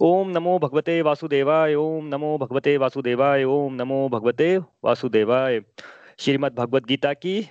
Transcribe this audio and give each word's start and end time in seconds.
ओम 0.00 0.30
नमो 0.30 0.58
भगवते 0.58 1.02
वासुदेवाय, 1.02 1.74
ओम 1.74 2.06
नमो 2.06 2.38
भगवते 2.38 2.76
वासुदेवाय, 2.76 3.44
ओम 3.44 3.74
नमो 3.74 4.08
भगवते 4.08 4.58
वासुदेवाय। 4.58 5.60
श्रीमद् 6.18 6.54
भगवत 6.54 6.86
गीता 6.86 7.12
की 7.12 7.48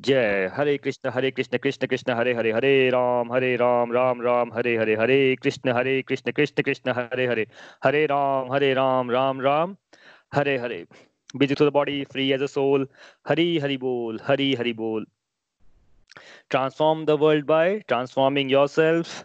जय। 0.00 0.50
हरे 0.54 0.76
कृष्ण 0.76 1.10
हरे 1.10 1.30
कृष्ण 1.30 1.58
कृष्ण 1.58 1.86
कृष्ण, 1.86 2.12
हरे 2.12 2.34
हरे 2.34 2.52
हरे 2.52 2.90
राम 2.90 3.32
हरे 3.32 3.56
राम 3.56 3.92
राम 3.92 4.22
राम, 4.22 4.52
हरे 4.52 4.76
हरे 4.76 4.96
हरे 4.96 5.36
कृष्ण 5.42 5.72
हरे 5.72 6.02
कृष्ण 6.02 6.32
कृष्ण 6.32 6.62
कृष्ण, 6.62 6.90
हरे 6.90 7.26
हरे 7.26 7.46
हरे 7.84 8.06
राम 8.06 8.52
हरे 8.52 8.74
राम 8.74 9.10
राम 9.10 9.40
राम, 9.40 9.76
हरे 10.34 10.58
हरे। 10.58 10.86
Busy 11.34 11.54
to 11.54 11.64
the 11.64 11.70
body, 11.70 12.04
free 12.04 12.32
as 12.32 12.40
a 12.40 12.48
soul 12.48 12.86
hari 13.28 13.60
hari 13.60 13.76
bol 13.76 14.18
hari 14.28 14.46
hari 14.56 14.72
bol 14.76 15.04
transform 16.48 17.04
the 17.04 17.16
world 17.16 17.46
by 17.46 17.82
transforming 17.88 18.48
yourself 18.48 19.24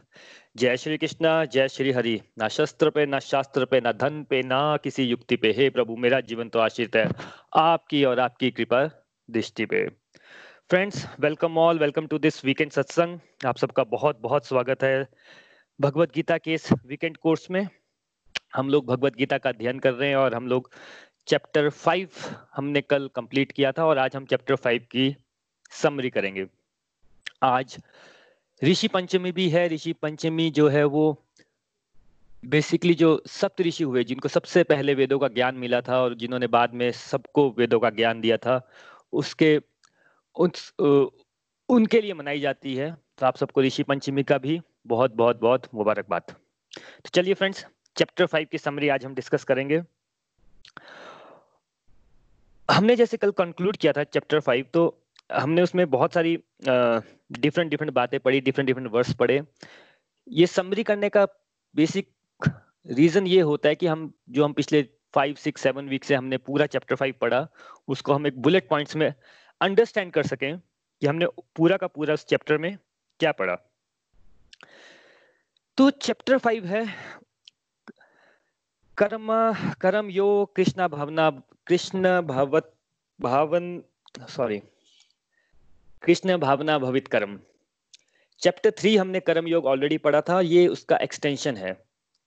जय 0.56 0.78
श्री 0.78 0.98
कृष्णा, 0.98 1.46
जय 1.46 1.68
श्री 1.68 1.92
हरि। 1.92 2.20
ना 2.38 2.48
शस्त्र 2.48 2.90
पे 2.90 3.06
ना 3.06 3.20
शास्त्र 3.20 3.66
पे 3.66 3.80
ना 3.82 3.92
धन 3.92 4.24
पे 4.24 4.42
ना 4.44 4.78
किसी 4.78 5.04
युक्ति 5.04 5.36
पे 5.36 5.52
हे 5.58 5.70
प्रभु, 5.70 5.96
मेरा 5.96 6.20
जीवन 6.20 6.50
तो 6.50 6.60
आश्रित 6.60 6.96
है। 6.96 7.06
आपकी 7.56 8.04
और 8.06 8.20
आपकी 8.20 8.50
कृपा 8.52 8.84
दृष्टि 9.30 9.66
पे। 9.66 9.88
Friends 10.70 11.06
welcome 11.20 11.58
all 11.58 11.80
welcome 11.80 12.08
to 12.08 12.20
this 12.20 12.44
weekend 12.46 12.72
सत्संग 12.72 13.20
आप 13.46 13.58
सबका 13.58 13.84
बहुत 13.84 14.20
बहुत 14.22 14.48
स्वागत 14.48 14.84
है 14.84 15.08
भगवत 15.80 16.14
गीता 16.16 16.38
के 16.38 16.54
इस 16.54 16.70
वीकेंड 16.86 17.18
कोर्स 17.18 17.50
में। 17.52 17.68
हम 18.56 18.70
लोग 18.70 18.86
भगवत 18.86 19.16
गीता 19.16 19.38
का 19.38 19.50
अध्ययन 19.50 19.80
कर 19.80 19.94
रहे 19.94 20.10
हैं 20.10 20.16
और 20.16 20.36
हम 20.36 20.48
लोग 20.48 20.72
चैप्टर 21.28 21.70
फाइव 21.70 22.10
हमने 22.56 22.82
कल 22.82 23.10
कंप्लीट 23.16 23.52
किया 23.52 23.72
था 23.72 23.86
और 23.86 23.98
आज 23.98 24.16
हम 24.16 24.26
चैप्टर 24.26 24.56
फाइव 24.56 24.86
की 24.92 25.16
समरी 25.82 26.10
करेंगे। 26.10 26.48
आज 27.44 27.78
ऋषि 28.64 28.88
पंचमी 28.88 29.32
भी 29.32 29.50
है, 29.50 29.68
ऋषि 29.68 29.94
पंचमी 29.94 30.50
जो 30.52 30.68
है 30.70 30.84
वो 30.86 31.24
बेसिकली 32.46 32.94
जो 32.94 33.22
सप्त 33.28 33.62
ऋषि 33.62 33.84
हुए, 33.84 34.04
जिनको 34.04 34.30
सबसे 34.30 34.64
पहले 34.64 34.94
वेदों 34.94 35.20
का 35.20 35.28
ज्ञान 35.28 35.56
मिला 35.56 35.82
था 35.82 36.02
और 36.02 36.16
जिन्होंने 36.16 36.48
बाद 36.48 36.74
में 36.74 36.92
सबको 36.92 37.50
वेदों 37.58 37.80
का 37.80 37.90
ज्ञान 37.90 38.22
दिया 38.22 38.38
था, 38.38 38.70
उसके 39.14 39.62
उस 40.36 40.74
उनके 40.80 42.02
लिए 42.02 42.14
मनाई 42.14 42.40
जाती 42.40 42.76
है। 42.76 42.92
तो 43.18 43.26
आप 43.26 43.38
सबको 43.38 43.62
ऋषि 43.62 43.84
पंचमी 43.84 44.24
का 44.24 44.38
भी 44.38 44.60
बहुत 44.88 45.16
बहुत 45.16 45.42
बहुत 45.42 45.68
मुबारकबाद। 45.74 46.22
तो 46.22 47.10
चलिए 47.14 47.34
फ्रेंड्स 47.34 47.66
चैप्टर 47.96 48.26
फाइव 48.26 48.48
की 48.52 48.58
समरी 48.58 48.90
आज 48.90 49.06
हम 49.06 49.16
डिस्कस 49.16 49.44
करेंगे। 49.44 49.82
हमने 52.70 52.96
जैसे 52.96 53.18
कल 53.18 53.32
कंक्लूड 53.32 53.78
किया 53.78 53.94
था 53.94 54.04
चैप्टर 54.04 54.40
फाइव 54.40 54.66
तो 54.74 55.01
हमने 55.32 55.62
उसमें 55.62 55.90
बहुत 55.90 56.14
सारी 56.14 56.36
डिफरेंट 56.64 57.70
डिफरेंट 57.70 57.94
बातें 57.94 58.20
पढ़ी 58.20 58.42
डिफरेंट 58.42 58.68
डिफरेंट 58.68 58.92
वर्ड्स 58.92 59.14
पढ़े। 59.14 59.42
ये 60.28 60.48
समरी 60.48 60.84
करने 60.84 61.10
का 61.10 61.26
बेसिक 61.76 62.10
रीजन 62.90 63.28
ये 63.28 63.42
होता 63.42 63.70
है 63.70 63.76
कि 63.76 63.88
हम, 63.88 64.12
जो 64.30 64.44
हम 64.44 64.54
पिछले 64.54 64.82
फाइव 65.14 65.36
सिक्स 65.36 65.62
सेवन 65.62 65.90
वीक 65.90 66.04
से 66.04 66.16
हमने 66.16 66.38
पूरा 66.40 66.66
चैप्टर 66.66 66.96
फाइव 66.96 67.16
पढ़ा, 67.22 67.48
उसको 67.88 68.14
हम 68.14 68.28
एक 68.28 68.42
बुलेट 68.42 68.68
पॉइंट्स 68.70 68.96
में 68.96 69.14
अंडरस्टैंड 69.62 70.12
कर 70.14 70.24
सकें 70.24 70.58
कि 70.58 71.08
हमने 71.08 71.26
पूरा 71.56 71.78
का 71.78 71.88
पूरा 71.88 72.14
उस 72.14 72.26
चैप्टर 72.26 72.58
में 72.58 72.78
क्या 73.20 73.32
पढ़ा। 73.32 73.56
तो 75.78 75.90
चैप्टर 75.90 76.38
फाइव 76.38 76.66
है, 76.66 76.86
कर्म 78.98 79.28
कर्म 79.82 80.10
योग 80.10 80.56
कृष्णा 80.56 80.88
भावना, 80.88 81.30
कृष्ण 81.68 82.22
भवत, 82.22 82.74
भावन 83.20 83.82
सॉरी 84.30 84.62
कृष्ण 86.04 86.38
भावना 86.38 86.78
भवित 86.80 87.08
कर्म। 87.08 87.38
चैप्टर 88.42 88.72
थ्री 88.72 88.96
हमने 88.98 89.20
कर्म 89.20 89.48
योग 89.48 89.66
ऑलरेडी 89.66 89.98
पढ़ा 89.98 90.22
था, 90.22 90.40
ये 90.42 90.68
उसका 90.68 90.98
एक्सटेंशन 90.98 91.58
है। 91.58 91.74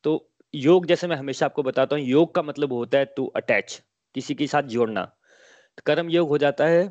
तो 0.05 0.31
योग 0.55 0.87
जैसे 0.87 1.07
मैं 1.07 1.17
हमेशा 1.17 1.47
आपको 1.47 1.63
बताता 1.63 1.97
हूँ, 1.97 2.05
योग 2.05 2.35
का 2.35 2.43
मतलब 2.43 2.73
होता 2.73 2.99
है 2.99 3.05
टू 3.05 3.27
अटैच 3.27 3.83
किसी 4.15 4.35
के 4.35 4.47
साथ 4.47 4.63
जोड़ना। 4.63 5.05
तो 5.05 5.83
कर्म 5.87 6.11
योग 6.11 6.29
हो 6.29 6.39
जाता 6.39 6.67
है, 6.67 6.89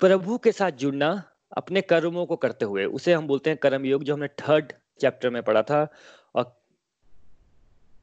प्रभु 0.00 0.38
के 0.38 0.52
साथ 0.52 0.70
जुड़ना 0.70 1.10
अपने 1.56 1.80
कर्मों 1.80 2.26
को 2.26 2.36
करते 2.36 2.64
हुए। 2.64 2.84
उसे 2.84 3.12
हम 3.12 3.26
बोलते 3.26 3.50
हैं 3.50 3.58
कर्म 3.58 3.84
योग, 3.84 4.04
जो 4.04 4.14
हमने 4.14 4.28
थर्ड 4.28 4.72
चैप्टर 5.00 5.30
में 5.30 5.42
पढ़ा 5.42 5.62
था। 5.62 5.86
और 6.34 6.54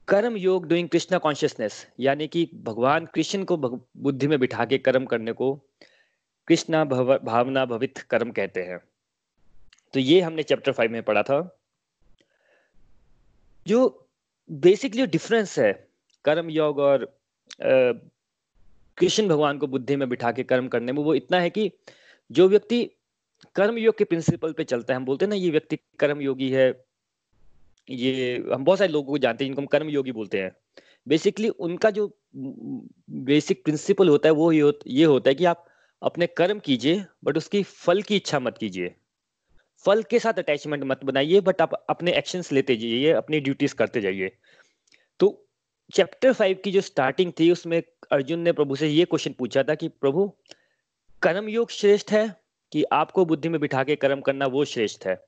कर्म 0.08 0.38
योग 0.38 0.68
डूइंग 0.68 0.90
कृष्णा 0.90 1.18
कॉन्शियसनेस 1.18 1.86
यानी 2.00 2.28
कि 2.28 2.50
भगवान 2.64 3.06
कृष्ण 3.06 3.44
को 3.44 3.58
बुद्धि 3.58 4.28
में 4.28 4.40
बिठा 4.40 4.66
के 4.66 4.78
कर्म 4.78 5.06
करने 5.06 5.32
को 5.32 5.60
कृष्णा 6.48 6.84
भव, 6.86 7.18
भावना 7.18 7.66
भवित 7.66 7.98
कर्म 8.10 8.32
कहते 8.32 8.62
हैं। 8.64 8.80
तो 9.94 10.00
ये 10.00 10.22
हमने 10.22 10.44
चैप्टर 10.44 10.72
फाइव 10.72 10.92
में 10.92 11.04
पढ़ा 11.04 11.24
था। 11.24 11.40
जो 13.66 14.08
बेसिकली 14.50 15.06
डिफरेंस 15.08 15.58
है 15.60 15.72
कर्म 16.26 16.50
योग 16.50 16.80
और 16.80 17.06
कृष्ण 18.98 19.28
भगवान 19.28 19.58
को 19.58 19.68
बुद्धि 19.68 19.96
में 19.96 20.08
बिठा 20.10 20.32
के 20.32 20.44
कर्म 20.44 20.68
करने 20.68 20.92
में 20.92 21.04
वो 21.04 21.14
इतना 21.16 21.40
है 21.40 21.50
कि 21.50 21.72
जो 22.32 22.48
व्यक्ति 22.50 22.84
कर्म 23.56 23.78
योग 23.78 23.98
के 23.98 24.04
प्रिंसिपल 24.04 24.54
पे 24.54 24.64
चलता 24.64 24.94
है 24.94 24.98
हम 24.98 25.06
बोलते 25.06 25.26
हैं 25.26 25.30
ना 25.30 25.36
ये 25.36 25.50
व्यक्ति 25.50 25.78
कर्म 26.00 26.22
योगी 26.22 26.50
है 26.52 26.68
ये 27.90 28.36
हम 28.54 28.64
बहुत 28.66 28.80
सारे 28.80 28.92
लोगों 28.92 29.12
को 29.12 29.18
जानते 29.18 29.44
हैं 29.44 29.50
जिनको 29.50 29.62
हम 29.62 29.68
कर्म 29.68 29.90
योगी 29.90 30.12
बोलते 30.12 30.42
हैं। 30.42 30.52
बेसिकली 31.08 31.50
उनका 31.50 31.90
जो 31.92 32.08
बेसिक 32.36 33.64
प्रिंसिपल 33.64 34.10
होता 34.10 34.30
है 34.30 34.34
वो 34.34 34.52
ये 34.52 35.04
होता 35.04 35.30
है 35.30 35.36
कि 35.36 35.46
आप 35.46 35.66
अपने 36.02 36.28
कर्म 36.28 36.60
कीजिए 36.60 37.06
बट 37.24 37.38
उसकी 37.38 37.64
फल 37.64 38.02
की 38.02 38.16
इच्छा 38.16 38.40
मत 38.40 38.58
कीजिए। 38.58 38.96
फल 39.86 40.04
के 40.04 40.20
साथ 40.20 40.34
अटैचमेंट 40.34 40.84
मत 40.84 41.04
बनाइए 41.04 41.40
बट 41.40 41.62
आप 41.62 41.86
अपने 41.90 42.14
एक्शंस 42.14 42.52
लेते 42.52 42.76
जाइए, 42.76 43.12
अपनी 43.12 43.40
ड्यूटीज़ 43.40 43.76
करते 43.76 44.02
जाइए। 44.02 44.32
तो 45.20 45.48
चैप्टर 45.94 46.34
फाइव 46.34 46.58
की 46.64 46.72
जो 46.72 46.82
स्टार्टिंग 46.82 47.34
थी, 47.40 47.52
उसमें 47.52 47.84
अर्जुन 48.12 48.40
ने 48.40 48.52
प्रभु 48.52 48.76
से 48.76 48.88
ये 48.88 49.06
क्वेश्चन 49.06 49.34
पूछा 49.34 49.64
था 49.64 49.76
कि, 49.76 49.88
प्रभु, 49.88 50.34
कर्म 51.22 51.50
योग 51.50 51.72
श्रेष्ठ 51.72 52.12
है 52.12 52.42
कि 52.72 52.84
आपको 52.84 53.26
बुद्धि 53.26 53.50
में 53.50 53.62
बिठा 53.62 53.84
के 53.84 53.96
कर्म 53.96 54.22
करना 54.22 54.46
वो 54.46 54.66
श्रेष्ठ 54.66 55.06
है? 55.06 55.26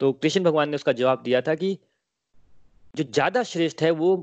तो 0.00 0.12
कृष्ण 0.12 0.40
भगवान 0.40 0.68
ने 0.68 0.74
उसका 0.74 0.92
जवाब 0.92 1.22
दिया 1.22 1.40
था 1.40 1.54
कि, 1.54 1.78
जो 2.96 3.04
ज़्यादा 3.04 3.42
श्रेष्ठ 3.42 3.82
है, 3.82 3.90
वो 3.90 4.16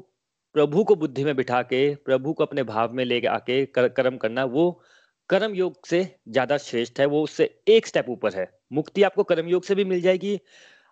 प्रभु 0.53 0.83
को 0.83 0.95
बुद्धि 0.95 1.23
में 1.23 1.35
बिठा 1.35 1.61
के, 1.61 1.95
प्रभु 1.95 2.33
को 2.33 2.43
अपने 2.43 2.63
भाव 2.63 2.93
में 2.93 3.05
ले 3.05 3.21
आके 3.21 3.65
कर्म 3.65 4.17
करना 4.17 4.45
वो 4.45 4.83
कर्म 5.29 5.53
योग 5.55 5.85
से 5.85 6.03
ज़्यादा 6.29 6.57
श्रेष्ठ 6.59 6.99
है, 6.99 7.05
वो 7.05 7.23
उससे 7.23 7.43
एक 7.67 7.87
स्टेप 7.87 8.05
ऊपर 8.09 8.33
है। 8.33 8.49
मुक्ति 8.73 9.03
आपको 9.03 9.23
कर्म 9.23 9.47
योग 9.47 9.63
से 9.63 9.75
भी 9.75 9.83
मिल 9.85 10.01
जाएगी, 10.01 10.39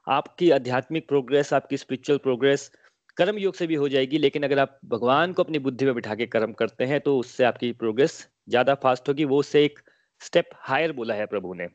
आपकी 0.08 0.50
आध्यात्मिक 0.52 1.08
प्रोग्रेस 1.08 1.53
आपकी 1.53 1.78
स्पिरिचुअल 1.78 2.18
प्रोग्रेस 2.20 2.72
कर्म 3.18 3.38
योग 3.38 3.56
से 3.56 3.68
भी 3.68 3.75
हो 3.75 3.88
जाएगी, 3.90 4.18
लेकिन 4.18 4.44
अगर 4.44 4.59
आप 4.59 4.80
भगवान 4.86 5.34
को 5.34 5.44
अपनी 5.44 5.59
बुद्धि 5.59 5.86
में 5.86 5.94
बिठा 5.96 6.16
के 6.16 6.25
कर्म 6.28 6.52
करते 6.53 6.86
हैं 6.86 7.00
तो 7.02 7.18
उससे 7.20 7.44
आपकी 7.44 7.72
प्रोग्रेस 7.74 8.28
ज़्यादा 8.50 8.75
फास्ट 8.75 9.09
होगी, 9.09 9.25
वो 9.25 9.40
उससे 9.40 9.64
एक 9.66 9.80
स्टेप 10.22 10.50
हायर 10.58 10.92
बोला 10.94 11.14
है 11.14 11.25
प्रभु 11.25 11.54
ने। 11.54 11.68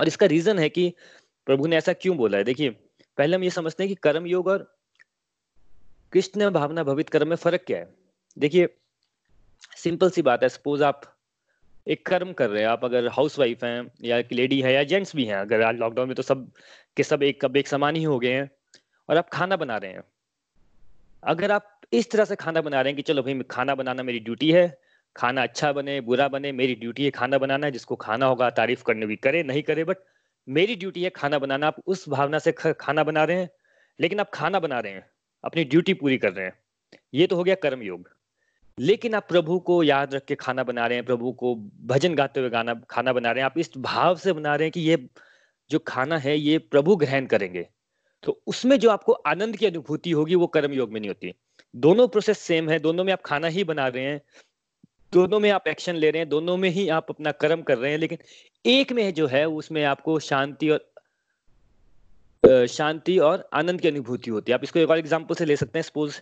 और 0.00 0.08
इसका 0.08 0.26
रीजन 0.26 0.58
है 0.58 0.68
कि 0.68 0.92
प्रभु 1.46 1.66
ने 1.66 1.76
ऐसा 1.76 1.92
क्यों 1.92 2.16
बोला 2.16 2.38
है? 2.38 2.44
देखिए, 2.44 2.70
पहले 3.18 3.36
हम 3.36 3.44
ये 3.44 3.50
समझते 3.50 3.82
हैं 3.82 3.88
कि 3.88 3.94
कर्म 4.02 4.26
योग 4.26 4.48
और 4.48 4.66
कृष्ण 6.12 6.50
भावना 6.50 6.82
भवित 6.84 7.08
कर्म 7.08 7.28
में 7.28 7.36
फ़र्क 7.36 7.64
क्या 7.66 7.78
है? 7.78 7.88
देखिए 8.36 8.68
सिंपल 9.76 10.10
सी 10.10 10.22
बात 10.22 10.42
है 10.42 10.48
सपोज़ 10.48 10.84
आप 10.84 11.00
एक 11.88 12.04
कर्म 12.06 12.32
कर 12.32 12.50
रहे 12.50 12.62
हैं। 12.62 12.68
आप 12.68 12.84
अगर 12.84 13.06
हाउस 13.08 13.38
वाइफ 13.38 13.64
हैं 13.64 13.90
या 14.04 14.16
एक 14.18 14.32
लेडी 14.32 14.60
है 14.62 14.72
या 14.74 14.82
जेंट्स 14.84 15.14
भी 15.16 15.24
हैं, 15.24 15.36
अगर 15.36 15.62
आज 15.62 15.76
लॉकडाउन 15.76 16.08
में 16.08 16.14
तो 16.16 16.22
सब 16.22 16.50
के 16.96 17.02
सब 17.02 17.22
एक 17.22 17.40
कब 17.44 17.56
एक 17.56 17.68
समान 17.68 17.96
ही 17.96 18.02
हो 18.02 18.18
गए 18.18 18.32
हैं 18.32 18.50
और 19.08 19.16
आप 19.16 19.28
खाना 19.28 19.56
बना 19.56 19.76
रहे 19.76 19.92
हैं। 19.92 20.02
अगर 21.22 21.52
आप 21.52 21.80
इस 21.92 22.10
तरह 22.10 22.24
से 22.24 22.36
खाना 22.36 22.60
बना 22.60 22.80
रहे 22.80 22.90
हैं 22.90 22.96
कि 22.96 23.02
चलो 23.02 23.22
भाई, 23.22 23.40
खाना 23.50 23.74
बनाना 23.74 24.02
मेरी 24.02 24.18
ड्यूटी 24.20 24.50
है, 24.52 24.78
खाना 25.16 25.42
अच्छा 25.42 25.72
बने, 25.72 26.00
बुरा 26.00 26.28
बने, 26.28 26.52
मेरी 26.52 26.74
ड्यूटी 26.74 27.04
है 27.04 27.10
खाना 27.10 27.38
बनाना 27.38 27.66
है 27.66 27.72
जिसको 27.72 27.96
खाना 27.96 28.26
होगा 28.26 28.50
तारीफ़ 28.50 28.82
करने 28.84 29.06
भी 29.06 29.16
करे, 29.16 29.42
नहीं 29.42 29.62
करे 29.62 29.84
बट 29.84 29.96
मेरी 30.48 30.76
ड्यूटी 30.76 31.02
है 31.02 31.10
खाना 31.10 31.38
बनाना। 31.38 31.66
आप 31.66 31.82
उस 31.86 32.08
भावना 32.08 32.38
से 32.38 32.52
खाना 32.52 33.04
बना 33.04 33.24
रहे 33.24 33.36
हैं, 33.36 33.48
लेकिन 33.98 34.20
आप 34.20 34.30
खाना 34.34 34.60
बना 34.60 34.80
रहे 34.80 34.92
हैं, 34.92 35.04
अपनी 35.44 35.64
ड्यूटी 35.64 35.94
पूरी 35.94 36.18
कर 36.18 36.32
रहे 36.32 36.46
हैं। 36.46 36.58
ये 37.14 37.26
तो 37.26 37.36
हो 37.36 37.44
गया 37.44 37.54
कर्म 37.54 37.82
योग 37.82 38.08
लेकिन 38.80 39.14
आप 39.14 39.26
प्रभु 39.28 39.58
को 39.58 39.82
याद 39.82 40.14
रख 40.14 40.24
के 40.24 40.34
खाना 40.34 40.64
बना 40.64 40.86
रहे 40.86 40.98
हैं, 40.98 41.04
प्रभु 41.06 41.32
को 41.32 41.54
भजन 41.86 42.14
गाते 42.14 42.40
हुए 42.40 42.50
गाना, 42.50 42.74
खाना 42.90 43.12
बना 43.12 43.30
रहे 43.30 43.42
हैं, 43.42 43.46
आप 43.46 43.58
इस 43.58 43.70
भाव 43.78 44.16
से 44.16 44.32
बना 44.32 44.54
रहे 44.54 44.66
हैं 44.66 44.72
कि 44.72 44.80
ये 44.80 45.08
जो 45.70 45.78
खाना 45.78 46.18
है, 46.18 46.38
ये 46.38 46.58
प्रभु 46.58 46.96
ग्रहण 46.96 47.26
करेंगे। 47.26 47.68
तो 48.22 48.40
उसमें 48.46 48.78
जो 48.78 48.90
आपको 48.90 49.12
आनंद 49.12 49.56
की 49.56 49.66
अनुभूति 49.66 50.10
होगी, 50.10 50.34
वो 50.34 50.46
कर्म 50.46 50.72
योग 50.72 50.92
में 50.92 51.00
नहीं 51.00 51.10
होती। 51.10 51.34
दोनों 51.74 52.08
प्रोसेस 52.08 52.38
सेम 52.38 52.68
है, 52.70 52.78
दोनों 52.78 53.04
में 53.04 53.12
आप 53.12 53.22
खाना 53.24 53.48
ही 53.48 53.64
बना 53.64 53.88
रहे 53.88 54.04
हैं, 54.04 54.20
दोनों 55.12 55.40
में 55.40 55.50
आप 55.50 55.68
एक्शन 55.68 55.94
ले 55.94 56.10
रहे 56.10 56.20
हैं, 56.20 56.28
दोनों 56.28 56.56
में 56.56 56.68
ही 56.70 56.88
आप 56.88 57.06
अपना 57.10 57.32
कर्म 57.32 57.62
कर 57.62 57.78
रहे 57.78 57.90
हैं, 57.90 57.98
लेकिन 57.98 58.18
एक 58.64 58.92
में 58.92 59.14
जो 59.14 59.26
है, 59.26 59.44
उसमें 59.48 59.84
आपको 59.84 60.18
शांति 60.18 60.70
और 60.70 60.86
शांति 62.66 63.18
और 63.18 63.48
आनंद 63.52 63.80
की 63.80 63.88
अनुभूति 63.88 64.30
होती 64.30 64.52
है। 64.52 64.54
आप 64.54 64.64
इसको 64.64 64.78
एक 64.78 64.90
और 64.90 64.98
एग्ज़ाम्पल 64.98 65.34
से 65.34 65.44
ले 65.44 65.56
सकते 65.56 65.78
हैं। 65.78 65.82
सपोज़ 65.82 66.20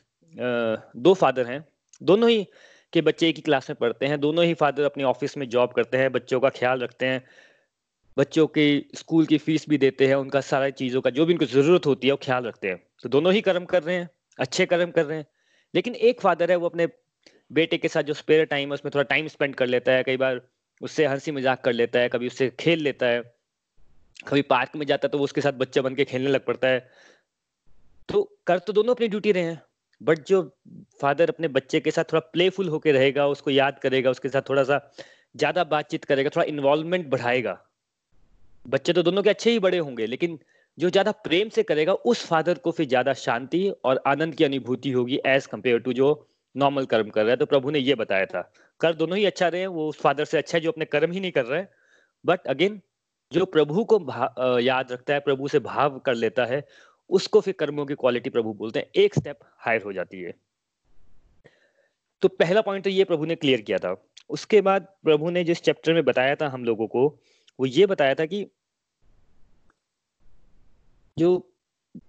दो 0.97 1.14
फादर 1.14 1.47
हैं। 1.47 1.64
दोनों 2.00 2.31
ही 2.31 2.46
के 2.93 3.00
बच्चे 3.00 3.28
एक 3.28 3.37
ही 3.37 3.43
क्लास 3.43 3.70
में 3.70 3.76
पढ़ते 3.81 4.06
हैं, 4.06 4.20
दोनों 4.20 4.44
ही 4.44 4.54
फादर 4.54 4.84
अपने 4.84 5.04
ऑफ़िस 5.04 5.37
में 5.37 5.48
जॉब 5.48 5.72
करते 5.72 5.96
हैं, 5.96 6.12
बच्चों 6.12 6.40
का 6.40 6.48
ख्याल 6.50 6.81
रखते 6.81 7.06
हैं, 7.06 7.22
बच्चों 8.16 8.46
की 8.46 8.90
स्कूल 8.94 9.26
की 9.26 9.38
फ़ीस 9.38 9.69
भी 9.69 9.78
देते 9.78 10.06
हैं, 10.06 10.14
उनका 10.14 10.40
सारा 10.40 10.70
चीज़ों 10.72 11.00
का 11.00 11.10
जो 11.10 11.26
भी 11.26 11.32
उनको 11.32 11.46
ज़रूरत 11.46 11.87
होती 11.87 12.06
है 12.06 12.12
वो 12.12 12.19
ख्याल 12.22 12.44
रखते 12.44 12.69
हैं। 12.69 12.82
तो 13.02 13.08
दोनों 13.08 13.32
ही 13.32 13.40
कर्म 13.40 13.64
कर 13.64 13.82
रहे 13.82 13.96
हैं, 13.96 14.08
अच्छे 14.38 14.66
कर्म 14.66 14.90
कर 14.90 15.04
रहे 15.04 15.19
हैं, 15.19 15.26
लेकिन 15.75 15.94
एक 15.94 16.20
फादर 16.20 16.50
है 16.50 16.56
वो 16.56 16.69
अपने 16.69 16.88
बेटे 17.50 17.78
के 17.78 17.88
साथ 17.88 18.02
जो 18.02 18.14
स्पेयर 18.14 18.44
टाइम 18.44 18.69
है, 18.69 18.75
उसमें 18.75 18.90
थोड़ा 18.94 19.02
टाइम 19.04 19.28
स्पेंड 19.28 19.54
कर 19.54 19.66
लेता 19.66 19.93
है, 19.93 20.02
कई 20.02 20.16
बार 20.16 20.40
उससे 20.81 21.06
हँसी 21.06 21.32
मज़ाक 21.32 21.60
कर 21.64 21.72
लेता 21.72 21.98
है, 21.98 22.08
कभी 22.08 22.26
उससे 22.26 22.48
खेल 22.60 22.82
लेता 22.82 23.06
है, 23.06 23.22
कभी 24.28 24.43
पार्क 24.43 24.76
में 24.76 24.87
जाता 24.87 25.06
है 25.06 25.10
तो 25.10 25.19
वो 25.19 25.25
उसके 25.25 25.40
साथ 25.40 25.52
बच्चा 25.52 25.82
बन 25.82 25.94
के 25.94 26.04
खेलने 26.04 26.31
लग 26.31 26.44
पड़ता 26.44 26.69
है। 26.69 26.90
तो 28.08 28.22
कर 28.46 28.58
तो 28.58 28.72
दोनों 28.72 28.94
अपनी 28.94 29.08
ड्यूटी 29.08 29.32
रहे 29.32 29.43
हैं। 29.43 29.62
बट 30.00 30.25
जो 30.26 30.43
फादर 31.00 31.31
अपने 31.31 31.48
बच्चे 31.50 31.81
के 31.81 31.90
साथ 31.90 32.04
थोड़ा 32.04 32.20
प्लेफुल 32.32 32.69
होकर 32.69 32.93
रहेगा, 32.93 33.26
उसको 33.28 33.50
याद 33.50 33.78
करेगा, 33.78 34.10
उसके 34.10 34.28
साथ 34.28 34.48
थोड़ा 34.48 34.64
सा 34.64 34.81
ज़्यादा 35.34 35.64
बातचीत 35.66 36.04
करेगा, 36.04 36.31
थोड़ा 36.31 36.44
इन्वॉल्वमेंट 36.46 37.08
बढ़ाएगा। 37.10 37.58
बच्चे 38.66 38.93
तो 38.93 39.02
दोनों 39.02 39.22
के 39.22 39.31
अच्छे 39.31 39.50
ही 39.50 39.58
बड़े 39.60 39.78
होंगे, 39.78 40.06
लेकिन 40.06 40.38
जो 40.78 40.90
ज़्यादा 40.90 41.10
प्रेम 41.25 41.48
से 41.48 41.62
करेगा, 41.62 41.93
उस 41.93 42.25
फादर 42.26 42.58
को 42.58 42.70
फिर 42.70 42.87
ज़्यादा 42.88 43.12
शांति 43.16 43.69
और 43.84 44.02
आनंद 44.06 44.34
की 44.34 44.44
अनुभूति 44.44 44.90
होगी 44.93 45.20
एज 45.26 45.46
कंपेयर 45.46 45.78
टू 45.78 45.93
जो 45.93 46.08
नॉर्मल 46.54 46.84
कर्म 46.87 47.08
कर 47.10 47.22
रहा 47.22 47.31
है। 47.31 47.37
तो 47.37 47.46
प्रभु 47.46 47.70
ने 47.70 47.78
ये 47.78 47.94
बताया 47.94 48.26
था। 48.26 48.40
कर 48.81 48.94
दोनों 48.94 49.16
ही 49.19 49.25
अच्छा 49.26 49.48
रहे 49.48 49.66
वो 49.69 49.88
उस 49.88 50.00
फादर 50.00 50.25
से 50.25 50.38
अच्छा 50.38 50.56
है 50.56 50.62
जो 50.62 50.70
अपने 50.70 50.84
कर्म 50.87 51.12
ही 51.12 51.20
नहीं 51.20 51.32
कर 51.32 51.44
रहे 51.44 51.64
बट 52.25 52.46
अगेन 52.46 52.81
जो 53.32 53.44
प्रभु 53.46 53.84
को 53.84 53.98
याद 54.60 54.93
रखता 54.93 55.14
है, 55.14 55.20
प्रभु 55.20 55.48
से 55.48 55.58
भाव 55.60 55.98
कर 55.98 56.14
लेता 56.14 56.44
है 56.44 56.60
उसको 57.11 57.41
फिर 57.41 57.55
कर्मों 57.58 57.87
की 57.87 57.94
क्वालिटी 57.94 58.31
प्रभु 58.31 58.53
बोलते 58.53 58.79
हैं, 58.79 58.87
एक 58.94 59.14
स्टेप 59.14 59.38
हायर 59.58 59.82
हो 59.82 59.93
जाती 59.93 60.20
है। 60.20 60.35
तो 62.23 62.29
पहला 62.29 62.61
पॉइंट 62.61 62.85
तो 62.85 62.91
ये 62.91 63.05
प्रभु 63.05 63.25
ने 63.25 63.35
क्लियर 63.35 63.61
किया 63.61 63.79
था। 63.79 63.94
उसके 64.31 64.61
बाद 64.61 64.87
प्रभु 65.05 65.31
ने 65.31 65.44
जिस 65.44 65.62
चैप्टर 65.62 65.94
में 65.94 66.05
बताया 66.05 66.35
था 66.35 66.49
हम 66.49 66.64
लोगों 66.64 66.87
को, 66.87 67.06
वो 67.58 67.67
ये 67.67 67.87
बताया 67.87 68.14
था 68.14 68.26
कि 68.26 68.47
जो 71.17 71.37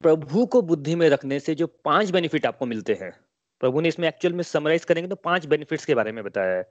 प्रभु 0.01 0.45
को 0.45 0.61
बुद्धि 0.61 0.95
में 0.95 1.09
रखने 1.09 1.39
से 1.39 1.55
जो 1.55 1.67
पाँच 1.67 2.09
बेनिफिट 2.09 2.45
आपको 2.45 2.65
मिलते 2.65 2.93
हैं, 2.93 3.11
प्रभु 3.59 3.81
ने 3.81 3.89
इसमें 3.89 4.07
एक्चुअल 4.07 4.33
में 4.33 4.43
समराइज 4.43 4.85
करेंगे 4.85 5.09
तो 5.09 5.15
पाँच 5.15 5.45
बेनिफिट्स 5.45 5.85
के 5.85 5.95
बारे 5.95 6.11
में 6.11 6.23
बताया 6.23 6.57
है। 6.57 6.69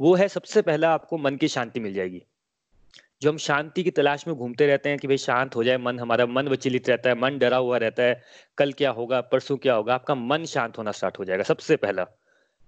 वो 0.00 0.14
है 0.14 0.28
सबसे 0.28 0.62
पहला 0.62 0.92
आपको 0.94 1.18
मन 1.18 1.36
की 1.36 1.48
शांति 1.48 1.80
मिल 1.80 1.94
जाएगी। 1.94 2.22
जो 3.22 3.30
हम 3.30 3.36
शांति 3.36 3.82
की 3.82 3.90
तलाश 3.90 4.26
में 4.26 4.34
घूमते 4.36 4.66
रहते 4.66 4.88
हैं 4.88 4.98
कि 4.98 5.08
भाई 5.08 5.16
शांत 5.18 5.56
हो 5.56 5.64
जाए, 5.64 5.76
मन 5.76 5.98
हमारा 5.98 6.26
मन 6.26 6.48
विचलित 6.48 6.88
रहता 6.88 7.10
है, 7.10 7.14
मन 7.14 7.38
डरा 7.38 7.56
हुआ 7.56 7.78
रहता 7.78 8.02
है, 8.02 8.22
कल 8.58 8.72
क्या 8.72 8.90
होगा, 8.90 9.20
परसों 9.20 9.56
क्या 9.56 9.74
होगा, 9.74 9.94
आपका 9.94 10.14
मन 10.14 10.44
शांत 10.44 10.78
होना 10.78 10.92
स्टार्ट 10.92 11.18
हो 11.18 11.24
जाएगा 11.24 11.42
सबसे 11.42 11.76
पहला। 11.76 12.04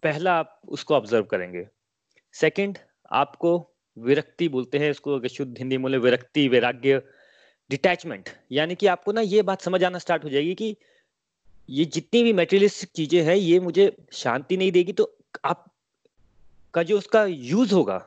पहला 0.03 0.35
आप 0.35 0.61
उसको 0.69 0.95
ऑब्ज़र्व 0.95 1.25
करेंगे। 1.25 1.67
सेकंड 2.35 2.79
आपको 3.13 3.57
विरक्ति 3.97 4.49
बोलते 4.49 4.79
हैं 4.79 4.91
इसको 4.91 5.29
शुद्ध 5.29 5.59
हिंदी 5.59 5.79
में 5.79 5.99
विरक्ति, 5.99 6.49
वैराग्य 6.49 7.03
डिटैचमेंट 7.71 8.29
यानी 8.53 8.75
कि 8.75 8.87
आपको 8.87 9.13
ना 9.13 9.21
ये 9.21 9.43
बात 9.43 9.63
समझ 9.63 9.83
आना 9.85 9.99
स्टार्ट 9.99 10.25
हो 10.25 10.29
जाएगी 10.29 10.55
कि 10.55 10.77
ये 11.69 11.85
जितनी 11.85 12.23
भी 12.23 12.33
मेटेरियलिस्टिक 12.33 12.91
चीज़ें 12.91 13.23
हैं, 13.23 13.35
ये 13.35 13.61
मुझे 13.61 13.93
शांति 14.13 14.57
नहीं 14.57 14.73
देगी 14.73 14.93
तो 14.93 15.13
आप 15.45 15.65
का 16.75 16.83
जो 16.83 16.99
उसका 16.99 17.25
यूज़ 17.25 17.75
होगा 17.75 18.05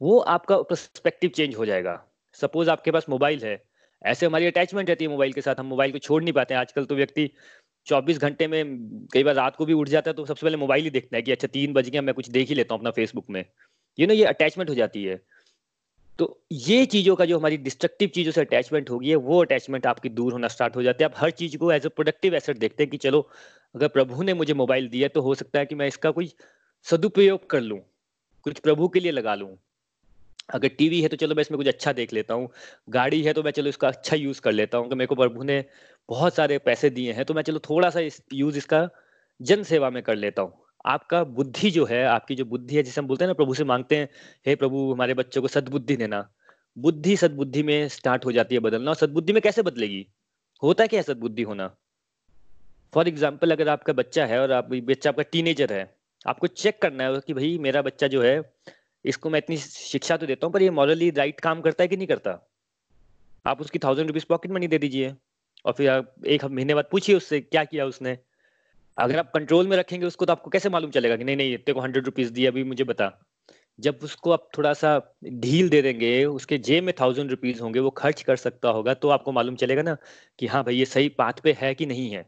वो 0.00 0.18
आपका 0.18 0.56
पर्सपेक्टिव 0.62 1.30
चेंज 1.30 1.54
हो 1.56 1.66
जाएगा। 1.66 2.02
सपोज़ 2.38 2.70
आपके 2.70 2.90
पास 2.90 3.06
मोबाइल 3.08 3.44
है, 3.44 3.62
ऐसे 4.02 4.26
हमारी 4.26 4.46
अटैचमेंट 4.46 4.88
रहती 4.88 5.04
है 5.04 5.10
मोबाइल 5.10 5.32
के 5.32 5.40
साथ, 5.40 5.54
हम 5.54 5.66
मोबाइल 5.66 5.92
को 5.92 5.98
छोड़ 5.98 6.22
नहीं 6.22 6.32
पाते 6.32 6.54
हैं। 6.54 6.60
आजकल 6.60 6.84
तो 6.84 6.94
व्यक्ति 6.94 7.30
24 7.86 8.18
घंटे 8.18 8.46
में, 8.46 9.06
कई 9.12 9.24
बार 9.24 9.34
रात 9.34 9.56
को 9.56 9.66
भी 9.66 9.72
उठ 9.74 9.88
जाता 9.88 10.10
है 10.10 10.14
तो 10.14 10.24
सबसे 10.26 10.46
पहले 10.46 10.56
मोबाइल 10.56 10.84
ही 10.84 10.90
देखता 10.90 11.16
है 11.16 11.22
कि 11.22 11.32
अच्छा 11.32 11.48
तीन 11.48 11.72
बज 11.72 11.88
गया, 11.88 12.02
मैं 12.02 12.14
कुछ 12.14 12.28
देख 12.30 12.48
ही 12.48 12.54
लेता 12.54 12.74
हूँ 12.74 12.80
अपना 12.80 12.90
फेसबुक 12.90 13.30
में। 13.30 13.44
ये 13.98 14.06
ना 14.06 14.14
ये 14.14 14.24
अटैचमेंट 14.26 14.70
हो 14.70 14.74
जाती 14.74 15.04
है। 15.04 15.20
तो 16.18 16.26
ये 16.52 16.84
चीज़ों 16.86 17.14
का 17.16 17.24
जो 17.24 17.38
हमारी 17.38 17.56
डिस्ट्रक्टिव 17.58 18.08
चीज़ों 18.08 18.32
से 18.32 18.40
अटैचमेंट 18.40 18.90
होगी, 18.90 19.14
वो 19.14 19.40
अटैचमेंट 19.42 19.86
आपकी 19.86 20.08
दूर 20.10 20.32
होना 20.32 20.48
स्टार्ट 20.48 20.76
हो 20.76 20.82
जाती 20.82 21.04
है। 21.04 21.10
आप 21.10 21.16
हर 21.16 21.30
चीज़ 21.32 21.56
को 21.56 21.70
एज 21.72 21.86
ए 21.86 21.88
प्रोडक्टिव 21.90 22.34
एसेट 22.34 22.58
देखते 22.58 22.82
हैं 22.82 22.90
कि 22.90 22.96
चलो, 22.96 23.20
अगर 23.74 23.88
प्रभु 23.88 24.22
ने 24.22 24.34
मुझे 24.34 24.54
मोबाइल 24.54 24.88
दिया 24.88 25.08
तो 25.08 25.20
हो 25.22 25.34
सकता 25.34 25.58
है 25.58 25.66
कि 25.66 25.74
मैं 25.74 25.86
इसका 25.86 26.10
कोई 26.10 26.30
सदुपयोग 26.86 27.48
कर 27.50 27.60
लूँ, 27.60 27.78
कुछ 28.46 28.58
प्रभु 28.58 28.88
के 28.88 29.00
लिए 29.00 29.12
लगा 29.12 29.34
लूँ। 29.34 29.56
अगर 30.50 30.68
टीवी 30.68 31.00
है 31.02 31.08
तो 31.08 31.16
चलो 31.16 31.34
मैं 31.34 31.40
इसमें 31.40 31.56
कुछ 31.58 31.68
अच्छा 31.68 31.92
देख 31.92 32.12
लेता 32.12 32.34
हूँ। 32.34 32.48
गाड़ी 32.90 33.22
है 33.22 33.32
तो 33.32 33.42
मैं 33.42 33.50
चलो 33.50 33.68
इसका 33.68 33.88
अच्छा 33.88 34.16
यूज़ 34.16 34.40
कर 34.40 34.52
लेता 34.52 34.78
हूँ 34.78 34.88
कि 34.88 34.94
मेरे 34.94 35.06
को 35.06 35.14
प्रभु 35.14 35.42
ने 35.42 35.64
बहुत 36.08 36.34
सारे 36.34 36.58
पैसे 36.58 36.90
दिए 36.90 37.12
हैं 37.12 37.24
तो 37.24 37.34
मैं 37.34 37.42
चलो 37.42 37.58
थोड़ा 37.58 37.90
सा 37.90 38.00
इस 38.00 38.22
यूज़ 38.32 38.58
इसका 38.58 38.88
जन 39.40 39.62
सेवा 39.62 39.90
में 39.90 40.02
कर 40.02 40.16
लेता 40.16 40.42
हूँ। 40.42 40.52
आपका 40.86 41.22
बुद्धि 41.24 41.70
जो 41.70 41.84
है, 41.84 42.04
आपकी 42.04 42.34
जो 42.34 42.44
बुद्धि 42.44 42.76
है, 42.76 42.82
जिसे 42.82 43.00
हम 43.00 43.06
बोलते 43.06 43.24
हैं 43.24 43.28
ना, 43.28 43.34
प्रभु 43.34 43.54
से 43.54 43.64
मांगते 43.64 43.96
हैं, 43.96 44.08
हे 44.46 44.54
प्रभु, 44.54 44.92
हमारे 44.92 45.14
बच्चों 45.14 45.42
को 45.42 45.48
सदबुद्धि 45.48 45.96
देना। 45.96 46.28
बुद्धि 46.76 47.16
सदबुद्धि 47.16 47.62
में 47.62 47.88
स्टार्ट 47.88 48.24
हो 48.24 48.32
जाती 48.32 48.54
है 48.54 48.60
बदलना, 48.60 48.90
और 48.90 48.96
सदबुद्धि 48.96 49.32
में 49.32 49.40
कैसे 49.42 49.62
बदलेगी? 49.62 50.06
होता 50.62 50.84
है 50.84 50.88
क्या 50.88 51.02
सदबुद्धि 51.02 51.42
होना? 51.42 51.66
फॉर 52.92 53.08
एग्ज़ाम्पल 53.08 53.50
अगर 53.50 53.68
आपका 53.68 53.92
बच्चा 53.92 54.26
है 54.26 54.40
और 54.40 54.52
आप, 54.52 54.68
बच्चा 54.72 55.10
आपका 55.10 55.22
टीनेजर 55.22 55.72
है, 55.72 55.94
आपको 56.26 56.46
चेक 56.46 56.82
करना 56.82 57.04
है 57.04 57.20
कि 57.26 57.34
भाई 57.34 57.58
मेरा 57.58 57.82
बच्चा 57.82 58.06
जो 58.06 58.22
है 58.22 58.40
इसको 59.04 59.30
मैं 59.30 59.38
इतनी 59.38 59.56
शिक्षा 59.56 60.16
तो 60.16 60.26
देता 60.26 60.46
हूँ, 60.46 60.52
पर 60.52 60.62
ये 60.62 60.70
मॉरली 60.70 61.10
राइट 61.10 61.40
काम 61.40 61.60
करता 61.60 61.84
है 61.84 61.88
कि 61.88 61.96
नहीं 61.96 62.06
करता? 62.06 62.38
आप 63.46 63.60
उसकी 63.60 63.78
थाउज़ेंड 63.78 64.08
रुपीज़ 64.08 64.24
पॉकेट 64.28 64.52
मनी 64.52 64.68
दे 64.68 64.78
दीजिए 64.78 65.14
और 65.64 65.72
फिर 65.72 65.90
आप 65.90 66.14
एक 66.26 66.44
महीने 66.44 66.74
बाद 66.74 66.88
पूछिए 66.90 67.16
उससे 67.16 67.40
क्या 67.40 67.64
किया 67.64 67.86
उसने। 67.86 68.18
अगर 68.98 69.18
आप 69.18 69.30
कंट्रोल 69.34 69.66
में 69.68 69.76
रखेंगे 69.76 70.06
उसको 70.06 70.26
तो 70.26 70.32
आपको 70.32 70.50
कैसे 70.50 70.68
मालूम 70.68 70.90
चलेगा 70.90 71.16
कि 71.16 71.24
नहीं 71.24 71.36
नहीं 71.36 71.54
इतने 71.54 71.74
को 71.74 71.80
हंड्रेड 71.80 72.04
रुपीज़ 72.06 72.32
दिया 72.32 72.50
अभी 72.50 72.64
मुझे 72.64 72.84
बता। 72.84 73.10
जब 73.78 73.98
उसको 74.02 74.30
आप 74.30 74.48
थोड़ा 74.56 74.72
सा 74.72 74.98
ढील 75.24 75.68
दे 75.68 75.80
देंगे, 75.82 76.24
उसके 76.24 76.58
जेब 76.58 76.84
में 76.84 76.94
थाउज़ेंड 77.00 77.30
रुपीज़ 77.30 77.60
होंगे, 77.62 77.80
वो 77.80 77.90
खर्च 77.92 78.22
कर 78.22 78.36
सकता 78.36 78.68
होगा 78.68 78.94
तो 78.94 79.08
आपको 79.08 79.32
मालूम 79.32 79.56
चलेगा 79.56 79.82
ना 79.82 79.96
कि 80.38 80.46
हाँ 80.46 80.62
भाई, 80.64 80.74
ये 80.76 80.84
सही 80.84 81.08
पाथ 81.10 81.40
पे 81.44 81.56
है 81.60 81.74
कि 81.74 81.86
नहीं 81.86 82.10
है। 82.10 82.22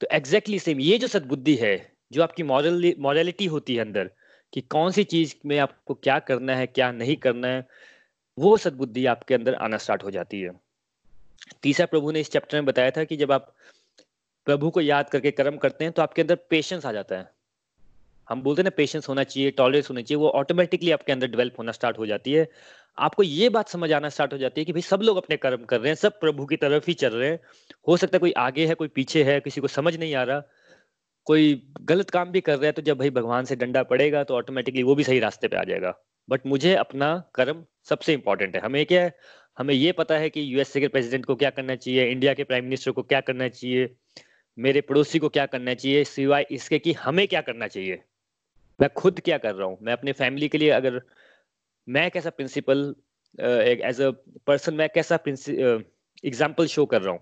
तो 0.00 0.06
एग्जैक्टली 0.12 0.56
exactly 0.56 0.64
सेम 0.64 0.80
ये 0.80 0.98
जो 0.98 1.06
सदबुद्धि 1.08 1.54
है, 1.54 1.76
जो 2.12 2.22
आपकी 2.22 2.42
मॉरल 2.42 2.94
मॉरलिटी 2.98 3.46
होती 3.46 3.74
है 3.74 3.80
अंदर 3.80 4.10
कि 4.52 4.60
कौन 4.60 4.90
सी 4.92 5.04
चीज़ 5.04 5.34
में 5.46 5.58
आपको 5.58 5.94
क्या 5.94 6.18
करना 6.18 6.56
है, 6.56 6.66
क्या 6.66 6.90
नहीं 6.92 7.16
करना 7.16 7.48
है, 7.48 7.66
वो 8.38 8.56
सदबुद्धि 8.56 9.06
आपके 9.06 9.34
अंदर 9.34 9.54
आना 9.54 9.76
स्टार्ट 9.76 10.04
हो 10.04 10.10
जाती 10.10 10.40
है। 10.40 10.50
तीसरा 11.62 11.86
प्रभु 11.86 12.10
ने 12.10 12.20
इस 12.20 12.30
चैप्टर 12.30 12.56
में 12.56 12.64
बताया 12.64 12.90
था 12.90 13.04
कि 13.04 13.16
जब 13.16 13.32
आप 13.32 13.54
प्रभु 14.46 14.70
को 14.70 14.80
याद 14.80 15.08
करके 15.10 15.30
कर्म 15.30 15.56
करते 15.56 15.84
हैं 15.84 15.92
तो 15.92 16.02
आपके 16.02 16.22
अंदर 16.22 16.34
पेशेंस 16.50 16.86
आ 16.86 16.92
जाता 16.92 17.16
है। 17.16 17.30
हम 18.28 18.42
बोलते 18.42 18.62
हैं 18.62 18.64
ना 18.64 18.70
पेशेंस 18.76 19.08
होना 19.08 19.24
चाहिए 19.24 19.50
टॉलरेंस 19.50 19.90
होना 19.90 20.02
चाहिए, 20.02 20.20
वो 20.20 20.28
ऑटोमेटिकली 20.28 20.90
आपके 20.90 21.12
अंदर 21.12 21.26
डेवलप 21.26 21.54
होना 21.58 21.72
स्टार्ट 21.72 21.98
हो 21.98 22.06
जाती 22.06 22.32
है। 22.32 22.48
आपको 22.98 23.22
ये 23.22 23.48
बात 23.48 23.68
समझ 23.68 23.92
आना 23.92 24.08
स्टार्ट 24.08 24.32
हो 24.32 24.38
जाती 24.38 24.60
है 24.60 24.64
कि 24.64 24.72
भाई 24.72 24.82
सब 24.82 25.00
लोग 25.02 25.16
अपने 25.16 25.36
कर्म 25.36 25.64
कर 25.64 25.80
रहे 25.80 25.88
हैं, 25.88 25.94
सब 25.94 26.20
प्रभु 26.20 26.46
की 26.46 26.56
तरफ़ 26.56 26.84
ही 26.88 26.94
चल 26.94 27.14
रहे 27.14 27.30
हैं। 27.30 27.40
हो 27.88 27.96
सकता 27.96 28.16
है 28.16 28.18
कोई 28.18 28.32
आगे 28.32 28.66
है, 28.66 28.74
कोई 28.74 28.88
पीछे 28.88 29.24
है, 29.24 29.40
किसी 29.40 29.60
को 29.60 29.68
समझ 29.68 29.96
नहीं 29.96 30.14
आ 30.14 30.22
रहा। 30.22 30.42
कोई 31.26 31.62
गलत 31.82 32.10
काम 32.10 32.30
भी 32.30 32.40
कर 32.40 32.56
रहा 32.58 32.66
है 32.66 32.72
तो 32.72 32.82
जब 32.82 32.98
भाई 32.98 33.10
भगवान 33.12 33.44
से 33.44 33.56
डंडा 33.56 33.82
पड़ेगा 33.84 34.22
तो 34.24 34.34
ऑटोमेटिकली 34.36 34.82
वो 34.82 34.94
भी 34.94 35.04
सही 35.04 35.18
रास्ते 35.20 35.48
पे 35.48 35.56
आ 35.56 35.64
जाएगा। 35.64 35.94
बट 36.28 36.46
मुझे 36.46 36.74
अपना 36.76 37.08
कर्म 37.34 37.64
सबसे 37.88 38.12
इंपॉर्टेंट 38.12 38.56
है। 38.56 38.62
हमें 38.62 38.84
क्या 38.86 39.02
है? 39.02 39.12
हमें 39.58 39.74
ये 39.74 39.92
पता 39.92 40.16
है 40.18 40.30
कि 40.30 40.40
यूएसए 40.54 40.80
के 40.80 40.88
प्रेसिडेंट 40.88 41.24
को 41.26 41.34
क्या 41.36 41.50
करना 41.50 41.74
चाहिए 41.76 42.10
इंडिया 42.10 42.34
के 42.34 42.44
प्राइम 42.44 42.64
मिनिस्टर 42.64 42.90
को 42.90 43.02
क्या 43.04 43.20
करना 43.20 43.48
चाहिए, 43.48 43.88
मेरे 44.58 44.80
पड़ोसी 44.80 45.18
को 45.18 45.28
क्या 45.28 45.46
करना 45.46 45.74
चाहिए, 45.74 46.04
सिवाय 46.04 46.46
इसके 46.50 46.78
कि 46.78 46.92
हमें 46.94 47.26
क्या 47.28 47.40
करना 47.42 47.68
चाहिए। 47.68 48.02
मैं 48.78 48.88
खुद 48.94 49.20
क्या 49.20 49.38
कर 49.38 49.54
रहा 49.54 49.68
हूँ? 49.68 49.78
मैं 49.82 49.92
अपने 49.92 50.12
फैमिली 50.14 50.48
के 50.48 50.58
लिए 50.58 50.70
अगर 50.72 51.00
मैं 51.88 52.10
कैसा 52.10 52.30
प्रिंसिपल 52.30 52.94
एज 53.38 54.00
अ 54.02 54.10
पर्सन 54.46 54.74
मैं 54.74 54.88
कैसा 54.94 55.18
एग्ज़ाम्पल 55.26 56.66
शो 56.66 56.86
कर 56.86 57.02
रहा 57.02 57.12
हूँ? 57.12 57.20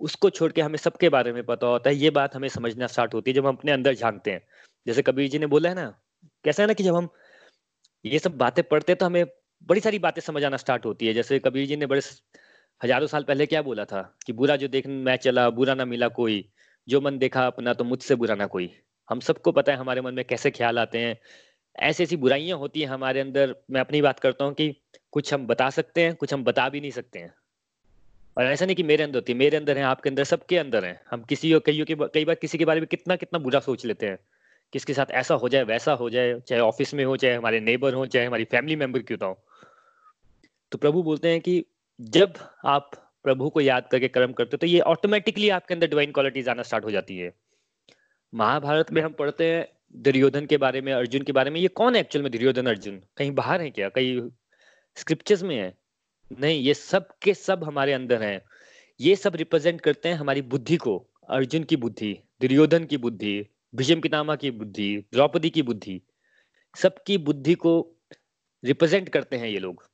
उसको 0.00 0.30
छोड़ 0.30 0.50
के 0.52 0.60
हमें 0.60 0.76
सबके 0.78 1.08
बारे 1.08 1.32
में 1.32 1.42
पता 1.44 1.66
होता 1.66 1.90
है, 1.90 1.96
ये 1.96 2.10
बात 2.10 2.34
हमें 2.36 2.48
समझना 2.48 2.86
स्टार्ट 2.86 3.14
होती 3.14 3.30
है 3.30 3.34
जब 3.34 3.46
हम 3.46 3.56
अपने 3.56 3.72
अंदर 3.72 3.94
झांकते 3.94 4.30
हैं। 4.30 4.42
जैसे 4.86 5.02
कबीर 5.02 5.30
जी 5.30 5.38
ने 5.38 5.46
बोला 5.46 5.68
है 5.68 5.74
ना, 5.74 5.88
कैसा 6.44 6.62
है 6.62 6.66
ना 6.66 6.72
कि 6.72 6.84
जब 6.84 6.94
हम 6.94 7.08
ये 8.04 8.18
सब 8.18 8.36
बातें 8.38 8.62
पढ़ते 8.64 8.92
हैं 8.92 8.98
तो 8.98 9.06
हमें 9.06 9.24
बड़ी 9.66 9.80
सारी 9.80 9.98
बातें 9.98 10.20
समझ 10.22 10.44
आना 10.44 10.56
स्टार्ट 10.56 10.84
होती 10.86 11.06
है। 11.06 11.14
जैसे 11.14 11.38
कबीर 11.38 11.66
जी 11.66 11.76
ने 11.76 11.86
बड़े 11.86 12.00
हज़ारों 12.80 13.06
साल 13.06 13.22
पहले 13.22 13.46
क्या 13.46 13.62
बोला 13.62 13.84
था 13.84 14.02
कि 14.26 14.32
बुरा 14.32 14.56
जो 14.56 14.68
देख 14.68 14.86
मैं 14.86 15.16
चला, 15.16 15.48
बुरा 15.50 15.74
ना 15.74 15.84
मिला 15.84 16.08
कोई, 16.10 16.44
जो 16.88 17.00
मन 17.00 17.18
देखा 17.18 17.46
अपना 17.46 17.72
तो 17.74 17.84
मुझसे 17.84 18.14
बुरा 18.14 18.34
ना 18.34 18.46
कोई। 18.46 18.70
हम 19.08 19.20
सबको 19.20 19.52
पता 19.52 19.72
है 19.72 19.78
हमारे 19.78 20.00
मन 20.00 20.14
में 20.14 20.24
कैसे 20.24 20.50
ख्याल 20.50 20.78
आते 20.78 20.98
हैं। 20.98 21.16
ऐसी 21.78 22.02
ऐसी 22.02 22.16
बुराइयाँ 22.16 22.58
होती 22.58 22.80
हैं 22.80 22.88
हमारे 22.88 23.20
अंदर। 23.20 23.54
मैं 23.70 23.80
अपनी 23.80 24.02
बात 24.02 24.20
करता 24.20 24.44
हूँ 24.44 24.54
कि 24.54 24.72
कुछ 25.12 25.32
हम 25.34 25.46
बता 25.46 25.68
सकते 25.70 26.02
हैं, 26.02 26.14
कुछ 26.14 26.32
हम 26.34 26.44
बता 26.44 26.68
भी 26.68 26.80
नहीं 26.80 26.90
सकते 26.90 27.18
हैं। 27.18 27.34
और 28.36 28.44
ऐसा 28.44 28.66
नहीं 28.66 28.76
कि 28.76 28.82
मेरे 28.82 29.04
अंदर 29.04 29.16
होती 29.16 29.32
है 29.32 29.38
मेरे 29.38 29.56
अंदर 29.56 29.78
है, 29.78 29.84
आपके 29.84 30.08
अंदर 30.08 30.24
सबके 30.24 30.56
अंदर 30.58 30.84
है। 30.84 31.00
हम 31.10 31.22
किसी 31.22 31.52
कई 31.66 31.84
कई 31.90 32.24
बार 32.24 32.34
किसी 32.34 32.58
के 32.58 32.64
बारे 32.64 32.80
में 32.80 32.86
कितना 32.86 33.16
कितना 33.16 33.38
बुरा 33.38 33.60
सोच 33.60 33.84
लेते 33.84 34.06
हैं। 34.06 34.18
किसके 34.72 34.94
साथ 34.94 35.10
ऐसा 35.12 35.34
हो 35.34 35.48
जाए, 35.48 35.62
वैसा 35.62 35.92
हो 35.92 36.10
जाए, 36.10 36.38
चाहे 36.40 36.60
ऑफ़िस 36.60 36.94
में 36.94 37.04
हो, 37.04 37.16
चाहे 37.16 37.34
हमारे 37.34 37.60
नेबर 37.60 37.94
हो, 37.94 38.06
चाहे 38.06 38.26
हमारी 38.26 38.44
फैमिली 38.44 38.76
मेंबर 38.76 39.02
क्यों 39.02 39.18
ना 39.22 39.26
हो। 39.26 39.38
तो 40.72 40.78
प्रभु 40.78 41.02
बोलते 41.02 41.28
हैं 41.28 41.40
कि 41.40 41.64
जब 42.00 42.32
आप 42.64 42.90
प्रभु 43.24 43.48
को 43.50 43.60
याद 43.60 43.86
करके 43.86 44.08
कर्म 44.08 44.32
करते 44.32 44.50
हो 44.52 44.56
तो 44.56 44.66
ये 44.66 44.80
ऑटोमेटिकली 44.80 45.48
आपके 45.48 45.74
अंदर 45.74 45.88
डिवाइन 45.88 46.12
क्वालिटीज 46.12 46.48
आना 46.48 46.62
स्टार्ट 46.62 46.84
हो 46.84 46.90
जाती 46.90 47.16
है। 47.18 47.32
महाभारत 48.32 48.92
में 48.92 49.00
हम 49.02 49.12
पढ़ते 49.12 49.44
हैं 49.44 49.66
दुर्योधन 49.96 50.46
के 50.46 50.56
बारे 50.56 50.80
में, 50.80 50.92
अर्जुन 50.92 51.22
के 51.22 51.32
बारे 51.32 51.50
में। 51.50 51.60
ये 51.60 51.68
कौन 51.68 51.94
है 51.94 52.00
एक्चुअल 52.00 52.22
में 52.22 52.30
दुर्योधन, 52.32 52.66
अर्जुन? 52.66 53.00
कहीं 53.16 53.30
बाहर 53.32 53.60
है 53.60 53.70
क्या? 53.70 53.88
कहीं 53.88 54.28
स्क्रिप्चर्स 54.96 55.42
में 55.42 55.56
है? 55.56 55.72
नहीं, 56.32 56.60
ये 56.60 56.74
सब 56.74 57.08
के 57.22 57.34
सब 57.34 57.64
हमारे 57.64 57.92
अंदर 57.92 58.22
हैं। 58.22 58.42
ये 59.00 59.16
सब 59.16 59.36
रिप्रेजेंट 59.36 59.80
करते 59.80 60.08
हैं 60.08 60.16
हमारी 60.16 60.42
बुद्धि 60.42 60.76
को, 60.76 61.10
अर्जुन 61.28 61.64
की 61.64 61.76
बुद्धि, 61.76 62.18
दुर्योधन 62.40 62.84
की 62.84 62.96
बुद्धि 62.96 63.46
भीष्म 63.74 64.00
पितामह 64.00 64.36
की 64.36 64.50
बुद्धि, 64.50 65.04
द्रौपदी 65.12 65.50
की 65.50 65.62
बुद्धि। 65.62 66.02
सबकी 66.76 67.18
बुद्धि 67.18 67.54
को 67.54 67.96
रिप्रेजेंट 68.64 69.08
करते 69.08 69.36
हैं 69.36 69.48
ये 69.48 69.58
लोग। 69.58 69.90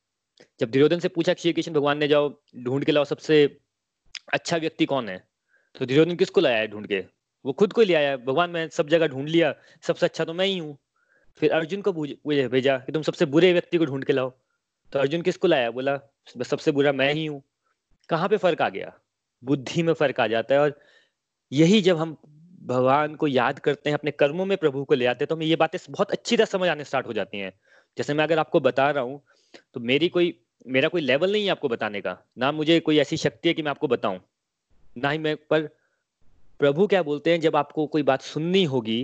जब 0.61 0.71
दुर्योधन 0.71 0.99
से 0.99 1.09
पूछा, 1.09 1.35
श्री 1.35 1.53
कृष्ण, 1.53 1.73
भगवान 1.73 1.99
ने 1.99 2.09
जाओ, 2.09 2.41
ढूंढ 2.57 2.85
के 2.85 2.93
लाओ 2.93 3.05
सबसे 3.05 3.59
अच्छा 4.33 4.57
व्यक्ति 4.57 4.85
कौन 4.85 5.09
है? 5.09 5.29
तो 5.79 5.87
दुर्योधन 5.87 6.17
किसको 6.17 6.41
लाया 6.41 6.57
है 6.57 6.69
ढूंढ 6.69 6.87
के? 6.87 7.05
वो 7.45 7.53
खुद 7.53 7.73
को 7.73 7.83
ले 7.83 7.95
आया। 7.95 8.17
भगवान 8.17 8.51
मैं 8.51 8.69
सब 8.69 8.89
जगह 8.89 9.07
ढूंढ 9.07 9.29
लिया, 9.29 9.55
सबसे 9.83 10.07
अच्छा 10.07 10.25
तो 10.25 10.35
मैं 10.35 10.47
ही 10.47 10.59
हूँ। 10.59 10.79
फिर 11.37 11.53
अर्जुन 11.53 11.83
को 11.83 11.93
भेजा 11.93 12.79
कि, 12.79 12.93
तुम 12.93 13.03
सबसे 13.03 13.27
बुरे 13.27 13.53
व्यक्ति 13.53 13.79
को 13.79 13.85
ढूंढ 13.85 14.05
के 14.05 14.13
लाओ। 14.13 14.39
तो 14.93 14.99
अर्जुन 14.99 15.23
किसको 15.23 15.49
लाया? 15.49 15.71
बोला 15.71 15.99
सबसे 16.45 16.73
बुरा 16.73 16.93
मैं 16.93 17.13
ही 17.15 17.25
हूँ। 17.27 17.43
कहाँ 18.11 18.29
पे 18.29 18.37
फ़र्क 18.37 18.63
आ 18.63 18.69
गया? 18.69 18.93
बुद्धि 19.43 19.83
में 19.83 19.93
फ़र्क 19.95 20.21
आ 20.21 20.27
जाता 20.27 20.55
है 20.55 20.61
और 20.61 20.79
यही 21.53 21.81
जब 21.83 21.97
हम 21.99 22.17
भगवान 22.63 23.15
को 23.15 23.27
याद 23.27 23.59
करते 23.59 23.91
हैं, 23.91 23.97
अपने 23.97 24.11
कर्मों 24.11 24.45
में 24.47 24.57
प्रभु 24.59 24.85
को 24.85 24.95
ले 24.95 25.07
आते 25.07 25.25
हैं 25.25 25.29
तो 25.29 25.35
हमें 25.35 25.47
ये 25.47 25.57
बातें 25.57 25.79
बहुत 25.91 26.11
अच्छी 26.11 26.37
तरह 26.37 26.47
समझ 26.47 26.69
आने 26.69 26.85
स्टार्ट 26.85 27.07
हो 27.07 27.13
जाती 27.13 27.39
हैं। 27.39 27.53
जैसे 27.97 28.15
मैं 28.15 28.25
अगर 28.25 28.39
आपको 28.39 28.61
बता 28.61 28.91
रहा 28.91 29.05
हूँ 29.05 29.21
तो 29.75 29.81
मेरी 29.83 30.09
कोई, 30.09 30.35
मेरा 30.67 30.89
कोई 30.89 31.01
लेवल 31.01 31.33
नहीं 31.33 31.45
है 31.45 31.51
आपको 31.51 31.69
बताने 31.69 32.01
का। 32.01 32.17
ना 32.39 32.53
मुझे 32.53 32.79
कोई 32.81 32.99
ऐसी 32.99 33.17
शक्ति 33.17 33.49
है 33.49 33.55
कि 33.55 33.63
मैं 33.63 33.71
आपको 33.71 33.89
बताऊँ। 33.89 34.21
ना 34.99 35.11
ही 35.11 35.19
मैं, 35.19 35.37
पर 35.37 35.69
प्रभु 36.61 36.87
क्या 36.87 37.03
बोलते 37.03 37.31
हैं, 37.31 37.41
जब 37.41 37.57
आपको 37.57 37.87
कोई 37.87 38.03
बात 38.03 38.23
सुननी 38.23 38.65
होगी 38.65 39.03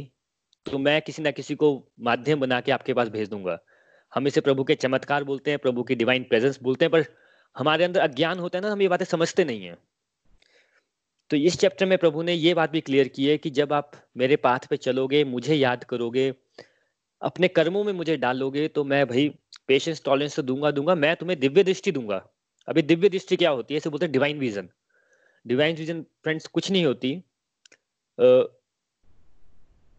तो 0.66 0.78
मैं 0.78 1.00
किसी 1.02 1.22
ना 1.22 1.30
किसी 1.30 1.54
को 1.54 1.68
माध्यम 2.00 2.40
बना 2.40 2.60
के 2.60 2.72
आपके 2.72 2.94
पास 2.94 3.08
भेज 3.08 3.28
दूँगा। 3.28 3.58
हम 4.12 4.26
इसे 4.26 4.40
प्रभु 4.40 4.64
के 4.64 4.74
चमत्कार 4.74 5.24
बोलते 5.24 5.50
हैं, 5.50 5.58
प्रभु 5.58 5.82
की 5.82 5.94
डिवाइन 5.94 6.22
प्रेजेंस 6.24 6.58
बोलते 6.62 6.84
हैं, 6.84 6.90
पर 6.92 7.04
हमारे 7.56 7.84
अंदर 7.84 8.00
अज्ञान 8.00 8.38
होता 8.38 8.58
है 8.58 8.62
ना, 8.62 8.70
हम 8.70 8.82
ये 8.82 8.88
बातें 8.88 9.04
समझते 9.04 9.44
नहीं 9.44 9.64
है। 9.64 9.76
तो 11.30 11.36
इस 11.36 11.58
चैप्टर 11.60 11.86
में 11.86 11.96
प्रभु 11.98 12.22
ने 12.22 12.34
ये 12.34 12.54
बात 12.54 12.70
भी 12.70 12.80
क्लियर 12.80 13.08
की 13.08 13.26
है 13.26 13.36
कि 13.38 13.50
जब 13.50 13.72
आप 13.72 13.90
मेरे 14.16 14.36
पाथ 14.38 14.66
पे 14.70 14.76
चलोगे, 14.76 15.22
मुझे 15.24 15.54
याद 15.54 15.84
करोगे, 15.84 16.32
अपने 17.22 17.48
कर्मों 17.48 17.82
में 17.84 17.92
मुझे 17.92 18.16
डालोगे 18.16 18.66
तो 18.68 18.84
मैं 18.84 19.06
भाई 19.06 19.28
पेशेंस 19.68 20.02
टॉलरेंस 20.04 20.36
तो 20.36 20.42
दूँगा 20.42 20.70
दूँगा, 20.70 20.94
मैं 20.94 21.14
तुम्हें 21.16 21.38
दिव्य 21.40 21.64
दृष्टि 21.64 21.92
दूँगा। 21.92 22.24
अभी 22.68 22.82
दिव्य 22.82 23.08
दृष्टि 23.08 23.36
क्या 23.36 23.50
होती 23.50 23.74
है, 23.74 23.78
इसे 23.78 23.90
बोलते 23.90 24.06
हैं 24.06 24.12
divine 24.12 24.38
vision 24.38 24.68
divine 25.46 25.76
vision 25.76 26.02
friends 26.22 26.46
कुछ 26.46 26.70
नहीं 26.70 26.84
होती। 26.84 27.12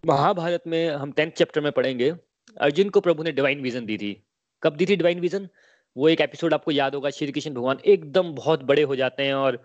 महाभारत 0.03 0.63
में 0.67 0.89
हम 0.89 1.11
टेंथ 1.11 1.31
चैप्टर 1.31 1.61
में 1.61 1.71
पढ़ेंगे। 1.71 2.11
अर्जुन 2.57 2.89
को 2.89 3.01
प्रभु 3.01 3.23
ने 3.23 3.31
डिवाइन 3.31 3.61
विजन 3.61 3.85
दी 3.85 3.97
थी। 3.97 4.23
कब 4.63 4.75
दी 4.75 4.85
थी 4.85 4.95
डिवाइन 4.95 5.19
विजन 5.19 5.49
वो 5.97 6.09
एक 6.09 6.21
एपिसोड 6.21 6.53
आपको 6.53 6.71
याद 6.71 6.95
होगा, 6.95 7.09
श्री 7.09 7.31
कृष्ण 7.31 7.53
भगवान 7.53 7.79
एकदम 7.85 8.33
बहुत 8.33 8.63
बड़े 8.63 8.81
हो 8.81 8.95
जाते 8.95 9.23
हैं 9.23 9.33
और 9.33 9.63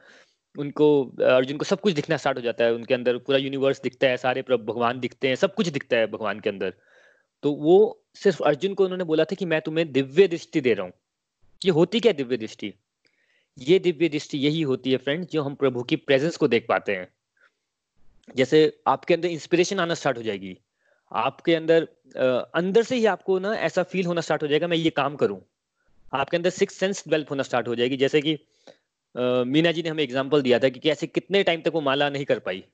उनको, 0.59 1.05
अर्जुन 1.25 1.57
को 1.57 1.65
सब 1.65 1.81
कुछ 1.81 1.95
दिखना 1.95 2.17
स्टार्ट 2.17 2.39
हो 2.39 2.43
जाता 2.43 2.65
है। 2.65 2.75
उनके 2.75 2.95
अंदर 2.95 3.19
पूरा 3.19 3.39
यूनिवर्स 3.39 3.83
दिखता 3.83 4.07
है, 4.07 4.17
सारे 4.17 4.43
भगवान 4.43 5.01
दिखते 5.01 5.29
हैं, 5.29 5.35
सब 5.35 5.55
कुछ 5.55 5.69
दिखता 5.69 5.97
है 5.97 6.07
भगवान 6.07 6.41
के 6.41 6.51
अंदर। 6.51 6.75
तो 7.43 7.53
वो 7.53 8.05
सिर्फ़ 8.15 8.43
अर्जुन 8.43 8.75
को 8.75 8.85
उन्होंने 8.85 9.05
बोला 9.05 9.25
था 9.25 9.35
कि 9.35 9.45
मैं 9.45 9.61
तुम्हें 9.61 9.93
दिव्य 9.93 10.29
दृष्टि 10.29 10.61
दे 10.61 10.75
रहा 10.75 10.87
हूँ। 10.87 10.93
ये 11.65 11.71
होती 11.71 12.01
क्या 12.01 12.13
दिव्य 12.13 12.37
दृष्टि? 12.37 12.75
ये 13.59 13.79
दिव्य 13.79 14.09
दृष्टि 14.09 14.39
यही 14.39 14.63
होती 14.63 14.91
है 14.91 14.97
फ्रेंड 14.97 15.27
जो 15.27 15.43
हम 15.43 15.55
प्रभु 15.55 15.83
की 15.83 15.97
प्रेजेंस 15.97 16.37
को 16.37 16.49
देख 16.49 16.67
पाते 16.69 16.97
हैं। 16.97 17.09
जैसे 18.37 18.81
आपके 18.87 19.15
अंदर 19.15 19.29
इंस्पिरेशन 19.29 19.81
आना 19.81 19.95
स्टार्ट 19.95 20.19
हो 20.19 20.23
जाएगी। 20.23 20.59
आपके 21.15 21.55
अंदर 21.55 21.87
अंदर 22.55 22.83
से 22.83 22.97
ही 22.97 23.07
आपको 23.07 23.39
ना 23.39 23.55
ऐसा 23.57 23.83
फील 23.85 24.07
होना 24.07 24.21
स्टार्ट 24.21 24.43
हो 24.43 24.49
जाएगा, 24.49 24.67
मैं 24.69 24.77
ये 24.77 24.91
काम 24.93 25.17
करूँ। 25.17 25.41
आपके 26.13 26.37
अंदर 26.37 26.51
सिक्स 26.53 26.75
सेंस 26.77 27.03
डेवलप 27.09 27.31
होना 27.31 27.43
स्टार्ट 27.43 27.69
हो 27.69 27.75
जाएगी, 27.75 27.97
जैसे 27.97 28.21
कि 28.21 28.39
मीना 29.15 29.73
जी 29.73 29.83
ने 29.83 29.89
हमें 29.89 30.03
एग्ज़ाम्पल 30.03 30.43
दिया 30.43 30.59
था 30.59 30.69
कि 30.69 30.81
कैसे 30.81 31.07
कितने 31.09 31.43
टाइम 31.43 31.61
तक 31.63 31.73
वो 31.75 31.81
माला 31.83 32.09
नहीं 32.11 32.25
कर 32.25 32.39
पाई। 32.41 32.65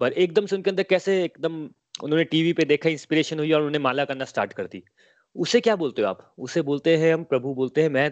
पर 0.00 0.12
एकदम 0.14 0.46
से 0.46 0.56
उनके 0.56 0.70
अंदर 0.70 0.82
कैसे 0.84 1.22
एकदम 1.24 1.62
उन्होंने 2.02 2.24
टीवी 2.26 2.52
पे 2.52 2.64
देखा 2.64 2.88
इंस्पिरेशन 2.88 3.38
हुई 3.38 3.52
और 3.52 3.60
उन्होंने 3.60 3.78
माला 3.80 4.04
करना 4.04 4.24
स्टार्ट 4.24 4.52
कर 4.52 4.66
दी। 4.66 4.82
उसे 5.36 5.60
क्या 5.60 5.76
बोलते 5.76 6.02
हो 6.02 6.08
आप? 6.08 6.34
उसे 6.38 6.62
बोलते 6.62 6.96
हैं 6.96 7.12
हम, 7.14 7.24
प्रभु 7.24 7.54
बोलते 7.54 7.82
हैं, 7.82 7.88
मैं 7.90 8.10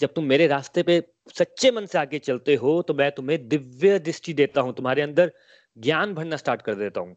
जब 0.00 0.12
तुम 0.14 0.24
मेरे 0.24 0.46
रास्ते 0.46 0.82
पे 0.82 1.02
सच्चे 1.38 1.70
मन 1.70 1.86
से 1.86 1.98
आगे 1.98 2.18
चलते 2.20 2.54
हो 2.56 2.80
तो 2.82 2.94
मैं 2.94 3.10
तुम्हें 3.12 3.48
दिव्य 3.48 3.98
दृष्टि 4.00 4.32
देता 4.34 4.60
हूँ, 4.60 4.74
तुम्हारे 4.74 5.02
अंदर 5.02 5.32
ज्ञान 5.76 6.14
भरना 6.14 6.36
स्टार्ट 6.36 6.62
कर 6.62 6.74
देता 6.76 7.00
हूँ। 7.00 7.16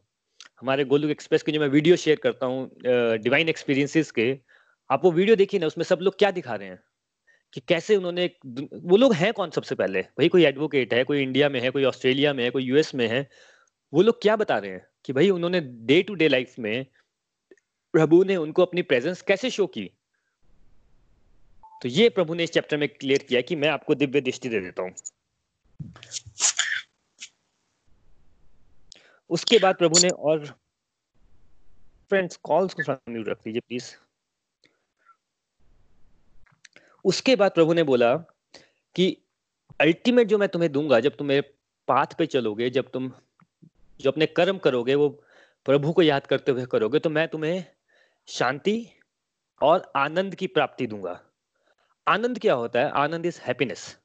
हमारे 0.63 0.83
गोलुक 0.85 1.11
एक्सप्रेस 1.11 1.43
के 1.43 1.51
जो 1.51 1.59
मैं 1.59 1.67
वीडियो 1.67 1.95
शेयर 1.95 2.19
करता 2.23 2.45
हूँ 2.45 2.69
डिवाइन 3.21 3.49
एक्सपीरियंसेस 3.49 4.11
के, 4.11 4.27
आप 4.89 5.01
वो 5.05 5.11
वीडियो 5.11 5.35
देखिए 5.35 5.59
ना, 5.59 5.67
उसमें 5.67 5.83
सब 5.85 5.99
लोग 6.01 6.17
क्या 6.19 6.29
दिखा 6.31 6.55
रहे 6.55 6.67
हैं? 6.67 6.79
कि 7.53 7.61
कैसे 7.67 7.95
उन्होंने 7.95 8.29
वो 8.45 8.97
लोग 8.97 9.13
हैं 9.13 9.31
कौन 9.33 9.49
सबसे 9.51 9.75
पहले? 9.75 10.01
भाई 10.01 10.29
कोई 10.29 10.45
एडवोकेट 10.45 10.93
है, 10.93 11.03
कोई 11.03 11.21
इंडिया 11.23 11.49
में 11.49 11.59
है, 11.61 11.69
कोई 11.69 11.83
ऑस्ट्रेलिया 11.83 12.33
में 12.33 12.43
है, 12.43 12.49
कोई 12.49 12.63
यूएस 12.63 12.93
में 12.95 13.07
है, 13.07 13.27
वो 13.93 14.01
लोग 14.01 14.21
क्या 14.21 14.35
बता 14.35 14.57
रहे 14.57 14.71
हैं? 14.71 14.85
कि 15.05 15.13
भाई 15.13 15.29
उन्होंने 15.29 15.61
डे 15.61 16.01
टू 16.01 16.15
डे 16.15 16.27
लाइफ 16.27 16.55
में 16.59 16.85
प्रभु 17.93 18.23
ने 18.23 18.35
उनको 18.35 18.61
अपनी 18.61 18.81
प्रेजेंस 18.83 19.21
कैसे 19.21 19.49
शो 19.49 19.67
की? 19.67 19.89
तो 21.81 21.89
ये 21.89 22.09
प्रभु 22.09 22.33
ने 22.33 22.43
इस 22.43 22.51
चैप्टर 22.51 22.77
में 22.77 22.87
क्लियर 22.89 23.23
किया 23.29 23.41
कि 23.41 23.55
मैं 23.55 23.69
आपको 23.69 23.95
दिव्य 23.95 24.21
दृष्टि 24.21 24.49
दे 24.49 24.59
देता 24.59 24.83
हूँ। 24.83 24.91
उसके 29.33 29.59
बाद 29.59 29.75
प्रभु 29.75 29.99
ने 29.99 30.09
और 30.09 30.45
फ्रेंड्स 32.09 32.35
कॉल्स 32.35 32.73
को 32.73 32.93
म्यूट 32.93 33.27
रख 33.27 33.37
लीजिए 33.47 33.59
प्लीज़ 33.59 33.95
उसके 37.05 37.35
बाद 37.35 37.51
प्रभु 37.51 37.73
ने 37.73 37.83
बोला 37.83 38.15
कि 38.95 39.05
अल्टीमेट 39.81 40.27
जो 40.27 40.37
मैं 40.37 40.49
तुम्हें 40.49 40.71
दूँगा, 40.71 40.99
जब 40.99 41.15
तुम 41.15 41.27
मेरे 41.27 41.41
पाथ 41.87 42.05
पे 42.17 42.25
चलोगे, 42.25 42.69
जब 42.69 42.91
तुम, 42.91 43.11
जो 44.01 44.11
अपने 44.11 44.25
कर्म 44.25 44.57
करोगे, 44.57 44.95
वो 44.95 45.09
प्रभु 45.65 45.91
को 45.91 46.01
याद 46.01 46.27
करते 46.27 46.51
हुए 46.51 46.65
करोगे 46.65 46.99
तो 46.99 47.09
मैं 47.09 47.27
तुम्हें 47.27 47.65
शांति 48.27 48.87
और 49.61 49.91
आनंद 49.95 50.35
की 50.35 50.47
प्राप्ति 50.47 50.87
दूँगा। 50.87 51.19
आनंद 52.07 52.39
क्या 52.39 52.53
होता 52.53 52.79
है? 52.79 52.89
आनंद 52.91 53.25
इज़ 53.25 53.41
हैप्पीनेस 53.41 53.97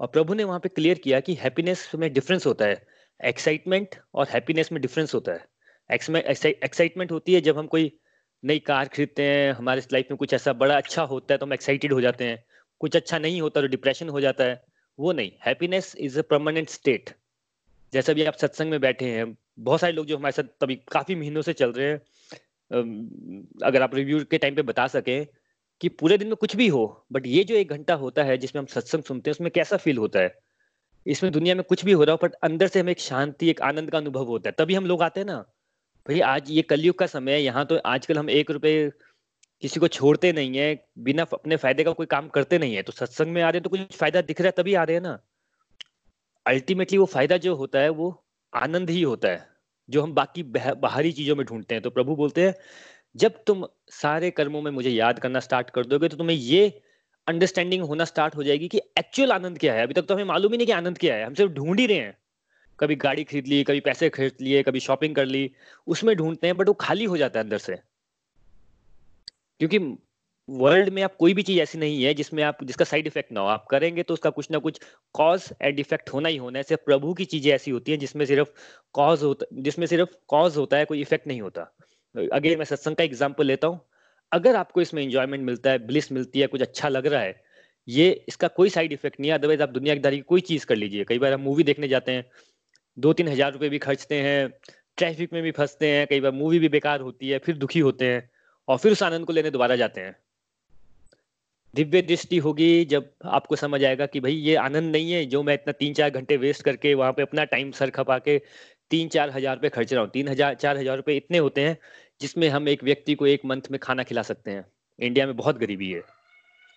और 0.00 0.06
प्रभु 0.06 0.34
ने 0.34 0.44
वहाँ 0.44 0.60
पे 0.60 0.68
क्लियर 0.68 0.98
किया 0.98 1.20
कि 1.20 1.34
हैप्पीनेस 1.34 1.90
में 1.94 2.12
डिफरेंस 2.12 2.46
होता 2.46 2.64
है। 2.64 2.97
एक्साइटमेंट 3.20 3.94
और 4.14 4.26
हैप्पीनेस 4.30 4.72
में 4.72 4.80
डिफरेंस 4.82 5.14
होता 5.14 5.32
है। 5.32 5.46
एक्साइटमेंट 5.90 7.12
होती 7.12 7.34
है 7.34 7.40
जब 7.40 7.58
हम 7.58 7.66
कोई 7.66 7.90
नई 8.42 8.58
कार 8.60 8.88
खरीदते 8.88 9.22
हैं, 9.22 9.52
हमारे 9.52 9.82
लाइफ 9.92 10.06
में 10.10 10.16
कुछ 10.16 10.34
ऐसा 10.34 10.52
बड़ा 10.54 10.76
अच्छा 10.76 11.02
होता 11.04 11.34
है 11.34 11.38
तो 11.38 11.46
हम 11.46 11.52
एक्साइटेड 11.52 11.92
हो 11.92 12.00
जाते 12.00 12.24
हैं। 12.24 12.42
कुछ 12.80 12.96
अच्छा 12.96 13.18
नहीं 13.18 13.40
होता 13.40 13.60
तो 13.60 13.66
डिप्रेशन 13.66 14.08
हो 14.08 14.20
जाता 14.20 14.44
है। 14.44 14.62
वो 14.98 15.12
नहीं 15.12 15.30
happiness 15.46 15.94
is 15.98 16.18
a 16.18 16.22
permanent 16.22 16.68
state 16.68 17.10
जैसा 17.92 18.12
भी 18.12 18.24
आप 18.24 18.34
सत्संग 18.34 18.70
में 18.70 18.80
बैठे 18.80 19.06
हैं, 19.06 19.36
बहुत 19.58 19.80
सारे 19.80 19.92
लोग 19.92 20.06
जो 20.06 20.16
हमारे 20.16 20.32
साथ 20.32 20.44
तभी 20.60 20.74
काफ़ी 20.92 21.14
महीनों 21.14 21.42
से 21.42 21.52
चल 21.52 21.72
रहे 21.72 21.88
हैं 21.88 22.00
अगर 23.64 23.82
आप 23.82 23.94
रिव्यू 23.94 24.24
के 24.24 24.38
टाइम 24.38 24.54
पे 24.54 24.62
बता 24.62 24.86
सकें 24.86 25.26
कि 25.80 25.88
पूरे 25.90 26.18
दिन 26.18 26.28
में 26.28 26.36
कुछ 26.36 26.56
भी 26.56 26.66
हो 26.68 26.84
बट 27.12 27.26
ये 27.26 27.44
जो 27.44 27.54
एक 27.54 27.70
घंटा 27.70 27.94
होता 27.94 28.22
है 28.24 28.36
जिसमें 28.38 28.60
हम 28.60 28.66
सत्संग 28.66 29.02
सुनते 29.02 29.30
हैं, 29.30 29.32
उसमें 29.32 29.50
कैसा 29.50 29.76
फील 29.76 29.98
होता 29.98 30.20
है? 30.20 30.34
इसमें 31.06 31.30
दुनिया 31.32 31.54
में 31.54 31.62
कुछ 31.64 31.84
भी 31.84 31.92
हो 31.92 32.04
रहा 32.04 32.12
हो 32.12 32.18
बट 32.22 32.34
अंदर 32.44 32.68
से 32.68 32.80
हमें 32.80 32.90
एक 32.92 33.00
शांति, 33.00 33.50
एक 33.50 33.60
आनंद 33.62 33.90
का 33.90 33.98
अनुभव 33.98 34.24
होता 34.26 34.48
है। 34.48 34.54
तभी 34.58 34.74
हम 34.74 34.86
लोग 34.86 35.02
आते 35.02 35.20
हैं 35.20 35.26
ना, 35.26 35.38
भाई, 36.06 36.20
आज 36.22 36.50
ये 36.50 36.62
कलयुग 36.62 36.98
का 36.98 37.06
समय 37.08 37.32
है, 37.32 37.42
यहाँ 37.42 37.64
तो 37.66 37.76
आजकल 37.86 38.18
हम 38.18 38.30
एक 38.30 38.50
रुपए 38.50 38.90
किसी 39.62 39.80
को 39.80 39.88
छोड़ते 39.88 40.32
नहीं 40.32 40.58
है, 40.58 40.84
बिना 40.98 41.22
अपने 41.32 41.56
फ़ायदे 41.56 41.84
का 41.84 41.92
कोई 41.92 42.06
काम 42.06 42.28
करते 42.28 42.58
नहीं 42.58 42.74
है। 42.74 42.82
तो 42.82 42.92
सत्संग 42.92 43.32
में 43.32 43.42
आ 43.42 43.48
रहे 43.50 43.58
हैं 43.58 43.62
तो 43.62 43.70
कुछ 43.70 43.96
फ़ायदा 43.96 44.20
दिख 44.22 44.40
रहा 44.40 44.48
है, 44.48 44.54
तभी 44.56 44.74
आ 44.74 44.82
रहे 44.84 44.96
हैं 44.96 45.02
ना। 45.02 45.18
अल्टीमेटली 46.46 46.98
वो 46.98 47.06
फ़ायदा 47.06 47.36
जो 47.36 47.54
होता 47.54 47.78
है, 47.78 47.88
वो 47.88 48.24
आनंद 48.52 48.90
ही 48.90 49.02
होता 49.02 49.28
है, 49.28 49.46
जो 49.88 50.02
हम 50.02 50.14
बाकी 50.14 50.42
बाहरी 50.42 51.12
चीज़ों 51.12 51.36
में 51.36 51.44
ढूंढते 51.46 51.74
हैं। 51.74 51.82
तो 51.82 51.90
प्रभु 51.90 52.16
बोलते 52.16 52.46
हैं, 52.46 52.54
जब 53.14 53.42
तुम 53.46 53.66
सारे 53.92 54.30
कर्मों 54.30 54.62
में 54.62 54.70
मुझे 54.70 54.90
याद 54.90 55.18
करना 55.18 55.40
स्टार्ट 55.40 55.70
कर 55.70 55.86
दोगे 55.86 56.08
तो 56.08 56.16
तुम्हें 56.16 56.36
ये 56.36 56.80
अंडरस्टैंडिंग 57.28 57.82
होना 57.82 58.04
स्टार्ट 58.04 58.36
हो 58.36 58.42
जाएगी 58.42 58.68
कि 58.68 58.80
एक्चुअल 58.98 59.32
आनंद 59.32 59.58
क्या 59.58 59.74
है। 59.74 59.82
अभी 59.82 59.94
तक 59.94 60.02
तो 60.02 60.14
हमें 60.14 60.24
मालूम 60.24 60.52
ही 60.52 60.58
नहीं 60.58 60.66
कि 60.66 60.72
आनंद 60.72 60.98
क्या 60.98 61.14
है। 61.14 61.24
हम 61.24 61.34
सिर्फ़ 61.34 61.52
ढूंढ 61.52 61.80
ही 61.80 61.86
रहे 61.86 61.98
हैं। 61.98 62.16
कभी 62.78 62.96
गाड़ी 62.96 63.24
खरीद 63.24 63.46
ली, 63.46 63.62
कभी 63.64 63.80
पैसे 63.80 64.08
खरीद 64.08 64.32
लिए, 64.40 64.62
कभी 64.62 64.80
शॉपिंग 64.80 65.14
कर 65.14 65.24
ली, 65.26 65.50
उसमें 65.86 66.16
ढूंढते 66.16 66.46
हैं 66.46 66.56
बट 66.56 66.68
वो 66.68 66.74
खाली 66.74 67.04
हो 67.04 67.16
जाता 67.16 67.38
है 67.38 67.44
अंदर 67.44 67.58
से। 67.58 67.78
क्योंकि 69.60 69.78
वर्ल्ड 70.48 70.88
में 70.88 71.02
आप 71.02 71.16
कोई 71.16 71.34
भी 71.34 71.42
चीज़ 71.42 71.60
ऐसी 71.60 71.78
नहीं 71.78 72.02
है 72.04 72.12
जिसमें 72.14 72.42
आप, 72.42 72.64
जिसका 72.64 72.84
साइड 72.84 73.06
इफ़ेक्ट 73.06 73.32
ना 73.32 73.40
हो। 73.40 73.46
आप 73.46 73.66
करेंगे 73.70 74.02
तो 74.02 74.14
उसका 74.14 74.30
कुछ 74.30 74.50
ना 74.50 74.58
कुछ 74.58 74.80
कॉज 75.14 75.48
एंड 75.62 75.80
इफ़ेक्ट 75.80 76.10
होना 76.10 76.28
ही 76.28 76.36
होना 76.36 76.58
है। 76.58 76.62
सिर्फ़ 76.62 76.84
प्रभु 76.84 77.12
की 77.14 77.24
चीज़ें 77.24 77.52
ऐसी 77.52 77.70
होती 77.70 77.92
हैं 77.92 77.98
जिसमें 77.98 78.24
सिर्फ़ 78.26 78.48
कॉज 78.94 79.22
होता, 79.22 79.46
जिसमें 79.52 79.86
सिर्फ़ 79.86 80.10
कॉज 80.28 80.56
होता 80.56 80.76
है, 80.76 80.84
कोई 80.84 81.00
इफ़ेक्ट 81.00 81.26
नहीं 81.26 81.40
होता। 81.40 81.62
अगर 82.14 82.56
मैं 82.56 82.64
सत्संग 82.64 82.96
का 82.96 83.04
एग्ज़ाम्पल 83.04 83.46
लेता 83.46 83.68
हूँ। 83.68 83.80
अगर 84.32 84.56
आपको 84.56 84.80
इसमें 84.80 85.02
इंजॉयमेंट 85.02 85.44
मिलता 85.44 85.70
है 85.70 85.78
ब्लिस 85.86 86.10
मिलती 86.12 86.40
है, 86.40 86.46
कुछ 86.46 86.62
अच्छा 86.62 86.88
लग 86.88 87.06
रहा 87.06 87.20
है, 87.20 87.40
ये 87.88 88.10
इसका 88.28 88.48
कोई 88.50 88.70
साइड 88.70 88.92
इफ़ेक्ट 88.92 89.20
नहीं 89.20 89.30
है। 89.30 89.38
अदरवाइज़ 89.38 89.62
आप 89.62 89.68
दुनियादारी 89.70 90.16
की 90.16 90.22
कोई 90.24 90.40
चीज़ 90.42 90.66
कर 90.66 90.76
लीजिए। 90.76 91.04
कई 91.04 91.18
बार 91.18 91.32
हम 91.32 91.40
मूवी 91.40 91.62
देखने 91.64 91.88
जाते 91.88 92.12
हैं 92.12 92.24
दो 92.96 93.12
तीन 93.12 93.28
हज़ार 93.28 93.52
रुपए 93.52 93.68
भी 93.68 93.78
खर्चते 93.80 94.20
हैं 94.20 94.48
ट्रैफ़िक 94.98 95.32
में 95.32 95.42
भी 95.42 95.50
फंसते 95.52 95.88
हैं, 95.88 96.06
कई 96.06 96.20
बार 96.20 96.32
मूवी 96.32 96.58
भी 96.58 96.68
बेकार 96.68 97.00
होती 97.00 97.28
है, 97.28 97.38
फिर 97.38 97.56
दुखी 97.56 97.80
होते 97.80 98.06
हैं 98.06 98.30
और 98.68 98.78
फिर 98.78 98.92
उस 98.92 99.02
आनंद 99.02 99.26
को 99.26 99.32
लेने 99.32 99.50
दोबारा 99.50 99.76
जाते 99.76 100.00
हैं। 100.00 100.16
दिव्य 101.74 102.00
दृष्टि 102.02 102.38
होगी 102.38 102.84
जब 102.86 103.10
आपको 103.26 103.56
समझ 103.56 103.82
आएगा 103.84 104.06
कि 104.06 104.20
भाई 104.20 104.32
ये 104.34 104.54
आनंद 104.56 104.92
नहीं 104.92 105.12
है, 105.12 105.24
जो 105.26 105.42
मैं 105.42 105.54
इतना 105.54 105.72
तीन 105.74 105.94
चार 105.94 106.10
घंटे 106.10 106.36
वेस्ट 106.36 106.62
करके 106.62 106.94
वहाँ 106.94 107.12
पे 107.12 107.22
अपना 107.22 107.44
टाइम 107.46 107.70
सर 107.72 107.90
खपा 107.90 108.18
के 108.18 108.38
तीन 108.90 109.08
चार 109.08 109.30
हज़ार 109.30 109.54
रुपये 109.54 109.70
खर्च 109.70 109.92
रहा 109.92 110.02
हूँ। 110.02 110.10
तीन 110.10 110.28
हज़ार, 110.28 110.54
चार 110.54 110.76
हज़ार 110.78 110.96
रुपए 110.96 111.16
इतने 111.16 111.38
होते 111.38 111.60
हैं 111.60 111.76
जिसमें 112.20 112.48
हम 112.48 112.68
एक 112.68 112.82
व्यक्ति 112.84 113.14
को 113.14 113.26
एक 113.26 113.44
मंथ 113.44 113.70
में 113.70 113.78
खाना 113.80 114.02
खिला 114.02 114.22
सकते 114.22 114.50
हैं। 114.50 114.64
इंडिया 114.98 115.26
में 115.26 115.36
बहुत 115.36 115.58
गरीबी 115.58 115.90
है। 115.92 116.02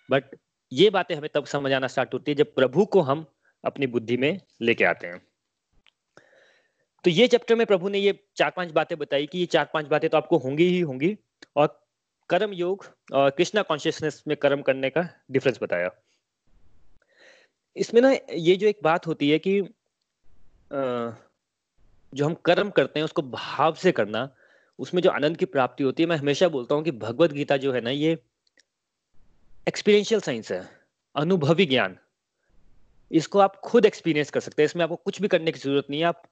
बट 0.08 0.36
ये 0.72 0.88
बातें 0.90 1.14
हमें 1.14 1.28
तब 1.34 1.44
समझ 1.46 1.72
आना 1.72 1.86
स्टार्ट 1.86 2.14
होती 2.14 2.30
है 2.30 2.34
जब 2.34 2.54
प्रभु 2.54 2.84
को 2.86 3.00
हम 3.00 3.24
अपनी 3.64 3.86
बुद्धि 3.86 4.16
में 4.16 4.40
लेके 4.62 4.84
आते 4.84 5.06
हैं। 5.06 5.20
तो 7.04 7.10
ये 7.10 7.26
चैप्टर 7.28 7.54
में 7.54 7.64
प्रभु 7.66 7.88
ने 7.88 7.98
ये 7.98 8.18
चार 8.36 8.50
पाँच 8.50 8.70
बातें 8.70 8.96
बताई 8.98 9.26
कि 9.26 9.38
ये 9.38 9.46
चार 9.46 9.70
पाँच 9.74 9.86
बातें 9.86 10.08
तो 10.10 10.16
आपको 10.16 10.38
होंगी 10.38 10.64
ही 10.64 10.80
होंगी 10.80 11.16
और 11.56 11.80
कर्म 12.30 12.52
योग 12.52 12.84
और 13.12 13.30
कृष्णा 13.30 13.62
कॉन्शियसनेस 13.62 14.22
में 14.28 14.36
कर्म 14.36 14.62
करने 14.62 14.90
का 14.90 15.08
डिफरेंस 15.30 15.58
बताया। 15.62 15.90
इसमें 17.76 18.00
ना 18.02 18.12
ये 18.32 18.56
जो 18.56 18.66
एक 18.66 18.78
बात 18.82 19.06
होती 19.06 19.30
है 19.30 19.38
कि 19.38 19.60
जो 22.12 22.26
हम 22.26 22.34
कर्म 22.44 22.70
करते 22.70 23.00
हैं 23.00 23.04
उसको 23.04 23.22
भाव 23.22 23.74
से 23.74 23.92
करना 23.92 24.28
उसमें 24.78 25.02
जो 25.02 25.10
आनंद 25.10 25.36
की 25.36 25.44
प्राप्ति 25.44 25.84
होती 25.84 26.02
है 26.02 26.08
मैं 26.08 26.16
हमेशा 26.16 26.48
बोलता 26.48 26.74
हूँ 26.74 26.84
कि 26.84 26.90
भगवत 26.90 27.32
गीता 27.32 27.56
जो 27.56 27.72
है 27.72 27.80
ना 27.80 27.90
ये 27.90 28.18
एक्सपीरियंशियल 29.68 30.20
साइंस 30.20 30.52
है 30.52 30.68
अनुभवी 31.14 31.66
ज्ञान। 31.66 31.96
इसको 33.10 33.38
आप 33.38 33.56
खुद 33.56 33.86
एक्सपीरियंस 33.86 34.30
कर 34.30 34.40
सकते 34.40 34.62
हैं। 34.62 34.64
इसमें 34.64 34.82
आपको 34.82 34.96
कुछ 34.96 35.20
भी 35.22 35.28
करने 35.28 35.52
की 35.52 35.58
ज़रूरत 35.58 35.86
नहीं 35.90 36.00
है। 36.00 36.06
आप 36.06 36.22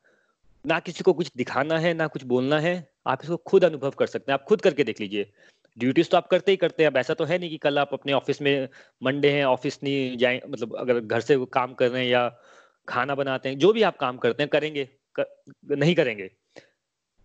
ना 0.65 0.79
किसी 0.81 1.05
को 1.05 1.13
कुछ 1.13 1.31
दिखाना 1.37 1.79
है 1.79 1.95
ना 1.95 2.07
कुछ 2.07 2.25
बोलना 2.25 2.59
है 2.61 2.93
आप 3.07 3.21
इसको 3.23 3.37
खुद 3.37 3.65
अनुभव 3.65 3.91
कर 3.91 4.07
सकते 4.07 4.33
हैं। 4.33 4.39
आप 4.39 4.45
खुद 4.45 4.61
करके 4.61 4.85
देख 4.85 5.01
लीजिए। 5.01 5.31
ड्यूटीज़ 5.79 6.09
तो 6.09 6.17
आप 6.17 6.27
करते 6.27 6.51
ही 6.51 6.57
करते 6.57 6.83
हैं। 6.83 6.91
अब 6.91 6.97
ऐसा 6.97 7.15
तो 7.15 7.25
है 7.25 7.39
नहीं 7.39 7.51
कि 7.51 7.57
कल 7.59 7.79
आप 7.79 7.91
अपने 7.93 8.13
ऑफ़िस 8.13 8.43
में 8.43 8.69
मंडे 9.03 9.31
हैं 9.31 9.45
ऑफ़िस 9.45 9.79
नहीं 9.83 10.17
जाए 10.17 10.41
मतलब 10.49 10.77
अगर 10.77 11.01
घर 11.01 11.21
से 11.21 11.37
काम 11.53 11.75
कर 11.75 11.91
रहे 11.91 12.05
हैं 12.05 12.11
या 12.11 12.29
खाना 12.89 13.15
बनाते 13.15 13.49
हैं 13.49 13.59
जो 13.59 13.73
भी 13.73 13.83
आप 13.83 13.97
काम 13.97 14.17
करते 14.17 14.43
हैं 14.43 14.51
करेंगे 14.51 14.89
कर, 15.15 15.25
नहीं 15.71 15.95
करेंगे। 15.95 16.31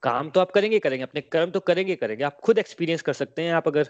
काम 0.05 0.29
तो 0.29 0.39
आप 0.39 0.51
करेंगे 0.51 0.79
करेंगे, 0.79 1.03
अपने 1.03 1.21
कर्म 1.21 1.51
तो 1.51 1.59
करेंगे 1.59 1.95
करेंगे। 1.95 2.24
आप 2.24 2.39
खुद 2.39 2.57
एक्सपीरियंस 2.57 3.01
कर 3.01 3.13
सकते 3.13 3.41
हैं, 3.41 3.53
आप 3.53 3.67
अगर, 3.67 3.88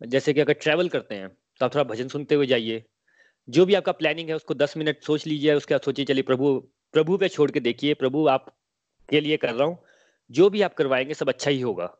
जैसे 0.00 0.32
कि 0.32 0.40
अगर 0.40 0.52
ट्रैवल 0.52 0.88
करते 0.88 1.14
हैं 1.14 1.28
तो 1.60 1.66
आप 1.66 1.74
थोड़ा 1.74 1.84
भजन 1.84 2.08
सुनते 2.08 2.34
हुए 2.34 2.46
जाइए। 2.46 2.84
जो 3.48 3.66
भी 3.66 3.74
आपका 3.74 3.92
प्लानिंग 3.92 4.28
है, 4.28 4.34
उसको 4.34 4.54
दस 4.54 4.76
मिनट 4.76 5.02
सोच 5.02 5.26
लीजिए 5.26 5.54
उसके 5.54 5.74
बाद 5.74 5.80
सोचिए, 5.80 6.04
चलिए 6.04 6.22
प्रभु 6.22 6.58
प्रभु 6.94 7.16
पे 7.18 7.28
छोड़ 7.28 7.50
के 7.50 7.60
देखिए, 7.60 7.94
प्रभु 7.94 8.26
आप 8.28 8.46
के 9.08 9.20
लिए 9.20 9.36
कर 9.36 9.52
रहा 9.52 9.66
हूँ। 9.66 9.78
जो 10.30 10.48
भी 10.50 10.62
आप 10.62 10.74
करवाएँगे, 10.74 11.14
सब 11.14 11.28
अच्छा 11.28 11.50
ही 11.50 11.60
होगा। 11.60 11.90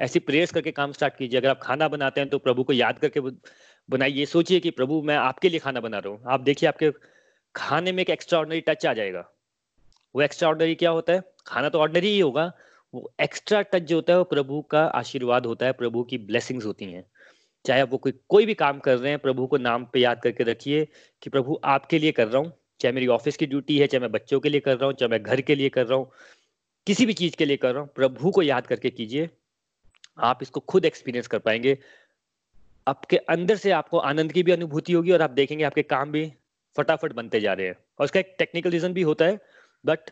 ऐसी 0.00 0.18
प्रेयर्स 0.18 0.52
करके 0.52 0.70
काम 0.72 0.92
स्टार्ट 0.92 1.16
कीजिए। 1.16 1.40
अगर 1.40 1.48
आप 1.48 1.60
खाना 1.62 1.88
बनाते 1.88 2.20
हैं 2.20 2.30
तो 2.30 2.38
प्रभु 2.38 2.64
को 2.64 2.72
याद 2.72 2.98
करके 2.98 3.20
बनाइए। 3.20 4.26
सोचिए 4.26 4.60
कि 4.60 4.70
प्रभु, 4.70 5.02
मैं 5.02 5.16
आपके 5.16 5.48
लिए 5.48 5.60
खाना 5.60 5.80
बना 5.80 5.98
रहा 5.98 6.12
हूँ। 6.12 6.22
आप 6.26 6.40
देखिए, 6.40 6.68
आपके 6.68 6.90
खाने 7.54 7.92
में 7.92 8.02
एक 8.02 8.10
एक्स्ट्रा 8.10 8.42
टच 8.44 8.86
आ 8.86 8.92
जाएगा। 8.92 9.28
वो 10.14 10.22
एक्स्ट्रा 10.22 10.52
क्या 10.60 10.90
होता 10.90 11.12
है? 11.12 11.22
खाना 11.46 11.68
तो 11.68 11.78
ऑर्डनरी 11.78 12.08
ही 12.08 12.20
होगा 12.20 12.52
वो 12.94 13.10
एक्स्ट्रा 13.20 13.60
टच 13.62 13.82
जो 13.82 13.96
होता 13.96 14.12
है 14.12 14.18
वो 14.18 14.24
प्रभु 14.24 14.60
का 14.62 14.84
आशीर्वाद 14.84 15.46
होता 15.46 15.66
है, 15.66 15.72
प्रभु 15.72 16.02
की 16.02 16.18
ब्लेसिंग्स 16.18 16.66
होती 16.66 16.84
हैं। 16.84 17.04
चाहे 17.64 17.80
आप 17.80 17.90
वो 17.90 17.98
कोई 17.98 18.12
कोई 18.28 18.46
भी 18.46 18.54
काम 18.54 18.78
कर 18.78 18.96
रहे 18.98 19.10
हैं, 19.10 19.18
प्रभु 19.18 19.46
को 19.46 19.56
नाम 19.58 19.84
पे 19.84 20.00
याद 20.00 20.20
करके 20.22 20.44
रखिए 20.44 20.86
कि 21.22 21.30
प्रभु 21.30 21.58
आपके 21.64 21.98
लिए 21.98 22.12
कर 22.12 22.28
रहा 22.28 22.42
हूँ, 22.42 22.52
चाहे 22.80 22.92
मेरी 22.92 23.06
ऑफ़िस 23.06 23.36
की 23.36 23.46
ड्यूटी 23.46 23.78
है, 23.78 23.86
चाहे 23.86 24.00
मैं 24.00 24.10
बच्चों 24.12 24.40
के 24.40 24.48
लिए 24.48 24.60
कर 24.60 24.76
रहा 24.76 24.86
हूँ, 24.86 24.94
चाहे 24.94 25.10
मैं 25.10 25.22
घर 25.22 25.40
के 25.40 25.54
लिए 25.54 25.68
कर 25.68 25.86
रहा 25.86 25.98
हूँ, 25.98 26.10
किसी 26.86 27.06
भी 27.06 27.12
चीज़ 27.12 27.36
के 27.36 27.44
लिए 27.44 27.56
कर 27.56 27.72
रहा 27.72 27.82
हूँ, 27.82 27.88
प्रभु 27.94 28.30
को 28.30 28.42
याद 28.42 28.66
करके 28.66 28.90
कीजिए, 28.90 29.28
आप 30.18 30.38
इसको 30.42 30.60
खुद 30.60 30.84
एक्सपीरियंस 30.84 31.26
कर 31.26 31.38
पाएँगे। 31.38 31.78
आपके 32.86 33.16
अंदर 33.16 33.56
से 33.56 33.70
आपको 33.70 33.98
आनंद 33.98 34.32
की 34.32 34.42
भी 34.42 34.52
अनुभूति 34.52 34.92
होगी 34.92 35.10
और 35.10 35.22
आप 35.22 35.30
देखेंगे 35.30 35.64
आपके 35.64 35.82
काम 35.82 36.12
भी 36.12 36.32
फटाफट 36.76 37.12
बनते 37.12 37.40
जा 37.40 37.52
रहे 37.52 37.66
हैं। 37.66 37.74
और 37.98 38.04
उसका 38.04 38.20
एक 38.20 38.34
टेक्निकल 38.38 38.70
रीजन 38.70 38.92
भी 38.92 39.02
होता 39.02 39.24
है 39.24 39.38
बट 39.84 40.10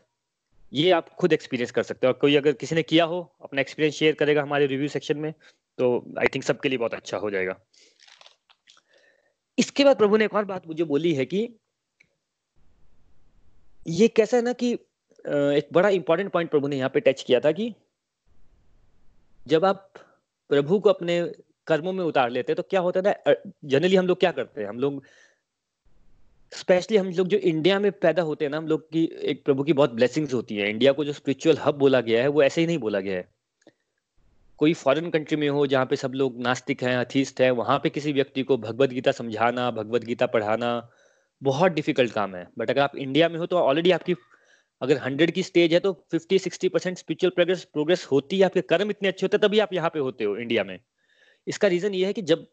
ये 0.72 0.90
आप 0.90 1.08
खुद 1.10 1.32
एक्सपीरियंस 1.32 1.70
कर 1.70 1.82
सकते 1.82 2.06
हो। 2.06 2.12
कोई 2.12 2.36
अगर 2.36 2.52
किसी 2.52 2.74
ने 2.74 2.82
किया 2.82 3.04
हो, 3.04 3.20
अपना 3.42 3.60
एक्सपीरियंस 3.60 3.94
शेयर 3.94 4.14
करेगा 4.14 4.42
हमारे 4.42 4.66
रिव्यू 4.66 4.88
सेक्शन 4.88 5.18
में 5.18 5.32
तो 5.78 6.14
आई 6.18 6.26
थिंक 6.34 6.44
सबके 6.44 6.68
लिए 6.68 6.78
बहुत 6.78 6.94
अच्छा 6.94 7.16
हो 7.16 7.30
जाएगा। 7.30 7.54
इसके 9.58 9.84
बाद 9.84 9.96
प्रभु 9.98 10.16
ने 10.16 10.24
एक 10.24 10.34
और 10.34 10.44
बात 10.44 10.66
मुझे 10.66 10.84
बोली 10.84 11.12
है 11.14 11.24
कि 11.24 11.48
ये 13.86 14.08
कैसा 14.08 14.36
है 14.36 14.42
ना 14.42 14.52
कि 14.52 14.72
एक 14.72 15.68
बड़ा 15.72 15.88
इंपॉर्टेंट 15.88 16.30
पॉइंट 16.32 16.50
प्रभु 16.50 16.68
ने 16.68 16.76
यहाँ 16.76 16.90
पे 16.94 17.00
टच 17.00 17.22
किया 17.22 17.40
था 17.40 17.52
कि 17.52 17.74
जब 19.46 19.64
आप 19.64 19.92
प्रभु 20.50 20.78
को 20.78 20.90
अपने 20.90 21.20
कर्मों 21.66 21.92
में 21.92 22.04
उतार 22.04 22.30
लेते 22.30 22.52
हैं 22.52 22.56
तो 22.56 22.62
क्या 22.62 22.80
होता 22.80 23.00
है 23.00 23.10
ना 23.10 23.34
जनरली 23.64 23.96
हम 23.96 24.06
लोग 24.06 24.20
क्या 24.20 24.30
करते 24.32 24.60
हैं? 24.60 24.68
हम 24.68 24.78
लोग 24.78 25.02
स्पेशली 26.52 26.96
हम 26.96 27.08
लोग 27.10 27.28
जो 27.28 27.38
इंडिया 27.38 27.78
में 27.78 27.90
पैदा 27.92 28.22
होते 28.22 28.44
हैं 28.44 28.50
ना, 28.50 28.58
हम 28.58 28.68
लोग 28.68 28.82
की 28.82 29.04
एक 29.22 29.44
प्रभु 29.44 29.62
की 29.62 29.72
बहुत 29.72 29.92
ब्लेसिंग्स 29.92 30.34
होती 30.34 30.56
है। 30.56 30.68
इंडिया 30.70 30.92
को 30.92 31.04
जो 31.04 31.12
स्पिरिचुअल 31.12 31.58
हब 31.58 31.74
बोला 31.74 32.00
गया 32.00 32.22
है, 32.22 32.28
वो 32.28 32.42
ऐसे 32.42 32.60
ही 32.60 32.66
नहीं 32.66 32.78
बोला 32.78 33.00
गया 33.00 33.16
है। 33.16 33.28
कोई 34.58 34.72
फॉरेन 34.74 35.10
कंट्री 35.10 35.36
में 35.36 35.48
हो, 35.48 35.66
जहाँ 35.66 35.86
पे 35.86 35.96
सब 35.96 36.12
लोग 36.14 36.40
नास्तिक 36.42 36.82
हैं 36.82 36.96
अथीस्ट 36.96 37.40
हैं, 37.40 37.50
वहाँ 37.50 37.78
पे 37.78 37.90
किसी 37.90 38.12
व्यक्ति 38.12 38.42
को 38.42 38.56
भगवत 38.56 38.90
गीता 38.90 39.12
समझाना 39.12 39.70
भगवत 39.70 40.04
गीता 40.04 40.26
पढ़ाना, 40.26 40.88
बहुत 41.42 41.72
डिफ़िकल्ट 41.72 42.12
काम 42.12 42.34
है। 42.34 42.46
बट 42.58 42.70
अगर 42.70 42.80
आप 42.80 42.96
इंडिया 42.96 43.28
में 43.28 43.38
हो 43.38 43.46
तो 43.46 43.56
ऑलरेडी 43.58 43.90
आपकी, 43.90 44.14
अगर 44.82 44.98
हंड्रेड 44.98 45.30
की 45.30 45.42
स्टेज 45.42 45.72
है 45.72 45.80
तो 45.80 45.92
fifty 46.10 46.38
sixty 46.38 46.68
percent 46.68 46.98
spiritual 46.98 47.30
progress 47.30 47.64
progress 47.64 48.06
होती 48.06 48.38
है। 48.38 48.44
आपके 48.44 48.60
कर्म 48.62 48.90
इतने 48.90 49.08
अच्छे 49.08 49.24
होते 49.26 49.36
हैं, 49.36 49.40
तभी 49.42 49.58
आप 49.58 49.72
यहाँ 49.72 49.90
पे 49.90 49.98
होते 49.98 50.24
हो 50.24 50.36
इंडिया 50.36 50.64
में। 50.64 50.78
इसका 51.46 51.68
रीजन 51.68 51.94
ये 51.94 52.06
है 52.06 52.12
कि 52.12 52.22
जब 52.22 52.46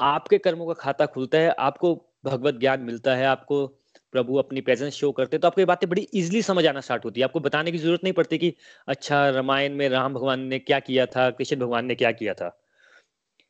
आपके 0.00 0.38
कर्मों 0.38 0.66
का 0.66 0.74
खाता 0.74 1.06
खुलता 1.06 1.38
है, 1.38 1.50
आपको 1.50 1.94
भगवत 2.24 2.54
ज्ञान 2.54 2.80
मिलता 2.82 3.14
है 3.16 3.26
आपको, 3.26 3.66
प्रभु 4.14 4.36
अपनी 4.36 4.60
प्रेजेंस 4.60 4.92
शो 4.94 5.10
करते 5.12 5.36
हैं 5.36 5.40
तो 5.40 5.48
आपको 5.48 5.60
ये 5.60 5.64
बातें 5.66 5.88
बड़ी 5.90 6.02
इजीली 6.02 6.42
समझ 6.42 6.66
आना 6.66 6.80
स्टार्ट 6.80 7.04
होती 7.04 7.20
है। 7.20 7.24
आपको 7.24 7.40
बताने 7.40 7.72
की 7.72 7.78
ज़रूरत 7.78 8.00
नहीं 8.04 8.12
पड़ती 8.14 8.38
कि 8.38 8.52
अच्छा 8.88 9.28
रामायण 9.30 9.74
में 9.76 9.88
राम 9.88 10.14
भगवान 10.14 10.40
ने 10.46 10.58
क्या 10.58 10.78
किया 10.80 11.06
था, 11.06 11.30
कृष्ण 11.30 11.56
भगवान 11.56 11.86
ने 11.86 11.94
क्या 11.94 12.12
किया 12.12 12.34
था। 12.34 12.48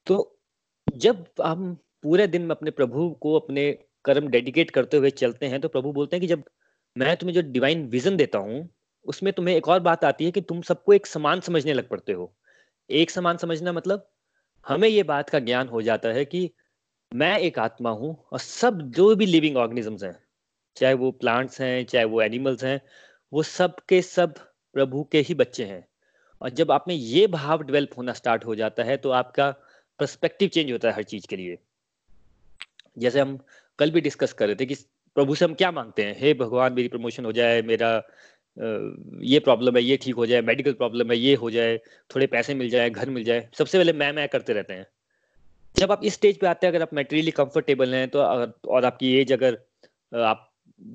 तो 0.07 0.39
जब 0.97 1.25
हम 1.43 1.75
पूरे 2.03 2.27
दिन 2.27 2.43
में 2.43 2.51
अपने 2.51 2.71
प्रभु 2.73 3.11
को 3.21 3.35
अपने 3.39 3.71
कर्म 4.05 4.29
डेडिकेट 4.29 4.71
करते 4.71 4.97
हुए 4.97 5.11
चलते 5.13 5.47
हैं 5.47 5.61
तो 5.61 5.69
प्रभु 5.69 5.93
बोलते 5.93 6.17
हैं 6.17 6.21
कि 6.21 6.27
जब 6.27 6.43
मैं 6.97 7.17
तुम्हें 7.17 7.35
जो 7.35 7.43
डिवाइन 7.53 7.87
विजन 7.89 8.17
देता 8.17 8.39
हूँ, 8.39 8.69
उसमें 9.07 9.33
तुम्हें 9.33 9.55
एक 9.57 9.69
और 9.69 9.81
बात 9.81 10.05
आती 10.05 10.25
है 10.25 10.31
कि 10.31 10.41
तुम 10.41 10.61
सबको 10.63 10.93
एक 10.93 11.07
समान 11.07 11.41
समझने 11.41 11.73
लग 11.73 11.89
पड़ते 11.89 12.13
हो। 12.13 12.33
एक 12.91 13.11
समान 13.11 13.37
समझना 13.37 13.73
मतलब 13.73 14.09
हमें 14.67 14.89
ये 14.89 15.03
बात 15.05 15.31
का 15.31 15.39
ज्ञान 15.41 15.69
हो 15.69 15.83
जाता 15.83 16.09
है 16.09 16.25
कि 16.25 16.51
मैं 17.15 17.39
एक 17.39 17.59
आत्मा 17.59 17.91
हूँ 17.91 18.17
और 18.33 18.39
सब 18.39 18.81
जो 18.91 19.15
भी 19.17 19.27
लिविंग 19.27 19.57
ऑर्गेनिजम्स 19.57 20.03
हैं 20.05 20.17
चाहे 20.77 20.95
वो 20.95 21.11
प्लांट्स 21.11 21.61
हैं 21.61 21.85
चाहे 21.85 22.05
वो 22.05 22.21
एनिमल्स 22.23 22.65
हैं 22.65 22.81
वो 23.33 23.43
सब 23.43 23.77
के 23.89 24.01
सब 24.03 24.35
प्रभु 24.75 25.03
के 25.13 25.21
ही 25.21 25.35
बच्चे 25.35 25.65
हैं। 25.65 25.85
और 26.41 26.51
जब 26.51 26.71
आप 26.73 26.85
में 26.89 26.95
ये 26.95 27.27
भाव 27.27 27.63
डेवलप 27.63 27.91
होना 27.99 28.13
स्टार्ट 28.13 28.45
हो 28.45 28.55
जाता 28.55 28.83
है 28.83 28.97
तो 28.97 29.11
आपका 29.11 29.51
पर्सपेक्टिव 30.01 30.49
चेंज 30.49 30.73
होता 30.73 30.89
है 30.89 30.95
हर 30.95 31.03
चीज़ 31.03 31.27
के 31.27 31.37
लिए। 31.37 31.59
जैसे 32.99 33.21
हम 33.21 33.39
कल 33.79 33.91
भी 33.91 34.01
डिस्कस 34.01 34.33
कर 34.33 34.47
रहे 34.47 34.57
थे 34.57 34.67
कि 34.67 34.75
प्रभु 35.17 35.35
से 35.35 35.45
हम 35.45 35.55
क्या 35.55 35.71
मांगते 35.73 36.05
हैं? 36.05 36.17
हे 36.19 36.33
hey, 36.33 36.41
भगवान 36.41 36.73
मेरी 36.73 36.89
प्रमोशन 36.89 37.25
हो 37.25 37.33
जाए 37.33 37.63
मेरा 37.63 37.95
ये 39.25 39.39
प्रॉब्लम 39.41 39.77
है 39.77 39.83
ये 39.83 39.97
ठीक 39.97 40.15
हो 40.15 40.27
जाए 40.27 40.41
मेडिकल 40.43 40.73
प्रॉब्लम 40.73 41.11
है 41.11 41.19
ये 41.19 41.35
हो 41.35 41.51
जाए 41.51 41.77
थोड़े 42.11 42.27
पैसे 42.27 42.55
मिल 42.55 42.71
जाए 42.71 42.91
घर 42.91 43.11
मिल 43.11 43.25
जाए 43.25 43.49
सबसे 43.59 43.79
पहले 43.79 43.93
मैं 43.93 44.13
मैं 44.13 44.29
करते 44.29 44.53
रहते 44.53 44.75
हैं। 44.75 44.87
जब 45.77 45.93
आप 45.93 46.05
इस 46.05 46.15
स्टेज 46.15 46.39
पे 46.39 46.47
आते 46.47 46.67
हैं 46.67 46.75
अगर 46.75 46.83
आप 46.83 46.95
मेटेरियली 46.95 47.31
कंफर्टेबल 47.31 47.95
हैं 47.95 48.09
तो 48.09 48.23
और 48.23 48.85
आपकी 48.85 49.17
एज 49.17 49.33
अगर 49.33 49.59
आप 50.15 50.53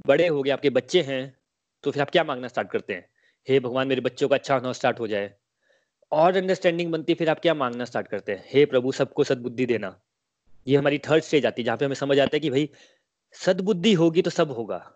बड़े 0.08 0.28
हो 0.28 0.44
गए 0.44 0.52
आपके 0.52 0.70
बच्चे 0.70 1.02
हैं 1.02 1.38
तो 1.84 1.92
फिर 1.92 2.02
आप 2.02 2.10
क्या 2.10 2.24
मांगना 2.24 2.48
स्टार्ट 2.48 2.70
करते 2.72 2.94
हैं? 2.94 3.10
हे 3.48 3.56
hey, 3.56 3.66
भगवान 3.66 3.88
मेरे 3.88 4.02
बच्चों 4.02 4.28
का 4.30 4.36
अच्छा 4.36 4.56
होना 4.56 4.74
स्टार्ट 4.74 5.00
हो 5.00 5.08
जाए। 5.08 5.34
और 6.12 6.38
अंडरस्टैंडिंग 6.38 6.92
बनती 6.92 7.14
है 7.14 7.18
फिर 7.18 7.30
आप 7.30 7.40
क्या 7.40 7.54
मांगना 7.54 7.86
स्टार्ट 7.86 8.08
करते 8.08 8.32
हैं? 8.32 8.44
हे 8.48 8.64
hey, 8.64 8.70
प्रभु 8.70 8.92
सबको 8.92 9.24
सदबुद्धि 9.24 9.66
देना। 9.66 10.02
ये 10.68 10.78
हमारी 10.78 10.98
थर्ड 10.98 11.24
स्टेज 11.24 11.46
आती 11.46 11.62
है 11.62 11.66
जहाँ 11.66 11.78
पे 11.78 11.86
हमें 11.86 11.96
समझ 11.96 12.20
आता 12.20 12.36
है 12.36 12.40
कि 12.40 12.50
भाई 12.50 12.70
सदबुद्धि 13.32 13.94
होगी 13.94 14.22
तो 14.22 14.30
सब 14.30 14.52
होगा। 14.52 14.94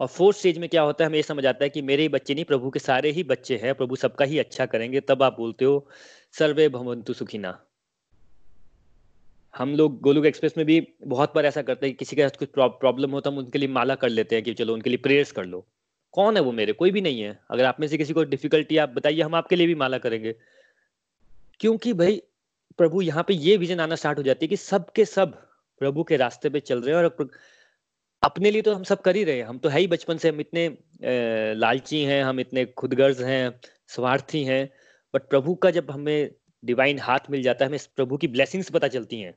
और 0.00 0.06
फोर्थ 0.06 0.38
स्टेज 0.38 0.58
में 0.58 0.68
क्या 0.68 0.82
होता 0.82 1.04
है 1.04 1.08
हमें 1.08 1.18
ये 1.18 1.22
समझ 1.22 1.46
आता 1.46 1.64
है 1.64 1.70
कि 1.70 1.82
मेरे 1.82 2.02
ही 2.02 2.08
बच्चे 2.08 2.34
नहीं 2.34 2.44
प्रभु 2.44 2.70
के 2.70 2.78
सारे 2.78 3.10
ही 3.10 3.22
बच्चे 3.22 3.56
हैं 3.56 3.74
प्रभु 3.74 3.96
सबका 3.96 4.24
ही 4.24 4.38
अच्छा 4.38 4.66
करेंगे 4.66 5.00
तब 5.00 5.22
आप 5.22 5.36
बोलते 5.36 5.64
हो 5.64 5.88
सर्वे 6.32 6.68
भवंतु 6.68 7.12
सुखीना 7.12 7.66
हम 9.54 9.74
लोग 9.74 10.00
गोलुक 10.00 10.26
एक्सप्रेस 10.26 10.54
में 10.56 10.64
भी 10.66 10.80
बहुत 11.06 11.32
बार 11.34 11.46
ऐसा 11.46 11.62
करते 11.62 11.86
हैं 11.86 11.94
कि 11.94 11.98
किसी 11.98 12.16
के 12.16 12.22
साथ 12.22 12.38
कुछ 12.38 12.48
प्रॉब्लम 12.56 13.10
हो 13.10 13.20
तो 13.20 13.30
हम 13.30 13.38
उनके 13.38 13.58
लिए 13.58 13.68
माला 13.68 13.94
कर 13.94 14.08
लेते 14.08 14.36
हैं 14.36 14.44
कि 14.44 14.54
चलो 14.54 14.74
उनके 14.74 14.90
लिए 14.90 14.96
प्रेयर्स 14.98 15.32
कर 15.32 15.44
लो। 15.44 15.66
कौन 16.14 16.36
है 16.36 16.42
वो 16.42 16.52
मेरे? 16.52 16.72
कोई 16.72 16.90
भी 16.90 17.00
नहीं 17.00 17.20
है। 17.22 17.38
अगर 17.50 17.64
आप 17.64 17.80
में 17.80 17.86
से 17.88 17.98
किसी 17.98 18.12
को 18.12 18.24
डिफिकल्टी 18.24 18.76
आप 18.76 18.88
बताइए, 18.88 19.20
हम 19.20 19.34
आपके 19.34 19.56
लिए 19.56 19.66
भी 19.66 19.74
माला 19.74 19.98
करेंगे। 19.98 20.34
क्योंकि 21.60 21.92
भाई, 21.92 22.22
प्रभु 22.78 23.00
यहाँ 23.02 23.24
पे 23.28 23.34
ये 23.34 23.56
विजन 23.56 23.80
आना 23.80 23.94
स्टार्ट 23.94 24.18
हो 24.18 24.22
जाती 24.22 24.46
है 24.46 24.48
कि 24.48 24.56
सब 24.56 24.90
के 24.92 25.04
सब 25.04 25.34
प्रभु 25.80 26.04
के 26.04 26.16
रास्ते 26.16 26.50
पे 26.50 26.60
चल 26.60 26.82
रहे 26.82 26.94
हैं 26.96 27.04
और 27.04 27.30
अपने 28.22 28.50
लिए 28.50 28.62
तो 28.62 28.74
हम 28.74 28.82
सब 28.82 29.00
कर 29.00 29.16
ही 29.16 29.24
रहे 29.24 29.36
हैं। 29.36 29.44
हम 29.44 29.58
तो 29.58 29.68
है 29.68 29.80
ही 29.80 29.86
बचपन 29.86 30.16
से, 30.16 30.28
हम 30.28 30.40
इतने 30.40 30.68
लालची 31.54 32.02
हैं, 32.04 32.22
हम 32.24 32.40
इतने 32.40 32.64
खुदगर्ज 32.64 33.22
हैं, 33.22 33.60
स्वार्थी 33.88 34.42
हैं। 34.44 34.68
बट 35.14 35.22
प्रभु 35.22 35.54
का 35.54 35.70
जब 35.70 35.90
हमें 35.90 36.30
डिवाइन 36.62 36.98
हाथ 36.98 37.30
मिल 37.30 37.42
जाता 37.42 37.64
है, 37.64 37.68
हमें 37.68 37.80
प्रभु 37.96 38.16
की 38.16 38.28
ब्लेसिंग्स 38.28 38.70
पता 38.70 38.88
चलती 38.88 39.20
हैं 39.20 39.34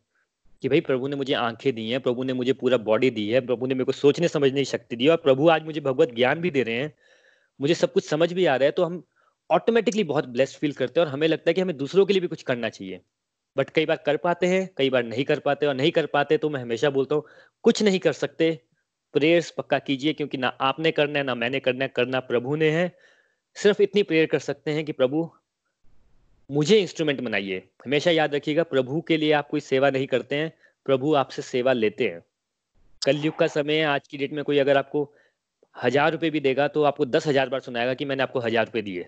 कि 0.64 0.70
भाई 0.70 0.82
प्रभु 0.82 1.08
ने 1.08 1.16
मुझे 1.16 1.34
आँखें 1.34 1.74
दी 1.76 1.90
हैं, 1.90 2.00
प्रभु 2.00 2.24
ने 2.24 2.34
मुझे 2.34 2.54
पूरा 2.54 2.78
बॉडी 2.80 3.10
दी 3.10 3.28
है, 3.30 3.42
प्रभु 3.42 3.66
ने 3.66 3.76
मेरे 3.76 3.86
को 3.86 3.92
सोचने, 3.92 4.28
समझने 4.28 4.60
की 4.60 4.66
शक्ति 4.66 4.96
दी 4.96 5.06
है 5.06 5.12
और 5.12 5.18
प्रभु 5.18 5.50
आज 5.50 5.66
मुझे 5.66 5.82
भगवत 5.82 6.14
ज्ञान 6.16 6.42
भी 6.42 6.52
दे 6.52 6.64
रहे 6.64 6.76
हैं, 6.76 6.94
मुझे 7.60 7.74
सब 7.74 7.94
कुछ 7.94 8.08
समझ 8.10 8.32
भी 8.34 8.46
आ 8.46 8.56
रहा 8.56 8.66
है 8.66 8.72
तो 8.72 8.84
हम 8.84 9.04
ऑटोमेटिकली 9.50 10.04
बहुत 10.04 10.28
ब्लेस्ड 10.28 10.58
फील 10.60 10.72
करते 10.74 11.00
हैं 11.00 11.06
और 11.08 11.14
हमें 11.14 11.28
लगता 11.28 11.50
है 11.50 11.54
कि 11.54 11.62
हमें 11.62 11.76
दूसरों 11.78 12.06
के 12.06 12.14
लिए 12.14 12.22
भी 12.22 12.28
कुछ 12.28 12.44
करना 12.44 12.70
चाहिए। 12.70 13.02
बट 13.56 13.70
कई 13.70 13.86
बार 13.86 13.98
कर 14.06 14.18
पाते 14.18 14.48
हैं, 14.48 14.70
कई 14.78 14.90
बार 14.90 15.04
नहीं 15.04 15.24
कर 15.24 15.40
पाते 15.40 15.66
और 15.66 15.76
नहीं 15.76 15.92
कर 15.92 16.06
पाते 16.06 16.38
तो 16.38 16.50
मैं 16.50 16.62
हमेशा 16.62 16.90
बोलता 16.90 17.16
हूँ, 17.16 17.24
कुछ 17.64 17.82
नहीं 17.84 18.00
कर 18.00 18.14
सकते 18.14 18.52
प्रेयर्स 19.14 19.50
पक्का 19.52 19.80
कीजिए, 19.80 20.14
क्योंकि 20.14 20.38
ना 20.38 20.48
आपने 20.48 20.92
करना 20.92 21.20
है, 21.20 21.26
ना 21.26 21.36
मैंने 21.36 21.60
करना 21.60 21.86
है, 21.86 21.92
करना 21.96 22.20
प्रभु 22.22 22.56
ने 22.56 22.70
है। 22.70 22.92
सिर्फ़ 23.58 23.82
इतनी 23.82 24.04
प्रेयर 24.04 24.26
कर 24.26 24.40
सकते 24.40 24.72
हैं 24.72 24.86
कि 24.86 24.92
प्रभु 24.92 25.30
मुझे 26.54 26.78
इंस्ट्रूमेंट 26.80 27.22
बनाइए। 27.22 27.62
हमेशा 27.86 28.12
याद 28.12 28.36
रखिएगा, 28.36 28.64
प्रभु 28.64 29.00
के 29.02 29.18
लिए 29.18 29.32
आप 29.34 29.48
कोई 29.50 29.60
सेवा 29.62 29.90
नहीं 29.90 30.08
करते 30.08 30.36
हैं, 30.36 30.52
प्रभु 30.86 31.14
आपसे 31.16 31.42
सेवा 31.42 31.74
लेते 31.74 32.08
हैं। 32.08 32.22
कलयुग 33.02 33.38
का 33.38 33.48
समय 33.48 33.78
है, 33.78 33.86
आज 33.86 34.08
की 34.08 34.18
डेट 34.18 34.34
में 34.34 34.44
कोई 34.44 34.60
अगर 34.60 34.78
आपको 34.78 35.12
हज़ार 35.76 36.12
रुपए 36.12 36.30
भी 36.30 36.40
देगा 36.40 36.68
तो 36.68 36.84
आपको 36.84 37.06
दस 37.06 37.28
हज़ार 37.28 37.50
बार 37.50 37.60
सुनाएगा 37.60 37.94
कि 37.94 38.06
मैंने 38.06 38.24
आपको 38.24 38.40
हज़ार 38.40 38.66
रुपए 38.66 38.82
दिए। 38.82 39.08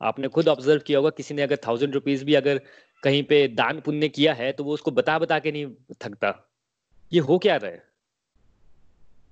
आपने 0.00 0.28
खुद 0.28 0.48
ऑब्ज़र्व 0.48 0.80
किया 0.80 0.98
होगा, 0.98 1.10
किसी 1.10 1.34
ने 1.34 1.42
अगर 1.42 1.56
थाउज़ेंड 1.66 1.94
रुपीज़ 1.94 2.24
भी 2.24 2.34
अगर 2.34 2.60
कहीं 3.02 3.22
पे 3.22 3.46
दान 3.50 3.80
पुण्य 3.80 4.08
किया 4.10 4.34
है 4.34 4.52
तो 4.52 4.64
वो 4.64 4.74
उसको 4.74 4.90
बता 4.90 5.18
बता 5.18 5.38
के 5.38 5.52
नहीं 5.52 5.66
थकता। 6.02 6.34
ये 7.12 7.20
हो 7.20 7.38
क्या 7.38 7.56
रहा 7.56 7.70
है? 7.70 7.82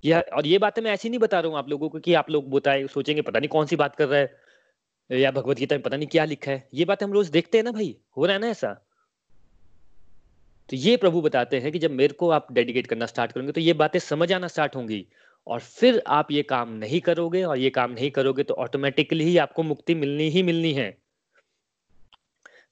या, 0.04 0.20
और 0.20 0.46
ये 0.46 0.58
बातें 0.58 0.82
मैं 0.82 0.92
ऐसी 0.92 1.08
नहीं 1.08 1.18
बता 1.18 1.40
रहा 1.40 1.50
हूँ 1.50 1.58
आप 1.58 1.68
लोगों 1.68 1.88
को 1.88 1.98
कि 2.00 2.14
आप 2.14 2.30
लोग 2.30 2.50
बताए, 2.50 2.86
सोचेंगे, 2.86 3.22
पता 3.22 3.38
नहीं 3.38 3.48
कौन 3.48 3.66
सी 3.66 3.76
बात 3.76 3.96
कर 3.96 4.08
रहा 4.08 4.20
है। 4.20 4.38
या 5.10 5.30
भगवत 5.30 5.56
गीता 5.56 5.76
में 5.76 5.82
पता 5.82 5.96
नहीं 5.96 6.08
क्या 6.08 6.24
लिखा 6.24 6.50
है। 6.50 6.68
ये 6.74 6.84
बात 6.84 7.02
हम 7.02 7.12
रोज 7.12 7.28
देखते 7.28 7.58
हैं 7.58 7.64
ना 7.64 7.70
भाई, 7.70 7.96
हो 8.16 8.26
रहा 8.26 8.34
है 8.34 8.40
ना 8.40 8.48
ऐसा? 8.48 8.72
तो 10.70 10.76
ये 10.76 10.96
प्रभु 10.96 11.20
बताते 11.20 11.58
हैं 11.60 11.72
कि 11.72 11.78
जब 11.78 11.90
मेरे 11.90 12.14
को 12.14 12.30
आप 12.30 12.52
डेडिकेट 12.52 12.86
करना 12.86 13.06
स्टार्ट 13.06 13.32
करोगे 13.32 13.52
तो 13.52 13.60
ये 13.60 13.72
बातें 13.72 13.98
समझ 13.98 14.32
आना 14.32 14.48
स्टार्ट 14.48 14.76
होंगी। 14.76 15.06
और 15.46 15.60
फिर 15.60 16.02
आप 16.06 16.30
ये 16.30 16.42
काम 16.42 16.72
नहीं 16.72 17.00
करोगे 17.00 17.42
और 17.42 17.58
ये 17.58 17.70
काम 17.70 17.90
नहीं 17.90 18.10
करोगे 18.10 18.42
तो 18.42 18.54
ऑटोमेटिकली 18.54 19.24
ही 19.24 19.36
आपको 19.38 19.62
मुक्ति 19.62 19.94
मिलनी 19.94 20.28
ही 20.28 20.42
मिलनी 20.42 20.72
है। 20.72 20.90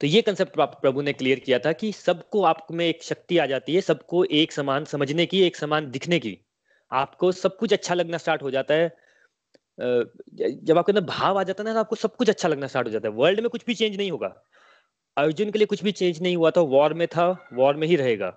तो 0.00 0.06
ये 0.06 0.22
कंसेप्ट 0.22 0.58
प्रभु 0.58 1.02
ने 1.02 1.12
क्लियर 1.12 1.38
किया 1.38 1.58
था 1.58 1.72
कि 1.72 1.92
सबको 1.92 2.42
आप 2.42 2.66
में 2.70 2.86
एक 2.86 3.02
शक्ति 3.02 3.38
आ 3.38 3.46
जाती 3.46 3.74
है, 3.74 3.80
सबको 3.80 4.24
एक 4.24 4.52
समान 4.52 4.84
समझने 4.84 5.26
की, 5.26 5.40
एक 5.42 5.56
समान 5.56 5.90
दिखने 5.90 6.18
की। 6.18 6.38
आपको 6.92 7.32
सब 7.32 7.56
कुछ 7.56 7.72
अच्छा 7.72 7.94
लगना 7.94 8.18
स्टार्ट 8.18 8.42
हो 8.42 8.50
जाता 8.50 8.74
है। 8.74 8.96
जब 9.78 10.78
आपके 10.78 10.92
अंदर 10.92 11.04
भाव 11.06 11.38
आ 11.38 11.42
जाता 11.42 11.62
है 11.62 11.68
ना 11.68 11.72
तो 11.74 11.80
आपको 11.80 11.96
सब 11.96 12.16
कुछ 12.16 12.30
अच्छा 12.30 12.48
लगना 12.48 12.66
स्टार्ट 12.66 12.86
हो 12.86 12.92
जाता 12.92 13.08
है। 13.08 13.14
वर्ल्ड 13.14 13.40
में 13.40 13.48
कुछ 13.50 13.64
भी 13.66 13.74
चेंज 13.74 13.96
नहीं 13.96 14.10
होगा। 14.10 14.34
अर्जुन 15.16 15.50
के 15.50 15.58
लिए 15.58 15.66
कुछ 15.66 15.82
भी 15.84 15.92
चेंज 15.92 16.22
नहीं 16.22 16.36
हुआ 16.36 16.50
था 16.50 16.60
वॉर 16.72 16.94
में 16.94 17.06
था 17.08 17.26
वॉर 17.52 17.76
में 17.76 17.86
ही 17.88 17.96
रहेगा। 17.96 18.34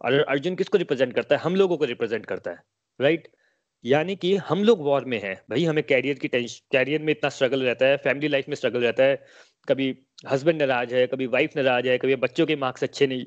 और 0.00 0.20
अर्जुन 0.20 0.54
किसको 0.54 0.78
रिप्रेजेंट 0.78 1.14
करता 1.14 1.36
है? 1.36 1.42
हम 1.42 1.56
लोगों 1.56 1.76
को 1.76 1.84
रिप्रेजेंट 1.84 2.26
करता 2.26 2.50
है 2.50 2.62
राइट 3.00 3.28
यानी 3.84 4.14
कि 4.16 4.34
हम 4.38 4.62
लोग 4.64 4.80
वॉर 4.82 5.04
में 5.04 5.20
हैं। 5.22 5.34
भाई, 5.50 5.64
हमें 5.64 5.82
कैरियर 5.84 6.18
की 6.18 6.28
टेंशन 6.28 6.66
कैरियर 6.72 7.02
में 7.02 7.10
इतना 7.10 7.30
स्ट्रगल 7.30 7.62
रहता 7.62 7.86
है 7.86 7.96
फैमिली 7.96 8.28
लाइफ 8.28 8.48
में 8.48 8.54
स्ट्रगल 8.56 8.80
रहता 8.80 9.04
है। 9.04 9.16
कभी 9.68 9.94
हस्बैंड 10.28 10.62
नाराज़ 10.62 10.94
है, 10.94 11.06
कभी 11.06 11.26
वाइफ 11.26 11.56
नाराज़ 11.56 11.88
है, 11.88 11.96
कभी 11.98 12.16
बच्चों 12.16 12.46
के 12.46 12.56
मार्क्स 12.56 12.84
अच्छे 12.84 13.06
नहीं 13.06 13.24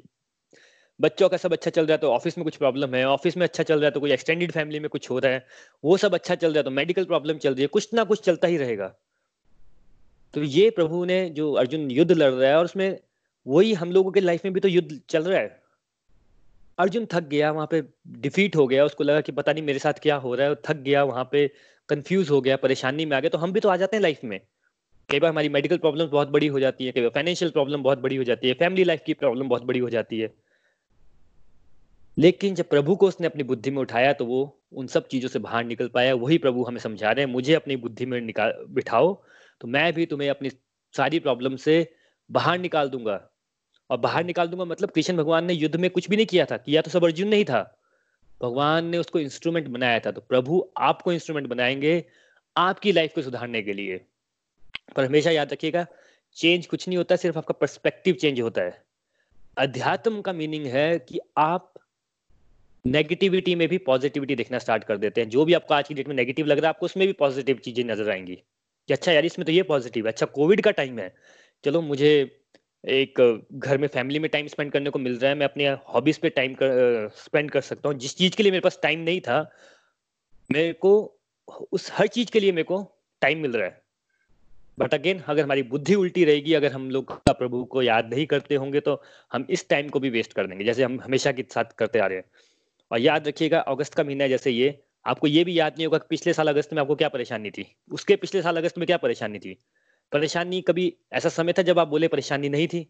बच्चों 0.99 1.29
का 1.29 1.37
सब 1.37 1.53
अच्छा 1.53 1.71
चल 1.71 1.85
रहा 1.85 1.91
है 1.91 1.97
तो 1.97 2.11
ऑफ़िस 2.11 2.37
में 2.37 2.43
कुछ 2.43 2.55
प्रॉब्लम 2.55 2.95
है, 2.95 3.05
ऑफ़िस 3.05 3.37
में 3.37 3.43
अच्छा 3.43 3.63
चल 3.63 3.75
रहा 3.75 3.85
है 3.85 3.91
तो 3.91 3.99
कोई 3.99 4.11
एक्सटेंडेड 4.11 4.51
फैमिली 4.51 4.79
में 4.79 4.89
कुछ 4.89 5.09
हो 5.09 5.19
रहा 5.19 5.31
है, 5.31 5.45
वो 5.83 5.97
सब 5.97 6.13
अच्छा 6.13 6.35
चल 6.35 6.47
रहा 6.47 6.57
है 6.57 6.63
तो 6.63 6.71
मेडिकल 6.71 7.05
प्रॉब्लम 7.05 7.37
चल 7.37 7.53
रही 7.53 7.61
है, 7.61 7.67
कुछ 7.67 7.93
ना 7.93 8.03
कुछ 8.03 8.21
चलता 8.21 8.47
ही 8.47 8.57
रहेगा। 8.57 8.87
तो 10.33 10.43
ये 10.43 10.69
प्रभु 10.69 11.03
ने 11.05 11.29
जो 11.29 11.51
अर्जुन 11.53 11.89
युद्ध 11.91 12.11
लड़ 12.11 12.31
रहा 12.31 12.49
है 12.49 12.57
और 12.57 12.65
उसमें 12.65 12.99
वही 13.45 13.73
हम 13.73 13.91
लोगों 13.91 14.11
के 14.11 14.19
लाइफ 14.19 14.45
में 14.45 14.53
भी 14.53 14.59
तो 14.59 14.67
युद्ध 14.67 14.99
चल 15.09 15.23
रहा 15.23 15.39
है। 15.39 15.59
अर्जुन 16.77 17.05
थक 17.11 17.23
गया, 17.23 17.51
वहाँ 17.51 17.67
पे 17.71 17.81
डिफीट 18.19 18.55
हो 18.55 18.67
गया, 18.67 18.85
उसको 18.85 19.03
लगा 19.03 19.21
कि 19.21 19.31
पता 19.31 19.53
नहीं 19.53 19.63
मेरे 19.63 19.79
साथ 19.79 19.93
क्या 19.93 20.15
हो 20.15 20.33
रहा 20.35 20.47
है, 20.47 20.55
थक 20.65 20.77
गया, 20.77 21.03
वहाँ 21.03 21.27
पे 21.31 21.47
कंफ्यूज 21.89 22.29
हो 22.29 22.39
गया, 22.41 22.55
परेशानी 22.57 23.05
में 23.05 23.15
आ 23.17 23.19
गया 23.19 23.29
तो 23.29 23.37
हम 23.37 23.51
भी 23.53 23.59
तो 23.59 23.69
आ 23.69 23.75
जाते 23.77 23.97
हैं 23.97 24.01
लाइफ 24.01 24.19
में। 24.23 24.39
कई 25.09 25.19
बार 25.19 25.29
हमारी 25.29 25.49
मेडिकल 25.49 25.77
प्रॉब्लम 25.77 26.07
बहुत 26.07 26.29
बड़ी 26.29 26.47
हो 26.47 26.59
जाती 26.59 26.85
है, 26.85 26.91
कई 26.91 27.01
बार 27.01 27.09
फाइनेंशियल 27.09 27.51
प्रॉब्लम 27.51 27.83
बहुत 27.83 27.99
बड़ी 27.99 28.15
हो 28.15 28.23
जाती 28.23 28.47
है 28.47 28.53
फैमिली 28.53 28.83
लाइफ 28.83 29.01
की 29.05 29.13
प्रॉब्लम 29.15 29.49
बहुत 29.49 29.63
बड़ी 29.63 29.79
हो 29.79 29.89
जाती 29.89 30.19
है। 30.19 30.33
लेकिन 32.17 32.55
जब 32.55 32.69
प्रभु 32.69 32.95
को 32.95 33.07
उसने 33.07 33.27
अपनी 33.27 33.43
बुद्धि 33.43 33.71
में 33.71 33.77
उठाया 33.77 34.13
तो 34.13 34.25
वो 34.25 34.41
उन 34.73 34.87
सब 34.87 35.07
चीज़ों 35.07 35.29
से 35.29 35.39
बाहर 35.39 35.63
निकल 35.65 35.87
पाया। 35.87 36.13
वही 36.15 36.37
प्रभु 36.37 36.63
हमें 36.63 36.79
समझा 36.79 37.11
रहे 37.11 37.25
हैं, 37.25 37.31
मुझे 37.31 37.53
अपनी 37.53 37.75
बुद्धि 37.75 38.05
में 38.05 38.19
निकाल, 38.21 38.53
बिठाओ 38.69 39.13
तो 39.61 39.67
मैं 39.67 39.91
भी 39.93 40.05
तुम्हें 40.05 40.29
अपनी 40.29 40.49
सारी 40.93 41.19
प्रॉब्लम 41.19 41.55
से 41.55 41.93
बाहर 42.29 42.59
निकाल 42.59 42.89
दूँगा। 42.89 43.19
और 43.89 43.97
बाहर 43.97 44.23
निकाल 44.23 44.47
दूँगा 44.47 44.65
मतलब 44.65 44.89
कृष्ण 44.89 45.15
भगवान 45.17 45.45
ने 45.45 45.53
युद्ध 45.53 45.75
में 45.75 45.89
कुछ 45.89 46.09
भी 46.09 46.15
नहीं 46.15 46.25
किया 46.25 46.45
था, 46.45 46.57
किया 46.57 46.81
तो 46.81 46.91
सब 46.91 47.03
अर्जुन 47.03 47.27
नहीं 47.27 47.45
था। 47.45 47.61
भगवान 48.41 48.85
ने 48.85 48.97
उसको 48.97 49.19
इंस्ट्रूमेंट 49.19 49.67
बनाया 49.67 49.99
था 49.99 50.11
तो 50.11 50.21
प्रभु 50.21 50.63
आपको 50.77 51.11
इंस्ट्रूमेंट 51.13 51.47
बनाएँगे 51.47 52.03
आपकी 52.55 52.91
लाइफ 52.91 53.13
को 53.15 53.21
सुधारने 53.21 53.61
के 53.61 53.73
लिए। 53.73 53.99
पर 54.95 55.05
हमेशा 55.05 55.31
याद 55.31 55.51
रखिएगा 55.53 55.85
चेंज 56.37 56.65
कुछ 56.67 56.87
नहीं 56.87 56.97
होता, 56.97 57.15
सिर्फ़ 57.15 57.37
आपका 57.37 57.53
पर्सपेक्टिव 57.53 58.15
चेंज 58.15 58.41
होता 58.41 58.61
है। 58.61 58.83
अध्यात्म 59.57 60.21
का 60.21 60.33
मीनिंग 60.33 60.65
है 60.65 60.99
कि 60.99 61.19
आप 61.37 61.73
नेगेटिविटी 62.85 63.55
में 63.55 63.67
भी 63.67 63.77
पॉजिटिविटी 63.77 64.35
देखना 64.35 64.59
स्टार्ट 64.59 64.83
कर 64.83 64.97
देते 64.97 65.21
हैं। 65.21 65.29
जो 65.29 65.45
भी 65.45 65.53
आपको 65.53 65.73
आज 65.73 65.87
की 65.87 65.93
डेट 65.93 66.07
में 66.07 66.15
नेगेटिव 66.15 66.45
लग 66.45 66.57
रहा 66.57 66.65
है, 66.65 66.69
आपको 66.69 66.85
उसमें 66.85 67.07
भी 67.07 67.13
पॉजिटिव 67.13 67.57
चीज़ें 67.57 67.83
नज़र 67.83 68.09
आएँगी। 68.09 68.35
कि 68.87 68.93
अच्छा 68.93 69.11
यार, 69.11 69.25
इसमें 69.25 69.45
तो 69.45 69.51
ये 69.51 69.63
पॉजिटिव 69.63 70.05
है। 70.05 70.11
अच्छा 70.11 70.25
कोविड 70.25 70.61
का 70.61 70.71
टाइम 70.71 70.99
है। 70.99 71.15
चलो, 71.63 71.81
मुझे 71.81 72.37
एक 72.87 73.41
घर 73.53 73.77
में 73.77 73.87
फैमिली 73.87 74.19
में 74.19 74.29
टाइम 74.31 74.47
स्पेंड 74.47 74.71
करने 74.71 74.89
को 74.89 74.99
मिल 74.99 75.17
रहा 75.19 75.29
है। 75.29 75.37
मैं 75.37 75.45
अपने 75.45 75.67
हॉबीज 75.69 76.17
पे 76.17 76.29
टाइम 76.29 76.53
कर 76.53 77.09
स्पेंड 77.15 77.51
कर 77.51 77.61
सकता 77.61 77.89
हूँ। 77.89 77.97
जिस 77.97 78.17
चीज़ 78.17 78.35
के 78.35 78.43
लिए 78.43 78.51
मेरे 78.51 78.61
पास 78.61 78.79
टाइम 78.83 78.99
नहीं 78.99 79.21
था, 79.21 79.51
मेरे 80.51 80.73
को 80.73 81.19
उस 81.71 81.89
हर 81.93 82.07
चीज़ 82.07 82.31
के 82.31 82.39
लिए 82.39 82.51
मेरे 82.51 82.63
को 82.63 82.83
टाइम 83.21 83.39
मिल 83.39 83.51
रहा 83.51 83.65
है। 83.65 83.81
बट 84.79 84.93
अगेन 84.93 85.19
अगर 85.19 85.43
हमारी 85.43 85.63
बुद्धि 85.63 85.95
उल्टी 85.95 86.25
रहेगी, 86.25 86.53
अगर 86.53 86.71
हम 86.71 86.89
लोग 86.91 87.25
का 87.25 87.33
प्रभु 87.33 87.63
को 87.65 87.81
याद 87.81 88.13
नहीं 88.13 88.25
करते 88.25 88.55
होंगे 88.55 88.79
तो 88.79 89.01
हम 89.31 89.45
इस 89.49 89.69
टाइम 89.69 89.89
को 89.89 89.99
भी 89.99 90.09
वेस्ट 90.09 90.33
कर 90.33 90.47
देंगे। 90.47 90.65
जैसे 90.65 90.83
हम 90.83 90.99
हमेशा 91.01 91.31
के 91.31 91.45
साथ 91.51 91.65
करते 91.77 91.99
आ 91.99 92.07
रहे 92.07 92.17
हैं। 92.17 92.25
और 92.91 92.99
याद 92.99 93.27
रखिएगा, 93.27 93.59
अगस्त 93.59 93.93
का 93.93 94.03
महीना 94.03 94.23
है 94.23 94.29
जैसे 94.29 94.51
ये। 94.51 94.77
आपको 95.05 95.27
ये 95.27 95.43
भी 95.43 95.59
याद 95.59 95.73
नहीं 95.73 95.85
होगा 95.85 95.97
कि 95.97 96.05
पिछले 96.09 96.33
साल 96.33 96.47
अगस्त 96.47 96.73
में 96.73 96.81
आपको 96.81 96.95
क्या 96.95 97.09
परेशानी 97.09 97.51
थी। 97.51 97.65
उसके 97.91 98.15
पिछले 98.15 98.41
साल 98.41 98.57
अगस्त 98.57 98.77
में 98.77 98.85
क्या 98.87 98.97
परेशानी 98.97 99.39
थी? 99.39 99.57
परेशानी 100.11 100.61
कभी 100.61 100.93
ऐसा 101.13 101.29
समय 101.29 101.53
था 101.53 101.61
जब 101.61 101.79
आप 101.79 101.87
बोले 101.87 102.07
परेशानी 102.07 102.49
नहीं 102.49 102.67
थी? 102.67 102.87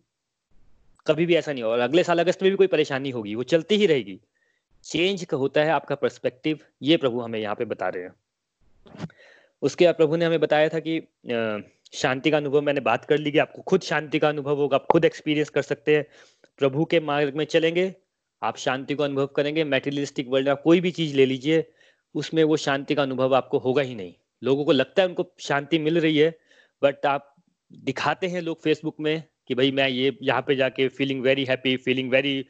कभी 1.07 1.25
भी 1.25 1.35
ऐसा 1.35 1.53
नहीं 1.53 1.63
और 1.63 1.79
अगले 1.79 2.03
साल 2.03 2.19
अगस्त 2.19 2.43
में 2.43 2.51
भी 2.51 2.57
कोई 2.57 2.67
परेशानी 2.67 3.09
होगी, 3.09 3.35
वो 3.35 3.43
चलती 3.43 3.75
ही 3.75 3.85
रहेगी। 3.85 4.19
चेंज 4.85 5.25
होता 5.33 5.61
है 5.61 5.69
आपका 5.69 5.95
पर्सपेक्टिव 5.95 6.59
ये 6.81 6.97
प्रभु 6.97 7.21
हमें 7.21 7.39
यहाँ 7.39 7.55
पे 7.55 7.65
बता 7.65 7.89
रहे 7.89 8.03
हैं। 8.03 8.13
उसके 9.61 9.85
बाद 9.85 9.95
प्रभु 9.95 10.15
ने 10.15 10.25
हमें 10.25 10.39
बताया 10.39 10.69
था 10.69 10.79
कि 10.79 10.99
शांति 11.93 12.31
का 12.31 12.37
अनुभव 12.37 12.61
मैंने 12.61 12.81
बात 12.81 13.05
कर 13.05 13.17
ली 13.17 13.31
कि 13.31 13.37
आपको 13.37 13.61
खुद 13.61 13.81
शांति 13.81 14.19
का 14.19 14.29
अनुभव 14.29 14.57
होगा, 14.57 14.75
आप 14.75 14.87
खुद 14.91 15.05
एक्सपीरियंस 15.05 15.49
कर 15.49 15.61
सकते 15.61 15.95
हैं। 15.95 16.05
प्रभु 16.59 16.85
के 16.85 16.99
मार्ग 16.99 17.35
में 17.35 17.45
चलेंगे 17.45 17.93
आप 18.41 18.57
शांति 18.57 18.95
को 18.95 19.03
अनुभव 19.03 19.25
करेंगे 19.35 19.63
मेटेरियलिस्टिक 19.65 20.27
वर्ल्ड 20.27 20.47
में 20.47 20.57
कोई 20.63 20.81
भी 20.81 20.91
चीज़ 20.91 21.15
ले 21.15 21.25
लीजिए, 21.25 21.63
उसमें 22.15 22.43
वो 22.43 22.57
शांति 22.57 22.95
का 22.95 23.03
अनुभव 23.03 23.35
आपको 23.35 23.57
होगा 23.59 23.81
ही 23.81 23.95
नहीं। 23.95 24.13
लोगों 24.41 24.65
को 24.65 24.71
लगता 24.71 25.01
है 25.01 25.07
उनको 25.07 25.25
शांति 25.39 25.79
मिल 25.79 25.99
रही 25.99 26.17
है 26.17 26.29
बट 26.81 27.05
आप 27.05 27.33
दिखाते 27.71 28.27
हैं 28.27 28.41
लोग 28.41 28.61
फेसबुक 28.61 28.95
में 28.99 29.23
कि 29.47 29.55
भाई 29.55 29.71
मैं 29.71 29.87
ये, 29.89 30.17
यहाँ 30.21 30.41
पे 30.41 30.55
जाके 30.55 30.87
feeling 30.87 31.21
very 31.21 31.45
happy 31.45 31.75
feeling 31.77 32.11
very 32.11 32.45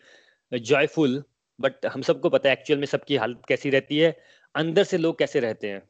joyful 0.51 1.23
but 1.59 1.85
हम 1.85 2.01
सबको 2.01 2.29
पता 2.29 2.49
है 2.49 2.55
एक्चुअल 2.55 2.79
में 2.79 2.85
सबकी 2.87 3.15
हालत 3.15 3.41
कैसी 3.47 3.69
रहती 3.69 3.97
है, 3.97 4.15
अंदर 4.55 4.83
से 4.83 4.97
लोग 4.97 5.17
कैसे 5.19 5.39
रहते 5.39 5.69
हैं? 5.69 5.81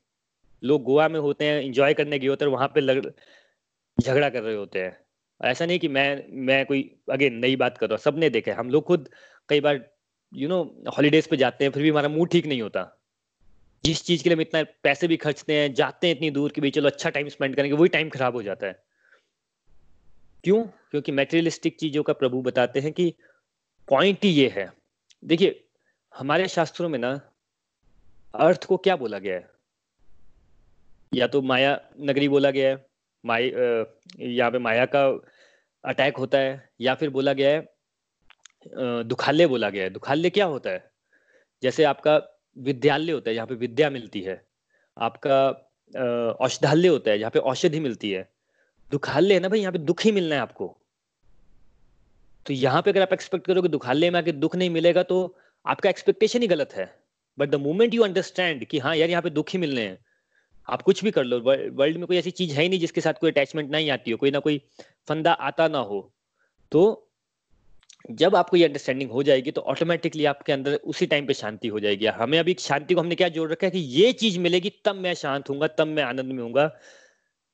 लोग 0.64 0.84
गोवा 0.84 1.08
में 1.10 1.20
होते 1.20 1.46
हैं 1.46 1.62
इंजॉय 1.62 1.94
करने 1.94 2.20
गए 2.20 2.28
होते 2.28 2.46
हैं 2.46 2.52
वहाँ 2.52 2.72
पे 2.76 2.82
झगड़ा 3.98 4.30
कर 4.30 4.42
रहे 4.42 4.56
होते 4.56 4.80
हैं। 4.80 4.98
ऐसा 5.42 5.66
नहीं 5.66 5.80
कि 5.80 5.88
मैं 5.88 6.24
मैं 6.48 6.66
कोई 6.66 6.82
अगेन 7.12 7.36
नई 7.36 7.56
बात 7.56 7.78
कर 7.78 7.88
रहा 7.88 7.96
हूँ, 7.96 8.02
सबने 8.02 8.30
देखा 8.30 8.52
है। 8.52 8.58
हम 8.58 8.70
लोग 8.70 8.84
खुद 8.84 9.10
कई 9.50 9.62
बार 9.62 9.80
यू 10.34 10.48
नो 10.50 10.64
हॉलीडेज 10.98 11.28
पे 11.28 11.38
जाते 11.38 11.66
हैं, 11.66 11.72
फिर 11.72 11.84
भी 11.84 11.90
हमारा 11.90 12.10
मूड 12.10 12.30
ठीक 12.30 12.46
नहीं 12.46 12.62
होता। 12.62 12.84
जिस 13.84 14.04
चीज़ 14.04 14.24
के 14.24 14.30
लिए 14.30 14.36
हम 14.36 14.42
इतना 14.42 14.64
पैसे 14.84 15.08
भी 15.08 15.18
खर्चते 15.18 15.54
हैं, 15.54 15.74
जाते 15.74 16.08
हैं 16.08 16.16
इतनी 16.16 16.30
दूर 16.32 16.52
कि 16.52 16.62
भाई 16.62 16.72
चलो 16.72 16.90
अच्छा 16.90 17.10
टाइम 17.10 17.30
स्पेंड 17.30 17.56
करेंगे, 17.56 17.76
वही 17.78 17.90
टाइम 17.90 18.10
खराब 18.10 18.36
हो 18.36 18.44
जाता 18.44 18.68
है। 18.68 18.84
क्यों? 20.44 20.64
क्योंकि 20.92 21.12
मेटेरियलिस्टिक 21.12 21.80
चीज़ों 21.80 22.04
का 22.04 22.14
प्रभु 22.14 22.42
बताते 22.42 22.80
हैं 22.80 22.92
कि 22.94 23.14
पॉइंट 23.88 24.24
ही 24.24 24.30
ये 24.30 24.48
है। 24.50 24.72
देखिए, 25.24 25.64
हमारे 26.14 26.48
शास्त्रों 26.48 26.90
में 26.90 27.00
ना, 27.00 27.12
अर्थ 28.36 28.66
को 28.66 28.78
क्या 28.78 28.96
बोला 28.96 29.20
गया 29.20 29.36
है? 29.36 29.50
या 31.14 31.28
तो 31.28 31.42
माया 31.42 31.80
नगरी 32.00 32.28
बोला 32.30 32.52
गया 32.52 32.70
है, 32.70 32.86
माई 33.24 33.52
यहाँ 34.20 34.52
पे 34.52 34.58
माया 34.58 34.86
का 34.86 35.06
अटैक 35.84 36.18
होता 36.18 36.38
है, 36.38 36.70
या 36.82 36.96
फिर 36.96 37.10
बोला 37.10 37.34
गया 37.34 37.50
है 37.50 37.81
दुखाल्य 38.66 39.48
बोला 39.48 39.70
गया 39.70 39.84
है। 39.84 39.90
दुखाल्य 39.90 40.30
क्या 40.30 40.46
होता 40.46 40.70
है? 40.70 40.90
जैसे 41.64 41.84
आपका 41.86 42.20
विद्यालय 42.58 43.12
होता 43.12 43.30
है, 43.30 43.36
जहाँ 43.36 43.48
पे 43.48 43.56
विद्या 43.56 43.90
मिलती 43.90 44.22
है। 44.22 44.44
आपका 44.98 45.48
औषधालय 46.40 46.88
होता 46.88 47.12
है, 47.12 47.20
जहाँ 47.20 47.32
पे 47.32 47.40
औषधि 47.42 47.80
मिलती 47.80 48.12
है। 48.12 48.30
दुखाल्य 48.92 49.34
है 49.34 49.40
ना 49.40 49.50
भाई, 49.50 49.60
यहाँ 49.60 49.72
पे 49.72 49.80
दुख 49.80 50.02
ही 50.02 50.12
मिलना 50.12 50.36
है 50.36 50.42
आपको। 50.42 50.76
तो 52.46 52.54
यहाँ 52.54 52.82
पे 52.82 52.92
अगर 52.92 53.02
आप 53.02 53.14
एक्सपेक्ट 53.14 53.46
करोगे 53.46 53.70
दुखाल्य 53.70 54.10
में 54.10 54.20
आके 54.20 54.32
दुख 54.34 54.56
नहीं 54.56 54.70
मिलेगा 54.70 55.04
तो 55.04 55.18
आपका 55.66 55.90
एक्सपेक्टेशन 55.90 56.42
ही 56.42 56.48
गलत 56.48 56.74
है। 56.74 56.86
But 57.38 57.50
the 57.50 57.56
moment 57.58 57.94
you 57.94 58.04
understand 58.04 58.66
कि 58.66 58.80
हाँ 58.80 58.96
यार 58.96 59.10
यहाँ 59.10 59.22
पे 59.22 59.30
दुख 59.30 59.50
ही 59.50 59.60
मिलने 59.60 59.82
हैं, 59.82 59.98
आप 60.68 60.82
कुछ 60.82 61.04
भी 61.04 61.12
कर 61.12 61.24
लो। 61.24 61.40
वर्ल्ड 61.40 61.98
में 61.98 62.06
कोई 62.08 62.18
ऐसी 62.18 62.32
चीज़ 62.32 62.54
है 62.54 62.64
ही 62.64 62.70
नहीं 62.70 62.80
जिसके 62.80 63.02
साथ 63.02 63.14
कोई 63.14 63.32
अटैचमेंट 63.32 63.72
नहीं 63.72 63.90
आती 63.92 64.12
हो, 64.12 64.18
कोई 64.18 64.32
ना 64.32 64.40
कोई 64.40 64.62
फंदा 65.08 65.32
आता 65.32 65.68
ना 65.68 65.80
हो। 65.80 66.02
तो 66.72 67.08
जब 68.06 68.36
आपको 68.36 68.58
ये 68.58 68.66
अंडरस्टैंडिंग 68.66 69.12
हो 69.12 69.24
जाएगी 69.24 69.52
तो 69.52 69.62
ऑटोमेटिकली 69.62 70.26
आपके 70.26 70.54
अंदर 70.54 70.74
उसी 70.74 71.06
टाइम 71.06 71.26
पे 71.26 71.34
शांति 71.34 71.68
हो 71.68 71.80
जाएगी। 71.80 72.06
हमें 72.06 72.38
अभी 72.40 72.56
शांति 72.60 72.94
को 72.94 73.02
हमने 73.02 73.16
क्या 73.16 73.28
जोड़ 73.30 73.52
रखा 73.52 73.68
है 73.68 73.72
कि 73.72 73.80
ये 73.80 74.12
चीज़ 74.14 74.40
मिलेगी, 74.40 74.72
तब 74.86 74.96
मैं 74.96 75.14
शांत 75.16 75.50
हूँ 75.50 75.68
तब 75.78 75.88
मैं 75.88 76.04
आनंद 76.04 76.32
में 76.32 76.44
हूँ 76.44 76.70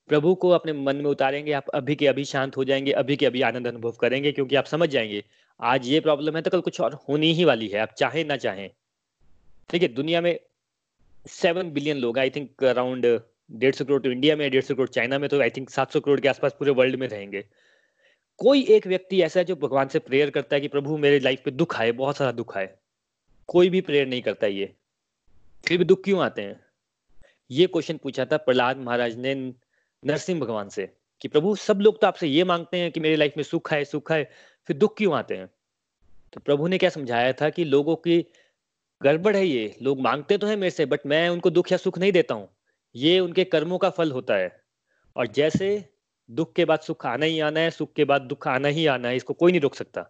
प्रभु 0.09 0.33
को 0.35 0.49
अपने 0.49 0.73
मन 0.73 0.95
में 0.95 1.05
उतारेंगे, 1.05 1.51
आप 1.51 1.69
अभी 1.69 1.95
के 1.95 2.07
अभी 2.07 2.23
शांत 2.25 2.57
हो 2.57 2.63
जाएँगे, 2.63 2.91
अभी 2.93 3.15
के 3.15 3.25
अभी 3.25 3.41
आनंद 3.41 3.67
अनुभव 3.67 3.91
करेंगे, 3.91 4.31
क्योंकि 4.31 4.55
आप 4.55 4.65
समझ 4.65 4.89
जाएँगे, 4.89 5.23
आज 5.59 5.87
ये 5.87 5.99
प्रॉब्लम 5.99 6.35
है 6.35 6.41
तो 6.41 6.51
कल 6.51 6.61
कुछ 6.61 6.79
और 6.81 6.93
होनी 7.09 7.31
ही 7.33 7.45
वाली 7.45 7.67
है, 7.67 7.79
आप 7.79 7.93
चाहे 7.97 8.23
ना 8.23 8.37
चाहें। 8.37 8.69
ठीक 9.69 9.81
है 9.81 9.87
दुनिया 9.87 10.21
में 10.21 10.39
सेवन 11.29 11.71
बिलियन 11.71 11.97
लोग 11.97 12.19
आई 12.19 12.29
थिंक 12.29 12.63
अराउंड 12.63 13.05
डेढ़ 13.51 13.75
सौ 13.75 13.85
करोड़ 13.85 14.01
तो 14.01 14.11
इंडिया 14.11 14.35
में 14.35 14.49
डेढ़ 14.51 14.63
सौ 14.63 14.75
करोड़ 14.75 14.89
चाइना 14.89 15.19
में 15.19 15.29
तो 15.29 15.41
आई 15.41 15.49
थिंक 15.49 15.69
सात 15.69 15.91
सौ 15.91 15.99
करोड़ 15.99 16.19
के 16.19 16.27
आसपास 16.27 16.55
पूरे 16.59 16.71
वर्ल्ड 16.71 16.95
में 16.95 17.07
रहेंगे। 17.07 17.43
कोई 18.37 18.63
एक 18.63 18.87
व्यक्ति 18.87 19.21
ऐसा 19.21 19.39
है 19.39 19.45
जो 19.45 19.55
भगवान 19.55 19.87
से 19.87 19.99
प्रेयर 19.99 20.29
करता 20.29 20.55
है 20.55 20.61
कि 20.61 20.67
प्रभु, 20.67 20.97
मेरे 20.97 21.19
लाइफ 21.19 21.41
पे 21.45 21.51
दुख 21.51 21.75
आए, 21.75 21.91
बहुत 21.91 22.17
सारा 22.17 22.31
दुख 22.31 22.57
आए। 22.57 22.77
कोई 23.47 23.69
भी 23.69 23.81
प्रेयर 23.81 24.07
नहीं 24.07 24.21
करता 24.21 24.47
ये। 24.47 24.75
फिर 25.67 25.77
भी 25.77 25.85
दुख 25.85 26.03
क्यों 26.03 26.21
आते 26.21 26.41
हैं? 26.41 26.65
ये 27.51 27.67
क्वेश्चन 27.67 27.97
पूछा 27.97 28.25
था 28.25 28.37
प्रहलाद 28.37 28.77
महाराज 28.77 29.17
ने 29.17 29.35
नरसिंह 30.05 30.39
भगवान 30.39 30.69
से 30.69 30.93
कि 31.21 31.27
प्रभु, 31.27 31.55
सब 31.55 31.79
लोग 31.79 32.01
तो 32.01 32.07
आपसे 32.07 32.27
ये 32.27 32.43
मांगते 32.43 32.77
हैं 32.77 32.91
कि 32.91 32.99
मेरी 32.99 33.15
लाइफ 33.15 33.33
में 33.37 33.43
सुख 33.43 33.73
आए 33.73 33.85
सुख 33.85 34.11
आए, 34.11 34.27
फिर 34.67 34.77
दुख 34.77 34.97
क्यों 34.97 35.15
आते 35.15 35.35
हैं? 35.35 35.49
तो 36.33 36.39
प्रभु 36.39 36.67
ने 36.67 36.77
क्या 36.77 36.89
समझाया 36.89 37.33
था 37.33 37.49
कि 37.49 37.63
लोगों 37.63 37.95
की 37.95 38.25
गड़बड़ 39.01 39.35
है 39.35 39.45
ये। 39.47 39.75
लोग 39.81 40.01
मांगते 40.01 40.37
तो 40.37 40.47
है 40.47 40.55
मेरे 40.55 40.71
से 40.71 40.85
बट 40.85 40.99
मैं 41.05 41.29
उनको 41.29 41.49
दुख 41.49 41.71
या 41.71 41.77
सुख 41.77 41.97
नहीं 41.97 42.11
देता 42.11 42.35
हूँ। 42.35 42.49
ये 42.95 43.19
उनके 43.19 43.43
कर्मों 43.43 43.77
का 43.77 43.89
फल 43.89 44.11
होता 44.11 44.35
है। 44.35 44.63
और 45.15 45.27
जैसे 45.27 45.89
दुख 46.31 46.53
के 46.53 46.65
बाद 46.65 46.79
सुख 46.79 47.05
आना 47.05 47.25
ही 47.25 47.39
आना 47.39 47.59
है, 47.59 47.71
सुख 47.71 47.93
के 47.93 48.03
बाद 48.03 48.21
दुख 48.21 48.47
आना 48.47 48.67
ही 48.67 48.85
आना 48.85 49.07
है, 49.07 49.15
इसको 49.15 49.33
कोई 49.33 49.51
नहीं 49.51 49.61
रोक 49.61 49.75
सकता। 49.75 50.09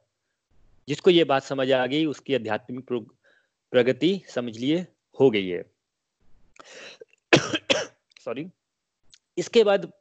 जिसको 0.88 1.10
ये 1.10 1.24
बात 1.24 1.44
समझ 1.44 1.72
आ 1.72 1.86
गई, 1.86 2.06
उसकी 2.06 2.36
आध्यात्मिक 2.36 2.86
प्रगति 3.72 4.22
समझ 4.30 4.58
लिए 4.58 4.88
हो 5.20 5.30
गई 5.32 5.48
है। 5.48 5.66
सॉरी 8.26 8.50
इसके 9.38 9.64
बाद 9.64 9.94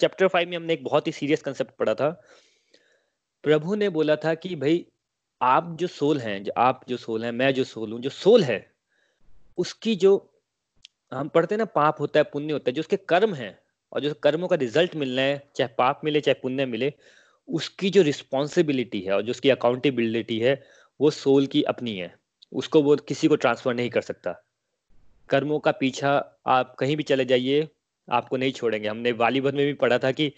चैप्टर 0.00 0.28
फाइव 0.28 0.48
में 0.48 0.56
हमने 0.56 0.72
एक 0.72 0.84
बहुत 0.84 1.06
ही 1.06 1.12
सीरियस 1.12 1.42
कंसेप्ट 1.42 1.76
पढ़ा 1.76 1.94
था। 1.94 2.22
प्रभु 3.42 3.74
ने 3.74 3.88
बोला 3.88 4.16
था 4.16 4.34
कि 4.34 4.56
भाई, 4.56 4.86
आप 5.42 5.76
जो 5.80 5.86
सोल 5.86 6.18
हैं, 6.18 6.44
जो 6.44 6.52
आप 6.56 6.84
जो 6.88 6.96
सोल 6.96 7.24
हैं, 7.24 7.32
मैं 7.32 7.54
जो 7.54 7.64
सोल 7.64 7.92
हूँ, 7.92 8.00
जो 8.00 8.10
सोल 8.10 8.44
है, 8.44 8.74
उसकी 9.58 9.96
जो, 9.96 10.40
हम 11.14 11.28
पढ़ते 11.28 11.56
ना, 11.56 11.64
पाप 11.64 12.00
होता 12.00 12.20
है, 12.20 12.24
पुण्य 12.24 12.52
होता 12.52 12.70
है, 12.70 12.74
जो 12.74 12.80
उसके 12.80 12.96
कर्म 12.96 13.34
है 13.34 13.61
और 13.92 14.00
जो 14.00 14.14
कर्मों 14.14 14.48
का 14.48 14.56
रिज़ल्ट 14.56 14.96
मिलना 14.96 15.22
है, 15.22 15.42
चाहे 15.56 15.74
पाप 15.78 16.00
मिले, 16.04 16.20
चाहे 16.20 16.34
पुण्य 16.42 16.66
मिले, 16.66 16.92
उसकी 17.48 17.90
जो 17.90 18.02
रिस्पॉन्सिबिलिटी 18.02 19.00
है 19.00 19.12
और 19.12 19.22
जो 19.22 19.30
उसकी 19.30 19.50
अकाउंटेबिलिटी 19.50 20.38
है, 20.38 20.62
वो 21.00 21.10
सोल 21.10 21.46
की 21.46 21.62
अपनी 21.62 21.96
है। 21.96 22.14
उसको 22.52 22.82
वो 22.82 22.96
किसी 22.96 23.28
को 23.28 23.36
ट्रांसफ़र 23.36 23.74
नहीं 23.74 23.90
कर 23.90 24.00
सकता। 24.00 24.32
कर्मों 25.28 25.58
का 25.58 25.70
पीछा 25.70 26.10
आप 26.46 26.74
कहीं 26.78 26.96
भी 26.96 27.02
चले 27.02 27.24
जाइए, 27.24 27.68
आपको 28.08 28.36
नहीं 28.36 28.52
छोड़ेंगे। 28.52 28.88
हमने 28.88 29.12
वालीभर 29.12 29.52
में 29.52 29.66
भी 29.66 29.72
पढ़ा 29.74 29.98
था 29.98 30.10
कि 30.12 30.32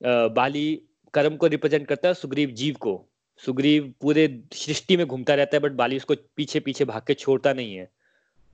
बाली 0.00 0.82
कर्म 1.14 1.36
को 1.36 1.46
रिप्रेजेंट 1.46 1.86
करता 1.86 2.08
है 2.08 2.14
सुग्रीव 2.14 2.50
जीव 2.50 2.74
को। 2.74 3.04
सुग्रीव 3.42 3.92
पूरे 4.00 4.26
सृष्टि 4.52 4.96
में 4.96 5.06
घूमता 5.06 5.34
रहता 5.34 5.56
है 5.56 5.60
बट 5.60 5.72
बाली 5.72 5.96
उसको 5.96 6.14
पीछे 6.36 6.60
पीछे 6.60 6.84
भाग 6.84 7.02
के 7.06 7.14
छोड़ता 7.14 7.52
नहीं 7.52 7.74
है। 7.74 7.90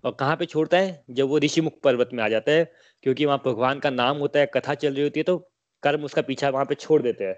और 0.04 0.16
कहाँ 0.20 0.37
पे 0.37 0.46
छोड़ता 0.46 0.78
है? 0.78 1.04
जब 1.11 1.28
वो 1.28 1.38
ऋषिमुख 1.38 1.80
पर्वत 1.80 2.11
में 2.12 2.24
आ 2.24 2.28
जाता 2.28 2.52
है, 2.52 2.72
क्योंकि 3.02 3.24
वहाँ 3.24 3.42
भगवान 3.46 3.78
का 3.78 3.90
नाम 3.90 4.16
होता 4.16 4.40
है, 4.40 4.46
कथा 4.46 4.74
चल 4.74 4.94
रही 4.94 5.02
होती 5.02 5.20
है 5.20 5.24
तो 5.24 5.50
कर्म 5.82 6.04
उसका 6.04 6.22
पीछा 6.22 6.48
वहाँ 6.48 6.64
पे 6.64 6.74
छोड़ 6.74 7.02
देते 7.02 7.24
हैं। 7.24 7.37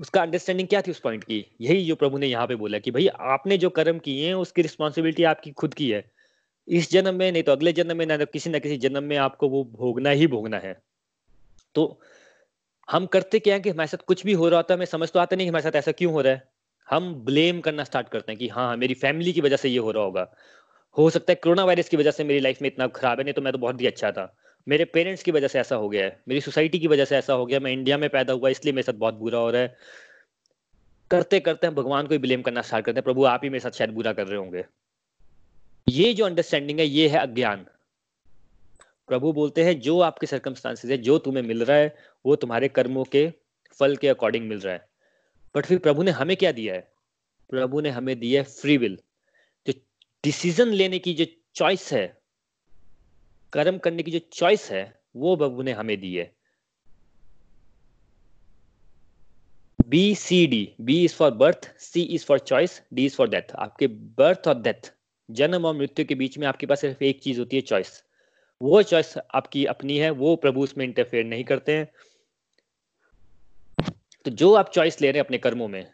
उसका 0.00 0.22
अंडरस्टैंडिंग 0.22 0.68
क्या 0.68 0.82
थी 0.82 0.90
उस 0.90 0.98
पॉइंट 0.98 1.24
की? 1.24 1.56
यही 1.60 1.84
जो 1.84 1.94
प्रभु 1.94 2.18
ने 2.18 2.26
यहाँ 2.26 2.46
पे 2.46 2.54
बोला 2.54 2.78
कि 2.78 2.90
भाई, 2.90 3.06
आपने 3.06 3.58
जो 3.58 3.70
कर्म 3.70 3.98
किए 3.98 4.26
हैं, 4.26 4.34
उसकी 4.34 4.62
रिस्पॉन्सिबिलिटी 4.62 5.24
आपकी 5.24 5.50
खुद 5.50 5.74
की 5.74 5.90
है। 5.90 6.10
इस 6.68 6.90
जन्म 6.90 7.14
में, 7.14 7.32
नहीं 7.32 7.42
तो 7.42 7.52
अगले 7.52 7.72
जन्म 7.72 7.96
में, 7.96 8.06
ना 8.06 8.16
तो 8.16 8.26
किसी 8.26 8.50
ना 8.50 8.58
किसी 8.58 8.76
जन्म 8.76 9.02
में 9.02 9.16
आपको 9.16 9.48
वो 9.48 9.64
भोगना 9.64 10.10
ही 10.10 10.26
भोगना 10.26 10.58
है। 10.58 10.82
तो 11.74 12.00
हम 12.90 13.06
करते 13.06 13.38
क्या 13.38 13.54
है 13.54 13.60
कि 13.60 13.70
हमारे 13.70 13.86
साथ 13.86 14.04
कुछ 14.04 14.24
भी 14.26 14.32
हो 14.32 14.48
रहा 14.48 14.58
होता 14.58 14.74
है, 14.74 14.76
हमें 14.76 14.86
समझ 14.86 15.10
तो 15.10 15.18
आता 15.20 15.36
नहीं 15.36 15.48
हमारे 15.48 15.62
साथ 15.62 15.76
ऐसा 15.76 15.92
क्यों 15.92 16.12
हो 16.12 16.20
रहा 16.20 16.32
है। 16.32 16.48
हम 16.88 17.14
ब्लेम 17.14 17.60
करना 17.60 17.84
स्टार्ट 17.84 18.08
करते 18.08 18.32
हैं 18.32 18.38
कि 18.38 18.48
हाँ 18.48 18.76
मेरी 18.76 18.94
फैमिली 18.94 19.32
की 19.32 19.40
वजह 19.40 19.56
से 19.56 19.68
ये 19.68 19.78
हो 19.78 19.90
रहा 19.90 20.02
होगा। 20.02 20.32
हो 20.98 21.10
सकता 21.10 21.32
है 21.32 21.34
कोरोना 21.34 21.64
वायरस 21.64 21.88
की 21.88 21.96
वजह 21.96 22.10
से 22.10 22.24
मेरी 22.24 22.40
लाइफ 22.40 22.62
में 22.62 22.66
इतना 22.68 22.86
खराब 22.86 23.18
है, 23.18 23.24
नहीं 23.24 23.34
तो 23.34 23.42
मैं 23.42 23.52
तो 23.52 23.58
बहुत 23.58 23.80
ही 23.80 23.86
अच्छा 23.86 24.10
था। 24.10 24.36
मेरे 24.68 24.84
पेरेंट्स 24.84 25.22
की 25.22 25.30
वजह 25.30 25.48
से 25.48 25.60
ऐसा 25.60 25.76
हो 25.76 25.88
गया 25.88 26.04
है। 26.04 26.22
मेरी 26.28 26.40
सोसाइटी 26.40 26.78
की 26.78 26.86
वजह 26.86 27.04
से 27.04 27.16
ऐसा 27.16 27.32
हो 27.32 27.46
गया 27.46 27.60
मैं 27.60 27.72
इंडिया 27.72 27.98
में 27.98 28.10
पैदा 28.10 28.32
हुआ, 28.32 28.48
इसलिए 28.48 28.72
मेरे 28.72 28.82
साथ 28.82 28.92
बहुत 28.92 29.14
बुरा 29.14 29.38
हो 29.38 29.50
रहा 29.50 29.62
है। 29.62 29.76
करते 31.10 31.40
करते 31.40 31.66
हम 31.66 31.74
भगवान 31.74 32.06
को 32.06 32.14
ही 32.14 32.18
ब्लेम 32.18 32.42
करना 32.42 32.62
स्टार्ट 32.62 32.86
करते 32.86 32.98
हैं। 32.98 33.04
प्रभु, 33.04 33.24
आप 33.24 33.40
ही 33.44 33.50
मेरे 33.50 33.60
साथ 33.60 33.70
शायद 33.70 33.90
बुरा 33.90 34.12
कर 34.12 34.26
रहे 34.26 34.38
होंगे। 34.38 34.64
ये 35.88 36.14
जो 36.14 36.24
अंडरस्टैंडिंग 36.24 36.78
है, 36.78 36.86
ये 36.86 37.08
है 37.08 37.18
अज्ञान। 37.18 37.66
प्रभु 39.08 39.32
बोलते 39.32 39.64
हैं, 39.64 39.80
जो 39.80 40.00
आपके 40.00 40.26
सर्कमस्टांसेस 40.26 40.90
है, 40.90 40.98
जो 40.98 41.18
तुम्हें 41.18 41.42
मिल 41.42 41.64
रहा 41.64 41.76
है, 41.76 41.96
वो 42.26 42.36
तुम्हारे 42.36 42.68
कर्मों 42.68 43.04
के 43.04 43.32
फल 43.72 43.96
के 43.96 44.08
अकॉर्डिंग 44.08 44.48
मिल 44.48 44.58
रहा 44.58 44.74
है। 44.74 44.88
बट 45.56 45.66
फिर 45.66 45.78
प्रभु 45.78 46.02
ने 46.02 46.10
हमें 46.10 46.36
क्या 46.36 46.52
दिया 46.52 46.74
है? 46.74 46.92
प्रभु 47.50 47.80
ने 47.80 47.90
हमें 47.90 48.18
दिया 48.20 48.42
है 48.42 48.48
फ्री 48.48 48.76
विल 48.76 48.98
डिसीज़न 50.28 50.68
लेने 50.68 50.98
की 50.98 51.14
जो 51.14 51.24
चॉइस 51.54 51.92
है, 51.92 52.20
कर्म 53.52 53.78
करने 53.78 54.02
की 54.02 54.10
जो 54.10 54.18
चॉइस 54.32 54.70
है, 54.70 55.00
वो 55.16 55.36
प्रभु 55.36 55.62
ने 55.62 55.72
हमें 55.72 56.00
दी 56.00 56.14
है। 56.14 56.32
B 59.88 60.14
C 60.14 60.46
D 60.46 60.74
B 60.80 61.04
is 61.04 61.14
for 61.14 61.30
birth 61.30 61.70
C 61.80 62.02
is 62.02 62.24
for 62.24 62.38
choice 62.38 62.82
D 62.94 63.06
is 63.06 63.16
for 63.16 63.28
death 63.28 63.54
आपके 63.56 63.86
बर्थ 63.86 64.48
और 64.48 64.60
डेथ 64.62 64.92
जन्म 65.30 65.64
और 65.66 65.74
मृत्यु 65.76 66.04
के 66.04 66.14
बीच 66.14 66.38
में 66.38 66.46
आपके 66.46 66.66
पास 66.66 66.80
सिर्फ़ 66.80 67.04
एक 67.04 67.22
चीज़ 67.22 67.38
होती 67.38 67.56
है 67.56 67.62
चॉइस 67.62 68.04
वो 68.60 68.82
चॉइस 68.82 69.18
आपकी 69.18 69.64
अपनी 69.64 69.98
है, 69.98 70.10
वो 70.10 70.36
प्रभु 70.36 70.62
उसमें 70.62 70.84
इंटरफेयर 70.84 71.24
नहीं 71.24 71.44
करते 71.44 71.72
हैं। 71.72 71.88
तो 74.24 74.30
जो 74.30 74.52
आप 74.54 74.70
चॉइस 74.70 75.00
ले 75.00 75.10
रहे 75.10 75.18
हैं 75.18 75.24
अपने 75.24 75.38
कर्मों 75.38 75.68
में, 75.68 75.92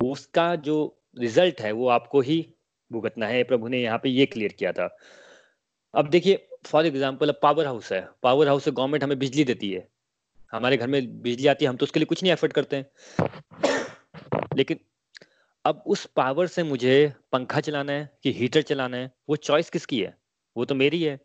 उसका 0.00 0.54
जो 0.56 1.02
रिज़ल्ट 1.18 1.60
है, 1.60 1.72
वो 1.72 1.88
आपको 1.88 2.20
ही 2.20 2.54
भुगतना 2.92 3.26
है, 3.26 3.42
प्रभु 3.44 3.68
ने 3.68 3.80
यहाँ 3.80 3.98
पे 3.98 4.08
ये 4.08 4.26
क्लियर 4.26 4.52
किया 4.52 4.72
था। 4.72 4.88
अब 5.94 6.08
देखिए 6.10 6.46
फॉर 6.66 6.86
एग्ज़ाम्पल 6.86 7.28
अब 7.28 7.38
पावर 7.42 7.66
हाउस 7.66 7.92
है। 7.92 8.08
पावर 8.22 8.48
हाउस 8.48 8.64
से 8.64 8.70
गवर्नमेंट 8.70 9.04
हमें 9.04 9.18
बिजली 9.18 9.44
देती 9.44 9.70
है। 9.72 9.88
हमारे 10.52 10.76
घर 10.76 10.86
में 10.86 11.20
बिजली 11.22 11.46
आती 11.46 11.64
है, 11.64 11.68
हम 11.68 11.76
तो 11.76 11.84
उसके 11.84 12.00
लिए 12.00 12.06
कुछ 12.06 12.22
नहीं 12.22 12.32
एफर्ट 12.32 12.52
करते 12.52 12.76
हैं। 12.76 12.86
लेकिन 14.56 14.78
अब 15.64 15.82
उस 15.86 16.04
पावर 16.06 16.46
से 16.46 16.62
मुझे 16.62 17.12
पंखा 17.32 17.60
चलाना 17.60 17.92
है 17.92 18.08
कि 18.22 18.32
हीटर 18.32 18.62
चलाना 18.62 18.96
है, 18.96 19.10
वो 19.28 19.36
चॉइस 19.36 19.70
किसकी 19.70 20.00
है? 20.00 20.16
वो 20.56 20.64
तो 20.64 20.74
मेरी 20.74 21.02
है। 21.02 21.18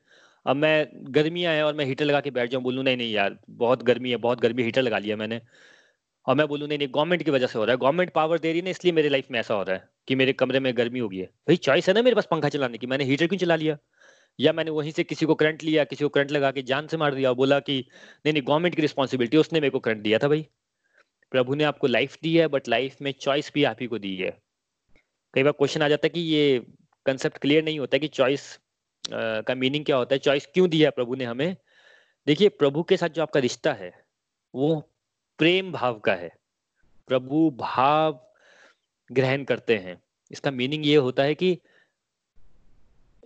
अब 0.46 0.56
मैं 0.56 0.88
गर्मियाँ 0.94 1.54
है 1.54 1.64
और 1.64 1.74
मैं 1.74 1.86
हीटर 1.86 2.06
लगा 2.06 2.20
के 2.22 2.32
बैठ 2.32 2.52
जाऊँ, 2.52 2.64
बोलूँ, 2.64 2.84
नहीं 2.84 2.98
नहीं 2.98 3.14
यार, 3.14 3.38
बहुत 3.50 3.84
गर्मी 3.84 4.10
है, 4.10 4.18
बहुत 4.18 4.42
गर्मी 4.42 4.64
हीटर 4.64 4.82
लगा 4.82 4.98
लिया 4.98 5.16
मैंने। 5.18 5.42
और 6.28 6.36
मैं 6.36 6.48
बोलूँ, 6.48 6.68
नहीं 6.68 6.78
नहीं 6.78 6.88
गवर्नमेंट 6.96 7.24
की 7.24 7.32
वजह 7.32 7.48
से 7.48 7.60
हो 7.60 7.66
रहा 7.66 7.74
है। 7.74 7.78
गवर्नमेंट 7.78 8.12
पावर 8.12 8.40
दे 8.40 8.50
रही 8.50 8.60
है 8.60 8.64
ना, 8.64 8.70
इसलिए 8.70 8.94
मेरी 8.94 9.10
लाइफ 9.10 9.32
में 9.32 9.40
ऐसा 9.40 9.54
हो 9.54 9.64
रहा 9.64 9.76
है। 9.76 9.90
कि 10.08 10.16
मेरे 10.16 10.34
कमरे 10.34 10.60
में 10.60 10.76
गर्मी 10.78 11.00
हो 11.00 11.10
गई 11.10 11.18
है। 11.18 11.26
भाई 11.26 11.56
चॉइस 11.58 11.88
है 11.88 11.94
ना 11.94 12.02
मेरे 12.02 12.16
पास 12.16 12.28
पंखा 12.32 12.50
चलाने 12.50 12.78
की, 12.78 12.88
मैंने 12.88 13.04
हीटर 13.04 13.28
क्यों 13.28 13.40
चला 13.40 13.56
लिया? 13.56 13.78
या 14.40 14.54
मैंने 14.54 14.72
वहीं 14.72 14.92
से 14.92 15.04
किसी 15.04 15.26
को 15.26 15.36
करंट 15.36 15.64
लिया, 15.64 15.84
किसी 15.84 16.04
को 16.04 16.10
करंट 16.10 16.32
लगा 16.32 16.52
के 16.52 16.62
जान 16.64 16.88
से 16.88 16.98
मार 16.98 17.16
दिया 17.16 17.30
और 17.30 17.36
बोला 17.36 17.60
कि 17.60 17.78
नहीं 18.26 18.34
नहीं 18.34 18.44
गवर्नमेंट 18.48 18.76
की 18.76 18.82
रिस्पॉन्सिबिलिटी 18.82 19.38
उसने 19.38 19.60
मेरे 19.60 19.72
को 19.72 19.80
करंट 19.80 20.02
दिया 20.02 20.20
था 20.20 20.28
भाई। 20.28 20.48
प्रभु 21.32 21.56
ने 21.56 21.64
आपको 21.64 21.88
लाइफ 21.88 22.18
दी 22.24 22.36
है 22.38 22.48
बट 22.48 22.68
लाइफ 22.68 23.02
में 23.02 23.12
चॉइस 23.12 23.52
भी 23.54 23.64
आप 23.64 23.78
ही 23.82 23.88
को 23.88 24.00
दी 24.00 24.16
है। 24.16 24.32
कई 25.34 25.44
बार 25.44 25.52
क्वेश्चन 25.52 25.82
आ 25.82 25.88
जाता 25.90 26.06
है 26.06 26.10
कि 26.10 26.20
ये 26.22 26.60
कंसेप्ट 27.06 27.38
क्लियर 27.38 27.64
नहीं 27.64 27.80
होता 27.80 27.98
कि 27.98 28.08
चॉइस 28.08 28.60
का 29.04 29.56
मीनिंग 29.56 29.86
क्या 29.86 29.98
होता 29.98 30.16
है 30.16 30.20
चॉइस 30.20 30.46
क्यों 30.46 30.70
दिया 30.70 30.90
प्रभु 30.90 31.16
ने 31.16 31.26
हमें? 31.26 31.56
देखिए, 32.28 32.50
प्रभु 32.50 32.84
के 32.84 32.98
साथ 32.98 33.10
जो 33.10 33.22
आपका 33.22 33.40
रिश्ता 33.40 33.74
है, 33.74 33.92
वो 34.54 34.80
प्रेम 35.40 35.72
भाव 35.72 36.00
का 36.00 36.14
है। 36.14 36.32
प्रभु 37.08 37.50
भाव 37.58 38.22
ग्रहण 39.12 39.44
करते 39.44 39.78
हैं। 39.78 40.04
इसका 40.32 40.52
मीनिंग 40.52 40.86
ये 40.86 40.96
होता 40.96 41.24
है 41.24 41.36
कि 41.36 41.60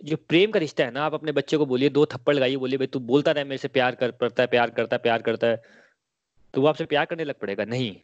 जो 0.04 0.16
प्रेम 0.16 0.50
का 0.50 0.58
रिश्ता 0.58 0.84
है 0.84 0.90
ना, 0.90 1.04
आप 1.04 1.14
अपने 1.14 1.32
बच्चे 1.32 1.56
को 1.56 1.66
बोलिए, 1.66 1.88
दो 1.88 2.06
थप्पड़ 2.06 2.34
लगाइए 2.34 2.56
बोलिए, 2.56 2.78
भाई 2.78 2.86
तू 2.86 3.00
बोलता 3.00 3.30
रहे, 3.30 3.44
मेरे 3.44 3.58
से 3.58 3.68
प्यार 3.68 3.94
कर 3.94 4.10
पड़ता 4.10 4.42
है, 4.42 4.46
प्यार 4.46 4.70
करता 4.70 4.96
है, 4.96 5.02
प्यार 5.02 5.22
करता 5.22 5.46
है। 5.46 5.62
तो 6.54 6.60
वो 6.60 6.66
आपसे 6.66 6.84
प्यार 6.84 7.04
करने 7.04 7.24
लग 7.24 7.34
पड़ेगा। 7.34 7.64
नहीं, 7.64 7.96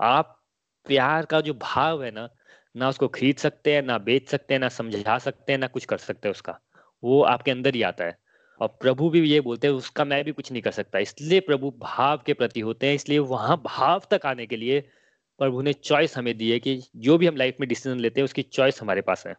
आप 0.00 0.42
प्यार 0.86 1.24
का 1.24 1.40
जो 1.40 1.54
भाव 1.54 2.04
है 2.04 2.10
ना 2.10 2.28
ना 2.76 2.88
उसको 2.88 3.08
खरीद 3.08 3.36
सकते 3.36 3.74
हैं, 3.74 3.82
ना 3.82 3.98
बेच 3.98 4.28
सकते 4.28 4.54
हैं, 4.54 4.58
ना 4.60 4.68
समझा 4.68 5.18
सकते 5.18 5.52
हैं, 5.52 5.58
ना 5.58 5.66
कुछ 5.66 5.84
कर 5.84 5.98
सकते 5.98 6.28
हैं 6.28 6.30
उसका। 6.30 6.60
वो 7.04 7.22
आपके 7.22 7.50
अंदर 7.50 7.74
ही 7.74 7.82
आता 7.82 8.04
है। 8.04 8.18
और 8.60 8.68
प्रभु 8.68 9.10
भी 9.10 9.30
ये 9.30 9.40
बोलते 9.40 9.66
हैं, 9.66 9.74
उसका 9.74 10.04
मैं 10.04 10.24
भी 10.24 10.32
कुछ 10.32 10.52
नहीं 10.52 10.62
कर 10.62 10.70
सकता। 10.70 10.98
इसलिए 10.98 11.40
प्रभु 11.40 11.74
भाव 11.78 12.22
के 12.26 12.34
प्रति 12.34 12.60
होते 12.60 12.86
हैं, 12.86 12.94
इसलिए 12.94 13.18
वहाँ 13.18 13.62
भाव 13.64 14.02
तक 14.10 14.20
आने 14.26 14.46
के 14.46 14.56
लिए 14.56 14.88
प्रभु 15.38 15.62
ने 15.62 15.72
चॉइस 15.72 16.16
हमें 16.16 16.36
दी 16.38 16.50
है 16.50 16.58
कि 16.58 16.80
जो 16.96 17.18
भी 17.18 17.26
हम 17.26 17.36
लाइफ 17.36 17.56
में 17.60 17.68
डिसीज़न 17.68 17.98
लेते 18.00 18.20
हैं, 18.20 18.24
उसकी 18.24 18.42
चॉइस 18.42 18.80
हमारे 18.82 19.00
पास 19.00 19.26
है। 19.26 19.34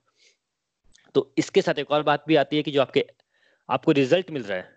तो 1.16 1.34
इसके 1.38 1.62
साथ 1.62 1.80
एक 1.80 1.92
और 1.92 2.04
बात 2.04 2.24
भी 2.28 2.36
आती 2.36 2.58
है 2.58 2.64
कि 2.64 2.72
जो 2.72 2.82
आपके, 2.82 3.06
आपको 3.70 3.92
रिज़ल्ट 3.92 4.32
मिल 4.32 4.44
रहा 4.44 4.58
है, 4.58 4.70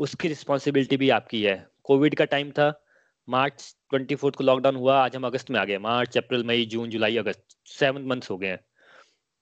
उसकी 0.00 0.28
रिस्पॉन्सिबिलिटी 0.28 0.96
भी 0.96 1.10
आपकी 1.10 1.42
है। 1.42 1.66
कोविड 1.84 2.14
का 2.14 2.24
टाइम 2.24 2.50
था, 2.50 2.84
मार्च 3.28 3.74
ट्वेंटी 3.90 4.14
फोर्थ 4.14 4.36
को 4.36 4.44
लॉकडाउन 4.44 4.76
हुआ, 4.76 4.98
आज 5.04 5.16
हम 5.16 5.26
अगस्त 5.26 5.50
में 5.50 5.60
आ 5.60 5.64
गए 5.64 5.78
मार्च, 5.78 6.18
अप्रैल, 6.18 6.44
मई, 6.44 6.64
जून, 6.66 6.90
जुलाई, 6.90 7.16
अगस्त 7.16 7.44
सेवन 7.66 8.02
मंथ्स 8.02 8.30
हो 8.30 8.38
गए 8.38 8.48
हैं। 8.48 8.60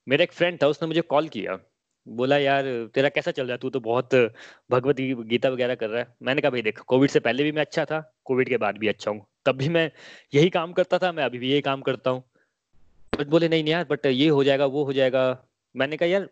मेरा 0.08 0.24
एक 0.24 0.32
फ्रेंड 0.32 0.62
था, 0.62 0.66
उसने 0.66 0.88
मुझे 0.88 1.00
कॉल 1.00 1.28
किया। 1.28 1.58
बोला, 2.06 2.38
यार, 2.38 2.64
तेरा 2.94 3.08
कैसा 3.08 3.30
चल 3.30 3.42
रहा 3.42 3.52
है? 3.52 3.58
तू 3.58 3.70
तो 3.70 3.80
बहुत 3.80 4.14
भगवत 4.70 4.96
गीता 5.00 5.48
वगैरह 5.48 5.74
कर 5.74 5.90
रहा 5.90 6.02
है। 6.02 6.14
मैंने 6.22 6.42
कहा, 6.42 6.50
भाई 6.50 6.62
देख 6.62 6.78
कोविड 6.78 7.10
से 7.10 7.20
पहले 7.20 7.44
भी 7.44 7.52
मैं 7.52 7.62
अच्छा 7.62 7.84
था 7.84 8.00
कोविड 8.24 8.48
के 8.48 8.56
बाद 8.56 8.78
भी 8.78 8.88
अच्छा 8.88 9.10
हूँ। 9.10 9.26
तब 9.46 9.56
भी 9.56 9.68
मैं 9.68 9.90
यही 10.34 10.50
काम 10.50 10.72
करता 10.72 10.98
था, 10.98 11.12
मैं 11.12 11.24
अभी 11.24 11.38
भी 11.38 11.50
यही 11.50 11.60
काम 11.62 11.82
करता 11.82 12.10
हूँ। 12.10 12.22
बट 13.12 13.26
बोले, 13.26 13.48
नहीं 13.48 13.64
यार, 13.64 13.84
बट 13.84 14.06
ये 14.06 14.28
हो 14.28 14.44
जाएगा, 14.44 14.66
वो 14.66 14.84
हो 14.84 14.92
जाएगा। 14.92 15.26
मैंने 15.74 15.96
कहा, 15.96 16.08
यार, 16.08 16.28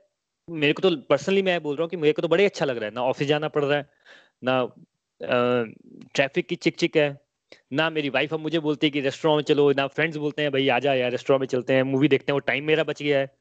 मेरे 0.49 0.73
को 0.73 0.83
तो 0.83 0.97
पर्सनली 1.09 1.43
मैं 1.43 1.63
बोल 1.63 1.77
रहा 1.77 1.83
हूँ 1.83 1.91
कि 1.91 1.97
मेरे 1.97 2.13
को 2.13 2.23
तो 2.23 2.29
बड़े 2.29 2.45
अच्छा 2.45 2.67
लग 2.67 2.77
रहा 2.77 2.89
है, 2.89 2.95
ना 2.95 3.03
ऑफ़िस 3.03 3.29
जाना 3.29 3.49
पड़ 3.49 3.65
रहा 3.65 3.79
है, 3.79 3.89
ना 4.45 4.65
ट्रैफ़िक 5.21 6.47
की 6.47 6.57
चिक 6.57 6.77
चिक 6.77 6.97
है, 6.97 7.09
ना 7.73 7.89
मेरी 7.91 8.09
वाइफ 8.09 8.35
अब 8.35 8.41
मुझे 8.41 8.59
बोलती 8.61 8.87
है 8.87 8.91
कि 8.91 9.01
रेस्टोरेंट 9.01 9.37
में 9.37 9.43
चलो, 9.45 9.71
ना 9.73 9.87
फ्रेंड्स 9.87 10.17
बोलते 10.17 10.43
हैं, 10.43 10.53
भाई 10.53 10.69
आ 10.69 10.79
जा 10.79 10.95
यार 10.95 11.11
रेस्टोरेंट 11.11 11.41
में 11.41 11.47
चलते 11.49 11.75
हैं 11.75 11.83
मूवी 11.83 12.09
देखते 12.09 12.33
हैं, 12.33 12.35
वो 12.35 12.47
टाइम 12.47 12.65
मेरा 12.65 12.85
बच 12.85 13.03
गया 13.03 13.19
है। 13.19 13.33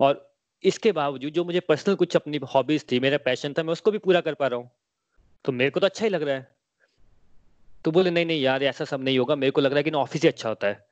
और 0.00 0.24
इसके 0.64 0.92
बावजूद 0.92 1.32
जो 1.32 1.44
मुझे 1.44 1.60
पर्सनल 1.60 1.94
कुछ 1.94 2.16
अपनी 2.16 2.40
हॉबीज 2.54 2.84
थी, 2.92 3.00
मेरा 3.00 3.18
पैशन 3.18 3.52
था, 3.52 3.62
मैं 3.62 3.72
उसको 3.72 3.90
भी 3.90 3.98
पूरा 3.98 4.20
कर 4.20 4.34
पा 4.34 4.46
रहा 4.46 4.58
हूँ। 4.58 4.70
तो 5.44 5.52
मेरे 5.52 5.70
को 5.70 5.80
तो 5.80 5.86
अच्छा 5.86 6.04
ही 6.04 6.10
लग 6.10 6.22
रहा 6.22 6.34
है। 6.34 6.57
तो 7.84 7.90
बोले, 7.90 8.10
नहीं 8.10 8.26
नहीं 8.26 8.42
यार, 8.42 8.62
ऐसा 8.62 8.84
सब 8.84 9.02
नहीं 9.02 9.18
होगा, 9.18 9.34
मेरे 9.34 9.50
को 9.50 9.60
लग 9.60 9.70
रहा 9.70 9.76
है 9.76 9.82
कि 9.82 9.90
ना 9.90 9.98
ऑफ़िस 9.98 10.22
ही 10.22 10.28
अच्छा 10.28 10.48
होता 10.48 10.66
है। 10.66 10.88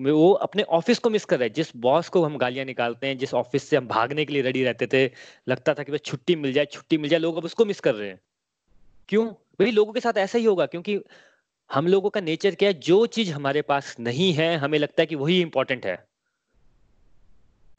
वो 0.00 0.32
अपने 0.32 0.62
ऑफ़िस 0.62 0.98
को 0.98 1.10
मिस 1.10 1.24
कर 1.24 1.38
रहे 1.38 1.48
हैं। 1.48 1.52
जिस 1.52 1.76
बॉस 1.76 2.08
को 2.08 2.24
हम 2.24 2.38
गालियाँ 2.38 2.66
निकालते 2.66 3.06
हैं, 3.06 3.18
जिस 3.18 3.34
ऑफ़िस 3.34 3.68
से 3.68 3.76
हम 3.76 3.86
भागने 3.86 4.24
के 4.24 4.32
लिए 4.32 4.42
रेडी 4.42 4.64
रहते 4.64 4.86
थे, 4.86 5.10
लगता 5.48 5.74
था 5.74 5.82
कि 5.82 5.92
भाई 5.92 5.98
छुट्टी 5.98 6.36
मिल 6.36 6.52
जाए, 6.52 6.64
छुट्टी 6.64 6.98
मिल 6.98 7.10
जाए, 7.10 7.20
लोग 7.20 7.36
अब 7.36 7.44
उसको 7.44 7.64
मिस 7.64 7.80
कर 7.80 7.94
रहे 7.94 8.08
हैं। 8.08 8.20
क्यों? 9.08 9.26
भाई, 9.26 9.70
लोगों 9.70 9.92
के 9.92 10.00
साथ 10.00 10.18
ऐसा 10.18 10.38
ही 10.38 10.44
होगा, 10.44 10.66
क्योंकि 10.66 11.00
हम 11.72 11.86
लोगों 11.86 12.10
का 12.10 12.20
नेचर 12.20 12.54
क्या 12.54 12.68
है, 12.68 12.74
जो 12.74 13.06
चीज़ 13.06 13.32
हमारे 13.32 13.62
पास 13.62 13.96
नहीं 14.00 14.32
है, 14.32 14.56
हमें 14.56 14.78
लगता 14.78 15.02
है 15.02 15.06
कि 15.06 15.14
वही 15.14 15.40
इंपॉर्टेंट 15.40 15.86
है। 15.86 16.09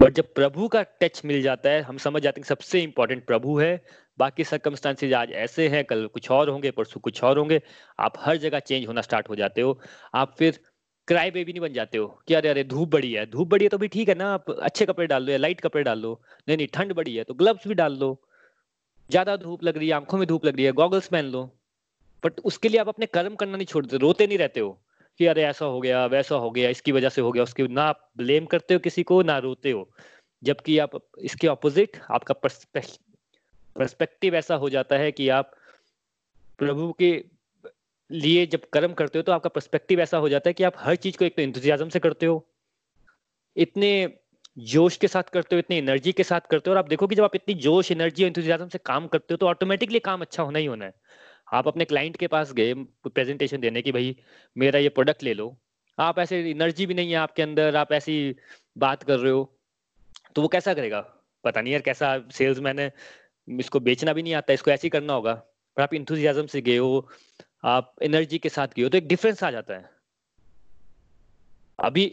बट 0.01 0.13
जब 0.13 0.33
प्रभु 0.33 0.67
का 0.67 0.81
टच 1.01 1.21
मिल 1.25 1.41
जाता 1.41 1.69
है, 1.69 1.81
हम 1.81 1.97
समझ 1.97 2.21
जाते 2.21 2.41
हैं 2.41 2.45
सबसे 2.45 2.81
इंपॉर्टेंट 2.81 3.25
प्रभु 3.25 3.57
है। 3.59 3.83
बाकी 4.19 4.43
सर्कमस्टांसेज 4.43 5.13
आज 5.13 5.31
ऐसे 5.31 5.67
हैं, 5.67 5.83
कल 5.85 6.05
कुछ 6.07 6.29
और 6.31 6.49
होंगे, 6.49 6.71
परसों 6.71 7.01
कुछ 7.01 7.23
और 7.23 7.37
होंगे। 7.37 7.61
आप 7.99 8.13
हर 8.19 8.37
जगह 8.37 8.59
चेंज 8.59 8.87
होना 8.87 9.01
स्टार्ट 9.01 9.29
हो 9.29 9.35
जाते 9.35 9.61
हो। 9.61 9.79
आप 10.13 10.35
फिर 10.37 10.59
क्राई 11.07 11.31
बेबी 11.31 11.53
नहीं 11.53 11.61
बन 11.61 11.73
जाते 11.73 11.97
हो 11.97 12.07
कि 12.27 12.33
अरे 12.33 12.49
अरे, 12.49 12.63
धूप 12.63 12.89
बड़ी 12.89 13.11
है। 13.13 13.25
धूप 13.25 13.47
बड़ी 13.47 13.65
है 13.65 13.69
तो 13.69 13.77
भी 13.77 13.87
ठीक 13.87 14.09
है 14.09 14.15
ना, 14.15 14.33
आप 14.33 14.49
अच्छे 14.51 14.85
कपड़े 14.85 15.07
डाल 15.07 15.23
लो 15.23 15.31
या 15.31 15.37
लाइट 15.37 15.61
कपड़े 15.61 15.83
डाल 15.83 15.99
लो। 15.99 16.21
नहीं 16.47 16.57
नहीं, 16.57 16.67
ठंड 16.73 16.93
बड़ी 16.93 17.15
है 17.15 17.23
तो 17.23 17.33
ग्लव्स 17.33 17.67
भी 17.67 17.73
डाल 17.73 17.97
लो। 17.97 18.21
ज़्यादा 19.09 19.35
धूप 19.37 19.63
लग 19.63 19.77
रही 19.77 19.87
है, 19.87 19.93
आँखों 19.93 20.17
में 20.17 20.27
धूप 20.27 20.45
लग 20.45 20.55
रही 20.55 20.65
है 20.65 20.71
गॉगल्स 20.71 21.07
पहन 21.07 21.25
लो। 21.25 21.43
बट 22.23 22.39
उसके 22.39 22.69
लिए 22.69 22.79
आप 22.79 22.89
अपने 22.89 23.05
कर्म 23.05 23.35
करना 23.35 23.57
नहीं 23.57 23.67
छोड़ते, 23.67 23.97
रोते 23.97 24.27
नहीं 24.27 24.37
रहते 24.37 24.59
हो। 24.59 24.79
कि 25.19 25.25
अरे 25.25 25.43
ऐसा 25.43 25.65
हो 25.65 25.79
गया, 25.81 26.05
वैसा 26.07 26.35
हो 26.35 26.49
गया, 26.51 26.69
इसकी 26.69 26.91
वजह 26.91 27.09
से 27.09 27.21
हो 27.21 27.31
गया, 27.31 27.43
उसकी 27.43 27.67
ना 27.69 27.83
आप 27.83 28.09
ब्लेम 28.17 28.45
करते 28.45 28.73
हो 28.73 28.79
किसी 28.79 29.03
को, 29.03 29.21
ना 29.23 29.37
रोते 29.39 29.71
हो। 29.71 29.89
जबकि 30.41 30.77
आप, 30.79 30.91
इसके 31.19 31.47
ऑपोजिट 31.47 31.97
आपका 32.11 32.33
पर्सपेक्टिव 33.75 34.35
ऐसा 34.35 34.55
हो 34.55 34.69
जाता 34.69 34.97
है 34.97 35.11
कि 35.11 35.27
आप 35.29 35.51
प्रभु 36.59 36.91
के 36.93 37.11
लिए 38.09 38.45
जब 38.45 38.69
कर्म 38.69 38.93
करते 38.93 39.19
हो 39.19 39.23
तो 39.23 39.31
आपका 39.31 39.49
पर्सपेक्टिव 39.49 39.99
ऐसा 40.01 40.17
हो 40.17 40.29
जाता 40.29 40.49
है 40.49 40.53
कि 40.53 40.63
आप 40.63 40.73
हर 40.77 40.95
चीज़ 40.95 41.17
को 41.17 41.25
एक 41.25 41.35
तो 41.35 41.41
इंतजाजम 41.41 41.89
से 41.89 41.99
करते 41.99 42.25
हो। 42.25 42.45
इतने 43.55 43.91
जोश 44.57 44.97
के 44.97 45.07
साथ 45.07 45.23
करते 45.23 45.55
हो, 45.55 45.59
इतनी 45.59 45.77
एनर्जी 45.77 46.11
के 46.11 46.23
साथ 46.23 46.41
करते 46.41 46.69
हो, 46.69 46.73
और 46.73 46.77
आप 46.77 46.87
देखो 46.87 47.07
कि 47.07 47.15
जब 47.15 47.23
आप 47.23 47.35
इतनी 47.35 47.53
जोश 47.57 47.91
एनर्जी 47.91 48.23
और 48.23 48.27
इंतजाजम 48.27 48.67
से 48.67 48.77
काम 48.85 49.07
करते 49.07 49.33
हो 49.33 49.37
तो 49.37 49.47
ऑटोमेटिकली 49.47 49.99
काम 50.01 50.21
अच्छा 50.21 50.43
होना 50.43 50.59
ही 50.59 50.65
होना 50.65 50.85
है। 50.85 50.93
आप 51.51 51.67
अपने 51.67 51.85
क्लाइंट 51.85 52.17
के 52.17 52.27
पास 52.27 52.53
गए 52.53 52.73
प्रेजेंटेशन 53.05 53.61
देने 53.61 53.81
की 53.81 53.91
भाई, 53.91 54.15
मेरा 54.55 54.79
ये 54.79 54.89
प्रोडक्ट 54.89 55.23
ले 55.23 55.33
लो। 55.33 55.55
आप 55.97 56.19
ऐसे 56.19 56.39
एनर्जी 56.49 56.85
भी 56.85 56.93
नहीं 56.93 57.09
है 57.09 57.15
आपके 57.17 57.41
अंदर, 57.41 57.75
आप 57.75 57.91
ऐसी 57.93 58.35
बात 58.77 59.03
कर 59.03 59.19
रहे 59.19 59.31
हो। 59.31 59.43
तो 60.35 60.41
वो 60.41 60.47
कैसा 60.47 60.73
करेगा? 60.73 61.01
पता 61.43 61.61
नहीं 61.61 61.73
यार 61.73 61.81
कैसा 61.81 62.17
सेल्स 62.31 62.59
मैन 62.59 62.91
इसको 63.47 63.79
बेचना 63.79 64.13
भी 64.13 64.23
नहीं 64.23 64.33
आता, 64.33 64.53
इसको 64.53 64.71
ऐसे 64.71 64.87
ही 64.87 64.89
करना 64.89 65.13
होगा। 65.13 65.33
पर 65.77 65.83
आप 65.83 65.93
इंथुजियाजम 65.93 66.45
से 66.47 66.61
गए 66.61 66.77
हो, 66.77 67.09
आप 67.63 67.95
एनर्जी 68.03 68.37
के 68.39 68.49
साथ 68.49 68.67
गए 68.67 68.83
हो 68.83 68.89
तो 68.89 68.97
एक 68.97 69.07
डिफरेंस 69.07 69.43
आ 69.43 69.51
जाता 69.51 69.73
है। 69.73 69.89
अभी 71.79 72.05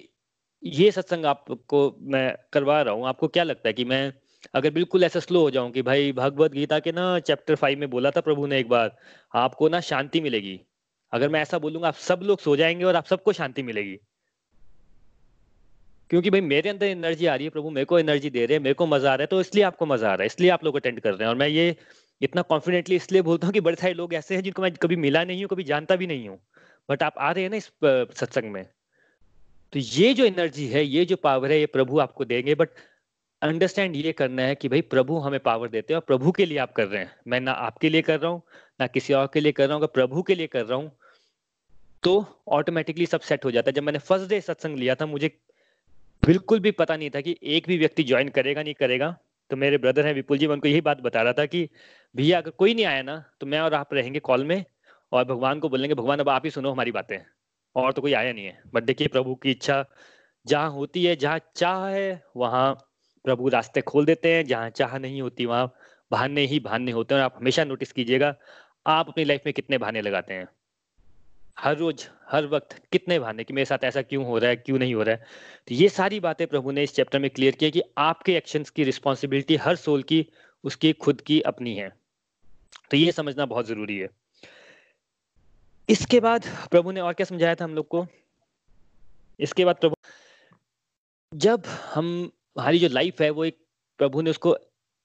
ये 0.63 0.91
सत्संग 0.91 1.25
आपको 1.27 1.81
मैं 2.03 2.37
करवा 2.53 2.81
रहा 2.83 2.95
हूँ। 2.95 3.07
आपको 3.07 3.29
क्या 3.29 3.45
लगता 3.45 3.69
है 3.69 3.73
कि 3.73 3.85
मैं 3.85 4.13
अगर 4.55 4.71
बिल्कुल 4.71 5.05
ऐसा 5.05 5.21
स्लो 5.21 5.41
हो 5.41 5.51
जाऊँ 5.51 5.71
कि 5.71 5.83
भाई 5.83 6.13
भगवत 6.13 6.53
गीता 6.53 6.79
के 6.79 6.93
ना 6.93 7.19
चैप्टर 7.21 7.55
फाइव 7.55 7.79
में 7.79 7.89
बोला 7.91 8.11
था 8.11 8.21
प्रभु 8.21 8.47
ने 8.47 8.59
एक 8.61 8.69
बार, 8.69 8.97
आपको 9.35 9.69
ना 9.69 9.81
शांति 9.81 10.21
मिलेगी। 10.21 10.61
अगर 11.13 11.29
मैं 11.29 11.41
ऐसा 11.43 11.59
बोलूँगा, 11.59 11.89
आप 11.89 11.95
सब 11.95 12.21
लोग 12.23 12.41
सो 12.41 12.57
जाएँगे 12.57 12.85
और 12.85 12.97
आप 12.97 13.07
सबको 13.07 13.33
शांति 13.33 13.63
मिलेगी। 13.63 13.99
क्योंकि 16.11 16.31
भाई 16.31 16.41
मेरे 16.41 16.71
अंदर 16.71 16.87
एनर्जी 16.87 17.27
आ 17.27 17.35
रही 17.35 17.45
है 17.45 17.51
प्रभु, 17.51 17.71
मेरे 17.71 17.85
को 17.85 17.99
एनर्जी 17.99 18.31
दे 18.31 18.45
रहे 18.47 18.57
हैं, 18.57 18.63
मेरे 18.63 18.75
को 18.75 18.87
मज़ा 18.87 19.13
आ 19.13 19.15
रहा 19.15 19.23
है 19.23 19.27
तो 19.27 19.41
इसलिए 19.41 19.65
आपको 19.65 19.87
मज़ा 19.87 20.11
आ 20.11 20.15
रहा 20.15 20.23
है, 20.23 20.27
इसलिए 20.27 20.51
आप 20.51 20.65
लोग 20.65 20.77
अटेंड 20.77 21.01
कर 21.01 21.11
रहे 21.11 21.23
हैं। 21.23 21.29
और 21.29 21.37
मैं 21.37 21.49
ये 21.49 21.77
इतना 22.21 22.43
कॉन्फिडेंटली 22.43 22.97
इसलिए 22.97 23.23
बोलता 23.23 23.47
हूँ 23.47 23.55
कि 23.55 23.61
बड़े 23.61 23.77
सारे 23.77 23.95
लोग 23.95 24.15
ऐसे 24.15 24.35
हैं 24.35 24.43
जिनको 24.43 24.63
मैं 24.63 24.73
कभी 24.73 24.97
मिला 24.97 25.25
नहीं 25.25 25.43
हूँ, 25.43 25.49
कभी 25.49 25.65
जानता 25.65 25.97
भी 25.97 26.07
नहीं 26.07 26.29
हूँ। 26.29 26.39
बट 26.89 27.03
आप 27.03 27.15
आ 27.19 27.31
रहे 27.33 27.43
हैं 27.45 27.51
ना 27.51 27.57
इस 27.57 27.71
सत्संग 28.21 28.51
में। 28.53 28.65
तो 29.73 29.79
ये 29.79 30.13
जो 30.15 30.25
एनर्जी 30.25 30.67
है, 30.67 30.85
ये 30.85 31.05
जो 31.05 31.17
पावर 31.17 31.51
है, 31.53 31.59
ये 31.61 31.67
प्रभु 31.67 31.99
आपको 31.99 32.25
देंगे। 32.25 32.55
बट 32.55 32.69
अंडरस्टैंड 33.43 33.97
ये 33.97 34.13
करना 34.13 34.43
है 34.43 34.55
कि 34.55 34.69
भाई 34.69 34.81
प्रभु 34.83 35.19
हमें 35.19 35.39
पावर 35.41 35.69
देते 35.69 35.93
हैं 35.93 35.97
और 35.97 36.05
प्रभु 36.07 36.31
के 36.33 36.47
लिए 36.47 36.59
आप 36.59 36.73
कर 36.73 36.87
रहे 36.87 37.03
हैं। 37.03 37.11
मैं 37.27 37.41
ना 37.41 37.53
आपके 37.53 37.89
लिए 37.89 38.03
कर 38.03 38.19
रहा 38.21 38.31
हूँ, 38.31 38.43
ना 38.81 38.87
किसी 38.87 39.13
और 39.15 39.29
के 39.35 39.41
लिए 39.41 39.53
कर 39.53 39.69
रहा 39.69 39.77
हूँ 39.77 39.87
प्रभु 39.95 40.23
के 40.23 40.35
लिए 40.35 40.47
कर 40.47 40.65
रहा 40.65 40.79
हूँ 40.79 40.91
तो 42.03 42.25
ऑटोमेटिकली 42.49 43.07
सब 43.07 43.21
सेट 43.21 43.45
हो 43.45 43.51
जाता 43.51 43.71
है। 43.71 43.75
जब 43.75 43.83
मैंने 43.83 43.99
फ़र्स्ट 43.99 44.29
डे 44.29 44.41
सत्संग 44.41 44.77
लिया 44.79 44.95
था, 44.95 45.07
मुझे 45.07 45.29
बिल्कुल 46.23 46.61
भी 46.61 46.71
पता 46.71 46.97
नहीं 46.97 47.11
था 47.11 47.21
कि 47.21 47.37
एक 47.43 47.67
भी 47.69 47.79
व्यक्ति 47.79 48.05
ज्वाइन 48.05 48.29
करेगा, 48.29 48.63
नहीं 48.63 48.75
करेगा। 48.75 49.17
तो 49.51 49.57
मेरे 49.57 49.79
ब्रदर 49.79 50.07
हैं 50.07 50.15
विपुल 50.15 50.39
जी 50.39 50.47
मैं 50.47 50.55
उनको 50.55 50.69
यही 50.69 50.81
बात 50.81 51.01
बता 51.01 51.23
रहा 51.23 51.33
था 51.33 51.47
कि, 51.47 51.69
भैया, 52.15 52.39
अगर 52.39 52.51
कोई 52.51 52.75
नहीं 52.75 52.85
आया 52.85 53.03
ना 53.03 53.23
तो 53.41 53.47
मैं 53.47 53.61
और 53.61 53.75
आप 53.75 53.95
रहेंगे 53.95 54.21
कॉल 54.21 54.45
में 54.45 54.65
और 55.13 55.25
भगवान 55.25 55.61
को 55.61 55.69
बोलेंगे, 55.69 55.95
भगवान, 55.95 56.19
अब 56.19 56.29
आप 56.29 56.45
ही 56.45 56.51
सुनो 56.51 56.73
हमारी 56.73 56.93
बातें। 56.93 57.19
और 57.77 57.93
तो 57.93 58.03
कोई 58.03 58.13
आया 58.13 58.33
नहीं 58.33 58.47
है। 58.47 58.61
बट 58.75 58.83
देखिए, 58.83 59.09
प्रभु 59.09 59.35
की 59.35 59.51
इच्छा 59.51 59.85
जहाँ 60.47 60.71
होती 60.71 61.05
है, 61.05 61.17
जहाँ 61.17 61.41
चाह 61.57 61.87
है, 61.87 62.23
वहाँ 62.37 62.77
प्रभु 63.25 63.49
रास्ते 63.49 63.81
खोल 63.81 64.05
देते 64.05 64.35
हैं, 64.35 64.45
जहाँ 64.45 64.71
चाह 64.71 64.99
नहीं 64.99 65.23
होती 65.23 65.47
वहाँ 65.47 65.75
बहाने 66.11 66.41
ही 66.41 66.61
बहाने 66.61 66.91
होते 66.91 67.15
हैं। 67.15 67.21
और 67.21 67.25
आप 67.25 67.35
हमेशा 67.37 67.65
नोटिस 67.65 67.93
कीजिएगा, 67.93 68.37
आप 68.87 69.09
अपनी 69.09 69.25
लाइफ 69.25 69.43
में 69.47 69.53
कितने 69.53 69.79
बहाने 69.79 70.01
लगाते 70.01 70.35
हैं? 70.35 70.49
हर 71.59 71.77
रोज, 71.77 72.09
हर 72.31 72.47
वक्त 72.47 72.83
कितने 72.93 73.19
बहाने 73.19 73.45
कि 73.45 73.53
मेरे 73.53 73.65
साथ 73.65 73.85
ऐसा 73.85 74.03
क्यों 74.03 74.25
हो 74.27 74.39
रहा 74.39 74.51
है, 74.51 74.57
क्यों 74.57 74.79
नहीं 74.79 74.95
हो 74.95 75.03
रहा 75.03 75.15
है? 75.15 75.25
तो 75.69 75.75
ये 75.75 75.89
सारी 75.89 76.21
बातें 76.21 76.47
प्रभु 76.47 76.71
ने 76.71 76.83
इस 76.83 76.95
चैप्टर 76.95 77.19
में 77.19 77.31
क्लियर 77.31 77.55
किया 77.55 77.71
कि 77.71 77.83
आपके 77.99 78.37
एक्शंस 78.37 78.71
की 78.71 78.85
रिस्पॉन्सिबिलिटी 78.85 79.57
हर 79.57 79.77
सोल 79.77 80.03
की, 80.03 80.27
उसकी, 80.65 80.93
खुद 80.93 81.21
की 81.21 81.41
अपनी 81.41 81.75
है। 81.75 81.97
तो 82.91 82.97
ये 82.97 83.13
समझना 83.13 83.47
बहुत 83.47 83.67
ज़रूरी 83.67 83.99
है। 83.99 84.09
इसके 85.89 86.21
बाद 86.21 86.45
प्रभु 86.71 86.91
ने 86.91 87.01
और 87.01 87.13
क्या 87.13 87.25
समझाया 87.25 87.55
था 87.55 87.65
हम 87.65 87.75
लोग 87.75 87.89
को? 87.89 88.07
इसके 89.41 89.65
बाद 89.65 89.77
प्रभु 89.77 89.95
जब 91.35 91.63
हम 91.67 92.33
हमारी 92.59 92.79
जो 92.79 92.89
लाइफ 92.89 93.21
है, 93.21 93.31
वो 93.31 93.45
एक 93.45 93.59
प्रभु 93.99 94.21
ने 94.21 94.31
उसको 94.31 94.57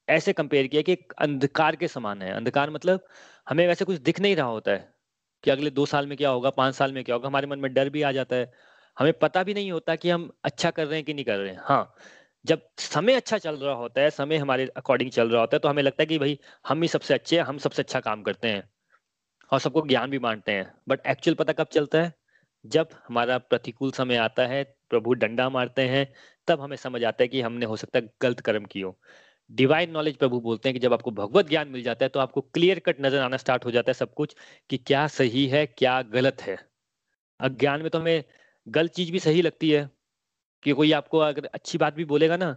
ऐसे 0.07 0.33
कंपेयर 0.33 0.67
किया 0.67 0.81
कि 0.81 0.91
एक 0.91 1.13
अंधकार 1.17 1.75
के 1.75 1.87
समान 1.87 2.21
है। 2.21 2.33
अंधकार 2.33 2.69
मतलब 2.69 3.05
हमें 3.49 3.67
वैसे 3.67 3.85
कुछ 3.85 3.97
दिख 3.97 4.19
नहीं 4.19 4.35
रहा 4.35 4.45
होता 4.45 4.71
है 4.71 4.93
कि 5.43 5.51
अगले 5.51 5.69
दो 5.69 5.85
साल 5.85 6.07
में 6.07 6.17
क्या 6.17 6.29
होगा, 6.29 6.49
पाँच 6.49 6.75
साल 6.75 6.93
में 6.93 7.03
क्या 7.03 7.15
होगा। 7.15 7.27
हमारे 7.27 7.47
मन 7.47 7.59
में 7.59 7.73
डर 7.73 7.89
भी 7.89 8.01
आ 8.01 8.11
जाता 8.11 8.35
है। 8.35 8.51
हमें 8.99 9.13
पता 9.13 9.43
भी 9.43 9.53
नहीं 9.53 9.71
होता 9.71 9.95
कि 9.95 10.09
हम 10.09 10.29
अच्छा 10.43 10.71
कर 10.71 10.85
रहे 10.85 10.95
हैं 10.95 11.05
कि 11.05 11.13
नहीं 11.13 11.25
कर 11.25 11.37
रहे 11.37 11.51
हैं। 11.51 11.61
हाँ 11.63 11.95
जब 12.45 12.61
समय 12.77 13.13
अच्छा 13.13 13.37
चल 13.37 13.55
रहा 13.55 13.73
होता 13.73 14.01
है, 14.01 14.09
समय 14.09 14.37
हमारे 14.37 14.67
अकॉर्डिंग 14.77 15.11
चल 15.11 15.29
रहा 15.29 15.41
होता 15.41 15.55
है 15.55 15.59
तो 15.59 15.69
हमें 15.69 15.83
लगता 15.83 16.03
है 16.03 16.05
कि 16.05 16.19
भाई, 16.19 16.39
हम 16.67 16.81
ही 16.81 16.87
सबसे 16.87 17.13
अच्छे 17.13 17.37
हैं, 17.37 17.43
हम 17.43 17.57
सबसे 17.57 17.81
अच्छा 17.81 17.99
काम 17.99 18.23
करते 18.23 18.47
हैं 18.47 18.69
और 19.51 19.59
सबको 19.59 19.81
ज्ञान 19.87 20.09
भी 20.09 20.19
बांटते 20.19 20.51
हैं। 20.51 20.73
बट 20.89 21.07
एक्चुअल 21.07 21.35
पता 21.35 21.53
कब 21.53 21.67
चलता 21.67 22.01
है? 22.01 22.13
जब 22.65 22.89
हमारा 23.07 23.37
प्रतिकूल 23.39 23.91
समय 23.91 24.15
आता 24.17 24.45
है, 24.47 24.63
प्रभु 24.89 25.13
डंडा 25.15 25.49
मारते 25.49 25.81
हैं, 25.87 26.07
तब 26.47 26.61
हमें 26.61 26.75
समझ 26.77 27.03
आता 27.03 27.23
है 27.23 27.27
कि 27.27 27.41
हमने 27.41 27.65
हो 27.65 27.75
सकता 27.77 27.99
है 27.99 28.09
गलत 28.21 28.39
कर्म 28.41 28.65
कियो 28.65 28.97
डिवाइन 29.49 29.91
नॉलेज 29.91 30.17
प्रभु 30.17 30.39
बोलते 30.41 30.69
हैं 30.69 30.73
कि 30.73 30.79
जब 30.79 30.93
आपको 30.93 31.11
भगवत 31.11 31.47
ज्ञान 31.49 31.67
मिल 31.69 31.83
जाता 31.83 32.05
है 32.05 32.09
तो 32.09 32.19
आपको 32.19 32.41
क्लियर 32.43 32.79
कट 32.79 33.01
नज़र 33.01 33.19
आना 33.19 33.37
स्टार्ट 33.37 33.65
हो 33.65 33.71
जाता 33.71 33.89
है 33.89 33.93
सब 33.93 34.13
कुछ 34.13 34.35
कि 34.69 34.77
क्या 34.79 35.05
सही 35.09 35.45
है, 35.47 35.65
क्या 35.67 36.01
गलत 36.03 36.41
है। 36.41 36.57
अज्ञान 37.39 37.81
में 37.81 37.89
तो 37.91 37.99
हमें 37.99 38.23
गलत 38.67 38.91
चीज़ 38.91 39.11
भी 39.11 39.19
सही 39.19 39.41
लगती 39.41 39.69
है 39.71 39.89
कि 40.63 40.71
कोई 40.73 40.91
आपको 40.91 41.19
अगर 41.19 41.45
अच्छी 41.53 41.77
बात 41.77 41.93
भी 41.93 42.05
बोलेगा 42.05 42.37
ना 42.37 42.51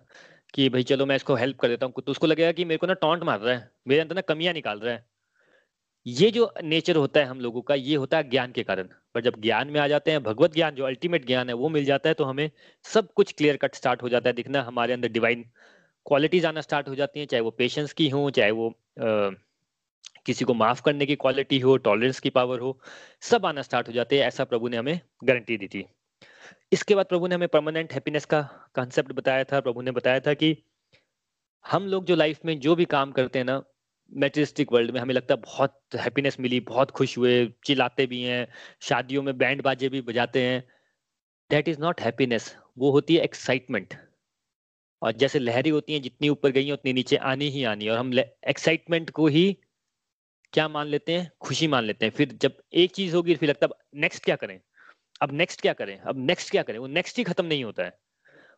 कि 0.55 0.69
भाई 0.69 0.83
चलो 0.85 1.07
मैं 1.07 1.17
इसको 1.17 1.35
हेल्प 1.37 1.59
कर 1.61 1.69
देता 1.69 1.87
हूँ 1.87 2.03
तो 2.07 2.13
उसको 2.13 2.27
लगेगा 2.27 2.53
कि 2.53 2.65
मेरे 2.65 2.79
को 2.79 2.87
ना 2.87 2.95
टॉन्ट 2.97 3.25
मार 3.25 3.41
रहा 3.41 3.55
है, 3.55 3.71
मेरे 3.89 4.01
अंदर 4.01 4.15
ना 4.15 4.21
कमियाँ 4.23 4.55
निकाल 4.55 4.81
रहा 4.81 4.95
है। 4.95 5.07
ये 6.07 6.31
जो 6.31 6.53
नेचर 6.63 6.97
होता 6.97 7.21
है 7.21 7.27
हम 7.27 7.41
लोगों 7.41 7.61
का 7.63 7.75
ये 7.75 7.95
होता 7.97 8.17
है 8.17 8.29
ज्ञान 8.31 8.53
के 8.53 8.63
कारण। 8.63 8.89
पर 9.15 9.21
जब 9.21 9.41
ज्ञान 9.41 9.71
में 9.71 9.81
आ 9.81 9.87
जाते 9.89 10.11
हैं 10.11 10.23
भगवत 10.23 10.55
ज्ञान 10.55 10.75
जो 10.75 10.85
अल्टीमेट 10.85 11.27
ज्ञान 11.27 11.49
है 11.49 11.55
वो 11.55 11.69
मिल 11.69 11.85
जाता 11.85 12.09
है 12.09 12.15
तो 12.15 12.25
हमें 12.25 12.51
सब 12.85 13.13
कुछ 13.13 13.33
क्लियर 13.33 13.57
कट 13.57 13.75
स्टार्ट 13.75 14.03
हो 14.03 14.09
जाता 14.09 14.29
है 14.29 14.33
दिखना। 14.33 14.63
हमारे 14.63 14.93
अंदर 14.93 15.09
डिवाइन 15.09 15.45
क्वालिटीज 16.07 16.47
आना 16.47 16.61
स्टार्ट 16.61 16.89
हो 16.89 16.95
जाती 16.95 17.21
हैं 17.21 17.27
चाहे 17.27 17.41
वो 17.41 17.51
पेशेंस 17.51 17.93
की 17.93 18.09
हो 18.09 18.31
चाहे 18.31 18.51
वो 18.51 18.69
आ, 18.69 19.31
किसी 20.27 20.45
को 20.45 20.55
माफ़ 20.55 20.83
करने 20.83 21.07
की 21.07 21.17
क्वालिटी 21.17 21.59
हो 21.59 21.77
टॉलरेंस 21.77 22.21
की 22.21 22.31
पावर 22.31 22.61
हो 22.61 22.79
सब 23.21 23.47
आना 23.47 23.63
स्टार्ट 23.63 23.89
हो 23.89 23.93
जाते 23.93 24.19
हैं 24.19 24.27
ऐसा 24.27 24.45
प्रभु 24.45 24.69
ने 24.69 24.77
हमें 24.77 25.01
गारंटी 25.25 25.57
दी 25.57 25.69
थी। 25.69 25.85
इसके 26.73 26.95
बाद 26.95 27.07
प्रभु 27.07 27.27
ने 27.27 27.35
हमें 27.35 27.49
परमानेंट 27.49 27.93
हैप्पीनेस 27.93 28.25
का 28.25 28.41
कॉन्सेप्ट 28.75 29.13
बताया 29.13 29.45
था। 29.45 29.61
प्रभु 29.61 29.83
ने 29.83 29.91
बताया 29.91 30.21
था 30.21 30.35
कि 30.35 30.57
हम 31.65 31.87
लोग 31.87 32.05
जो 32.05 32.15
लाइफ 32.15 32.45
में 32.45 32.59
जो 32.61 32.75
भी 32.75 32.85
काम 32.85 33.13
करते 33.13 33.39
हैं 33.39 33.47
ना 33.47 33.63
मेटेरिस्टिक 34.13 34.73
वर्ल्ड 34.73 34.91
में 34.91 35.01
हमें 35.01 35.15
लगता 35.15 35.35
है 35.35 35.41
बहुत 35.41 35.81
हैप्पीनेस 35.95 36.41
मिली, 36.41 36.61
बहुत 36.61 36.91
खुश 36.91 37.19
हुए, 37.19 37.53
चिल्लाते 37.65 38.07
भी 38.07 38.23
हैं, 38.23 38.49
शादियों 38.81 39.23
में 39.23 39.39
बैंड 39.39 39.63
बाजे 39.63 39.89
भी 39.89 40.01
बजाते 40.01 40.43
हैं। 40.43 40.69
दैट 41.51 41.69
इज़ 41.69 41.81
नॉट 41.81 42.01
हैप्पीनेस 42.01 42.57
वो 42.79 42.91
होती 42.91 43.17
है 43.17 43.23
एक्साइटमेंट 43.23 43.95
और 45.03 45.13
जैसे 45.13 45.39
लहरी 45.39 45.71
होती 45.71 45.93
हैं, 45.93 46.03
जितनी 46.03 46.29
ऊपर 46.29 46.51
गई 46.51 46.71
उतनी 46.71 46.93
नीचे 46.93 47.17
आनी 47.17 47.49
ही 47.49 47.65
आनी 47.65 47.89
और 47.89 47.99
हम 47.99 48.19
एक्साइटमेंट 48.19 49.11
को 49.11 49.27
ही 49.27 49.57
क्या 50.53 50.69
मान 50.69 50.87
लेते 50.87 51.13
हैं? 51.13 51.31
खुशी 51.41 51.67
मान 51.67 51.85
लेते 51.85 52.07
हैं। 52.07 52.13
फिर 52.13 52.33
जब 52.33 52.63
एक 52.73 52.95
चीज़ 52.95 53.17
होगी, 53.17 53.35
फिर 53.35 53.49
लगता 53.49 53.67
है 53.67 54.01
नेक्स्ट 54.01 54.25
क्या 54.25 54.37
करें? 54.37 54.61
अब 55.23 55.33
नेक्स्ट 55.33 55.61
क्या 55.61 55.73
करें? 55.73 55.99
अब 55.99 56.19
नेक्स्ट 56.19 56.51
क्या 56.51 56.63
करें? 56.63 56.79
वो 56.79 56.87
नेक्स्ट 56.87 57.19
ही 57.19 57.25
खत्म 57.25 57.47
नहीं 57.47 57.65
होता 57.65 57.85
है। 57.85 57.99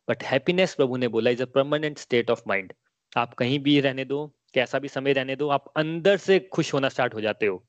बट 0.09 0.23
हैप्पीनेस 0.25 0.75
प्रभु 0.75 0.97
ने 0.97 1.09
बोला 1.09 1.31
is 1.31 1.43
a 1.43 1.47
permanent 1.47 1.99
state 1.99 2.31
of 2.31 2.43
mind 2.49 2.73
आप 3.17 3.35
कहीं 3.35 3.59
भी 3.59 3.81
रहने 3.81 4.05
दो 4.05 4.35
कैसा 4.59 4.79
भी 4.79 4.89
समय 4.89 5.13
रहने 5.13 5.37
दो, 5.37 5.49
आप 5.49 5.73
अंदर 5.77 6.17
से 6.19 6.39
खुश 6.53 6.75
होना 6.75 6.89
स्टार्ट 6.89 7.15
हो 7.15 7.21
जाते 7.21 7.47
हो। 7.47 7.65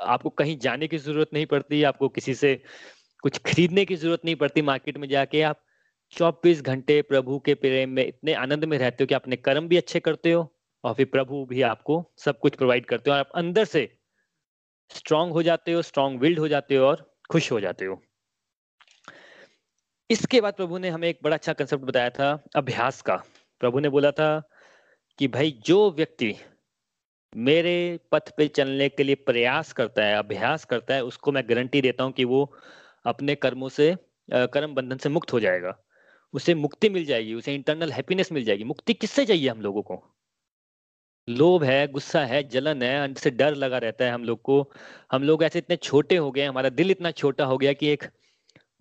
आपको 0.00 0.30
कहीं 0.30 0.58
जाने 0.58 0.88
की 0.88 0.98
ज़रूरत 0.98 1.30
नहीं 1.34 1.46
पड़ती, 1.46 1.82
आपको 1.82 2.08
किसी 2.08 2.34
से 2.34 2.54
कुछ 3.24 3.38
खरीदने 3.38 3.84
की 3.84 3.96
ज़रूरत 3.96 4.20
नहीं 4.24 4.36
पड़ती 4.36 4.62
मार्केट 4.62 4.98
में 4.98 5.08
जाके, 5.08 5.42
आप 5.42 5.64
चौबीस 6.12 6.62
घंटे 6.62 7.00
प्रभु 7.02 7.38
के 7.38 7.54
प्रेम 7.54 7.90
में 7.90 8.06
इतने 8.06 8.32
आनंद 8.34 8.64
में 8.64 8.76
रहते 8.78 9.04
हो 9.04 9.06
कि 9.06 9.14
अपने 9.14 9.36
कर्म 9.36 9.68
भी 9.68 9.76
अच्छे 9.76 10.00
करते 10.00 10.32
हो 10.32 10.42
और 10.84 10.94
फिर 10.94 11.06
प्रभु 11.06 11.44
भी 11.44 11.62
आपको 11.62 12.02
सब 12.18 12.38
कुछ 12.38 12.54
प्रोवाइड 12.54 12.86
करते 12.86 13.10
हो 13.10 13.14
और 13.14 13.20
आप 13.20 13.30
अंदर 13.34 13.64
से 13.64 13.82
स्ट्रांग 14.90 15.32
हो 15.32 15.42
जाते 15.42 15.72
हो 15.72 15.82
स्ट्रांग 15.82 16.18
विल्ड 16.20 16.38
हो 16.38 16.48
जाते 16.48 16.76
हो 16.76 16.86
और 16.86 17.04
खुश 17.30 17.50
हो 17.52 17.60
जाते 17.60 17.84
हो। 17.84 18.00
इसके 20.10 20.40
बाद 20.40 20.54
प्रभु 20.54 20.78
ने 20.78 20.88
हमें 20.88 21.08
एक 21.08 21.18
बड़ा 21.24 21.36
अच्छा 21.36 21.52
कंसेप्ट 21.52 21.84
बताया 21.84 22.10
था, 22.10 22.32
अभ्यास 22.56 23.02
का। 23.02 23.16
प्रभु 23.60 23.80
ने 23.80 23.88
बोला 23.88 24.10
था 24.10 24.30
कि 25.20 25.28
भाई 25.28 25.50
जो 25.66 25.90
व्यक्ति 25.90 26.34
मेरे 27.36 28.00
पथ 28.12 28.36
पे 28.36 28.48
चलने 28.48 28.88
के 28.88 29.02
लिए 29.02 29.14
प्रयास 29.14 29.72
करता 29.72 30.04
है, 30.04 30.16
अभ्यास 30.16 30.64
करता 30.64 30.94
है, 30.94 31.04
उसको 31.04 31.32
मैं 31.32 31.48
गारंटी 31.48 31.80
देता 31.80 32.04
हूँ 32.04 32.12
कि 32.12 32.24
वो 32.24 32.54
अपने 33.06 33.34
कर्मों 33.34 33.68
से 33.68 33.96
कर्म 34.32 34.74
बंधन 34.74 34.96
से 34.96 35.08
मुक्त 35.08 35.32
हो 35.32 35.40
जाएगा। 35.40 35.76
उसे 36.32 36.54
मुक्ति 36.54 36.88
मिल 36.88 37.04
जाएगी, 37.04 37.34
उसे 37.34 37.54
इंटरनल 37.54 37.92
हैप्पीनेस 37.92 38.32
मिल 38.32 38.44
जाएगी। 38.44 38.64
मुक्ति 38.64 38.94
किससे 38.94 39.26
चाहिए 39.26 39.48
हम 39.48 39.60
लोगों 39.60 39.82
को? 39.82 40.16
लोभ 41.28 41.64
है, 41.64 41.86
गुस्सा 41.88 42.24
है, 42.24 42.48
जलन 42.48 42.82
है, 42.82 43.04
अंदर 43.04 43.20
से 43.20 43.30
डर 43.30 43.54
लगा 43.54 43.78
रहता 43.78 44.04
है 44.04 44.10
हम 44.10 44.24
लोग 44.24 44.42
को। 44.42 44.72
हम 45.12 45.22
लोग 45.22 45.44
ऐसे 45.44 45.58
इतने 45.58 45.76
छोटे 45.76 46.16
हो 46.16 46.30
गए 46.30 46.44
हमारा 46.44 46.68
दिल 46.68 46.90
इतना 46.90 47.10
छोटा 47.10 47.44
हो 47.44 47.58
गया 47.58 47.72
कि 47.72 47.88
एक 47.88 48.04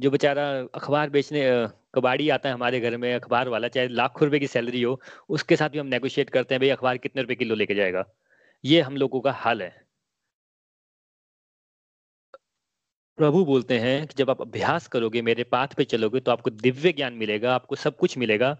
जो 0.01 0.11
बेचारा 0.11 0.49
अखबार 0.75 1.09
बेचने 1.09 1.67
कबाड़ी 1.93 2.29
आता 2.29 2.49
है 2.49 2.55
हमारे 2.55 2.79
घर 2.79 2.97
में 2.97 3.13
अखबार 3.15 3.49
वाला, 3.49 3.67
चाहे 3.67 3.87
लाखों 3.87 4.25
रुपए 4.27 4.39
की 4.39 4.47
सैलरी 4.47 4.81
हो, 4.81 5.01
उसके 5.29 5.55
साथ 5.55 5.69
भी 5.69 5.77
हम 5.77 5.87
नेगोशिएट 5.87 6.29
करते 6.29 6.55
हैं, 6.55 6.59
भाई, 6.61 6.69
अखबार 6.69 6.97
कितने 6.97 7.21
रुपए 7.21 7.35
किलो 7.35 7.55
लेके 7.55 7.75
जाएगा? 7.75 8.05
ये 8.63 8.81
हम 8.81 8.97
लोगों 8.97 9.21
का 9.21 9.31
हाल 9.31 9.61
है। 9.61 9.87
प्रभु 13.17 13.45
बोलते 13.45 13.79
हैं 13.79 14.07
कि 14.07 14.13
जब 14.17 14.29
आप 14.29 14.41
अभ्यास 14.41 14.87
करोगे, 14.87 15.21
मेरे 15.21 15.43
पाथ 15.43 15.67
पे 15.77 15.83
चलोगे 15.83 16.19
तो 16.19 16.31
आपको 16.31 16.49
दिव्य 16.49 16.91
ज्ञान 16.93 17.13
मिलेगा, 17.13 17.55
आपको 17.55 17.75
सब 17.75 17.97
कुछ 17.97 18.17
मिलेगा। 18.17 18.57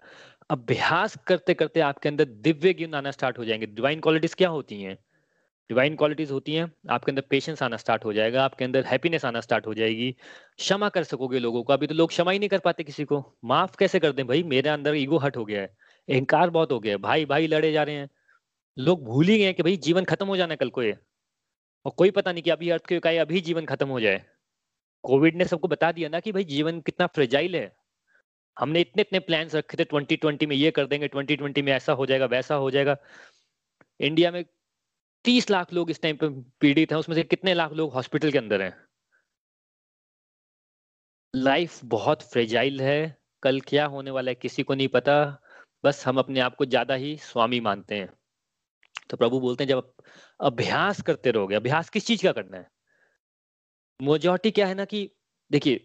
अभ्यास 0.50 1.18
करते 1.28 1.54
करते 1.54 1.80
आपके 1.80 2.10
अंदर 2.10 2.26
दिव्य 2.26 2.74
ज्ञान 2.74 2.94
आना 2.96 3.12
स्टार्ट 3.12 3.40
हो 3.40 3.46
जाएँगे। 3.46 3.66
डिवाइन 3.66 4.00
क्वालिटीज 4.00 4.34
क्या 4.34 4.50
होती 4.50 4.82
हैं? 4.82 4.98
डिवाइन 5.70 5.96
क्वालिटीज 5.96 6.32
होती 6.32 6.54
हैं, 6.54 6.72
आपके 6.90 7.12
अंदर 7.12 7.22
पेशेंस 7.22 7.62
आना 7.64 7.78
स्टार्ट 7.78 8.06
हो 8.06 8.14
जाएगा, 8.14 8.44
आपके 8.44 8.66
अंदर 8.66 8.86
हैप्पीनेस 8.86 9.26
आना 9.26 9.42
स्टार्ट 9.42 9.68
हो 9.68 9.74
जाएगी। 9.74 10.12
क्षमा 10.58 10.90
कर 10.90 11.04
सकोगे 11.04 11.40
लोगों 11.40 11.64
को, 11.64 11.74
अभी 11.74 11.88
तो 11.88 11.96
लोग 11.96 12.10
क्षमा 12.10 12.32
ही 12.32 12.40
नहीं 12.40 12.50
कर 12.50 12.60
पाते 12.60 12.84
किसी 12.84 13.04
को। 13.06 13.24
माफ़ 13.46 13.78
कैसे 13.78 14.00
कर 14.00 14.12
दें 14.12 14.26
भाई? 14.28 14.44
मेरे 14.44 14.70
अंदर 14.70 14.96
ईगो 14.96 15.18
हट 15.18 15.38
हो 15.38 15.46
गया 15.46 15.62
है, 15.62 15.68
अहंकार 16.10 16.50
बहुत 16.50 16.72
हो 16.72 16.80
गया 16.80 16.94
है, 16.94 16.98
भाई 16.98 17.26
भाई 17.26 17.48
लड़े 17.48 17.72
जा 17.72 17.84
रहे 17.84 17.96
हैं। 17.96 18.10
लोग 18.78 19.04
भूल 19.06 19.28
ही 19.28 19.38
गए 19.40 19.54
कि 19.54 19.64
भाई 19.64 19.78
जीवन 19.78 20.04
खत्म 20.04 20.28
हो 20.28 20.38
जाना 20.38 20.56
कल 20.56 20.70
को 20.70 20.84
ये। 20.84 20.98
और 21.86 21.92
कोई 21.98 22.12
पता 22.12 22.32
नहीं 22.32 22.44
कि 22.44 22.50
अभी 22.50 22.70
अर्थ 22.70 22.86
के 22.94 23.18
अभी 23.18 23.42
जीवन 23.42 23.66
खत्म 23.66 23.88
हो 23.88 24.00
जाए। 24.00 24.24
कोविड 25.04 25.36
ने 25.36 25.46
सबको 25.46 25.68
बता 25.68 25.92
दिया 25.92 26.10
ना 26.10 26.20
कि 26.20 26.32
भाई 26.32 26.44
जीवन 26.44 26.82
कितना 26.82 27.08
फ्रेजाइल 27.08 27.56
है। 27.56 27.72
हमने 28.58 28.82
इतने 28.82 29.02
इतने 29.02 29.20
प्लान्स 29.20 29.56
रखे 29.56 29.78
थे 29.78 29.84
2020 29.84 30.46
में 30.46 30.56
ये 30.56 30.72
कर 30.72 30.86
देंगे 30.86 31.08
2020 31.08 31.62
में 31.62 31.72
ऐसा 31.74 31.94
हो 31.94 32.06
जाएगा, 32.06 32.26
वैसा 32.26 32.56
हो 32.56 32.72
जाएगा। 32.72 32.98
इंडिया 34.00 34.32
में 34.32 34.44
तीस 35.26 35.50
लाख 35.50 35.74
लोग 35.74 35.90
इस 35.92 36.02
टाइम 36.02 36.18
पे 36.18 36.30
पीड़ित 36.62 36.92
हैं, 36.92 37.00
उसमें 37.00 37.16
से 37.16 37.24
कितने 37.24 37.54
लाख 37.54 37.72
लोग 37.74 37.94
हॉस्पिटल 37.94 38.32
के 38.32 38.38
अंदर 38.38 38.62
हैं? 38.62 38.74
लाइफ 41.34 41.80
बहुत 41.86 42.22
फ्रेजाइल 42.22 42.82
है। 42.82 43.18
कल 43.44 43.60
क्या 43.62 43.86
होने 43.86 44.12
वाला 44.12 44.32
है 44.32 44.36
किसी 44.36 44.64
को 44.64 44.74
नहीं 44.74 44.88
पता। 44.88 45.16
बस 45.84 46.06
हम 46.08 46.18
अपने 46.20 46.40
आप 46.40 46.56
को 46.56 46.66
ज़्यादा 46.66 46.94
ही 46.96 47.16
स्वामी 47.18 47.60
मानते 47.60 47.96
हैं। 47.96 48.10
तो 49.10 49.18
प्रभु 49.18 49.40
बोलते 49.40 49.64
हैं, 49.64 49.70
जब 49.70 49.94
अभ्यास 50.40 51.02
करते 51.02 51.32
रहोगे, 51.32 51.56
अभ्यास 51.56 51.90
किस 51.90 52.08
चीज़ 52.08 52.24
का 52.24 52.32
करना 52.32 52.58
है? 52.58 52.68
मोजोरिटी 54.00 54.52
क्या 54.52 54.68
है 54.68 54.74
ना 54.74 54.86
कि, 54.86 55.10
देखिए, 55.52 55.80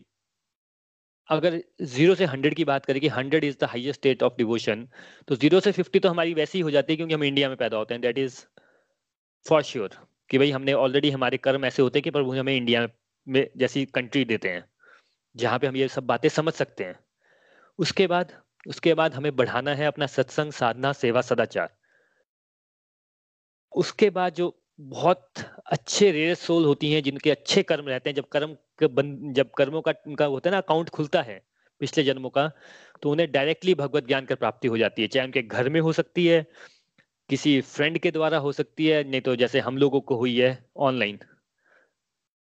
अगर 1.29 1.61
ज़ीरो 1.83 2.15
से 2.15 2.25
हंड्रेड 2.25 2.55
की 2.55 2.65
बात 2.65 2.87
करें 2.87 3.01
कि 3.01 3.09
hundred 3.09 3.45
is 3.45 3.57
the 3.61 3.65
highest 3.65 4.01
state 4.01 4.23
of 4.23 4.33
devotion 4.39 4.87
तो 5.29 5.37
ज़ीरो 5.37 5.61
से 5.61 5.73
फिफ्टी 5.73 6.01
तो 6.01 6.09
हमारी 6.09 6.35
वैसी 6.35 6.59
ही 6.59 6.63
हो 6.63 6.71
जाती 6.71 6.93
है 6.93 6.97
क्योंकि 6.97 7.15
हम 7.15 7.25
इंडिया 7.25 7.49
में 7.49 7.57
पैदा 7.57 7.77
होते 7.77 7.95
हैं। 7.95 8.01
दैट 8.01 8.19
इज़ 8.19 8.41
फॉर 9.47 9.63
श्योर 9.63 9.91
कि 10.31 10.39
भाई 10.39 10.51
हमने 10.51 10.73
ऑलरेडी 10.73 11.11
हमारे 11.11 11.37
कर्म 11.37 11.65
ऐसे 11.65 11.83
होते 11.83 11.99
हैं 11.99 12.03
कि 12.03 12.11
प्रभु 12.11 12.33
हमें 12.33 12.57
इंडिया 12.57 12.87
में 13.27 13.47
जैसी 13.57 13.85
कंट्री 13.85 14.25
देते 14.25 14.49
हैं, 14.49 14.65
जहाँ 15.35 15.59
पे 15.59 15.67
हम 15.67 15.77
ये 15.77 15.89
सब 15.89 16.07
बातें 16.07 16.29
समझ 16.29 16.53
सकते 16.55 16.85
हैं। 16.85 16.99
उसके 17.79 18.07
बाद 18.07 18.33
उसके 18.67 18.95
बाद 18.95 19.15
हमें 19.15 19.35
बढ़ाना 19.37 19.75
है 19.75 19.87
अपना 19.87 20.07
सत्संग, 20.07 20.53
साधना, 20.53 20.93
सेवा, 20.93 21.21
सदाचार। 21.21 21.75
उसके 23.73 24.11
बाद 24.11 24.35
जो 24.35 24.63
बहुत 24.81 25.33
अच्छे 25.67 26.11
रेयर 26.13 26.35
सोल 26.35 26.65
होती 26.65 26.93
हैं, 26.93 27.03
जिनके 27.03 27.31
अच्छे 27.31 27.63
कर्म 27.63 27.89
रहते 27.89 28.11
हैं, 28.11 28.15
जब 28.15 28.29
कर्म 28.29 28.57
जब 29.33 29.51
कर्मों 29.51 29.81
का, 29.83 29.93
उनका 30.07 30.25
होता 30.27 30.51
है 30.51 30.53
ना 30.53 30.59
अकाउंट 30.59 30.89
खुलता 30.91 31.23
है, 31.23 31.43
पिछले 31.81 32.05
जन्मों 32.05 32.31
का 32.31 32.51
तो 33.03 33.11
उन्हें 33.11 33.31
डायरेक्टली 33.33 33.75
भगवत 33.75 34.07
ज्ञान 34.07 34.27
की 34.27 34.35
प्राप्ति 34.35 34.69
हो 34.69 34.79
जाती 34.79 35.03
है। 35.03 35.09
चाहे 35.09 35.27
उनके 35.27 35.43
घर 35.43 35.69
में 35.69 35.81
हो 35.81 35.93
सकती 35.93 36.27
है 36.27 36.47
किसी 37.29 37.61
फ्रेंड 37.61 37.99
के 37.99 38.11
द्वारा 38.11 38.39
हो 38.39 38.53
सकती 38.53 38.87
है, 38.87 39.03
नहीं 39.05 39.21
तो 39.21 39.37
जैसे 39.37 39.61
हम 39.61 39.79
लोगों 39.79 40.01
को 40.01 40.17
हुई 40.17 40.39
है 40.41 40.59
ऑनलाइन 40.77 41.19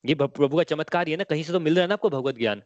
ये 0.04 0.16
प्रभु 0.16 0.58
का 0.58 0.64
चमत्कार 0.64 1.10
है 1.10 1.16
ना, 1.16 1.24
कहीं 1.24 1.44
से 1.44 1.54
तो 1.54 1.60
मिल 1.60 1.76
रहा 1.76 1.82
है 1.82 1.88
ना 1.88 1.94
आपको 1.94 2.10
भगवत 2.10 2.36
ज्ञान। 2.36 2.60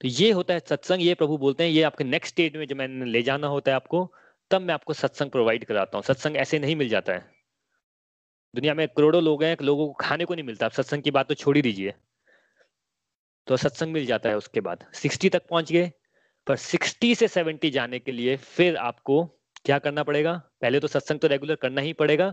तो 0.00 0.08
ये 0.08 0.30
होता 0.30 0.54
है 0.54 0.60
सत्संग, 0.60 1.02
ये 1.02 1.14
प्रभु 1.14 1.36
बोलते 1.38 1.64
हैं, 1.64 1.70
ये 1.70 1.82
आपके 1.82 2.04
नेक्स्ट 2.04 2.34
स्टेज 2.34 2.56
में 2.56 2.66
जब 2.66 2.76
मैंने 2.76 3.04
ले 3.04 3.22
जाना 3.22 3.46
होता 3.46 3.70
है 3.70 3.76
आपको, 3.76 4.12
तब 4.50 4.62
मैं 4.62 4.74
आपको 4.74 4.92
सत्संग 4.92 5.30
प्रोवाइड 5.30 5.64
कराता 5.64 5.98
हूँ। 5.98 6.04
सत्संग 6.04 6.36
ऐसे 6.36 6.58
नहीं 6.58 6.76
मिल 6.76 6.88
जाता 6.88 7.12
है। 7.12 7.24
दुनिया 8.54 8.74
में 8.74 8.88
करोड़ों 8.88 9.22
लोग 9.22 9.44
हैं, 9.44 9.56
लोगों 9.62 9.86
को 9.86 9.92
खाने 9.92 10.24
को 10.24 10.34
नहीं 10.34 10.44
मिलता। 10.44 10.66
आप 10.66 10.72
सत्संग 10.72 11.02
की 11.02 11.10
बात 11.10 11.28
तो 11.28 11.34
छोड़ 11.34 11.56
ही 11.56 11.62
दीजिए। 11.62 11.94
तो 13.46 13.56
सत्संग 13.56 13.92
मिल 13.92 14.06
जाता 14.06 14.28
है 14.28 14.36
उसके 14.36 14.60
बाद। 14.60 14.84
सिक्सटी 14.94 15.28
तक 15.28 15.46
पहुँच 15.48 15.72
गए, 15.72 15.92
पर 16.46 16.56
सिक्सटी 16.56 17.14
से 17.14 17.28
सेवेंटी 17.28 17.70
जाने 17.70 17.98
के 17.98 18.12
लिए 18.12 18.36
फिर 18.36 18.76
आपको 18.76 19.39
क्या 19.64 19.78
करना 19.78 20.02
पड़ेगा? 20.02 20.32
पहले 20.60 20.80
तो 20.80 20.88
सत्संग 20.88 21.20
तो 21.20 21.28
रेगुलर 21.28 21.54
करना 21.56 21.80
ही 21.80 21.92
पड़ेगा, 21.94 22.32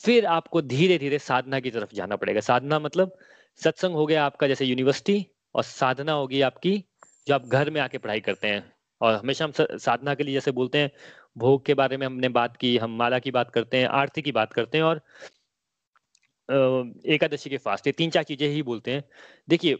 फिर 0.00 0.26
आपको 0.28 0.62
धीरे 0.64 0.98
धीरे 0.98 1.18
साधना 1.20 1.60
की 1.60 1.70
तरफ़ 1.70 1.94
जाना 1.94 2.16
पड़ेगा। 2.16 2.40
साधना 2.42 2.78
मतलब 2.80 3.16
सत्संग 3.60 3.94
हो 3.94 4.06
गया 4.06 4.24
आपका 4.24 4.48
जैसे 4.48 4.64
यूनिवर्सिटी 4.64 5.26
और 5.54 5.62
साधना 5.64 6.12
होगी 6.12 6.40
आपकी 6.42 6.76
जो 7.26 7.34
आप 7.34 7.46
घर 7.46 7.70
में 7.70 7.80
आके 7.80 7.98
पढ़ाई 7.98 8.20
करते 8.20 8.48
हैं। 8.48 8.72
और 9.00 9.14
हमेशा 9.14 9.44
हम 9.44 9.52
साधना 9.78 10.14
के 10.14 10.24
लिए 10.24 10.34
जैसे 10.34 10.50
बोलते 10.52 10.78
हैं, 10.78 10.90
भोग 11.36 11.64
के 11.66 11.74
बारे 11.74 11.96
में 11.96 12.06
हमने 12.06 12.28
बात 12.30 12.56
की, 12.56 12.76
हम 12.78 12.96
माला 12.98 13.18
की 13.18 13.30
बात 13.30 13.50
करते 13.50 13.76
हैं, 13.78 13.86
आरती 13.88 14.22
की 14.22 14.32
बात 14.32 14.52
करते 14.52 14.78
हैं 14.78 14.84
और 14.84 15.00
एकादशी 17.06 17.50
के 17.50 17.56
फास्ट, 17.58 17.86
ये 17.86 17.92
तीन 17.92 18.10
चार 18.10 18.22
चीज़ें 18.24 18.48
ही 18.48 18.62
बोलते 18.62 18.92
हैं। 18.92 19.04
देखिए, 19.48 19.76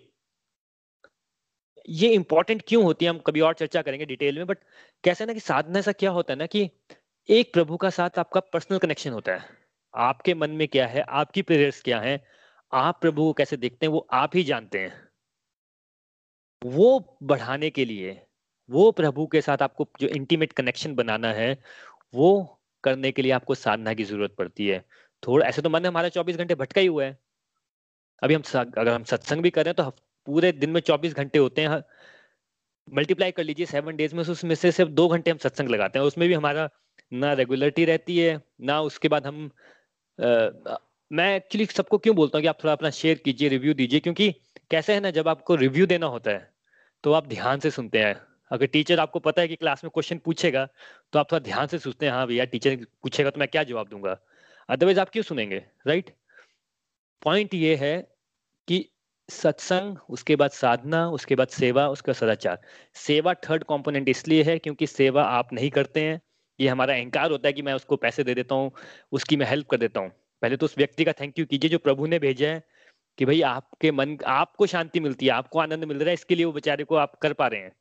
ये 1.89 2.09
इंपॉर्टेंट 2.11 2.63
क्यों 2.69 2.83
होती 2.85 3.05
है, 3.05 3.11
हम 3.11 3.19
कभी 3.19 3.41
और 3.41 3.55
चर्चा 3.55 3.83
करेंगे 3.83 4.07
डिटेल 4.07 4.39
में 4.39 4.47
बट 4.47 4.59
कैसे 5.07 5.27
ना 5.27 5.33
कि 5.33 5.41
साधना 5.41 5.79
ऐसा 5.79 5.93
क्या 5.93 6.11
होता 6.11 6.33
है 6.33 6.39
ना 6.39 6.47
कि 6.47 6.71
एक 7.29 7.53
प्रभु 7.53 7.77
का 7.77 7.91
साथ 7.91 8.19
आपका 8.19 8.41
पर्सनल 8.41 8.79
कनेक्शन 8.79 9.11
होता 9.11 9.33
है। 9.33 9.45
आपके 9.95 10.35
मन 10.35 10.51
में 10.51 10.69
क्या 10.69 10.87
है? 10.87 11.01
आपकी 11.01 11.43
प्रेयर्स 11.43 11.83
क्या 11.83 12.01
है? 12.01 12.25
आप 12.73 13.01
प्रभु 13.01 13.23
को 13.23 13.33
कैसे 13.33 13.57
देखते 13.57 13.87
हैं? 13.87 13.93
वो 13.93 14.07
आप 14.13 14.37
ही 14.37 14.43
जानते 14.43 14.79
हैं। 14.79 15.09
वो 16.65 17.19
बढ़ाने 17.23 17.71
के 17.71 17.85
लिए, 17.85 18.27
वो 18.71 18.91
प्रभु 18.93 19.27
के 19.27 19.41
साथ 19.41 19.63
आपको 19.63 19.89
जो 20.01 20.09
इंटीमेट 20.09 20.53
कनेक्शन 20.53 20.95
बनाना 20.95 21.33
है, 21.33 21.63
वो 22.15 22.61
करने 22.85 23.13
के 23.13 23.23
लिए 23.23 23.33
आपको 23.33 23.55
साधना 23.55 23.95
की 23.95 24.05
ज़रूरत 24.05 24.35
पड़ती 24.39 24.67
है। 24.69 24.85
थोड़ा, 25.23 25.47
ऐसे 25.47 25.63
तो 25.63 25.71
मन 25.71 25.87
हमारा 25.87 26.09
चौबीस 26.09 26.37
घंटे 26.37 26.55
भटका 26.55 26.81
ही 26.81 26.87
हुआ 26.87 27.05
है। 27.05 27.19
अभी 28.23 28.35
हम 28.35 28.43
अगर 28.57 28.93
हम 28.93 29.05
सत्संग 29.05 29.43
भी 29.43 29.51
कर 29.51 29.73
तो 29.73 29.91
पूरे 30.27 30.53
दिन 30.53 30.71
में 30.71 30.81
चौबीस 30.81 31.15
घंटे 31.15 31.39
होते 31.39 31.63
हैं। 31.63 31.83
मल्टीप्लाई 32.89 33.31
कर 33.31 33.45
लीजिए 33.45 33.67
सेवन 33.67 33.97
डेज़ 33.97 34.15
में 34.15 34.23
उसमें 34.25 34.55
से 34.55 34.71
सिर्फ़ 34.73 34.91
दो 34.91 35.09
घंटे 35.09 35.31
हम 35.31 35.39
सत्संग 35.39 35.69
लगाते 35.69 35.99
हैं 35.99 36.07
उसमें 36.07 36.29
भी 36.29 36.35
हमारा 36.35 36.69
ना 37.13 37.33
रेगुलरिटी 37.33 37.85
रहती 37.85 38.19
है 38.19 38.41
ना 38.61 38.81
उसके 38.81 39.09
बाद 39.09 39.27
हम 39.27 39.51
आ, 40.19 40.77
मैं 41.11 41.37
एक्चुअली 41.37 41.67
सबको 41.67 41.99
क्यों 41.99 42.15
बोलता 42.17 42.39
हूँ 42.39 42.43
कि 42.43 42.49
आप 42.49 42.59
थोड़ा 42.65 42.73
अपना 42.73 42.91
शेयर 42.91 43.19
कीजिए 43.19 43.49
रिव्यू 43.49 43.75
दीजिए 43.75 44.01
क्योंकि 44.01 44.31
कैसे 44.71 44.95
है 44.95 45.01
ना 45.01 45.11
जब 45.11 45.29
आपको 45.29 45.55
रिव्यू 45.55 45.87
देना 45.87 46.07
होता 46.07 46.31
है 46.31 46.51
तो 47.05 47.13
आप 47.13 47.27
ध्यान 47.27 47.61
से 47.61 47.71
सुनते 47.71 47.99
हैं। 47.99 48.17
अगर 48.51 48.67
टीचर 48.67 49.01
आपको 49.01 49.19
पता 49.21 49.43
है 49.43 49.49
कि 49.49 49.57
क्लास 49.57 49.85
में 49.85 49.91
क्वेश्चन 49.95 50.19
पूछेगा 50.19 50.67
तो 51.13 51.19
आप 51.19 51.33
थोड़ा 51.33 51.41
ध्यान 51.45 51.67
से 51.67 51.79
सोचते 51.79 52.07
हैं 52.07 52.13
हाँ 52.13 52.27
भैया 52.27 52.45
टीचर 52.45 52.77
पूछेगा 53.03 53.31
तो 53.31 53.41
मैं 53.41 53.49
क्या 53.49 53.63
जवाब 53.65 53.89
दूँगा? 53.89 54.19
अदरवाइज़ 54.69 55.01
आप 55.01 55.11
क्यों 55.11 55.23
सुनेंगे 55.25 55.65
राइट 55.87 56.11
पॉइंट 57.23 57.55
ये 57.55 57.75
है 57.77 57.97
कि 58.69 58.85
सत्संग, 59.29 59.97
उसके 60.11 60.37
बाद 60.37 60.51
साधना, 60.51 61.09
उसके 61.11 61.35
बाद 61.35 61.49
सेवा, 61.49 61.89
उसके 61.89 62.11
बाद 62.11 62.17
सदाचार। 62.17 62.59
सेवा 62.97 63.35
थर्ड 63.45 63.65
कंपोनेंट 63.65 64.09
इसलिए 64.09 64.43
है 64.43 64.59
क्योंकि 64.59 64.87
सेवा 64.87 65.23
आप 65.25 65.53
नहीं 65.53 65.71
करते 65.71 66.01
हैं। 66.01 66.21
ये 66.59 66.69
हमारा 66.69 66.95
अहंकार 66.95 67.31
होता 67.31 67.49
है 67.49 67.53
कि 67.53 67.63
मैं 67.63 67.73
उसको 67.75 67.97
पैसे 67.97 68.25
दे 68.25 68.35
देता 68.35 68.55
हूँ, 68.55 68.71
उसकी 69.13 69.37
मैं 69.37 69.47
हेल्प 69.47 69.69
कर 69.69 69.77
देता 69.77 70.01
हूँ। 70.01 70.11
पहले 70.43 70.57
तो 70.57 70.67
उस 70.67 70.77
व्यक्ति 70.79 71.05
का 71.05 71.13
थैंक 71.13 71.39
यू 71.39 71.47
कीजिए 71.47 71.71
जो 71.71 71.79
प्रभु 71.79 72.07
ने 72.07 72.19
भेजा 72.19 72.49
है 72.49 72.63
कि 73.19 73.25
भाई 73.25 73.41
आपके 73.43 73.91
मन, 73.93 74.17
आपको 74.27 74.67
शांति 74.67 75.01
मिलती 75.01 75.27
है, 75.27 75.33
आपको 75.33 75.59
आनंद 75.59 75.85
मिल 75.85 75.99
रहा 75.99 76.09
है, 76.09 76.15
इसके 76.15 76.35
लिए 76.35 76.45
वो 76.45 76.53
बेचारे 76.53 76.85
को 76.85 76.95
आप 76.97 77.15
कर 77.15 77.33
पा 77.33 77.47
रहे 77.47 77.61
हैं। 77.61 77.73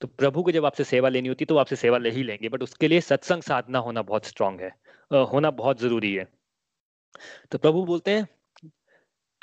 तो 0.00 0.08
प्रभु 0.08 0.42
को 0.42 0.50
जब 0.52 0.64
आपसे 0.66 0.84
सेवा 0.84 1.08
लेनी 1.08 1.28
होती 1.28 1.44
है 1.44 1.46
तो 1.46 1.56
आपसे 1.56 1.76
सेवा 1.76 1.98
ले 1.98 2.10
ही 2.10 2.22
लेंगे 2.22 2.48
बट 2.48 2.62
उसके 2.62 2.88
लिए 2.88 3.00
सत्संग 3.00 3.42
साधना 3.42 3.78
होना 3.78 4.02
बहुत 4.02 4.24
स्ट्रांग 4.26 4.60
है। 4.60 4.70
होना 5.24 5.50
बहुत 5.52 5.80
ज़रूरी 5.80 6.12
है। 6.14 6.26
तो 7.50 7.58
प्रभु 7.58 7.84
बोलते 7.84 8.10
हैं 8.10 8.26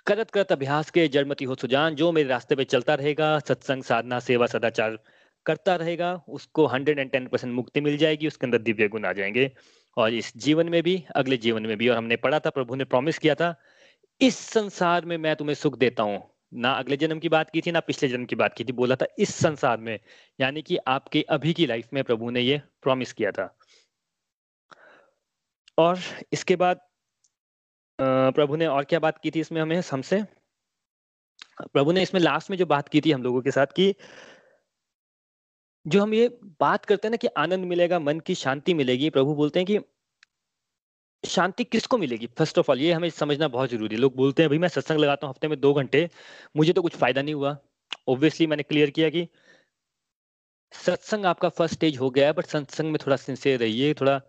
करत 0.09 0.31
करत 0.31 0.51
अभ्यास 0.51 0.89
के 0.89 1.07
जड़मती 1.07 1.45
हो 1.45 1.55
सुजान, 1.55 1.95
जो 1.95 2.11
मेरे 2.11 2.29
रास्ते 2.29 2.55
पे 2.55 2.63
चलता 2.63 2.95
रहेगा, 2.95 3.39
सत्संग, 3.39 3.83
साधना, 3.83 4.19
सेवा, 4.19 4.45
सदाचार 4.45 4.99
करता 5.45 5.75
रहेगा, 5.75 6.23
उसको 6.29 6.65
हंड्रेड 6.65 6.99
एंड 6.99 7.11
टेन 7.11 7.27
परसेंट 7.27 7.53
मुक्ति 7.53 7.81
मिल 7.81 7.97
जाएगी, 7.97 8.27
उसके 8.27 8.47
अंदर 8.47 8.57
दिव्य 8.57 8.87
गुण 8.87 9.05
आ 9.05 9.13
जाएँगे। 9.13 9.51
और 9.97 10.13
इस 10.13 10.37
जीवन 10.37 10.69
में 10.69 10.83
भी, 10.83 11.05
अगले 11.15 11.37
जीवन 11.37 11.65
में 11.65 11.77
भी, 11.77 11.89
और 11.89 11.97
हमने 11.97 12.15
पढ़ा 12.15 12.39
था, 12.39 12.49
प्रभु 12.49 12.75
ने 12.75 12.83
प्रॉमिस 12.83 13.17
किया 13.17 13.35
था, 13.35 13.61
इस 14.21 14.37
संसार 14.37 15.05
में 15.05 15.17
मैं 15.17 15.35
तुम्हें 15.35 15.55
सुख 15.55 15.77
देता 15.77 16.03
हूँ। 16.03 16.29
ना 16.53 16.71
अगले 16.71 16.97
जन्म 16.97 17.19
की 17.19 17.29
बात 17.29 17.49
की 17.49 17.61
थी, 17.61 17.71
ना 17.71 17.79
पिछले 17.79 18.09
जन्म 18.09 18.25
की 18.25 18.35
बात 18.35 18.53
की 18.53 18.63
थी, 18.63 18.71
बोला 18.71 18.95
था 18.95 19.05
इस 19.19 19.35
संसार 19.35 19.77
में, 19.77 19.99
यानी 20.41 20.61
कि 20.61 20.77
आपके 20.77 21.25
अभी 21.29 21.53
की 21.53 21.65
लाइफ 21.65 21.87
में 21.93 22.03
प्रभु 22.03 22.29
ने 22.29 22.41
ये 22.41 22.61
प्रॉमिस 22.81 23.13
किया 23.13 23.31
था। 23.31 23.57
और 25.77 25.99
इसके 26.33 26.55
बाद 26.55 26.88
प्रभु 27.99 28.55
ने 28.55 28.65
और 28.67 28.83
क्या 28.83 28.99
बात 28.99 29.17
की 29.17 29.31
थी 29.31 29.39
इसमें 29.39 29.61
हमें 29.61 29.81
हमसे? 29.91 30.23
प्रभु 31.63 31.91
ने 31.91 32.01
इसमें 32.01 32.19
लास्ट 32.21 32.49
में 32.49 32.57
जो 32.57 32.65
बात 32.65 32.89
की 32.89 33.01
थी 33.01 33.11
हम 33.11 33.23
लोगों 33.23 33.41
के 33.41 33.51
साथ 33.51 33.67
कि 33.75 33.93
जो 35.85 36.01
हम 36.01 36.13
ये 36.13 36.27
बात 36.59 36.85
करते 36.85 37.07
हैं 37.07 37.11
ना 37.11 37.17
कि 37.17 37.27
आनंद 37.37 37.65
मिलेगा, 37.65 37.99
मन 37.99 38.19
की 38.19 38.35
शांति 38.35 38.73
मिलेगी, 38.73 39.09
प्रभु 39.09 39.33
बोलते 39.35 39.59
हैं 39.59 39.65
कि 39.67 39.79
शांति 41.23 41.63
किसको 41.63 41.97
मिलेगी? 41.97 42.27
फ़र्स्ट 42.37 42.59
ऑफ़ 42.59 42.71
ऑल 42.71 42.79
ये 42.81 42.91
हमें 42.93 43.09
समझना 43.09 43.47
बहुत 43.47 43.69
ज़रूरी 43.69 43.95
है। 43.95 44.01
लोग 44.01 44.15
बोलते 44.15 44.43
हैं 44.43 44.49
भाई 44.49 44.57
मैं 44.57 44.67
सत्संग 44.67 44.99
लगाता 44.99 45.27
हूँ, 45.27 45.33
हफ़्ते 45.33 45.47
में 45.47 45.59
दो 45.59 45.73
घंटे, 45.73 46.09
मुझे 46.57 46.73
तो 46.73 46.81
कुछ 46.81 46.95
फ़ायदा 46.95 47.21
नहीं 47.21 47.33
हुआ। 47.33 47.57
ऑब्वियसली 48.09 48.47
मैंने 48.47 48.63
क्लियर 48.63 48.89
किया 48.89 49.09
कि 49.09 49.27
सत्संग 50.73 51.25
आपका 51.25 51.49
फ़र्स्ट 51.49 51.75
स्टेज 51.75 51.97
हो 51.97 52.09
गया 52.09 52.25
है 52.27 52.33
बट 52.33 52.45
सत्संग 52.45 52.91
में 52.91 52.97
थोड़ा 53.05 53.15
सिंसियर 53.17 53.59
रहिए, 53.59 53.93
थोड़ा 53.93 54.21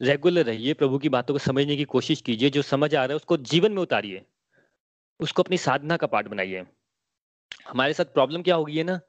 रेगुलर 0.00 0.44
रहिए, 0.44 0.74
प्रभु 0.74 0.98
की 0.98 1.08
बातों 1.08 1.34
को 1.34 1.38
समझने 1.38 1.76
की 1.76 1.84
कोशिश 1.84 2.20
कीजिए, 2.20 2.50
जो 2.50 2.62
समझ 2.62 2.94
आ 2.94 3.04
रहा 3.04 3.12
है 3.12 3.16
उसको 3.16 3.36
जीवन 3.36 3.72
में 3.72 3.82
उतारिए। 3.82 4.24
उसको 5.20 5.42
अपनी 5.42 5.58
साधना 5.58 5.96
का 5.96 6.06
पार्ट 6.06 6.28
बनाइए। 6.28 6.64
हमारे 7.68 7.92
साथ 7.92 8.04
प्रॉब्लम 8.04 8.42
क्या 8.42 8.54
होगी 8.54 8.78
है 8.78 8.84
ना, 8.84 9.00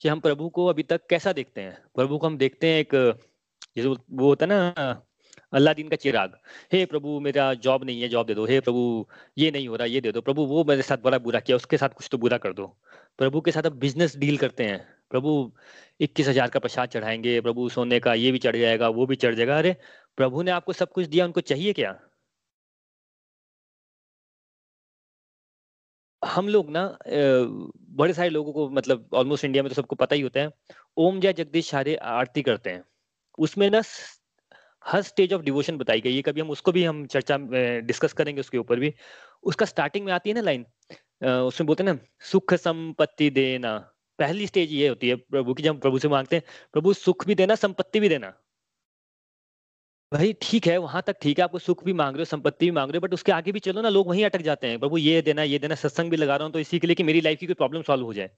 कि 0.00 0.08
हम 0.08 0.20
प्रभु 0.20 0.48
को 0.48 0.66
अभी 0.66 0.82
तक 0.82 1.06
कैसा 1.10 1.32
देखते 1.32 1.60
हैं? 1.60 1.78
प्रभु 1.94 2.18
को 2.18 2.26
हम 2.26 2.38
देखते 2.38 2.66
हैं 2.66 2.80
एक 2.80 2.94
जैसे 3.76 3.88
वो 3.88 4.26
होता 4.26 4.46
है 4.46 4.50
ना 4.50 5.04
अल्लाह 5.52 5.74
दिन 5.74 5.88
का 5.88 5.96
चिराग। 5.96 6.36
हे 6.72 6.84
प्रभु, 6.86 7.20
मेरा 7.20 7.52
जॉब 7.56 7.84
नहीं 7.84 8.00
है 8.02 8.08
जॉब 8.08 8.26
दे 8.26 8.34
दो। 8.34 8.46
हे 8.46 8.60
प्रभु, 8.60 9.06
ये 9.38 9.50
नहीं 9.50 9.68
हो 9.68 9.76
रहा, 9.76 9.86
ये 9.86 10.00
दे 10.00 10.12
दो। 10.12 10.20
प्रभु, 10.20 10.44
वो 10.44 10.64
मेरे 10.64 10.82
साथ 10.82 10.98
बड़ा 10.98 11.18
बुरा 11.18 11.40
किया, 11.40 11.56
उसके 11.56 11.76
साथ 11.76 11.88
कुछ 11.88 12.08
तो 12.12 12.18
बुरा 12.18 12.38
कर 12.38 12.52
दो। 12.52 12.66
प्रभु 13.18 13.40
के 13.40 13.52
साथ 13.52 13.62
अब 13.62 13.78
बिज़नेस 13.78 14.16
डील 14.16 14.36
करते 14.36 14.64
हैं। 14.64 14.78
प्रभु, 15.10 15.52
इक्कीस 16.00 16.28
हज़ार 16.28 16.50
का 16.50 16.60
प्रसाद 16.60 16.88
चढ़ाएँगे, 16.88 17.40
प्रभु 17.40 17.68
सोने 17.68 18.00
का 18.00 18.14
ये 18.14 18.32
भी 18.32 18.38
चढ़ 18.38 18.56
जाएगा, 18.56 18.88
वो 18.88 19.06
भी 19.06 19.16
चढ़ 19.16 19.34
जाएगा। 19.34 19.58
अरे 19.58 19.76
प्रभु 20.18 20.42
ने 20.42 20.50
आपको 20.50 20.72
सब 20.74 20.92
कुछ 20.92 21.06
दिया, 21.06 21.24
उनको 21.24 21.40
चाहिए 21.42 21.72
क्या? 21.72 21.98
हम 26.22 26.48
लोग 26.48 26.70
ना 26.70 26.82
बड़े 27.98 28.12
सारे 28.14 28.28
लोगों 28.30 28.52
को 28.52 28.68
मतलब 28.70 29.08
ऑलमोस्ट 29.14 29.44
इंडिया 29.44 29.62
में 29.62 29.68
तो 29.70 29.74
सबको 29.74 29.96
पता 29.96 30.16
ही 30.16 30.22
होता 30.22 30.40
है, 30.40 30.50
ओम 30.96 31.20
जय 31.20 31.32
जगदीश 31.32 31.70
सारे 31.70 31.94
आरती 32.12 32.42
करते 32.42 32.70
हैं। 32.70 32.82
उसमें 33.38 33.68
ना 33.70 33.82
हर 34.84 35.02
स्टेज 35.02 35.32
ऑफ़ 35.34 35.42
डिवोशन 35.42 35.76
बताई 35.78 36.00
गई 36.00 36.16
है। 36.16 36.22
कभी 36.22 36.40
हम 36.40 36.50
उसको 36.50 36.72
भी 36.72 36.84
हम 36.84 37.04
चर्चा 37.06 37.36
डिस्कस 37.86 38.12
करेंगे 38.12 38.40
उसके 38.40 38.58
ऊपर 38.58 38.80
भी। 38.80 38.92
उसका 39.44 39.66
स्टार्टिंग 39.66 40.04
में 40.06 40.12
आती 40.12 40.30
है 40.30 40.34
ना 40.34 40.40
लाइन 40.42 40.66
उसमें 41.22 41.66
बोलते 41.66 41.82
हैं 41.82 41.92
ना, 41.92 41.98
सुख 42.22 42.54
संपत्ति 42.56 43.30
देना। 43.30 43.76
पहली 44.18 44.46
स्टेज 44.46 44.72
ये 44.72 44.88
होती 44.88 45.08
है 45.08 45.16
प्रभु 45.16 45.54
की, 45.54 45.62
जब 45.62 45.80
प्रभु 45.80 45.98
से 45.98 46.08
मांगते 46.08 46.36
हैं, 46.36 46.44
प्रभु 46.72 46.92
सुख 46.94 47.26
भी 47.26 47.34
देना, 47.34 47.54
संपत्ति 47.56 48.00
भी 48.00 48.08
देना। 48.08 48.32
भाई, 50.12 50.32
ठीक 50.42 50.66
है, 50.66 50.76
वहाँ 50.78 51.02
तक 51.06 51.16
ठीक 51.22 51.38
है, 51.38 51.44
आपको 51.44 51.58
सुख 51.58 51.84
भी 51.84 51.92
मांग 51.92 52.14
रहे 52.16 52.20
हो, 52.20 52.24
संपत्ति 52.24 52.66
भी 52.66 52.70
मांग 52.70 52.90
रहे 52.90 52.96
हो 52.96 53.00
बट 53.00 53.14
उसके 53.14 53.32
आगे 53.32 53.52
भी 53.52 53.58
चलो 53.60 53.82
ना, 53.82 53.88
लोग 53.88 54.08
वहीं 54.08 54.24
अटक 54.24 54.42
जाते 54.42 54.66
हैं, 54.66 54.78
प्रभु 54.78 54.98
ये 54.98 55.20
देना 55.22 55.42
ये 55.42 55.58
देना, 55.58 55.74
सत्संग 55.74 56.10
भी 56.10 56.16
लगा 56.16 56.36
रहा 56.36 56.44
हूँ 56.44 56.52
तो 56.52 56.58
इसी 56.58 56.78
के 56.78 56.86
लिए 56.86 56.94
कि 56.96 57.02
मेरी 57.02 57.20
लाइफ 57.20 57.38
की 57.38 57.46
कोई 57.46 57.54
प्रॉब्लम 57.54 57.82
सॉल्व 57.82 58.04
हो 58.04 58.12
जाए। 58.14 58.30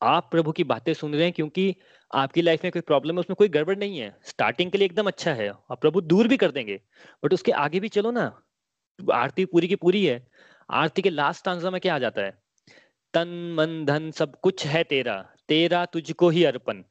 आप 0.00 0.28
प्रभु 0.30 0.52
की 0.52 0.64
बातें 0.64 0.92
सुन 0.94 1.14
रहे 1.14 1.24
हैं, 1.24 1.32
क्योंकि 1.32 1.74
आपकी 2.10 2.42
लाइफ 2.42 2.64
में 2.64 2.70
कोई 2.72 2.82
प्रॉब्लम 2.82 3.14
है, 3.14 3.20
उसमें 3.20 3.36
कोई 3.36 3.48
गड़बड़ 3.48 3.76
नहीं 3.78 3.98
है 3.98 4.14
स्टार्टिंग 4.24 4.70
के 4.70 4.78
लिए 4.78 4.86
एकदम 4.86 5.06
अच्छा 5.06 5.32
है 5.34 5.50
और 5.50 5.76
प्रभु 5.76 6.00
दूर 6.02 6.28
भी 6.28 6.36
कर 6.36 6.50
देंगे 6.50 6.80
बट 7.22 7.34
उसके 7.34 7.52
आगे 7.54 7.80
भी 7.80 7.88
चलो 7.88 8.10
ना, 8.10 8.30
आरती 8.98 9.44
पूरी 9.46 9.68
की 9.68 9.76
पूरी 9.76 10.04
है, 10.06 10.26
आरती 10.68 11.02
के 11.02 11.10
लास्ट 11.10 11.48
आंसर 11.48 11.70
में 11.70 11.80
क्या 11.80 11.94
आ 11.94 11.98
जाता 11.98 12.22
है? 12.22 12.30
तन, 13.14 13.28
मन, 13.58 13.84
धन 13.86 14.10
सब 14.10 14.40
कुछ 14.40 14.66
है 14.66 14.84
तेरा 14.84 15.16
तेरा 15.48 15.84
तुझको 15.86 16.28
ही 16.30 16.44
अर्पण। 16.44 16.82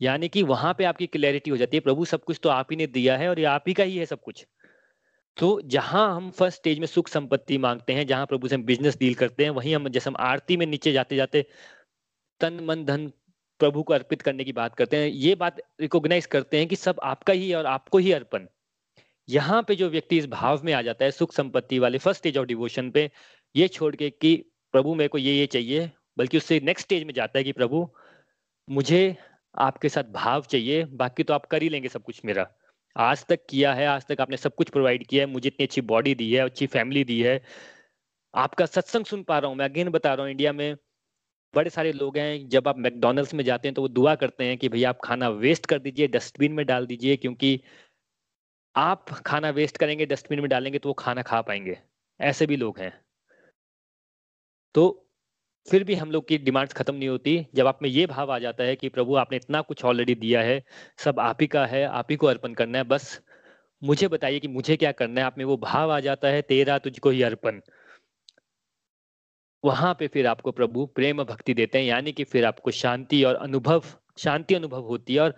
यानी 0.00 0.28
कि 0.28 0.42
वहाँ 0.42 0.74
पे 0.74 0.84
आपकी 0.84 1.06
क्लैरिटी 1.06 1.50
हो 1.50 1.56
जाती 1.56 1.76
है। 1.76 1.80
प्रभु 1.80 2.04
सब 2.04 2.24
कुछ 2.24 2.38
तो 2.42 2.48
आप 2.48 2.68
ही 2.70 2.76
ने 2.76 2.86
दिया 2.86 3.16
है 3.16 3.28
और 3.28 3.38
ये 3.38 3.44
आप 3.46 3.64
ही 3.68 3.74
का 3.74 3.84
ही 3.84 3.96
है 3.96 4.06
सब 4.06 4.20
कुछ। 4.20 4.46
तो 5.36 5.60
जहाँ 5.66 6.14
हम 6.16 6.30
फ़र्स्ट 6.30 6.58
स्टेज 6.58 6.78
में 6.78 6.86
सुख 6.86 7.08
संपत्ति 7.08 7.58
मांगते 7.58 7.92
हैं, 7.92 8.06
जहाँ 8.06 8.26
प्रभु 8.26 8.48
से 8.48 8.54
हम 8.54 8.62
बिज़नेस 8.64 8.98
डील 8.98 9.14
करते 9.14 9.44
हैं, 9.44 9.50
वहीं 9.50 9.74
हम 9.74 9.88
जैसे 9.88 10.10
हम 10.10 10.16
आरती 10.18 10.56
में 10.56 10.66
नीचे 10.66 10.92
जाते 10.92 11.16
जाते 11.16 11.46
तन, 12.40 12.60
मन, 12.62 12.84
धन 12.84 13.06
प्रभु 13.60 13.82
को 13.82 13.94
अर्पित 13.94 14.22
करने 14.22 14.44
की 14.44 14.52
बात 14.52 14.74
करते 14.74 14.96
हैं। 14.96 15.08
ये 15.08 15.34
बात 15.34 15.60
रिकॉग्नाइज 15.80 16.26
करते 16.26 16.58
हैं 16.58 16.66
कि 16.66 16.76
सब 16.76 17.00
आपका 17.02 17.32
ही 17.32 17.50
है 17.50 17.56
और 17.56 17.66
आपको 17.66 17.98
ही 17.98 18.12
अर्पण। 18.12 18.46
यहाँ 19.28 19.62
पे 19.62 19.74
जो 19.74 19.88
व्यक्ति 19.88 20.18
इस 20.18 20.26
भाव 20.26 20.60
में 20.64 20.72
आ 20.72 20.82
जाता 20.82 21.04
है, 21.04 21.10
सुख 21.10 21.32
संपत्ति 21.32 21.78
वाले 21.78 21.98
फ़र्स्ट 21.98 22.18
स्टेज 22.18 22.38
ऑफ़ 22.38 22.46
डिवोशन 22.46 22.90
पे, 22.90 23.10
ये 23.54 23.68
छोड़ 23.68 23.94
के 23.96 24.10
कि 24.10 24.34
प्रभु 24.72 24.94
मेरे 24.94 25.08
को 25.08 25.18
ये 25.18 25.32
ये 25.32 25.46
चाहिए, 25.46 25.90
बल्कि 26.18 26.36
उससे 26.36 26.60
नेक्स्ट 26.60 26.86
स्टेज 26.86 27.04
में 27.04 27.12
जाता 27.14 27.38
है 27.38 27.44
कि 27.44 27.52
प्रभु, 27.52 27.88
मुझे 28.68 29.16
आपके 29.58 29.88
साथ 29.88 30.04
भाव 30.12 30.42
चाहिए, 30.42 30.84
बाकी 30.84 31.22
तो 31.22 31.34
आप 31.34 31.46
कर 31.46 31.62
ही 31.62 31.68
लेंगे 31.68 31.88
सब 31.88 32.02
कुछ 32.02 32.20
मेरा। 32.24 32.46
आज 32.96 33.24
तक 33.26 33.46
किया 33.50 33.72
है, 33.74 33.86
आज 33.86 34.06
तक 34.06 34.20
आपने 34.20 34.36
सब 34.36 34.54
कुछ 34.54 34.70
प्रोवाइड 34.70 35.06
किया 35.06 35.24
है, 35.24 35.30
मुझे 35.30 35.46
इतनी 35.48 35.66
अच्छी 35.66 35.80
बॉडी 35.82 36.14
दी 36.14 36.32
है, 36.32 36.44
अच्छी 36.44 36.66
फैमिली 36.66 37.04
दी 37.04 37.20
है। 37.22 37.40
आपका 38.34 38.66
सत्संग 38.66 39.04
सुन 39.04 39.22
पा 39.22 39.38
रहा 39.38 39.48
हूँ, 39.48 39.56
मैं 39.56 39.64
अगेन 39.64 39.88
बता 39.90 40.14
रहा 40.14 40.22
हूँ 40.22 40.30
इंडिया 40.30 40.52
में 40.52 40.76
बड़े 41.54 41.70
सारे 41.70 41.92
लोग 41.92 42.16
हैं, 42.18 42.48
जब 42.48 42.68
आप 42.68 42.78
मैकडोनल्ड्स 42.78 43.34
में 43.34 43.44
जाते 43.44 43.68
हैं 43.68 43.74
तो 43.74 43.82
वो 43.82 43.88
दुआ 43.88 44.14
करते 44.14 44.44
हैं 44.44 44.56
कि 44.58 44.68
भैया 44.68 44.88
आप 44.88 44.98
खाना 45.04 45.28
वेस्ट 45.28 45.66
कर 45.66 45.78
दीजिए 45.78 46.08
डस्टबिन 46.08 46.52
में 46.52 46.64
डाल 46.66 46.86
दीजिए, 46.86 47.16
क्योंकि 47.16 47.60
आप 48.74 49.10
खाना 49.26 49.50
वेस्ट 49.50 49.76
करेंगे 49.76 50.06
डस्टबिन 50.06 50.40
में 50.40 50.48
डालेंगे 50.50 50.78
तो 50.78 50.88
वो 50.88 50.92
खाना 50.94 51.22
खा 51.22 51.40
पाएँगे। 51.42 51.78
ऐसे 52.20 52.46
भी 52.46 52.56
लोग 52.56 52.78
हैं। 52.78 52.92
तो 54.74 55.07
फिर 55.70 55.84
भी 55.84 55.94
हम 55.94 56.10
लोग 56.10 56.28
की 56.28 56.38
डिमांड्स 56.38 56.72
खत्म 56.72 56.94
नहीं 56.94 57.08
होती। 57.08 57.46
जब 57.54 57.66
आप 57.66 57.78
में 57.82 57.88
ये 57.90 58.06
भाव 58.06 58.32
आ 58.32 58.38
जाता 58.38 58.64
है 58.64 58.76
कि 58.76 58.88
प्रभु, 58.88 59.16
आपने 59.16 59.36
इतना 59.36 59.60
कुछ 59.60 59.84
ऑलरेडी 59.84 60.14
दिया 60.14 60.42
है, 60.42 60.62
सब 60.98 61.20
आप 61.20 61.38
ही 61.40 61.46
का 61.46 61.66
है, 61.66 61.84
आप 61.84 62.06
ही 62.10 62.16
को 62.16 62.26
अर्पण 62.26 62.54
करना 62.54 62.78
है, 62.78 62.84
बस 62.84 63.20
मुझे 63.82 64.08
बताइए 64.08 64.40
कि 64.40 64.48
मुझे 64.48 64.76
क्या 64.76 64.92
करना 64.92 65.20
है? 65.20 65.26
आप 65.26 65.38
में 65.38 65.44
वो 65.44 65.56
भाव 65.56 65.92
आ 65.92 66.00
जाता 66.00 66.28
है, 66.28 66.42
तेरा 66.42 66.78
तुझको 66.78 67.10
ही 67.10 67.22
अर्पण। 67.22 67.60
वहाँ 69.64 69.94
पे 69.94 70.08
फिर 70.08 70.26
आपको 70.26 70.52
प्रभु 70.52 70.86
प्रेम 70.86 71.22
भक्ति 71.24 71.54
देते 71.54 71.78
हैं, 71.78 71.86
यानी 71.86 72.12
कि 72.12 72.24
फिर 72.24 72.44
आपको 72.44 72.70
शांति 72.70 73.24
और 73.24 73.34
अनुभव, 73.34 73.82
शांति 74.18 74.54
अनुभव 74.54 74.82
होती 74.82 75.14
है 75.14 75.20
और 75.20 75.34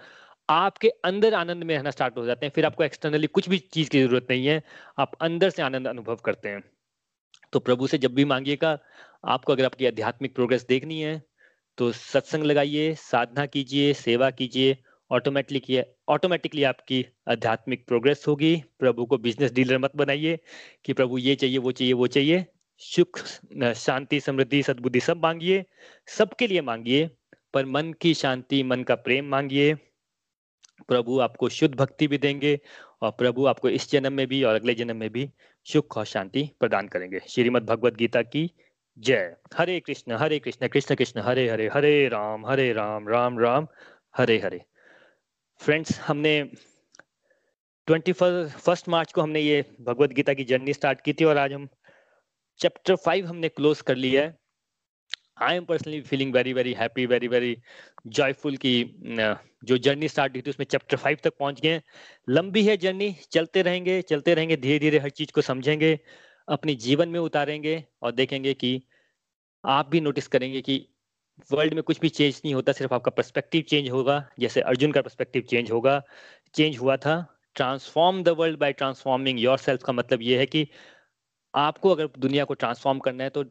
आपके 0.50 0.88
अंदर 0.88 1.34
आनंद 1.34 1.64
में 1.64 1.76
रहना 1.76 1.90
स्टार्ट 1.90 2.16
हो 2.16 2.26
जाते 2.26 2.46
हैं। 2.46 2.52
फिर 2.54 2.66
आपको 2.66 2.84
एक्सटर्नली 2.84 3.26
कुछ 3.26 3.48
भी 3.48 3.58
चीज़ 3.58 3.90
की 3.90 4.02
ज़रूरत 4.02 4.26
नहीं 4.30 4.46
है, 4.46 4.62
आप 4.98 5.12
अंदर 5.20 5.50
से 5.50 5.62
आनंद 5.62 5.88
अनुभव 5.88 6.16
करते 6.16 6.48
हैं। 6.48 6.62
तो 7.52 7.60
प्रभु 7.60 7.86
से 7.86 7.98
जब 7.98 8.14
भी 8.14 8.24
मांगिएगा 8.24 8.78
आपको 9.24 9.52
अगर 9.52 9.64
आपकी 9.64 9.86
आध्यात्मिक 9.86 10.34
प्रोग्रेस 10.34 10.66
देखनी 10.68 11.00
है 11.00 11.22
तो 11.78 11.90
सत्संग 11.92 12.44
लगाइए, 12.44 12.94
साधना 12.94 13.46
कीजिए, 13.46 13.92
सेवा 13.94 14.30
कीजिए 14.30 14.76
ऑटोमेटिकली 15.10 15.82
ऑटोमेटिकली 16.08 16.62
आपकी 16.64 17.04
आध्यात्मिक 17.28 17.86
प्रोग्रेस 17.86 18.24
होगी। 18.28 18.54
प्रभु 18.78 19.04
को 19.06 19.18
बिज़नेस 19.18 19.52
डीलर 19.52 19.78
मत 19.78 19.96
बनाइए 19.96 20.38
कि 20.84 20.92
प्रभु 20.92 21.18
ये 21.18 21.34
चाहिए, 21.34 21.58
वो 21.58 21.72
चाहिए 21.72 21.92
वो 21.92 22.06
चाहिए। 22.06 22.44
सुख 22.82 23.18
शांति, 23.76 24.20
समृद्धि, 24.20 24.62
सद्बुद्धि 24.62 25.00
सब 25.00 25.22
मांगिए, 25.22 25.64
सबके 26.08 26.46
लिए 26.46 26.60
मांगिए, 26.60 27.08
पर 27.54 27.66
मन 27.66 27.92
की 28.00 28.14
शांति, 28.14 28.62
मन 28.62 28.82
का 28.82 28.94
प्रेम 28.96 29.28
मांगिए। 29.28 29.74
प्रभु 30.88 31.18
आपको 31.20 31.48
शुद्ध 31.48 31.74
भक्ति 31.74 32.06
भी 32.08 32.18
देंगे 32.18 32.58
और 33.02 33.10
प्रभु 33.10 33.46
आपको 33.46 33.68
इस 33.68 33.90
जन्म 33.90 34.12
में 34.12 34.26
भी 34.26 34.42
और 34.42 34.54
अगले 34.54 34.74
जन्म 34.74 34.96
में 34.96 35.10
भी 35.10 35.30
सुख 35.66 35.96
और 35.96 36.04
शांति 36.04 36.48
प्रदान 36.60 36.88
करेंगे। 36.88 37.20
श्रीमद 37.28 37.62
भगवद 37.62 37.96
गीता 37.96 38.22
की 38.22 38.50
जय। 39.00 39.34
हरे 39.56 39.78
कृष्ण 39.80 40.16
हरे 40.18 40.38
कृष्ण 40.38 40.68
कृष्ण 40.68 40.94
कृष्ण, 40.94 41.20
हरे 41.20 41.48
हरे 41.48 41.68
हरे 41.74 42.08
राम 42.08 42.46
हरे 42.46 42.72
राम 42.72 43.08
राम 43.08 43.38
राम, 43.38 43.66
हरे 44.16 44.38
हरे। 44.38 44.60
फ्रेंड्स 45.60 46.00
हमने 46.00 46.42
ट्वेंटी 47.88 48.12
फ़र्स्ट 48.12 48.88
मार्च 48.88 49.12
को 49.12 49.22
हमने 49.22 49.40
ये 49.40 49.64
भगवत 49.80 50.12
गीता 50.12 50.34
की 50.34 50.44
जर्नी 50.44 50.72
स्टार्ट 50.72 51.00
की 51.04 51.12
थी 51.12 51.24
और 51.24 51.38
आज 51.38 51.52
हम 51.52 51.68
चैप्टर 52.60 52.96
फाइव 52.96 53.26
हमने 53.26 53.48
क्लोज 53.48 53.80
कर 53.80 53.96
लिया 53.96 54.22
है। 54.22 54.38
I 55.42 55.56
am 55.56 55.64
personally 55.64 56.00
feeling 56.02 56.32
very 56.34 56.52
very 56.52 56.72
happy 56.72 57.06
very 57.06 57.28
very 57.28 57.56
joyful 58.08 58.56
की 58.56 58.72
जो 59.64 59.78
जर्नी 59.78 60.08
स्टार्ट 60.08 60.34
हुई 60.34 60.42
थी 60.42 60.50
उसमें 60.50 60.66
चैप्टर 60.66 60.96
फाइव 60.96 61.18
तक 61.24 61.36
पहुँच 61.38 61.60
गए 61.60 61.80
लंबी 62.28 62.64
है 62.64 62.76
जर्नी 62.76 63.14
चलते 63.32 63.62
रहेंगे 63.62 64.00
चलते 64.02 64.34
रहेंगे 64.34 64.56
धीरे 64.56 64.78
धीरे 64.78 64.98
हर 64.98 65.10
चीज़ 65.10 65.32
को 65.34 65.40
समझेंगे। 65.42 65.98
अपने 66.50 66.74
जीवन 66.74 67.08
में 67.08 67.20
उतारेंगे 67.20 67.84
और 68.02 68.12
देखेंगे 68.12 68.54
कि 68.54 68.82
आप 69.64 69.88
भी 69.88 70.00
नोटिस 70.00 70.28
करेंगे 70.28 70.60
कि 70.60 70.88
वर्ल्ड 71.52 71.74
में 71.74 71.82
कुछ 71.82 72.00
भी 72.00 72.08
चेंज 72.08 72.40
नहीं 72.44 72.54
होता, 72.54 72.72
सिर्फ़ 72.72 72.94
आपका 72.94 73.10
पर्सपेक्टिव 73.10 73.62
चेंज 73.62 73.90
होगा। 73.90 74.28
जैसे 74.40 74.60
अर्जुन 74.60 74.92
का 74.92 75.02
पर्सपेक्टिव 75.02 75.42
चेंज 75.42 75.70
होगा। 75.72 76.02
चेंज 76.54 76.78
हुआ 76.78 76.96
था। 76.96 77.36
Transform 77.54 78.22
the 78.22 78.28
world 78.28 78.58
by 78.58 78.72
transforming 78.72 79.40
your 79.40 79.76
का 79.76 79.92
मतलब 79.92 80.22
ये 80.22 80.38
है 80.38 80.46
कि 80.46 80.68
आपको 81.54 81.90
अगर 81.90 82.08
दुनिया 82.18 82.44
को 82.44 82.54
ट्रांसफॉर्म 82.54 82.98
करना 82.98 83.24
है 83.24 83.30
तो 83.30 83.44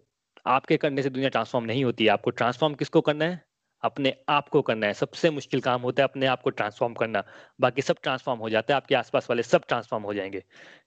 आपके 0.47 0.77
करने 0.77 1.03
से 1.03 1.09
दुनिया 1.09 1.29
ट्रांसफॉर्म 1.29 1.65
नहीं 1.65 1.83
होती। 1.83 2.07
आपको 2.07 2.29
ट्रांसफॉर्म 2.31 2.75
किसको 2.75 3.01
करना 3.01 3.25
है? 3.25 3.48
अपने 3.83 4.13
आप 4.29 4.49
को 4.49 4.61
करना 4.61 4.87
है। 4.87 4.93
सबसे 4.93 5.29
मुश्किल 5.29 5.61
काम 5.61 5.81
होता 5.81 6.03
है 6.03 6.07
अपने 6.07 6.25
आप 6.25 6.41
को 6.41 6.49
ट्रांसफॉर्म 6.49 6.93
करना। 6.93 7.23
बाकी 7.61 7.81
सब 7.81 7.97
ट्रांसफॉर्म 8.03 8.39
हो 8.39 8.49
जाता 8.49 8.73
है, 8.73 8.75
आपके 8.75 8.95
आसपास 8.95 9.27
वाले 9.29 9.43
सब 9.43 9.65
ट्रांसफॉर्म 9.67 10.03
हो 10.03 10.13
जाएँगे। 10.13 10.43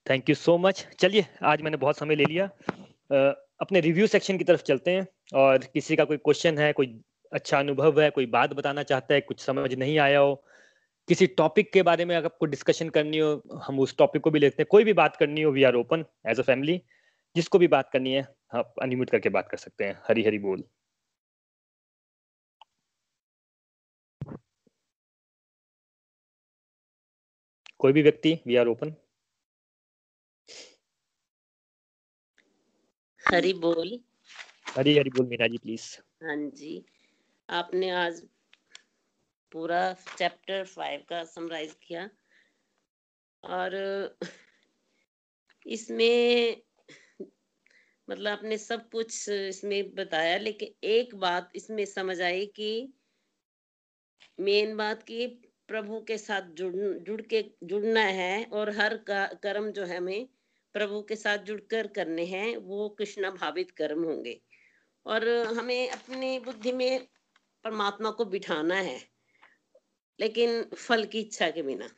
थैंक 0.09 0.29
यू 0.29 0.35
सो 0.35 0.57
मच 0.57 0.87
चलिए, 0.99 1.25
आज 1.43 1.61
मैंने 1.61 1.77
बहुत 1.77 1.97
समय 1.97 2.15
ले 2.15 2.25
लिया। 2.25 2.45
अपने 3.61 3.79
रिव्यू 3.79 4.07
सेक्शन 4.07 4.37
की 4.37 4.43
तरफ़ 4.43 4.63
चलते 4.63 4.91
हैं 4.91 5.07
और 5.33 5.57
किसी 5.57 5.95
का 5.95 6.03
कोई 6.03 6.17
क्वेश्चन 6.17 6.57
है, 6.57 6.71
कोई 6.73 6.99
अच्छा 7.31 7.59
अनुभव 7.59 8.01
है, 8.01 8.09
कोई 8.09 8.25
बात 8.25 8.53
बताना 8.53 8.83
चाहता 8.83 9.13
है, 9.13 9.21
कुछ 9.21 9.39
समझ 9.39 9.73
नहीं 9.73 9.97
आया 9.99 10.19
हो, 10.19 10.35
किसी 11.07 11.27
टॉपिक 11.27 11.71
के 11.73 11.81
बारे 11.81 12.05
में 12.05 12.15
अगर 12.15 12.25
आपको 12.25 12.45
डिस्कशन 12.45 12.89
करनी 12.89 13.17
हो, 13.17 13.41
हम 13.63 13.79
उस 13.79 13.97
टॉपिक 13.97 14.21
को 14.21 14.31
भी 14.31 14.39
लेते 14.39 14.61
हैं। 14.61 14.67
कोई 14.71 14.83
भी 14.83 14.93
बात 14.93 15.15
करनी 15.15 15.41
हो 15.41 15.51
we 15.51 15.63
are 15.63 15.75
open 15.75 16.05
as 16.27 16.39
a 16.39 16.43
family 16.43 16.81
जिसको 17.35 17.59
भी 17.59 17.67
बात 17.67 17.89
करनी 17.89 18.13
है, 18.13 18.27
आप 18.53 18.73
अनम्यूट 18.81 19.09
करके 19.09 19.29
बात 19.29 19.47
कर 19.49 19.57
सकते 19.57 19.83
हैं। 19.83 19.99
हरी 20.07 20.23
हरी 20.23 20.39
बोल। 20.39 20.63
कोई 27.83 27.93
भी 27.93 28.01
व्यक्ति 28.01 28.31
वी 28.47 28.55
आर 28.55 28.67
ओपन 28.67 28.95
हरी 33.23 33.53
बोल। 33.53 33.89
हरी 34.77 34.97
हरी 34.97 35.09
बोल 35.09 35.25
मीना 35.27 35.47
जी 35.47 35.57
प्लीज़ 35.57 35.85
हाँ 36.23 36.35
जी। 36.51 36.85
आपने 37.49 37.89
आज 37.89 38.21
पूरा 39.51 39.81
चैप्टर 40.17 40.63
फाइव 40.65 41.03
का 41.09 41.23
समराइज 41.23 41.75
किया। 41.83 42.09
और 43.43 43.75
इसमें 45.65 46.61
मतलब 48.07 48.27
आपने 48.27 48.57
सब 48.57 48.89
कुछ 48.89 49.29
इसमें 49.29 49.93
बताया 49.95 50.37
लेकिन 50.37 50.73
एक 50.87 51.15
बात 51.15 51.51
इसमें 51.55 51.85
समझ 51.85 52.21
आई 52.21 52.45
कि 52.55 52.71
मेन 54.39 54.75
बात 54.77 55.03
की 55.03 55.27
प्रभु 55.73 55.99
के 55.99 56.17
साथ 56.17 56.41
जुड़ 56.53 56.75
जुड़ 56.75 57.21
के 57.21 57.43
जुड़ना 57.63 58.01
है 58.01 58.43
और 58.53 58.69
हर 58.69 58.93
कर्म 59.09 59.71
जो 59.71 59.85
है 59.85 59.97
हमें 59.97 60.27
प्रभु 60.75 61.01
के 61.01 61.15
साथ 61.15 61.37
जुड़कर 61.37 61.87
करने 61.87 62.25
हैं, 62.25 62.55
वो 62.57 62.89
कृष्णा 62.89 63.29
भावित 63.31 63.71
कर्म 63.71 64.03
होंगे। 64.03 64.39
और 65.05 65.27
हमें 65.57 65.89
अपनी 65.89 66.37
बुद्धि 66.39 66.71
में 66.71 67.07
परमात्मा 67.65 68.11
को 68.11 68.25
बिठाना 68.25 68.75
है, 68.75 68.99
लेकिन 70.19 70.63
फल 70.75 71.05
की 71.05 71.19
इच्छा 71.19 71.49
के 71.49 71.61
बिना। 71.61 71.89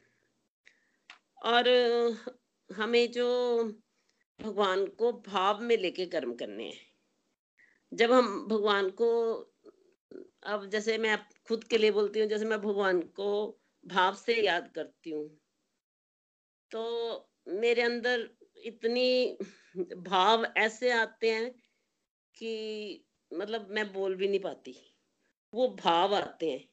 और 1.44 1.70
हमें 2.70 3.12
जो 3.12 3.28
भगवान 4.40 4.86
को 4.86 5.12
भाव 5.28 5.62
में 5.62 5.78
लेके 5.78 6.06
कर्म 6.06 6.34
करने 6.34 6.64
हैं, 6.64 6.80
जब 7.92 8.12
हम 8.12 8.48
भगवान 8.48 8.90
को, 8.90 9.12
अब 10.44 10.70
जैसे 10.70 10.98
मैं 10.98 11.18
खुद 11.48 11.64
के 11.64 11.78
लिए 11.78 11.92
बोलती 11.92 12.20
हूँ, 12.20 12.28
जैसे 12.30 12.46
मैं 12.46 12.62
भगवान 12.62 13.02
को 13.02 13.62
भाव 13.86 14.16
से 14.16 14.42
याद 14.46 14.72
करती 14.76 15.10
हूँ। 15.12 15.40
तो 16.72 17.30
मेरे 17.48 17.82
अंदर 17.82 18.30
इतनी 18.66 19.38
भाव 19.98 20.46
ऐसे 20.58 20.92
आते 20.92 21.32
हैं 21.32 21.52
कि 22.36 23.06
मतलब 23.32 23.68
मैं 23.72 23.94
बोल 23.94 24.16
भी 24.16 24.28
नहीं 24.28 24.40
पाती। 24.40 24.76
वो 25.54 25.68
भाव 25.84 26.16
आते 26.16 26.52
हैं। 26.52 26.68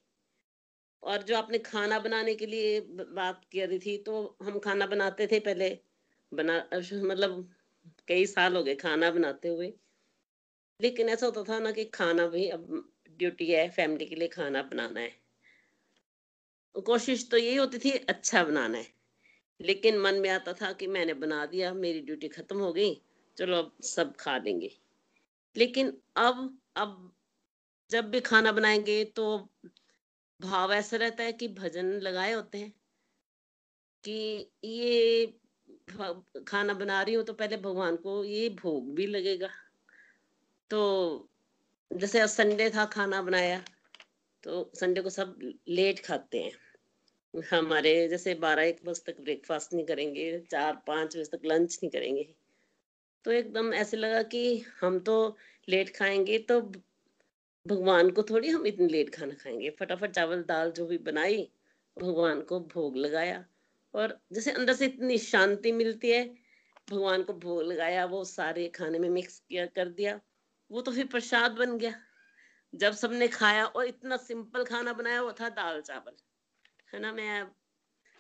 और 1.03 1.23
जो 1.23 1.37
आपने 1.37 1.59
खाना 1.59 1.99
बनाने 1.99 2.35
के 2.35 2.47
लिए 2.47 2.81
बात 3.15 3.45
करी 3.45 3.79
थी 3.79 3.97
तो 3.99 4.39
हम 4.43 4.59
खाना 4.59 4.87
बनाते 4.87 5.27
थे 5.27 5.39
पहले। 5.41 5.71
बना 6.33 6.59
मतलब 6.75 7.49
कई 8.09 8.27
साल 8.27 8.57
हो 8.57 8.63
गए 8.65 8.75
खाना 8.75 9.11
बनाते 9.11 9.49
हुए। 9.49 9.73
लेकिन 10.81 11.09
ऐसा 11.09 11.27
होता 11.27 11.43
था 11.45 11.59
ना 11.59 11.71
कि 11.73 11.85
खाना 11.85 12.27
भी 12.27 12.49
अब 12.49 12.67
ड्यूटी 13.19 13.51
है 13.53 13.69
फैमिली 13.71 14.07
के 14.07 14.15
लिए 14.15 14.29
खाना 14.29 14.63
बनाना 14.63 15.01
है। 15.01 15.22
कोशिश 16.75 17.29
तो 17.31 17.37
यही 17.37 17.57
होती 17.57 17.79
थी 17.79 17.91
अच्छा 17.91 18.45
बनाना 18.45 18.79
है। 18.79 18.87
लेकिन 19.61 19.99
मन 19.99 20.15
में 20.15 20.31
आता 20.31 20.53
था 20.53 20.73
कि 20.73 20.87
मैंने 20.87 21.15
बना 21.15 21.47
दिया, 21.47 21.75
मेरी 21.75 22.01
ड्यूटी 22.01 22.29
खत्म 22.29 22.59
हो 22.61 22.73
गई, 22.73 23.03
चलो 23.37 23.57
अब 23.57 23.73
सब 23.83 24.17
खा 24.17 24.39
लेंगे। 24.39 24.71
लेकिन 25.57 26.03
अब 26.17 26.59
अब 26.77 27.13
जब 27.91 28.11
भी 28.11 28.21
खाना 28.21 28.53
बनाएँगे 28.53 29.05
तो 29.05 29.49
भाव 30.41 30.73
ऐसा 30.73 30.97
रहता 30.97 31.25
है 31.25 31.33
कि 31.33 31.49
भजन 31.49 31.87
लगाए 31.87 32.33
होते 32.33 32.59
हैं 32.59 32.73
कि 34.05 34.51
ये 34.65 35.27
खाना 36.49 36.75
बना 36.75 37.03
रही 37.03 37.15
हूँ 37.15 37.25
तो 37.25 37.33
पहले 37.33 37.57
भगवान 37.57 37.97
को 37.97 38.25
ये 38.25 38.49
भोग 38.49 38.95
भी 38.95 39.07
लगेगा। 39.07 39.49
तो 40.71 41.29
जैसे 41.91 42.29
संडे 42.29 42.71
था, 42.71 42.85
खाना 42.85 43.23
बनाया। 43.23 43.65
तो 44.45 44.71
संडे 44.75 45.01
को 45.01 45.11
सब 45.11 45.39
लेट 45.69 46.05
खाते 46.05 46.43
हैं। 46.43 46.53
हमारे 47.51 48.09
जैसे 48.09 48.35
बारह 48.35 48.63
एक 48.63 48.81
बजे 48.85 49.13
तक 49.13 49.21
ब्रेकफास्ट 49.21 49.75
नहीं 49.75 49.87
करेंगे, 49.87 50.41
चार 50.51 50.83
पाँच 50.87 51.17
बजे 51.17 51.37
तक 51.37 51.45
लंच 51.45 51.79
नहीं 51.83 51.91
करेंगे। 51.91 52.35
तो 53.25 53.31
एकदम 53.31 53.75
ऐसे 53.75 53.97
लगा 53.97 54.23
कि 54.23 54.65
हम 54.81 54.99
तो 54.99 55.37
लेट 55.69 55.97
खाएँगे 55.97 56.39
तो 56.39 56.61
भगवान 57.67 58.11
को 58.11 58.23
थोड़ी 58.23 58.49
हम 58.49 58.67
इतनी 58.67 58.89
लेट 58.89 59.15
खाना 59.15 59.35
खाएँगे। 59.35 59.71
फटाफट 59.71 60.11
चावल, 60.11 60.43
दाल 60.43 60.71
जो 60.71 60.87
भी 60.87 60.99
बनाई, 60.99 61.49
भगवान 61.99 62.41
को 62.41 62.61
भोग 62.61 62.97
लगाया 62.97 63.45
और 63.95 64.21
जैसे 64.33 64.51
अंदर 64.51 64.73
से 64.73 64.87
इतनी 64.87 65.19
शांति 65.19 65.73
मिलती 65.73 66.11
है, 66.11 66.35
भगवान 66.91 67.23
को 67.23 67.33
भोग 67.33 67.63
लगाया, 67.63 68.05
वो 68.05 68.25
सारे 68.25 68.69
खाने 68.69 68.99
में 68.99 69.11
मिक्स 69.11 69.43
किया, 69.49 69.67
कर 69.67 69.89
दिया। 69.89 70.21
वो 70.71 70.81
तो 70.81 70.93
फिर 70.93 71.07
प्रसाद 71.07 71.53
बन 71.53 71.79
गया। 71.79 71.95
जब 72.73 72.93
सबने 72.95 73.29
खाया 73.29 73.65
और 73.67 73.87
इतना 73.87 74.17
सिंपल 74.19 74.65
खाना 74.65 74.93
बनाया 74.93 75.23
वो 75.23 75.33
था 75.33 75.49
दाल 75.51 75.81
चावल। 75.83 76.17
है 76.95 77.01
ना, 77.01 77.13
मैं 77.13 77.47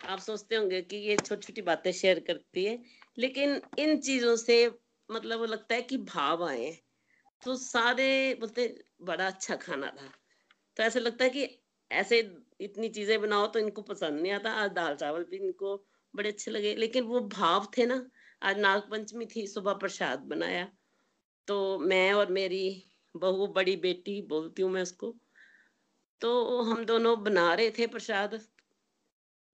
आप 0.00 0.18
सोचते 0.20 0.56
होंगे 0.56 0.80
कि 0.82 0.96
ये 0.98 1.16
छोटी 1.18 1.46
छोटी 1.46 1.62
बातें 1.62 1.92
शेयर 1.92 2.20
करती 2.20 2.64
है, 2.64 2.82
लेकिन 3.18 3.60
इन 3.78 4.00
चीज़ों 4.00 4.36
से 4.36 4.66
मतलब 5.08 5.38
वो 5.40 5.46
लगता 5.46 5.74
है 5.74 5.82
कि 5.82 5.96
भाव 5.98 6.44
आए 6.48 6.70
तो 7.42 7.56
सारे 7.56 8.34
बोलते 8.40 8.66
बड़ा 9.02 9.26
अच्छा 9.26 9.56
खाना 9.56 9.90
था। 9.90 10.08
तो 10.76 10.82
ऐसा 10.82 11.00
लगता 11.00 11.24
है 11.24 11.30
कि 11.30 11.48
ऐसे 11.90 12.18
इतनी 12.60 12.88
चीज़ें 12.88 13.20
बनाओ 13.20 13.46
तो 13.46 13.58
इनको 13.58 13.82
पसंद 13.82 14.20
नहीं 14.20 14.32
आता, 14.32 14.52
आज 14.52 14.70
दाल 14.72 14.96
चावल 14.96 15.24
भी 15.24 15.36
इनको 15.38 15.76
बड़े 16.14 16.30
अच्छे 16.30 16.50
लगे। 16.50 16.74
लेकिन 16.76 17.04
वो 17.04 17.20
भाव 17.28 17.66
थे 17.78 17.86
ना, 17.86 18.06
आज 18.42 18.58
नाग 18.58 18.90
पंचमी 18.90 19.26
थी, 19.26 19.46
सुबह 19.46 19.74
प्रसाद 19.74 20.20
बनाया। 20.28 20.70
तो 21.48 21.78
मैं 21.80 22.12
और 22.12 22.30
मेरी 22.32 22.91
बहू 23.16 23.46
बड़ी 23.46 23.76
बेटी 23.76 24.22
बोलती 24.22 24.62
हूँ 24.62 24.70
मैं 24.70 24.82
उसको। 24.82 25.14
तो 26.20 26.62
हम 26.62 26.84
दोनों 26.84 27.22
बना 27.24 27.54
रहे 27.54 27.70
थे 27.70 27.86
प्रसाद। 27.86 28.40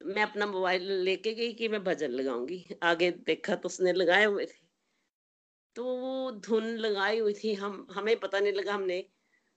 मैं 0.01 0.23
अपना 0.23 0.47
मोबाइल 0.47 0.93
लेके 0.93 1.35
गई 1.35 1.53
कि 1.53 1.69
मैं 1.69 1.85
भजन 1.85 2.11
लगाऊँगी। 2.11 2.67
आगे 2.83 3.11
देखा 3.11 3.55
तो 3.55 3.69
उसने 3.69 3.93
लगाए 3.93 4.25
हुए 4.25 4.47
थे। 4.47 4.67
तो 5.77 5.85
वो 5.85 6.31
धुन 6.31 6.65
लगाई 6.65 7.19
हुई 7.19 7.35
थी। 7.35 7.55
हम, 7.55 7.87
हमें 7.91 8.21
पता 8.21 8.41
नहीं 8.41 8.53
लगा 8.53 8.75
हमने 8.75 9.05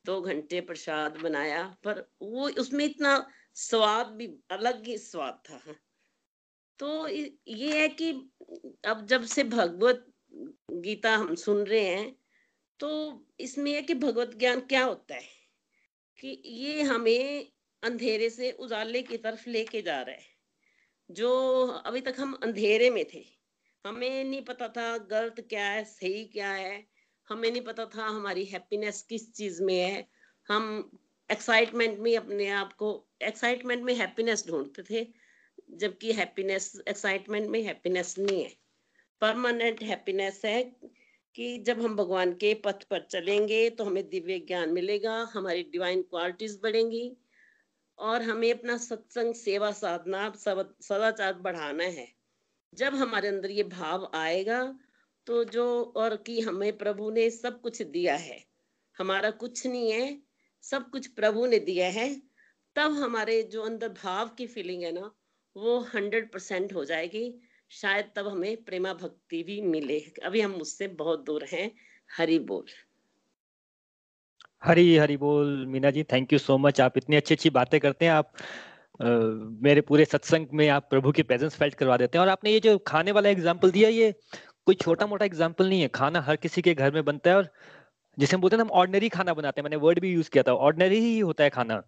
दो 0.06 0.22
घंटे 0.22 0.62
प्रसाद 0.62 1.18
बनाया, 1.18 1.78
पर 1.84 2.12
वो 2.22 2.50
उसमें 2.50 2.86
इतना 2.86 3.32
स्वाद 3.56 4.08
भी, 4.08 4.28
अलग 4.52 4.88
ही 4.88 4.98
स्वाद 4.98 5.44
था। 5.50 5.76
तो 6.80 7.08
ये 7.08 7.82
है 7.82 7.88
कि 7.90 8.12
अब 8.86 9.06
जब 9.06 9.24
से 9.24 9.44
भगवत 9.44 10.06
गीता 10.72 11.16
हम 11.18 11.36
सुन 11.36 11.58
रहे 11.58 11.86
हैं 11.86 12.21
तो 12.82 13.22
इसमें 13.40 13.74
है 13.74 13.82
कि 13.82 13.94
भगवत 13.94 14.36
ज्ञान 14.36 14.60
क्या 14.60 14.84
होता 14.84 15.16
है? 15.16 15.42
कि 16.20 16.44
ये 16.46 16.82
हमें 16.82 17.52
अंधेरे 17.84 18.30
से 18.30 18.52
उजाले 18.52 19.02
की 19.02 19.18
तरफ़ 19.18 19.50
लेके 19.50 19.82
जा 19.82 20.02
रहा 20.02 20.16
है। 20.16 20.26
जो 21.12 21.62
अभी 21.68 22.02
तक 22.02 22.16
हम 22.20 22.40
अंधेरे 22.44 22.90
में 22.90 23.06
थे, 23.14 23.26
हमें 23.86 24.24
नहीं 24.24 24.42
पता 24.42 24.68
था 24.68 24.98
गलत 24.98 25.46
क्या 25.50 25.70
है, 25.70 25.84
सही 25.84 26.26
क्या 26.26 26.52
है। 26.52 26.88
हमें 27.30 27.52
नहीं 27.52 27.62
पता 27.62 27.86
था 27.86 28.06
हमारी 28.06 28.46
हैप्पीनेस 28.46 29.02
किस 29.02 29.34
चीज़ 29.34 29.64
में 29.64 29.82
है। 29.82 30.10
हम 30.48 30.92
एक्साइटमेंट 31.32 32.00
में 32.00 32.18
अपने 32.18 32.48
आप 32.50 32.74
को 32.74 33.08
एक्साइटमेंट 33.22 33.84
में 33.84 33.96
हैप्पीनेस 33.96 34.48
ढूंढते 34.48 34.84
थे, 34.84 35.08
जबकि 35.72 36.14
हैप्पीनेस 36.14 36.82
एक्साइटमेंट 36.88 37.50
में 37.50 37.62
हैप्पीनेस 37.62 38.16
नहीं 38.20 38.44
है। 38.44 38.56
परमानेंट 39.22 39.84
हैप्पीनेस 39.84 40.42
है 40.46 40.76
कि 41.36 41.58
जब 41.60 41.82
हम 41.82 41.96
भगवान 41.96 42.34
के 42.36 42.54
पथ 42.64 42.84
पर 42.84 43.06
चलेंगे 43.12 43.70
तो 43.70 43.84
हमें 43.84 44.10
दिव्य 44.10 44.40
ज्ञान 44.42 44.70
मिलेगा, 44.72 45.18
हमारी 45.34 45.64
डिवाइन 45.64 46.02
क्वालिटीज 46.04 46.60
बढ़ेंगी 46.64 47.12
और 48.00 48.22
हमें 48.22 48.52
अपना 48.52 48.78
सत्संग, 48.80 49.34
सेवा, 49.36 49.72
साधना 49.74 50.32
सदाचार 50.38 51.34
बढ़ाना 51.36 51.84
है। 51.84 52.08
जब 52.74 52.96
हमारे 52.96 53.28
अंदर 53.28 53.52
ये 53.52 53.64
भाव 53.66 54.10
आएगा 54.16 54.64
तो 55.28 55.44
जो 55.46 55.66
और 55.98 56.16
कि 56.18 56.40
हमें 56.42 56.78
प्रभु 56.78 57.10
ने 57.12 57.30
सब 57.32 57.62
कुछ 57.62 57.82
दिया 57.84 58.16
है, 58.16 58.44
हमारा 58.98 59.30
कुछ 59.32 59.66
नहीं 59.68 59.92
है, 59.92 60.18
सब 60.64 60.90
कुछ 60.90 61.08
प्रभु 61.10 61.46
ने 61.46 61.60
दिया 61.62 61.88
है, 61.90 62.10
तब 62.76 62.92
हमारे 62.94 63.42
जो 63.44 63.62
अंदर 63.62 63.90
भाव 63.94 64.30
की 64.38 64.48
फीलिंग 64.48 64.84
है 64.84 64.92
ना, 64.92 65.12
वो 65.56 65.80
हंड्रेड 65.94 66.32
परसेंट 66.32 66.74
हो 66.74 66.86
जाएगी। 66.86 67.24
शायद 67.72 68.12
तब 68.16 68.28
हमें 68.28 68.64
प्रेमा 68.64 68.94
भक्ति 68.96 69.42
भी 69.44 69.60
मिले। 69.64 70.00
अभी 70.26 70.42
हम 70.42 70.54
उससे 70.62 70.88
बहुत 71.00 71.26
दूर 71.26 71.46
हैं। 71.52 71.72
हरि 72.10 72.38
बोल। 72.42 72.66
हरी 74.64 74.96
हरी 74.98 75.18
बोल 75.18 75.66
Meena 75.68 75.92
ji 75.92 76.04
thank 76.04 76.34
you 76.34 76.40
so 76.40 76.58
much 76.58 76.82
आप 76.82 76.98
इतनी 76.98 77.16
अच्छी 77.16 77.36
अच्छी 77.36 77.50
बातें 77.52 77.80
करते 77.80 78.06
हैं। 78.06 78.12
आप 78.12 78.34
आ, 79.02 79.06
मेरे 79.64 79.82
पूरे 79.82 80.06
सत्संग 80.06 80.48
में 80.54 80.68
आप 80.70 80.88
प्रभु 80.90 81.12
की 81.12 81.24
प्रेजेंस 81.24 81.56
फेल्ट 81.56 81.76
करवा 81.76 81.98
देते 81.98 82.18
हैं। 82.18 82.22
और 82.22 82.30
आपने 82.30 82.52
ये 82.52 82.60
जो 82.60 82.78
खाने 82.88 83.12
वाला 83.12 83.30
एग्ज़ाम्पल 83.30 83.72
दिया 83.72 83.90
ये 83.90 84.12
कोई 84.66 84.76
छोटा 84.76 85.08
मोटा 85.08 85.26
एग्ज़ाम्पल 85.26 85.70
नहीं 85.70 85.82
है। 85.82 85.88
खाना 85.96 86.22
हर 86.22 86.36
किसी 86.38 86.62
के 86.62 86.74
घर 86.74 86.92
में 86.94 87.04
बनता 87.06 87.30
है 87.30 87.36
और 87.36 87.50
जिसे 88.18 88.36
हम 88.36 88.42
बोलते 88.42 88.56
हैं 88.56 88.64
हम 88.64 88.72
ऑर्डनरी 88.80 89.10
खाना 89.10 89.34
बनाते 89.34 89.62
हैं। 89.62 89.64
मैंने 89.64 89.76
वर्ड 89.78 90.00
भी 90.00 90.12
यूज़ 90.12 90.30
किया 90.30 90.44
था। 90.44 90.54
ऑर्डनरी 90.68 91.00
ही 91.00 91.18
होता 91.20 91.44
है 91.44 91.50
खाना। 91.50 91.82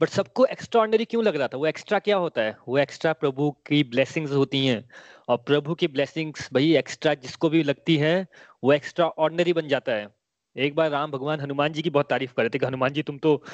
बट 0.00 0.08
सबको 0.08 0.44
एक्स्ट्रा 0.44 0.80
ऑर्डनरी 0.80 1.04
क्यों 1.04 1.24
लग 1.24 1.36
रहा 1.36 1.48
था? 1.48 1.56
वो 1.56 1.66
एक्स्ट्रा 1.66 1.98
क्या 1.98 2.16
होता 2.16 2.42
है? 2.42 2.56
वो 2.68 2.78
एक्स्ट्रा 2.78 3.12
प्रभु 3.12 3.50
की 3.50 3.84
ब्लेसिंग्स 3.84 4.32
होती 4.32 4.66
हैं। 4.66 4.90
और 5.28 5.36
प्रभु 5.36 5.74
की 5.74 5.88
ब्लेसिंग्स 5.88 6.48
भाई 6.52 6.76
एक्स्ट्रा 6.76 7.14
जिसको 7.14 7.48
भी 7.48 7.62
लगती 7.62 7.96
है, 7.96 8.26
वो 8.64 8.72
एक्स्ट्रा 8.72 9.06
ऑर्डनरी 9.06 9.52
बन 9.52 9.68
जाता 9.68 9.92
है। 9.92 10.08
एक 10.56 10.74
बार 10.74 10.90
राम 10.90 11.10
भगवान 11.10 11.40
हनुमान 11.40 11.72
जी 11.72 11.82
की 11.82 11.90
बहुत 11.90 12.08
तारीफ़ 12.08 12.32
कर 12.32 12.42
रहे 12.42 12.50
थे 12.50 12.58
कि 12.58 12.66
हनुमान 12.66 12.92
जी, 12.92 13.02
तुम 13.02 13.18
तो 13.18 13.44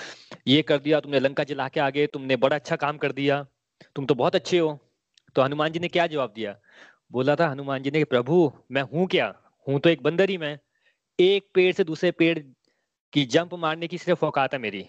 ये 0.47 0.63
कर 0.63 0.79
दिया, 0.79 1.01
तुमने 1.01 1.21
लंका 1.21 1.45
जला 1.45 1.69
के 1.69 1.81
आगे 1.81 2.07
तुमने 2.07 2.37
बड़ा 2.37 2.57
अच्छा 2.57 2.77
काम 2.77 2.97
कर 2.97 3.13
दिया। 3.13 3.47
तुम 3.97 4.07
तो 4.07 4.15
बहुत 4.15 4.35
अच्छे 4.35 4.59
हो। 4.59 4.79
तो 5.35 5.43
हनुमान 5.43 5.73
जी 5.73 5.79
ने 5.79 5.89
क्या 5.89 6.07
जवाब 6.07 6.33
दिया? 6.37 6.59
बोला 7.13 7.37
था 7.37 7.49
हनुमान 7.49 7.83
जी 7.83 7.91
ने 7.91 8.05
प्रभु, 8.05 8.53
मैं 8.71 8.83
हूँ 8.83 9.07
क्या? 9.07 9.35
हूँ 9.69 9.81
तो 9.81 9.91
एक 9.91 10.03
बंदर 10.03 10.31
ही 10.31 10.39
मैं। 10.39 10.59
एक 11.21 11.51
पेड़ 11.55 11.73
से 11.73 11.85
दूसरे 11.85 12.11
पेड़ 12.11 12.39
की 13.13 13.25
जंप 13.25 13.55
मारने 13.55 13.89
की 13.89 13.99
सिर्फ़ 13.99 14.27
औकात 14.27 14.53
है 14.53 14.59
मेरी। 14.59 14.89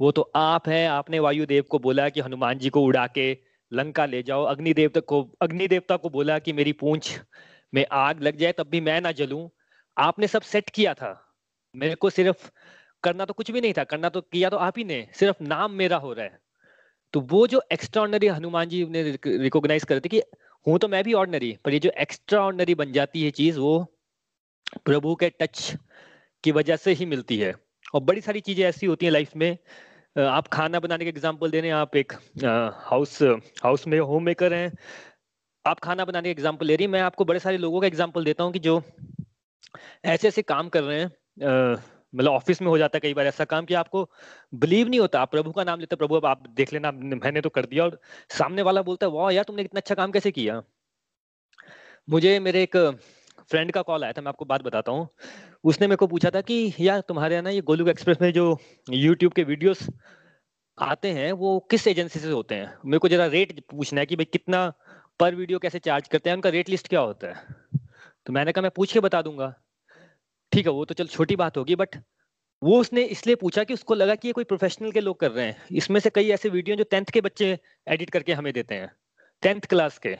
वो 0.00 0.10
तो 0.12 0.32
आप 0.36 0.68
है, 0.68 0.88
आपने 0.88 1.18
वायुदेव 1.18 1.62
को 1.62 1.78
बोला 1.78 2.08
कि 2.08 2.20
हनुमान 2.20 2.58
जी 2.58 2.70
को 2.70 2.80
उड़ा 2.80 3.06
के 3.06 3.38
लंका 3.72 4.06
ले 4.06 4.22
जाओ। 4.22 4.44
अग्नि 4.44 4.74
देवता 4.74 5.00
को 5.00 5.32
अग्नि 5.42 5.68
देवता 5.68 5.96
को 5.96 6.10
बोला 6.10 6.38
कि 6.38 6.52
मेरी 6.52 6.72
पूंछ 6.72 7.20
में 7.74 7.86
आग 7.92 8.22
लग 8.22 8.36
जाए, 8.36 8.52
तब 8.52 8.66
भी 8.66 8.80
मैं 8.80 9.00
ना 9.00 9.12
जलूं। 9.12 9.48
आपने 9.98 10.26
सब 10.26 10.42
सेट 10.42 10.70
किया 10.70 10.94
था। 10.94 11.36
मेरे 11.76 11.94
को 11.94 12.10
सिर्फ़ 12.10 12.50
करना 13.02 13.24
तो 13.24 13.34
कुछ 13.34 13.50
भी 13.50 13.60
नहीं 13.60 13.72
था। 13.72 13.84
करना 13.84 14.08
तो 14.08 14.20
किया 14.20 14.50
तो 14.50 14.56
आप 14.56 14.78
ही 14.78 14.84
ने। 14.84 15.08
सिर्फ़ 15.14 15.42
नाम 15.42 15.72
मेरा 15.72 15.96
हो 15.96 16.12
रहा 16.12 16.24
है। 16.24 16.38
तो 17.12 17.20
वो 17.20 17.46
जो 17.46 17.62
एक्स्ट्रा 17.72 18.34
हनुमान 18.34 18.68
जी 18.68 18.84
ने 18.84 19.02
रिकॉग्नाइज 19.26 19.84
करते 19.84 20.08
कि 20.08 20.22
हूँ 20.66 20.78
तो 20.78 20.88
मैं 20.88 21.04
भी 21.04 21.12
ऑर्डनरी 21.12 21.58
पर 21.64 21.72
ये 21.72 21.78
जो 21.78 21.90
एक्स्ट्रा 21.90 22.50
बन 22.74 22.92
जाती 22.92 23.24
है 23.24 23.30
चीज़, 23.30 23.58
वो 23.58 24.00
प्रभु 24.84 25.14
के 25.14 25.30
टच 25.30 25.76
की 26.44 26.52
वजह 26.52 26.76
से 26.76 26.92
ही 26.92 27.06
मिलती 27.06 27.38
है। 27.38 27.63
और 27.94 28.00
बड़ी 28.02 28.20
सारी 28.20 28.40
चीज़ें 28.42 28.64
ऐसी 28.64 28.86
होती 28.86 29.06
हैं 29.06 29.12
लाइफ 29.12 29.36
में। 29.36 29.56
आप 30.16 30.48
खाना 30.48 30.80
बनाने 30.80 31.04
के 31.04 31.10
एग्ज़ाम्पल 31.10 31.50
दे 31.50 31.60
रहे 31.60 31.70
हैं, 31.70 31.76
आप 31.76 31.96
एक 31.96 32.12
हाउस 32.84 33.22
हाउस 33.62 33.86
में 33.86 33.98
होम 34.00 34.24
मेकर 34.24 34.54
हैं। 34.54 34.72
आप 35.64 35.80
खाना 35.80 36.04
बनाने 36.04 36.28
के 36.28 36.30
एग्ज़ाम्पल 36.30 36.66
ले 36.66 36.76
रही 36.76 36.86
मैं 36.88 37.00
आपको 37.02 37.24
बड़े 37.24 37.40
सारे 37.40 37.58
लोगों 37.58 37.80
का 37.80 37.86
एग्ज़ाम्पल 37.86 38.24
देता 38.24 38.44
हूँ 38.44 38.52
कि 38.52 38.58
जो 38.60 38.82
ऐसे 40.06 40.28
ऐसे 40.28 40.42
काम 40.44 40.68
कर 40.68 40.82
रहे 40.82 41.00
हैं। 41.00 41.10
मतलब 42.14 42.30
ऑफ़िस 42.32 42.60
में 42.62 42.68
हो 42.68 42.76
जाता 42.78 42.96
है 42.96 43.00
कई 43.00 43.14
बार 43.14 43.26
ऐसा 43.26 43.44
काम 43.44 43.64
कि 43.64 43.74
आपको 43.74 44.08
बिलीव 44.56 44.88
नहीं 44.88 45.00
होता। 45.00 45.20
आप 45.20 45.30
प्रभु 45.30 45.52
का 45.52 45.64
नाम 45.64 45.80
लेते 45.80 45.96
प्रभु 45.96 46.14
अब 46.14 46.26
आप 46.26 46.46
देख 46.50 46.72
लेना 46.72 46.90
मैंने 46.92 47.40
तो 47.40 47.48
कर 47.50 47.66
दिया। 47.66 47.84
और 47.84 47.98
सामने 48.30 48.62
वाला 48.62 48.82
बोलता 48.82 49.06
है, 49.06 49.12
वाह 49.12 49.30
यार, 49.30 49.44
तुमने 49.44 49.62
इतना 49.62 49.80
अच्छा 49.80 49.94
काम 49.94 50.12
कैसे 50.12 50.30
किया? 50.32 50.62
मुझे 52.08 52.38
मेरे 52.40 52.62
एक 52.62 52.76
फ्रेंड 53.50 53.72
का 53.72 53.82
कॉल 53.82 54.04
आया 54.04 54.12
था, 54.12 54.20
मैं 54.20 54.28
आपको 54.28 54.44
बात 54.44 54.62
बताता 54.62 54.92
हूँ। 54.92 55.08
उसने 55.64 55.86
मेरे 55.86 55.96
को 55.96 56.06
पूछा 56.06 56.30
था 56.30 56.40
कि, 56.40 56.74
यार, 56.80 57.00
तुम्हारे 57.00 57.40
ना 57.40 57.50
ये 57.50 57.60
गोलुक 57.60 57.88
एक्सप्रेस 57.88 58.18
में 58.22 58.32
जो 58.32 58.58
यूट्यूब 58.90 59.32
के 59.32 59.42
वीडियोस 59.42 59.86
आते 60.78 61.08
हैं, 61.08 61.32
वो 61.32 61.58
किस 61.70 61.86
एजेंसी 61.88 62.18
से 62.18 62.30
होते 62.30 62.54
हैं? 62.54 62.78
मेरे 62.86 62.98
को 62.98 63.08
जरा 63.08 63.26
रेट 63.26 63.60
पूछना 63.70 64.00
है 64.00 64.06
कि 64.06 64.16
भाई 64.16 64.24
कितना 64.24 64.72
पर 65.20 65.34
वीडियो 65.34 65.58
कैसे 65.58 65.78
चार्ज 65.78 66.08
करते 66.08 66.30
हैं, 66.30 66.36
उनका 66.36 66.50
रेट 66.50 66.68
लिस्ट 66.68 66.88
क्या 66.88 67.00
होता 67.00 67.26
है? 67.26 67.34
तो 68.26 68.32
मैंने 68.32 68.52
कहा, 68.52 68.62
मैं 68.62 68.70
पूछ 68.70 68.92
के 68.92 69.00
बता 69.00 69.22
दूँगा। 69.22 69.54
ठीक 70.52 70.66
है, 70.66 70.72
वो 70.72 70.84
तो 70.84 70.94
चल, 70.94 71.06
छोटी 71.06 71.36
बात 71.36 71.56
होगी 71.56 71.76
बट 71.76 71.96
वो 72.62 72.80
उसने 72.80 73.02
इसलिए 73.02 73.36
पूछा 73.36 73.64
कि 73.64 73.74
उसको 73.74 73.94
लगा 73.94 74.14
कि 74.14 74.28
ये 74.28 74.32
कोई 74.32 74.44
प्रोफेशनल 74.44 74.92
के 74.92 75.00
लोग 75.00 75.20
कर 75.20 75.30
रहे 75.30 75.46
हैं। 75.46 75.64
इसमें 75.72 76.00
से 76.00 76.10
कई 76.10 76.30
ऐसे 76.30 76.48
वीडियो 76.48 76.76
जो 76.76 76.84
टेंथ 76.84 77.04
के 77.04 77.20
बच्चे 77.20 77.58
एडिट 77.88 78.10
करके 78.10 78.32
हमें 78.32 78.52
देते 78.52 78.74
हैं 78.74 78.92
टेंथ 79.42 79.60
क्लास 79.60 79.98
के। 79.98 80.16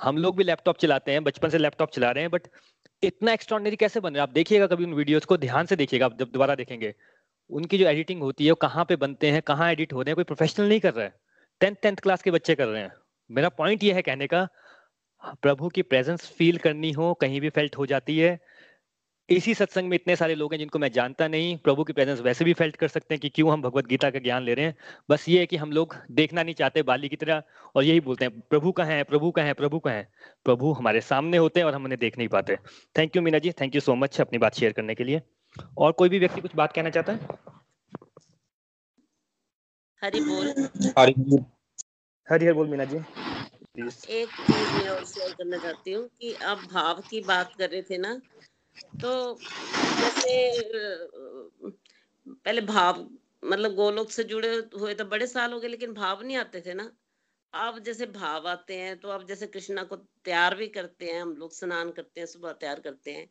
हम 0.00 0.16
लोग 0.18 0.36
भी 0.36 0.44
लैपटॉप 0.44 0.78
चलाते 0.78 1.12
हैं, 1.12 1.24
बचपन 1.24 1.48
से 1.48 1.58
लैपटॉप 1.58 1.90
चला 1.90 2.10
रहे 2.10 2.22
हैं 2.22 2.30
बट 2.30 2.48
इतना 3.02 3.32
एक्स्ट्रॉर्डनरी 3.32 3.76
कैसे 3.76 4.00
बन 4.00 4.14
रहा 4.14 4.22
है? 4.22 4.22
आप 4.22 4.34
देखिएगा 4.34 4.66
कभी 4.66 4.84
उन 4.84 4.92
वीडियोस 4.94 5.24
को, 5.24 5.36
ध्यान 5.36 5.66
से 5.66 5.76
देखिएगा, 5.76 6.06
आप 6.06 6.18
जब 6.18 6.30
दोबारा 6.30 6.54
देखेंगे, 6.54 6.94
उनकी 7.50 7.78
जो 7.78 7.86
एडिटिंग 7.86 8.22
होती 8.22 8.44
है, 8.44 8.50
वो 8.50 8.54
कहाँ 8.54 8.84
पे 8.84 8.96
बनते 8.96 9.30
हैं, 9.30 9.42
कहाँ 9.42 9.70
एडिट 9.72 9.92
हो 9.92 10.02
रहे 10.02 10.10
हैं, 10.10 10.14
कोई 10.14 10.24
प्रोफेशनल 10.24 10.68
नहीं 10.68 10.80
कर 10.80 10.94
रहा 10.94 11.04
है। 11.04 11.14
टेंथ 11.60 11.76
टेंथ 11.82 11.96
क्लास 11.96 12.22
के 12.22 12.30
बच्चे 12.30 12.54
कर 12.54 12.66
रहे 12.66 12.82
हैं। 12.82 12.92
मेरा 13.30 13.48
पॉइंट 13.48 13.84
ये 13.84 13.92
है 13.92 14.02
कहने 14.02 14.26
का, 14.26 14.48
प्रभु 15.42 15.68
की 15.68 15.82
प्रेजेंस 15.82 16.26
फील 16.28 16.56
करनी 16.56 16.92
हो, 16.92 17.14
कहीं 17.14 17.40
भी 17.40 17.48
फेल्ट 17.48 17.76
हो 17.78 17.86
जाती 17.86 18.18
है 18.18 18.38
इसी 19.28 19.54
सत्संग 19.54 19.88
में 19.88 19.94
इतने 19.94 20.14
सारे 20.16 20.34
लोग 20.34 20.52
हैं 20.52 20.58
जिनको 20.58 20.78
मैं 20.78 20.90
जानता 20.92 21.26
नहीं 21.28 21.56
प्रभु 21.58 21.84
की 21.84 21.92
प्रेजेंस 21.92 22.20
वैसे 22.20 22.44
भी 22.44 22.52
फेल्ट 22.54 22.76
कर 22.76 22.88
सकते 22.88 23.14
हैं 23.14 23.20
कि 23.20 23.28
क्यों 23.28 23.52
हम 23.52 23.62
भगवत 23.62 23.86
गीता 23.86 24.10
का 24.10 24.18
ज्ञान 24.18 24.42
ले 24.42 24.54
रहे 24.54 24.64
हैं। 24.66 24.74
बस 25.10 25.28
ये 25.28 25.38
है 25.40 25.46
कि 25.46 25.56
हम 25.56 25.72
लोग 25.72 25.96
देखना 26.10 26.42
नहीं 26.42 26.54
चाहते 26.54 26.82
बाली 26.82 27.08
की 27.08 27.16
तरह 27.16 27.42
और 27.74 27.84
यही 27.84 28.00
बोलते 28.00 28.24
हैं 28.24 28.40
प्रभु 28.40 28.72
का 28.72 28.84
है? 28.84 29.02
प्रभु 29.04 29.30
का 29.30 29.42
है? 29.42 29.54
प्रभु 29.54 29.78
का 29.78 29.90
है? 29.90 30.08
प्रभु 30.44 30.72
हमारे 30.72 31.00
सामने 31.00 31.36
होते 31.36 31.60
हैं 31.60 31.66
और 31.66 31.74
हम 31.74 31.84
उन्हें 31.84 31.98
देख 32.00 32.18
नहीं 32.18 32.28
पाते। 32.28 32.56
Thank 32.98 33.16
you 33.16 33.22
Meena 33.22 33.38
ji. 33.38 33.52
Thank 33.52 33.74
you 33.74 33.80
so 33.80 33.94
much 33.94 34.20
अपनी 34.20 34.38
बात 34.38 34.54
शेयर 34.54 34.72
करने 34.72 34.94
के 34.94 35.04
लिए। 35.04 35.22
और 35.78 35.92
कोई 35.92 36.08
भी 36.08 36.18
व्यक्ति 36.18 36.40
कुछ 36.40 36.54
बात 36.56 36.72
कहना 36.72 36.90
चाहता 36.90 37.12
है? 37.12 37.28
हरी 40.02 40.20
बोल। 40.20 40.68
हरी 40.98 41.14
हरी 42.28 42.46
हर 42.46 42.52
बोल 42.52 42.68
मीना 42.68 42.84
जी. 42.84 42.96
एक 42.96 44.28
चीज़ 44.28 44.72
मैं 44.74 44.88
और 44.88 45.04
शेयर 45.04 45.32
करना 45.32 45.56
चाहती 45.56 45.92
हूँ 45.92 46.08
कि 46.20 46.34
आप 46.44 46.58
भाव 46.72 47.02
की 47.10 47.20
बात 47.20 47.54
कर 47.58 47.70
रहे 47.70 47.82
थे 47.82 47.98
ना 47.98 48.20
तो 49.00 49.40
जैसे 49.94 50.52
पहले 52.26 52.60
भाव 52.62 53.06
मतलब 53.42 53.74
गोलोक 53.74 54.10
से 54.10 54.24
जुड़े 54.24 54.48
हुए 54.74 54.94
तो 54.94 55.04
बड़े 55.06 55.26
साल 55.26 55.52
हो 55.52 55.60
गए, 55.60 55.68
लेकिन 55.68 55.92
भाव 55.94 56.22
नहीं 56.22 56.36
आते 56.36 56.60
थे 56.60 56.74
ना। 56.74 56.90
अब 57.52 57.78
जैसे 57.78 58.06
भाव 58.08 58.48
आते 58.48 58.76
हैं 58.76 58.96
तो 59.00 59.08
अब 59.08 59.26
जैसे 59.26 59.46
कृष्णा 59.46 59.82
को 59.84 59.96
तैयार 59.96 60.54
भी 60.54 60.66
करते 60.68 61.06
हैं, 61.06 61.20
हम 61.22 61.34
लोग 61.36 61.52
स्नान 61.52 61.90
करते 61.90 62.20
हैं, 62.20 62.26
सुबह 62.26 62.52
तैयार 62.54 62.80
करते 62.80 63.12
हैं। 63.12 63.26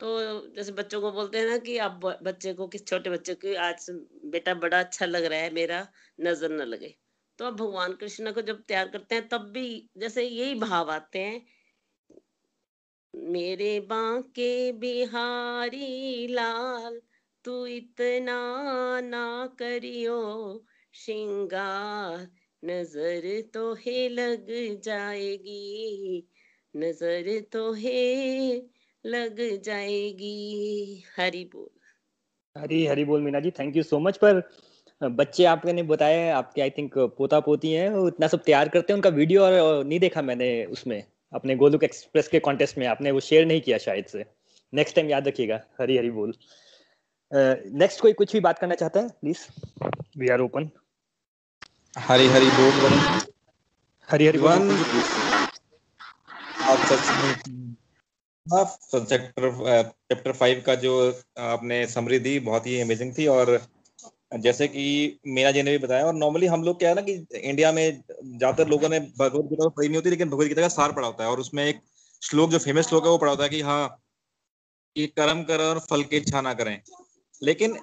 तो 0.00 0.08
जैसे 0.56 0.72
बच्चों 0.72 1.00
को 1.00 1.10
बोलते 1.12 1.38
हैं 1.38 1.46
ना 1.46 1.56
कि 1.58 1.76
अब 1.78 2.00
बच्चे 2.22 2.52
को, 2.54 2.66
किस 2.68 2.86
छोटे 2.86 3.10
बच्चे 3.10 3.34
को, 3.34 3.56
आज 3.60 3.86
बेटा 4.26 4.54
बड़ा 4.56 4.78
अच्छा 4.80 5.06
लग 5.06 5.24
रहा 5.24 5.38
है, 5.38 5.52
मेरा 5.54 5.86
नज़र 6.20 6.50
न 6.52 6.62
लगे। 6.64 6.94
तो 7.38 7.44
अब 7.44 7.56
भगवान 7.56 7.92
कृष्ण 7.94 8.32
को 8.32 8.42
जब 8.42 8.62
तैयार 8.62 8.88
करते 8.88 9.14
हैं, 9.14 9.28
तब 9.28 9.50
भी 9.50 9.90
जैसे 9.96 10.24
यही 10.24 10.54
भाव 10.60 10.90
आते 10.90 11.18
हैं 11.18 11.40
मेरे 13.14 13.78
बांके 13.80 14.72
बिहारी 14.74 16.26
लाल, 16.30 17.00
तू 17.44 17.64
इतना 17.68 18.38
ना 19.02 19.26
करियो 19.58 20.20
श्रृंगार। 20.94 22.26
नज़र 22.62 23.40
तो 23.54 23.72
है 23.76 24.08
लग 24.10 24.46
जाएगी, 24.84 26.28
नज़र 26.74 27.40
तो 27.52 27.72
है 27.74 28.56
लग 29.04 29.40
जाएगी। 29.64 31.02
हरी 31.18 31.44
बोल। 31.44 31.70
हरी 32.56 32.84
हरी 32.86 33.04
बोल 33.04 33.20
Meena 33.22 33.40
ji 33.40 33.50
thank 33.50 33.76
you 33.76 33.82
so 33.82 33.98
much 34.00 34.16
पर 34.18 34.42
बच्चे 35.00 35.44
आपने 35.46 35.82
बताया 35.84 36.36
आपके 36.36 36.62
आई 36.62 36.70
थिंक 36.70 36.98
पोता 37.18 37.40
पोती 37.40 37.72
हैं, 37.72 37.88
वो 37.90 38.06
इतना 38.08 38.26
सब 38.26 38.42
तैयार 38.44 38.68
करते 38.68 38.92
हैं 38.92 38.96
उनका 38.96 39.10
वीडियो 39.12 39.42
और 39.42 39.84
नहीं 39.84 39.98
देखा 40.00 40.22
मैंने 40.22 40.64
उसमें। 40.66 41.02
अपने 41.34 41.56
गोलुक 41.56 41.84
एक्सप्रेस 41.84 42.28
के 42.28 42.38
कॉन्टेस्ट 42.40 42.78
में 42.78 42.86
आपने 42.86 43.10
वो 43.10 43.20
शेयर 43.20 43.46
नहीं 43.46 43.60
किया 43.60 43.78
शायद 43.78 44.06
से। 44.06 44.24
नेक्स्ट 44.72 44.96
टाइम 44.96 45.08
याद 45.10 45.28
रखिएगा 45.28 45.60
हरी 45.80 45.96
हरी 45.98 46.10
बोल। 46.10 46.34
नेक्स्ट 47.32 47.96
uh, 47.96 48.02
कोई 48.02 48.12
कुछ 48.12 48.32
भी 48.32 48.40
बात 48.40 48.58
करना 48.58 48.74
चाहता 48.74 49.00
है 49.00 49.08
please 49.08 49.38
we 50.18 50.28
are 50.28 50.40
open 50.40 50.70
Hari 51.98 52.26
Hari 52.28 52.50
बोल 52.50 52.72
हरी 54.08 54.26
हरी 54.26 54.38
बोल। 54.38 54.70
आप 58.54 58.78
चैप्टर 58.90 59.92
चैप्टर 60.10 60.32
फाइव 60.32 60.62
का 60.66 60.74
जो 60.74 60.92
आपने 61.38 61.86
समरी 61.86 62.18
दी 62.18 62.38
बहुत 62.40 62.66
ही 62.66 62.80
अमेजिंग 62.80 63.12
थी 63.18 63.26
और 63.26 63.50
जैसे 64.34 64.66
कि 64.68 65.18
मीना 65.26 65.50
जी 65.50 65.62
ने 65.62 65.70
भी 65.70 65.78
बताया, 65.78 66.06
और 66.06 66.14
नॉर्मली 66.14 66.46
हम 66.46 66.62
लोग 66.64 66.78
क्या 66.78 66.88
है 66.88 66.94
ना 66.94 67.00
कि 67.00 67.12
इंडिया 67.40 67.72
में 67.72 68.02
ज़्यादातर 68.02 68.68
लोगों 68.68 68.88
ने 68.88 69.00
भगवत 69.18 69.44
गीता 69.44 69.68
पढ़ी 69.68 69.88
नहीं 69.88 69.96
होती, 69.96 70.10
लेकिन 70.10 70.30
भगवत 70.30 70.48
गीता 70.48 70.62
का 70.62 70.68
सार 70.70 70.92
पढ़ा 70.92 71.06
होता 71.06 71.24
है, 71.24 71.30
और 71.30 71.40
उसमें 71.40 71.64
एक 71.64 71.80
श्लोक, 72.22 72.50
जो 72.50 72.58
फ़ेमस 72.58 72.88
श्लोक 72.88 73.04
है, 73.04 73.10
वो 73.10 73.18
पढ़ा 73.18 73.30
होता 73.30 73.42
है 73.42 73.48
कि 73.48 73.60
हाँ 73.62 74.00
कि 74.96 75.06
कर्म 75.08 75.42
करें 75.42 75.64
और 75.64 75.78
फल 75.80 76.02
की 76.02 76.16
इच्छा 76.16 76.40
ना 76.40 76.52
करें। 76.54 76.80
लेकिन 77.42 77.76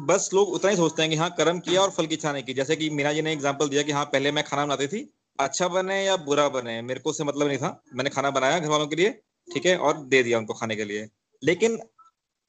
बस 0.00 0.28
लोग 0.34 0.48
उतना 0.50 0.70
ही 0.70 0.76
सोचते 0.76 1.02
हैं 1.02 1.10
कि 1.10 1.16
हाँ 1.16 1.30
कर्म 1.30 1.58
किया 1.60 1.80
और 1.80 1.90
फल 1.90 2.06
की 2.06 2.14
इच्छा 2.14 2.32
नहीं 2.32 2.42
की। 2.44 2.54
जैसे 2.54 2.76
कि 2.76 2.88
मीना 2.90 3.12
जी 3.12 3.22
ने 3.22 3.32
एग्ज़ाम्पल 3.32 3.68
दिया 3.68 3.82
कि 3.82 3.92
हाँ 3.92 4.04
पहले 4.04 4.32
मैं 4.32 4.44
खाना 4.44 4.64
बनाती 4.66 4.86
थी 4.88 5.08
अच्छा 5.38 5.68
बने 5.68 6.02
या 6.04 6.16
बुरा 6.18 6.48
बने, 6.48 6.80
मेरे 6.82 7.00
को 7.00 7.10
उससे 7.10 7.24
मतलब 7.24 7.48
नहीं 7.48 7.58
था। 7.58 7.82
मैंने 7.94 8.10
खाना 8.10 8.30
बनाया 8.30 8.58
घर 8.58 8.68
वालों 8.68 8.86
के 8.86 8.96
लिए, 8.96 9.10
ठीक 9.48 9.66
है, 9.66 9.76
और 9.78 9.96
दे 10.04 10.22
दिया 10.22 10.38
उनको 10.38 10.54
खाने 10.54 10.76
के 10.76 10.84
लिए। 10.84 11.08
लेकिन 11.42 11.78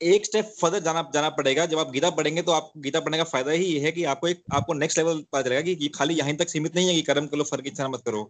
एक 0.02 0.26
स्टेप 0.26 0.54
फर्दर 0.62 0.80
जाना 0.82 1.02
जाना 1.14 1.30
पड़ेगा। 1.32 1.66
जब 1.66 1.80
आप 1.80 1.92
गीता 1.92 2.10
पढ़ेंगे 2.12 2.42
तो 2.42 2.52
आप, 2.52 2.72
गीता 2.78 3.00
पढ़ने 3.00 3.18
का 3.18 3.24
फ़ायदा 3.26 3.52
ही 3.52 3.74
है 3.80 3.92
कि 3.92 4.04
आपको 4.06 4.28
एक, 4.28 4.44
आपको 4.54 4.74
नेक्स्ट 4.76 4.98
लेवल 4.98 5.24
पता 5.32 5.42
चलेगा 5.42 5.62
कि 5.74 5.88
खाली 5.96 6.14
यहीं 6.16 6.36
तक 6.38 6.50
सीमित 6.50 6.76
नहीं 6.76 6.88
है 6.88 6.96
कि 6.96 7.02
कर्म 7.04 7.28
करो 7.28 7.44
फ़र्क 7.46 7.68
इच्छा 7.68 7.88
मत 7.88 8.02
करो। 8.06 8.24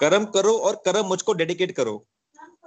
कर्म 0.00 0.24
करो 0.32 0.52
और 0.58 0.82
कर्म 0.84 1.06
मुझको 1.06 1.32
डेडिकेट 1.34 1.72
करो। 1.72 2.04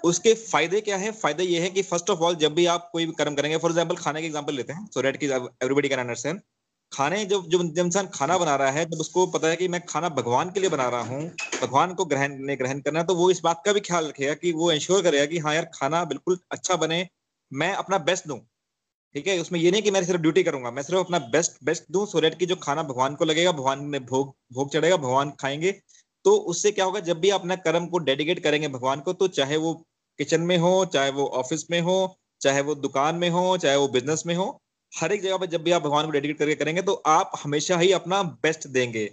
उसके 0.04 0.34
फ़ायदे 0.36 0.82
क्या 0.82 0.98
है? 0.98 1.12
फ़ायदे 1.14 1.44
ये 1.44 1.60
है 1.60 1.70
कि 1.70 1.82
फ़र्स्ट 1.84 2.10
ऑफ़ 2.10 2.20
ऑल 2.20 2.36
जब 2.38 2.54
भी 2.56 2.66
आप 2.68 2.90
कोई 2.94 3.06
भी 3.06 3.12
कर्म 3.14 3.36
करेंगे 3.36 3.58
फॉर 3.58 3.72
एग्ज़ाम्पल 3.72 3.96
खाने 3.98 4.22
के 4.22 4.28
एग्ज़ाम्पल 4.28 4.56
लेते 4.56 4.74
हैं। 4.74 4.86
सो 4.88 5.02
रेट 5.02 5.18
की 5.18 5.26
एवरीबडी 5.26 5.90
कैन 5.90 6.00
अंडरस्टैंड 6.00 6.42
खाने 6.92 7.24
जब 7.26 7.50
जब 7.50 7.80
इंसान 7.80 8.08
खाना 8.14 8.38
बना 8.38 8.56
रहा 8.56 8.72
है 8.72 8.86
जब 8.86 9.00
उसको 9.00 9.26
पता 9.28 9.48
है 9.48 9.56
कि 9.56 9.68
मैं 9.68 9.82
खाना 9.86 10.10
भगवान 10.12 10.50
के 10.52 10.60
लिए 10.60 10.70
बना 10.70 10.88
रहा 10.90 11.02
हूँ, 11.02 11.30
भगवान 11.62 11.94
को 11.94 12.06
ग्रहण 12.06 12.56
ग्रहण 12.56 12.80
करना 12.80 13.04
तो 13.04 13.16
वो 13.16 13.30
इस 13.32 13.42
बात 13.44 13.62
का 13.66 13.74
भी 13.74 13.80
ख्याल 13.82 14.08
रखेगा 14.08 14.34
कि 14.36 14.52
वो 14.54 14.72
इंश्योर 14.72 15.02
करेगा 15.04 15.26
कि 15.26 15.40
हाँ 15.40 15.54
यार, 15.56 15.66
खाना 15.74 16.04
बिल्कुल 16.06 16.40
अच्छा 16.52 16.76
बने 16.78 17.02
मैं 17.52 17.74
अपना 17.74 17.98
बेस्ट 18.00 18.28
दूँ, 18.28 18.40
ठीक 19.16 19.28
है? 19.28 19.40
उसमें 19.40 19.60
ये 19.60 19.72
नहीं 19.72 19.82
कि 19.82 19.92
मैं 19.92 20.04
सिर्फ़ 20.06 20.22
ड्यूटी 20.22 20.44
करूँगा, 20.44 20.72
मैं 20.72 20.84
सिर्फ़ 20.84 21.00
अपना 21.00 21.20
बेस्ट 21.30 21.64
बेस्ट 21.64 21.84
दूँ 21.92 22.06
सो 22.08 22.20
डेट 22.22 22.38
की 22.40 22.46
जो 22.46 22.56
खाना 22.58 22.84
भगवान 22.84 23.16
को 23.16 23.26
लगेगा, 23.26 23.52
भगवान 23.52 23.86
ने 23.90 24.00
भोग 24.02 24.34
भोग 24.54 24.72
चढ़ेगा, 24.74 24.98
भगवान 24.98 25.32
खाएँगे 25.40 25.72
तो 26.26 26.36
उससे 26.48 26.72
क्या 26.72 26.86
होगा? 26.86 27.00
जब 27.00 27.20
भी 27.20 27.30
अपना 27.30 27.56
कर्म 27.58 27.86
को 27.88 27.98
डेडिकेट 28.00 28.40
करेंगे 28.44 28.68
भगवान 28.68 29.00
को 29.00 29.14
तो 29.14 29.28
चाहे 29.30 29.58
वो 29.58 29.74
किचन 30.20 30.42
में 30.42 30.58
हो, 30.58 30.86
चाहे 30.86 31.12
वो 31.12 31.26
ऑफ़िस 31.28 31.66
में 31.72 31.80
हो, 31.82 32.18
चाहे 32.42 32.62
वो 32.62 32.76
दुकान 32.78 33.16
में 33.16 33.30
हो, 33.30 33.58
चाहे 33.58 33.76
वो 33.76 33.88
बिज़नेस 33.88 34.24
में 34.26 34.36
हो, 34.36 34.60
हर 34.94 35.12
एक 35.12 35.22
जगह 35.22 35.38
पर 35.38 35.46
जब 35.46 35.64
भी 35.64 35.72
आप 35.72 35.82
भगवान 35.82 36.06
को 36.06 36.12
डेडिकेट 36.12 36.38
करके 36.38 36.56
करेंगे 36.56 36.82
तो 36.82 36.94
आप 37.08 37.32
हमेशा 37.44 37.78
ही 37.78 37.92
अपना 37.92 38.22
बेस्ट 38.44 38.68
देंगे। 38.68 39.10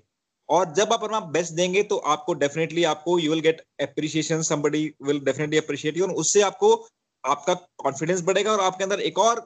और 0.48 0.72
जब 0.74 0.92
आप 0.92 1.04
अपना 1.04 1.20
बेस्ट 1.30 1.52
देंगे 1.52 1.82
तो 1.82 1.96
आपको 2.06 2.34
डेफिनेटली 2.34 2.84
आपको 2.84 3.18
you 3.18 3.30
will 3.30 3.40
get 3.40 3.60
appreciation 3.82 4.42
somebody 4.42 4.84
will 5.02 5.20
definitely 5.20 5.58
appreciate 5.58 5.96
you 5.96 6.06
उससे 6.06 6.42
आपको 6.42 6.74
आपका 7.26 7.54
कॉन्फिडेंस 7.78 8.22
बढ़ेगा 8.22 8.52
और 8.52 8.60
आपके 8.60 8.84
अंदर 8.84 9.00
एक 9.02 9.18
और 9.18 9.40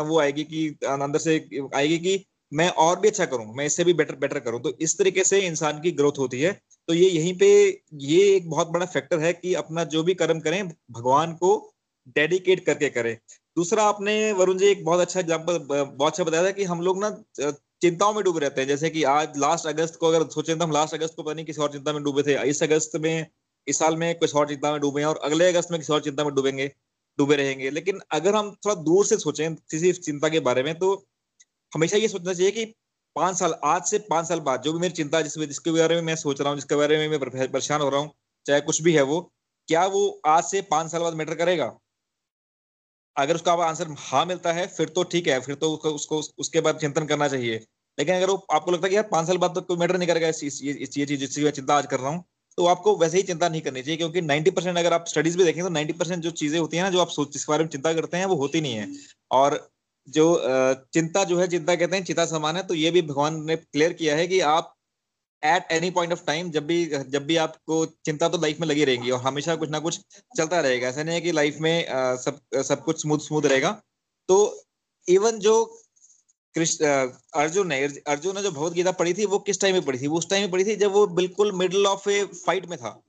वो 0.00 0.20
आएगी 0.20 0.44
कि 0.44 0.66
अंदर 0.88 1.18
से 1.18 1.36
आएगी 1.74 1.98
कि 1.98 2.24
मैं 2.52 2.68
और 2.78 2.98
भी 3.00 3.08
अच्छा 3.08 3.24
करूँ, 3.26 3.54
मैं 3.56 3.64
इससे 3.66 3.84
भी 3.84 3.92
बेटर 3.94 4.14
बेटर 4.16 4.38
करूँ। 4.40 4.60
तो 4.62 4.72
इस 4.80 4.96
तरीके 4.98 5.24
से 5.24 5.40
इंसान 5.40 5.80
की 5.80 5.90
ग्रोथ 5.92 6.18
होती 6.18 6.40
है। 6.40 6.52
तो 6.88 6.94
ये 6.94 7.08
यहीं 7.08 7.36
पे, 7.38 7.48
ये 7.94 8.34
एक 8.36 8.48
बहुत 8.50 8.68
बड़ा 8.68 8.86
फैक्टर 8.86 9.20
है 9.20 9.32
कि 9.32 9.54
अपना 9.54 9.84
जो 9.86 10.02
भी 10.02 10.14
कर्म 10.14 10.40
करें, 10.40 10.68
भगवान 10.68 11.32
को 11.34 11.52
डेडिकेट 12.16 12.64
करके 12.66 12.88
करें। 12.90 13.16
दूसरा, 13.56 13.84
आपने 13.84 14.32
वरुण 14.32 14.58
जी 14.58 14.66
एक 14.66 14.84
बहुत 14.84 15.00
अच्छा 15.00 15.20
एग्ज़ाम्पल 15.20 15.58
बहुत 15.60 16.06
अच्छा 16.06 16.24
बताया 16.24 16.44
था 16.44 16.50
कि 16.50 16.64
हम 16.64 16.80
लोग 16.80 16.98
ना 16.98 17.10
चिंताओं 17.40 18.12
में 18.14 18.22
डूबे 18.24 18.40
रहते 18.40 18.60
हैं। 18.60 18.68
जैसे 18.68 18.90
कि 18.90 19.02
आज 19.04 19.38
लास्ट 19.38 19.66
अगस्त 19.66 19.96
को 19.96 20.08
अगर 20.08 20.26
सोचें 20.30 20.58
तो 20.58 20.64
हम 20.64 20.72
लास्ट 20.72 20.94
अगस्त 20.94 21.14
को 21.16 21.22
पता 21.22 21.34
नहीं 21.34 21.46
किसी 21.46 21.62
और 21.62 21.72
चिंता 21.72 21.92
में 21.92 22.02
डूबे 22.02 22.22
थे। 22.22 22.34
इस 22.48 22.62
अगस्त 22.62 22.96
में, 22.96 23.26
इस 23.66 23.78
साल 23.78 23.96
में 23.96 24.14
कुछ 24.18 24.34
और 24.34 24.48
चिंता 24.48 24.72
में 24.72 24.80
डूबे 24.80 25.00
हैं 25.00 25.08
और 25.08 25.20
अगले 25.24 25.48
अगस्त 25.48 25.70
में 25.70 25.80
किसी 25.80 25.92
और 25.92 26.00
चिंता 26.00 26.24
में 26.24 26.34
डूबेंगे। 26.34 26.70
डूबे 27.18 27.36
रहेंगे। 27.36 27.70
लेकिन 27.70 28.00
अगर 28.12 28.36
हम 28.36 28.50
थोड़ा 28.64 28.74
दूर 28.82 29.06
से 29.06 29.16
सोचें 29.18 29.54
किसी 29.70 29.92
चिंता 29.94 30.28
के 30.28 30.40
बारे 30.40 30.62
में 30.62 30.74
तो 30.78 30.94
हमेशा 31.72 31.96
ये 31.96 32.08
सोचना 32.08 32.34
चाहिए 32.34 32.52
कि 32.52 32.64
पाँच 33.16 33.36
साल 33.36 33.54
आज 33.64 33.82
से 33.84 33.98
पाँच 34.10 34.28
साल 34.28 34.40
बाद 34.40 34.62
जो 34.62 34.72
भी 34.72 34.78
मेरी 34.78 34.94
चिंता 34.94 35.20
जिस 35.20 35.38
जिसके 35.40 35.72
बारे 35.72 35.94
में 35.94 36.02
मैं 36.02 36.16
सोच 36.16 36.40
रहा 36.40 36.48
हूँ 36.50 36.56
जिसके 36.58 36.76
बारे 36.76 36.98
में 36.98 37.08
मैं 37.08 37.20
परेशान 37.20 37.80
हो 37.80 37.88
रहा 37.88 38.00
हूँ 38.00 38.10
चाहे 38.46 38.60
कुछ 38.60 38.82
भी 38.82 38.92
है 38.94 39.02
वो 39.04 39.20
क्या 39.68 39.84
वो 39.88 40.02
आज 40.26 40.44
से 40.44 40.62
पाँच 40.70 40.90
साल 40.92 41.02
बाद 41.02 41.14
मैटर 41.14 41.34
करेगा? 41.34 41.72
अगर 43.16 43.34
उसका 43.34 43.52
आंसर 43.64 43.88
हाँ 43.98 44.24
मिलता 44.26 44.52
है 44.52 44.66
फिर 44.68 44.88
तो 44.88 45.02
ठीक 45.04 45.26
है 45.28 45.40
फिर 45.40 45.54
तो 45.54 45.72
उसको, 45.72 45.90
उसको 45.90 46.20
उसके 46.38 46.60
बाद 46.60 46.78
चिंतन 46.78 47.06
करना 47.06 47.28
चाहिए। 47.28 47.56
लेकिन 47.98 48.14
अगर 48.16 48.30
वो 48.30 48.36
आपको 48.52 48.70
लगता 48.70 48.86
है 48.86 48.90
कि 48.90 48.96
यार 48.96 49.08
पाँच 49.12 49.26
साल 49.26 49.38
बाद 49.38 49.54
तो 49.54 49.60
कोई 49.62 49.76
मैटर 49.76 49.98
नहीं 49.98 50.08
करेगा 50.08 50.28
इस 50.28 50.60
ये 50.62 50.86
चीज़ 50.86 51.14
जिसकी 51.16 51.44
मैं 51.44 51.50
चिंता 51.50 51.76
आज 51.76 51.86
कर 51.86 52.00
रहा 52.00 52.10
हूँ 52.10 52.24
तो 52.60 52.66
आपको 52.66 52.96
वैसे 52.98 53.16
ही 53.16 53.22
चिंता 53.24 53.48
नहीं 53.48 53.60
करनी 53.62 53.82
चाहिए, 53.82 53.96
क्योंकि 53.96 54.20
90 54.22 54.50
परसेंट 54.50 54.78
अगर 54.78 54.92
आप 54.92 55.04
स्टडीज़ 55.08 55.36
भी 55.38 55.44
देखें 55.44 55.62
तो 55.62 55.68
90 55.70 55.92
परसेंट 55.98 56.22
जो 56.22 56.30
चीज़ें 56.32 56.58
होती 56.58 56.76
है 56.76 56.82
ना, 56.82 56.90
जो 56.90 57.00
आप 57.00 57.08
सोच 57.10 57.44
बारे 57.48 57.64
में 57.64 57.70
चिंता 57.70 57.92
करते 57.94 58.16
हैं, 58.16 58.26
वो 58.26 58.34
होती 58.36 58.60
नहीं 58.60 58.74
है। 58.74 58.88
और 59.30 59.56
जो 60.08 60.26
चिंता 60.94 61.22
जो 61.24 61.38
है 61.38 61.46
चिंता 61.48 61.74
कहते 61.76 61.96
हैं, 61.96 62.04
चिंता 62.04 62.26
समान 62.26 62.56
है 62.56 62.62
तो 62.66 62.74
ये 62.74 62.90
भी 62.90 63.02
भगवान 63.04 63.42
ने 63.44 63.56
क्लियर 63.56 63.92
किया 63.92 64.16
है 64.16 64.26
कि 64.26 64.40
आप 64.48 64.74
at 65.42 65.72
any 65.72 65.90
point 65.90 66.12
of 66.12 66.24
time 66.26 66.50
जब 66.50 66.66
भी 66.66 66.84
जब 66.86 67.26
भी 67.26 67.36
आपको 67.38 67.84
चिंता 68.06 68.28
तो 68.28 68.38
लाइफ 68.38 68.60
में 68.60 68.66
लगी 68.68 68.84
रहेगी 68.84 69.10
और 69.10 69.20
हमेशा 69.20 69.54
कुछ 69.56 69.70
ना 69.70 69.78
कुछ 69.80 70.00
चलता 70.36 70.60
रहेगा। 70.60 70.88
ऐसा 70.88 71.02
नहीं 71.02 71.14
है 71.14 71.20
कि 71.20 71.32
लाइफ 71.32 71.58
में 71.60 71.86
सब 72.18 72.40
सब 72.64 72.84
कुछ 72.84 73.00
स्मूथ 73.02 73.18
स्मूथ 73.20 73.46
रहेगा। 73.46 73.70
तो 74.28 74.38
इवन 75.08 75.38
जो 75.40 75.54
कृष्ण 76.54 76.86
अर्जुन 77.36 77.68
ने 77.68 77.80
अर्जुन 78.08 78.34
ने 78.36 78.42
जो 78.42 78.50
भगवत 78.50 78.72
गीता 78.72 78.92
पढ़ी 78.92 79.12
थी 79.14 79.26
वो 79.26 79.38
किस 79.40 79.60
टाइम 79.60 79.74
में 79.74 79.84
पढ़ी 79.84 79.98
थी? 80.00 80.06
वो 80.06 80.18
उस 80.18 80.28
टाइम 80.30 80.42
में 80.42 80.50
पढ़ी 80.50 80.64
थी 80.64 80.76
जब 80.76 80.92
वो 80.92 81.06
बिल्कुल 81.16 81.52
मिडल 81.58 81.86
ऑफ़ 81.86 82.08
ए 82.10 82.24
फाइट 82.46 82.66
में 82.66 82.78
था। 82.78 83.00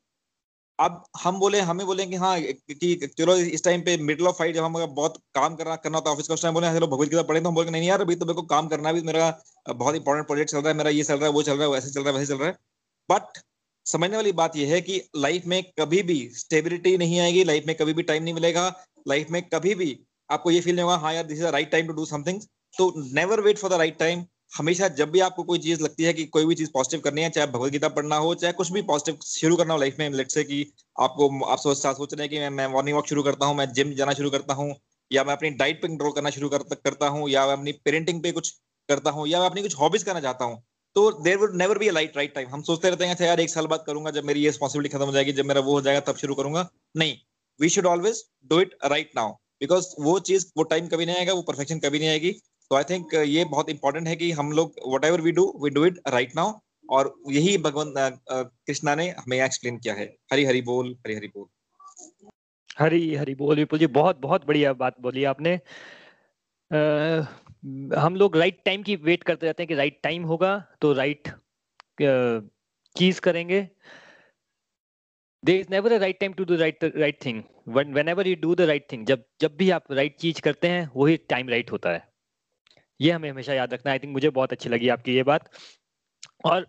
अब 0.79 1.03
हम 1.23 1.39
बोले 1.39 1.59
हमें 1.61 1.85
बोले 1.87 2.05
कि 2.07 2.15
हाँ 2.15 2.39
कि 2.41 3.07
चलो 3.17 3.35
इस 3.37 3.63
टाइम 3.63 3.81
पे 3.81 3.95
मिडल 3.99 4.27
ऑफ़ 4.27 4.35
फाइट 4.37 4.55
जब 4.55 4.63
हम 4.63 4.73
बहुत 4.85 5.17
काम 5.35 5.55
करना 5.55 5.75
करना 5.77 5.97
होता 5.97 6.11
ऑफ़िस 6.11 6.27
का 6.27 6.33
उस 6.33 6.41
टाइम 6.43 6.53
बोले 6.53 6.67
हाँ, 6.67 6.75
चलो 6.75 6.87
भगवत 6.87 7.09
गीता 7.09 7.23
पढ़े 7.23 7.41
तो 7.41 7.49
हम 7.49 7.55
बोले 7.55 7.71
नहीं 7.71 7.87
यार 7.87 8.01
अभी 8.01 8.15
तो 8.15 8.25
मेरे 8.25 8.35
को 8.35 8.41
काम 8.47 8.67
करना 8.67 8.91
भी 8.93 9.01
मेरा 9.01 9.29
बहुत 9.69 9.95
इंपॉर्टेंट 9.95 10.27
प्रोजेक्ट 10.27 10.51
चल 10.51 10.57
रहा 10.57 10.69
है 10.69 10.77
मेरा 10.77 10.89
ये 10.89 11.03
चल 11.03 11.15
रहा 11.15 11.25
है 11.25 11.31
वो 11.31 11.43
चल 11.43 11.53
रहा 11.53 11.63
है 11.63 11.69
वैसे 11.73 11.89
चल 11.91 12.01
रहा 12.01 12.13
है 12.13 12.19
वैसे 12.19 12.33
चल 12.33 12.39
रहा 12.39 12.49
है। 12.49 12.57
बट 13.09 13.39
समझने 13.85 14.15
वाली 14.15 14.31
बात 14.31 14.55
यह 14.57 14.73
है 14.73 14.81
कि 14.81 15.01
लाइफ 15.15 15.45
में 15.45 15.63
कभी 15.79 16.01
भी 16.03 16.17
स्टेबिलिटी 16.35 16.97
नहीं 16.97 17.19
आएगी 17.19 17.43
लाइफ 17.43 17.63
में 17.67 17.75
कभी 17.75 17.93
भी 17.93 18.03
टाइम 18.03 18.23
नहीं 18.23 18.33
मिलेगा 18.33 18.67
लाइफ 19.07 19.29
में 19.29 19.41
कभी 19.49 19.75
भी 19.75 19.89
आपको 20.29 20.51
ये 20.51 20.61
फील 20.61 20.75
नहीं 20.75 20.83
होगा 20.83 20.97
हाँ 20.97 21.13
यार 21.13 21.23
this 21.23 21.37
is 21.37 21.45
the 21.45 21.49
right 21.49 21.71
time 21.71 21.87
to 21.87 21.93
do 21.93 22.05
something 22.05 22.41
तो 22.73 22.93
never 23.13 23.41
wait 23.41 23.57
for 23.57 23.69
the 23.71 23.73
right 23.73 23.97
time 23.99 24.23
हमेशा 24.57 24.87
जब 24.87 25.11
भी 25.11 25.19
आपको 25.19 25.43
कोई 25.43 25.59
चीज़ 25.59 25.81
लगती 25.83 26.03
है 26.03 26.13
कि 26.13 26.25
कोई 26.25 26.45
भी 26.45 26.55
चीज़ 26.55 26.69
पॉजिटिव 26.73 26.99
करनी 26.99 27.21
है 27.21 27.29
चाहे 27.29 27.47
भगवत 27.47 27.71
गीता 27.71 27.87
पढ़ना 27.89 28.15
हो 28.15 28.33
चाहे 28.35 28.53
कुछ 28.53 28.71
भी 28.71 28.81
पॉजिटिव 28.81 29.17
शुरू 29.25 29.55
करना 29.55 29.73
हो 29.73 29.79
लाइफ 29.79 29.95
में 29.99 30.09
लेट 30.09 30.31
से 30.31 30.43
कि 30.43 30.65
आपको 30.99 31.29
आप 31.45 31.59
सोच 31.59 31.77
सोच 31.77 32.13
रहे 32.13 32.27
हैं 32.27 32.29
कि 32.29 32.55
मैं 32.55 32.67
मॉर्निंग 32.67 32.95
वॉक 32.95 33.07
शुरू 33.07 33.23
करता 33.23 33.45
हूँ 33.45 33.55
मैं 33.55 33.71
जिम 33.73 33.93
जाना 33.93 34.13
शुरू 34.13 34.29
करता 34.29 34.53
हूँ 34.53 34.73
या 35.11 35.23
मैं 35.23 35.33
अपनी 35.33 35.49
डाइट 35.49 35.81
पे 35.81 35.87
कंट्रोल 35.87 36.11
करना 36.11 36.29
शुरू 36.29 36.49
कर, 36.49 36.63
करता 36.75 37.07
हूँ 37.07 37.29
या 37.29 37.45
मैं 37.45 37.53
अपनी 37.53 37.71
पेरेंटिंग 37.85 38.21
पे 38.23 38.31
कुछ 38.31 38.49
करता 38.89 39.09
हूँ 39.11 39.27
या 39.27 39.39
मैं 39.39 39.45
अपनी 39.45 39.61
कुछ 39.61 39.77
हॉबीज 39.79 40.03
करना 40.03 40.19
चाहता 40.19 40.45
हूँ 40.45 40.61
तो 40.95 41.11
there 41.23 41.37
would 41.37 41.55
never 41.55 41.77
be 41.77 41.89
light 41.89 42.17
right 42.17 42.33
time 42.35 42.47
हम 42.49 42.61
सोचते 42.61 42.89
रहते 42.89 43.05
हैं 43.05 43.11
अच्छा 43.11 43.25
यार 43.25 43.39
एक 43.39 43.49
साल 43.49 43.67
बाद 43.67 43.83
करूँगा 43.87 44.11
जब 44.11 44.23
मेरी 44.23 44.39
ये 44.39 44.47
रिस्पॉन्सिबिलिटी 44.47 44.97
खत्म 44.97 45.05
हो 45.05 45.11
जाएगी 45.11 45.33
जब 45.33 45.45
मेरा 45.45 45.61
वो 45.61 45.73
हो 45.73 45.81
जाएगा 45.81 45.99
तब 46.01 46.17
शुरू 46.17 46.35
करूँगा। 46.35 46.67
नहीं 46.97 47.15
we 47.59 47.69
should 47.69 47.85
always 47.85 48.23
do 48.49 48.59
it 48.61 48.75
right 48.85 49.11
now 49.15 49.31
because 49.61 49.87
वो 49.99 50.17
चीज़ 50.21 50.45
वो 50.57 50.63
टाइम 50.63 50.87
कभी 50.87 51.05
नहीं 51.05 51.15
आएगा 51.15 51.33
वो 51.33 51.41
परफेक्शन 51.41 51.79
कभी 51.79 51.99
नहीं 51.99 52.09
आएगी। 52.09 52.33
तो 52.71 52.75
आई 52.75 52.83
थिंक 52.89 53.13
ये 53.15 53.43
बहुत 53.45 53.69
इंपॉर्टेंट 53.69 54.07
है 54.07 54.15
कि 54.15 54.31
हम 54.31 54.51
लोग 54.51 54.75
whatever 55.05 55.21
we 55.21 55.31
do 55.31 55.43
we 55.63 55.69
do 55.69 55.85
it 55.85 55.97
right 56.07 56.35
now 56.35 56.51
और 56.89 57.13
यही 57.29 57.57
भगवान 57.57 57.93
कृष्णा 58.29 58.93
ने 58.95 59.07
हमें 59.09 59.37
एक्सप्लेन 59.37 59.77
किया 59.77 59.93
है। 59.93 60.05
हरी 60.31 60.45
हरी 60.45 60.61
बोल 60.61 60.91
हरी 60.97 61.15
हरी 61.15 61.27
बोल। 61.27 61.47
हरी 62.79 63.15
हरी 63.15 63.35
बोल 63.35 63.55
विपुल 63.55 63.79
जी 63.79 63.87
बहुत 63.97 64.19
बहुत 64.21 64.45
बढ़िया 64.47 64.71
बात 64.73 64.99
बोली 65.01 65.23
आपने। 65.23 65.53
आ, 66.71 66.79
हम 68.01 68.15
लोग 68.15 68.37
राइट 68.37 68.61
टाइम 68.65 68.83
की 68.83 68.95
वेट 68.97 69.23
करते 69.23 69.45
रहते 69.45 69.63
हैं 69.63 69.67
कि 69.67 69.75
राइट 69.75 69.99
टाइम 70.03 70.23
होगा 70.25 70.57
तो 70.81 70.91
राइट 70.93 71.31
चीज़ 72.95 73.19
करेंगे। 73.21 73.61
There 75.43 75.59
is 75.59 75.67
never 75.71 75.93
a 75.93 75.97
right 75.97 76.19
time 76.19 76.33
to 76.33 76.45
do 76.45 76.55
right 76.55 76.83
right 76.85 77.25
thing 77.25 77.43
whenever 78.09 78.27
you 78.27 78.35
do 78.41 78.55
the 78.55 78.61
right 78.71 78.87
thing 78.91 79.05
जब 79.05 79.23
जब 79.41 79.57
भी 79.57 79.69
आप 79.71 79.91
राइट 79.91 80.09
right 80.09 80.21
चीज़ 80.21 80.41
करते 80.41 80.67
हैं 80.67 80.89
वही 80.95 81.17
टाइम 81.29 81.49
राइट 81.49 81.71
होता 81.71 81.89
है। 81.89 82.10
ये 83.01 83.11
हमें 83.11 83.29
हमेशा 83.29 83.53
याद 83.53 83.73
रखना 83.73 83.91
आई 83.91 83.99
थिंक 83.99 84.13
मुझे 84.13 84.29
बहुत 84.31 84.51
अच्छी 84.51 84.69
लगी 84.69 84.89
आपकी 84.89 85.15
ये 85.15 85.23
बात। 85.23 85.49
और 86.45 86.65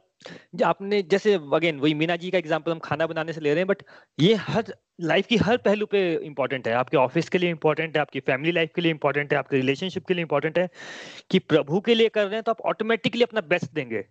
आपने 0.64 1.00
जैसे 1.04 1.34
अगेन 1.54 1.78
वही 1.80 1.94
मीना 1.94 2.16
जी 2.16 2.30
का 2.30 2.38
एग्ज़ाम्पल 2.38 2.72
हम 2.72 2.78
खाना 2.80 3.06
बनाने 3.06 3.32
से 3.32 3.40
ले 3.40 3.50
रहे 3.50 3.60
हैं 3.60 3.66
बट 3.66 3.82
ये 4.18 4.34
हर 4.36 4.72
लाइफ 5.02 5.26
की 5.26 5.36
हर 5.38 5.56
पहलू 5.58 5.86
पे 5.86 6.02
इंपॉर्टेंट 6.16 6.68
है। 6.68 6.74
आपके 6.74 6.96
ऑफ़िस 6.96 7.28
के 7.28 7.38
लिए 7.38 7.50
इंपॉर्टेंट 7.50 7.96
है, 7.96 8.00
आपकी 8.00 8.20
फैमिली 8.20 8.52
लाइफ 8.52 8.70
के 8.74 8.82
लिए 8.82 8.90
इंपॉर्टेंट 8.92 9.32
है, 9.32 9.38
आपके 9.38 9.56
रिलेशनशिप 9.56 10.06
के 10.06 10.14
लिए 10.14 10.22
इंपॉर्टेंट 10.22 10.58
है 10.58 10.68
कि 11.30 11.38
प्रभु 11.40 11.80
के 11.80 11.94
लिए 11.94 12.08
कर 12.10 12.24
रहे 12.24 12.34
हैं 12.34 12.42
तो 12.42 12.52
आप 12.52 12.60
ऑटोमेटिकली 12.66 13.22
अपना 13.22 13.40
बेस्ट 13.48 13.72
देंगे। 13.74 14.04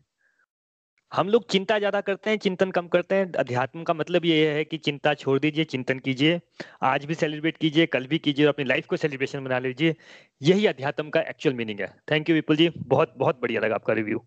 हम 1.12 1.30
लोग 1.30 1.46
चिंता 1.50 1.78
ज़्यादा 1.80 2.00
करते 2.02 2.30
हैं, 2.30 2.38
चिंतन 2.38 2.72
कम 2.72 2.88
करते 2.88 3.16
हैं। 3.16 3.32
अध्यात्म 3.34 3.84
का 3.84 3.94
मतलब 3.94 4.26
ये 4.26 4.52
है 4.52 4.64
कि 4.66 4.78
चिंता 4.78 5.14
छोड़ 5.14 5.38
दीजिए, 5.40 5.64
चिंतन 5.66 6.00
कीजिए, 6.00 6.40
आज 6.84 7.06
भी 7.06 7.16
सेलिब्रेट 7.16 7.58
कीजिए, 7.58 7.86
कल 7.86 8.06
भी 8.08 8.18
कीजिए 8.20 8.46
और 8.46 8.54
अपनी 8.54 8.66
लाइफ 8.66 8.86
को 8.88 8.98
सेलिब्रेशन 8.98 9.44
बना 9.44 9.60
लीजिए। 9.60 9.96
यही 10.42 10.66
अध्यात्म 10.68 11.10
का 11.10 11.22
एक्चुअल 11.22 11.56
मीनिंग 11.56 11.80
है। 11.80 11.88
Thank 12.12 12.30
you 12.30 12.36
Vipul 12.36 12.56
ji. 12.56 12.70
बहुत 12.78 13.14
बहुत 13.18 13.42
बढ़िया 13.42 13.62
लगा 13.62 13.76
आपका 13.76 13.94
रिव्यू 13.94 14.24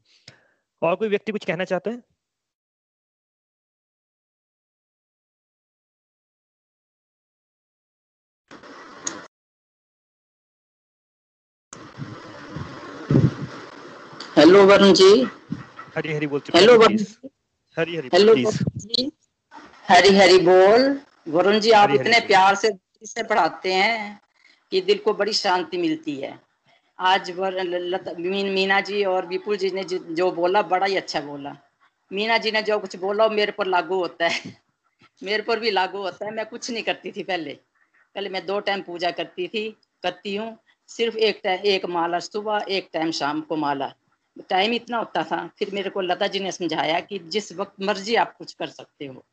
और 0.82 0.96
कोई 0.96 1.08
व्यक्ति 1.08 1.32
कुछ 1.32 1.44
कहना 1.44 1.64
चाहते 1.64 1.90
हैं? 1.90 2.02
हेलो 14.36 14.64
वरुण 14.66 14.92
जी। 14.92 15.26
हरी 15.96 16.12
हरी 16.12 16.26
बोल 16.26 16.40
हेलो 16.56 16.80
हरी 16.80 17.96
हरी 17.96 18.10
हेलो 18.14 18.34
हरी 19.88 20.16
हरी 20.16 20.38
बोल 20.38 21.00
वरुण 21.28 21.60
जी 21.60 21.70
आप 21.70 21.90
इतने 21.90 22.20
प्यार 22.20 22.54
से 22.54 22.70
से 23.04 23.22
पढ़ाते 23.22 23.72
हैं 23.72 24.20
कि 24.70 24.80
दिल 24.80 24.98
को 24.98 25.14
बड़ी 25.14 25.32
शांति 25.32 25.78
मिलती 25.78 26.16
है। 26.16 26.40
आज 26.98 27.30
वर, 27.30 27.62
मीन, 28.18 28.46
मीना 28.46 28.80
जी 28.80 29.04
और 29.04 29.26
विपुल 29.26 29.56
जी 29.56 29.70
ने 29.70 29.84
जो, 29.84 29.98
जो 29.98 30.32
बोला 30.32 30.62
बड़ा 30.62 30.86
ही 30.86 30.96
अच्छा 30.96 31.20
बोला। 31.20 31.56
मीना 32.12 32.38
जी 32.38 32.50
ने 32.50 32.62
जो 32.62 32.78
कुछ 32.78 32.96
बोला 32.96 33.26
वो 33.26 33.30
मेरे 33.30 33.52
पर 33.52 33.66
लागू 33.66 33.94
होता 33.94 34.28
है। 34.28 34.40
मेरे 35.22 35.42
पर 35.42 35.60
भी 35.60 35.70
लागू 35.70 35.98
होता 35.98 36.26
है। 36.26 36.34
मैं 36.34 36.46
कुछ 36.46 36.70
नहीं 36.70 36.82
करती 36.82 37.12
थी 37.12 37.22
पहले। 37.22 37.54
पहले 38.14 38.28
मैं 38.28 38.46
दो 38.46 38.60
टाइम 38.60 38.82
पूजा 38.82 39.10
करती 39.10 39.48
थी 39.48 39.76
करती 40.02 40.36
हूँ। 40.36 40.58
सिर्फ़ 40.86 41.16
एक 41.16 41.40
टाइम 41.44 41.60
एक 41.60 41.86
माला 41.86 42.18
सुबह 42.18 42.64
एक 42.68 42.88
टाइम 42.92 43.10
शाम 43.10 43.40
को 43.40 43.56
माला। 43.56 43.94
टाइम 44.50 44.72
इतना 44.72 44.98
होता 44.98 45.22
था, 45.22 45.50
फिर 45.58 45.70
मेरे 45.74 45.90
को 45.90 46.00
लता 46.00 46.26
जी 46.26 46.40
ने 46.40 46.52
समझाया 46.52 47.00
कि 47.00 47.18
जिस 47.18 47.52
वक्त 47.52 47.82
मर्ज़ी 47.82 48.14
आप 48.14 48.36
कुछ 48.36 48.52
कर 48.52 48.66
सकते 48.66 49.06
हो। 49.06 49.24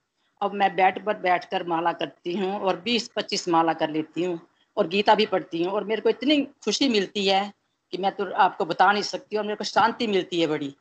अब 0.41 0.53
मैं 0.53 0.75
बेड 0.75 1.05
पर 1.05 1.17
बैठ 1.17 1.45
कर 1.45 1.67
माला 1.67 1.91
करती 1.93 2.35
हूँ 2.37 2.59
और 2.59 2.79
20-25 2.79 3.47
माला 3.49 3.73
कर 3.73 3.89
लेती 3.89 4.23
हूँ 4.23 4.39
और 4.77 4.87
गीता 4.87 5.15
भी 5.15 5.25
पढ़ती 5.25 5.63
हूँ 5.63 5.73
और 5.73 5.83
मेरे 5.83 6.01
को 6.01 6.09
इतनी 6.09 6.41
खुशी 6.63 6.89
मिलती 6.89 7.25
है 7.27 7.53
कि 7.91 7.97
मैं 7.97 8.11
तो 8.11 8.31
आपको 8.33 8.65
बता 8.65 8.91
नहीं 8.91 9.03
सकती 9.03 9.37
और 9.37 9.43
मेरे 9.43 9.55
को 9.55 9.63
शांति 9.63 10.07
मिलती 10.07 10.41
है 10.41 10.47
बड़ी। 10.47 10.75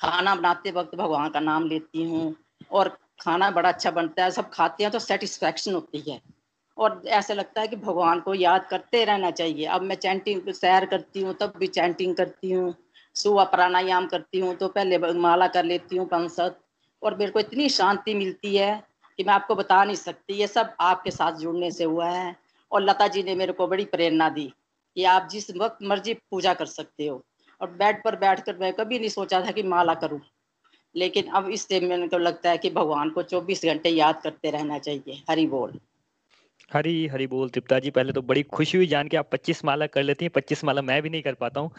खाना 0.00 0.34
बनाते 0.34 0.70
वक्त 0.70 0.94
भगवान 0.94 1.28
का 1.28 1.40
नाम 1.40 1.66
लेती 1.66 2.04
हूँ 2.04 2.34
और 2.70 2.88
खाना 3.20 3.50
बड़ा 3.50 3.68
अच्छा 3.68 3.90
बनता 3.90 4.24
है, 4.24 4.30
सब 4.30 4.50
खाते 4.50 4.84
हैं 4.84 4.92
तो 4.92 4.98
सेटिस्फेक्शन 4.98 5.74
होती 5.74 6.10
है। 6.10 6.20
और 6.78 7.02
ऐसा 7.06 7.34
लगता 7.34 7.60
है 7.60 7.68
कि 7.68 7.76
भगवान 7.76 8.20
को 8.20 8.34
याद 8.34 8.66
करते 8.70 9.04
रहना 9.04 9.30
चाहिए। 9.30 9.64
अब 9.66 9.82
मैं 9.82 9.96
चैंटिंग 9.96 10.52
सैर 10.52 10.86
करती 10.86 11.20
हूँ, 11.20 11.34
तब 11.34 11.52
भी 11.56 11.66
चैंटिंग 11.66 12.16
करती 12.16 12.52
हूँ। 12.52 12.74
सुबह 13.18 13.44
प्राणायाम 13.46 14.06
करती 14.06 14.40
हूँ 14.40 14.54
तो 14.56 14.68
पहले 14.70 14.98
माला 15.14 15.46
कर 15.48 15.64
लेती 15.64 15.96
हूँ 15.96 16.06
पंसत 16.08 16.58
और 17.02 17.16
मेरे 17.16 17.30
को 17.32 17.40
इतनी 17.40 17.68
शांति 17.70 18.14
मिलती 18.14 18.56
है 18.56 18.82
कि 19.18 19.24
मैं 19.24 19.32
आपको 19.34 19.54
बता 19.54 19.82
नहीं 19.84 19.96
सकती, 19.96 20.34
ये 20.34 20.46
सब 20.46 20.74
आपके 20.80 21.10
साथ 21.10 21.38
जुड़ने 21.38 21.70
से 21.70 21.84
हुआ 21.84 22.08
है, 22.08 22.34
और 22.72 22.82
लता 22.82 23.06
जी 23.08 23.22
ने 23.22 23.34
मेरे 23.34 23.52
को 23.52 23.66
बड़ी 23.68 23.84
प्रेरणा 23.86 24.28
दी 24.30 24.52
कि 24.96 25.04
आप 25.06 25.28
जिस 25.30 25.50
वक्त 25.52 25.78
मर्ज़ी 25.84 26.14
पूजा 26.14 26.54
कर 26.54 26.66
सकते 26.68 27.06
हो, 27.06 27.22
और 27.60 27.70
बेड 27.72 28.02
पर 28.04 28.16
बैठ 28.16 28.40
कर 28.40 28.56
मैं 28.58 28.72
कभी 28.74 28.98
नहीं 28.98 29.08
सोचा 29.10 29.40
था 29.40 29.50
कि 29.50 29.62
माला 29.64 29.94
करूँ, 29.96 30.20
लेकिन 30.94 31.30
अब 31.32 31.48
इससे 31.50 31.80
मेरे 31.80 32.08
को 32.08 32.18
लगता 32.18 32.50
है 32.50 32.58
कि 32.58 32.70
भगवान 32.70 33.10
को 33.10 33.22
24 33.24 33.64
घंटे 33.64 33.90
याद 33.90 34.20
करते 34.22 34.50
रहना 34.50 34.78
चाहिए, 34.78 35.22
हरि 35.30 35.46
बोल। 35.48 35.78
हरी 36.70 37.06
हरी 37.08 37.26
बोल, 37.26 37.48
तृप्ता 37.50 37.78
जी, 37.78 37.90
पहले 37.90 38.12
तो 38.12 38.22
बड़ी 38.22 38.42
खुशी 38.44 38.76
हुई 38.76 38.86
जान 38.86 39.08
के 39.08 39.16
आप 39.16 39.30
25 39.32 39.64
माला 39.64 39.86
कर 39.88 40.02
लेती 40.02 40.24
हैं 40.24 40.32
25 40.32 40.64
माला 40.64 40.82
मैं 40.82 41.02
भी 41.02 41.10
नहीं 41.10 41.22
कर 41.22 41.34
पाता 41.36 41.60
हूँ। 41.60 41.70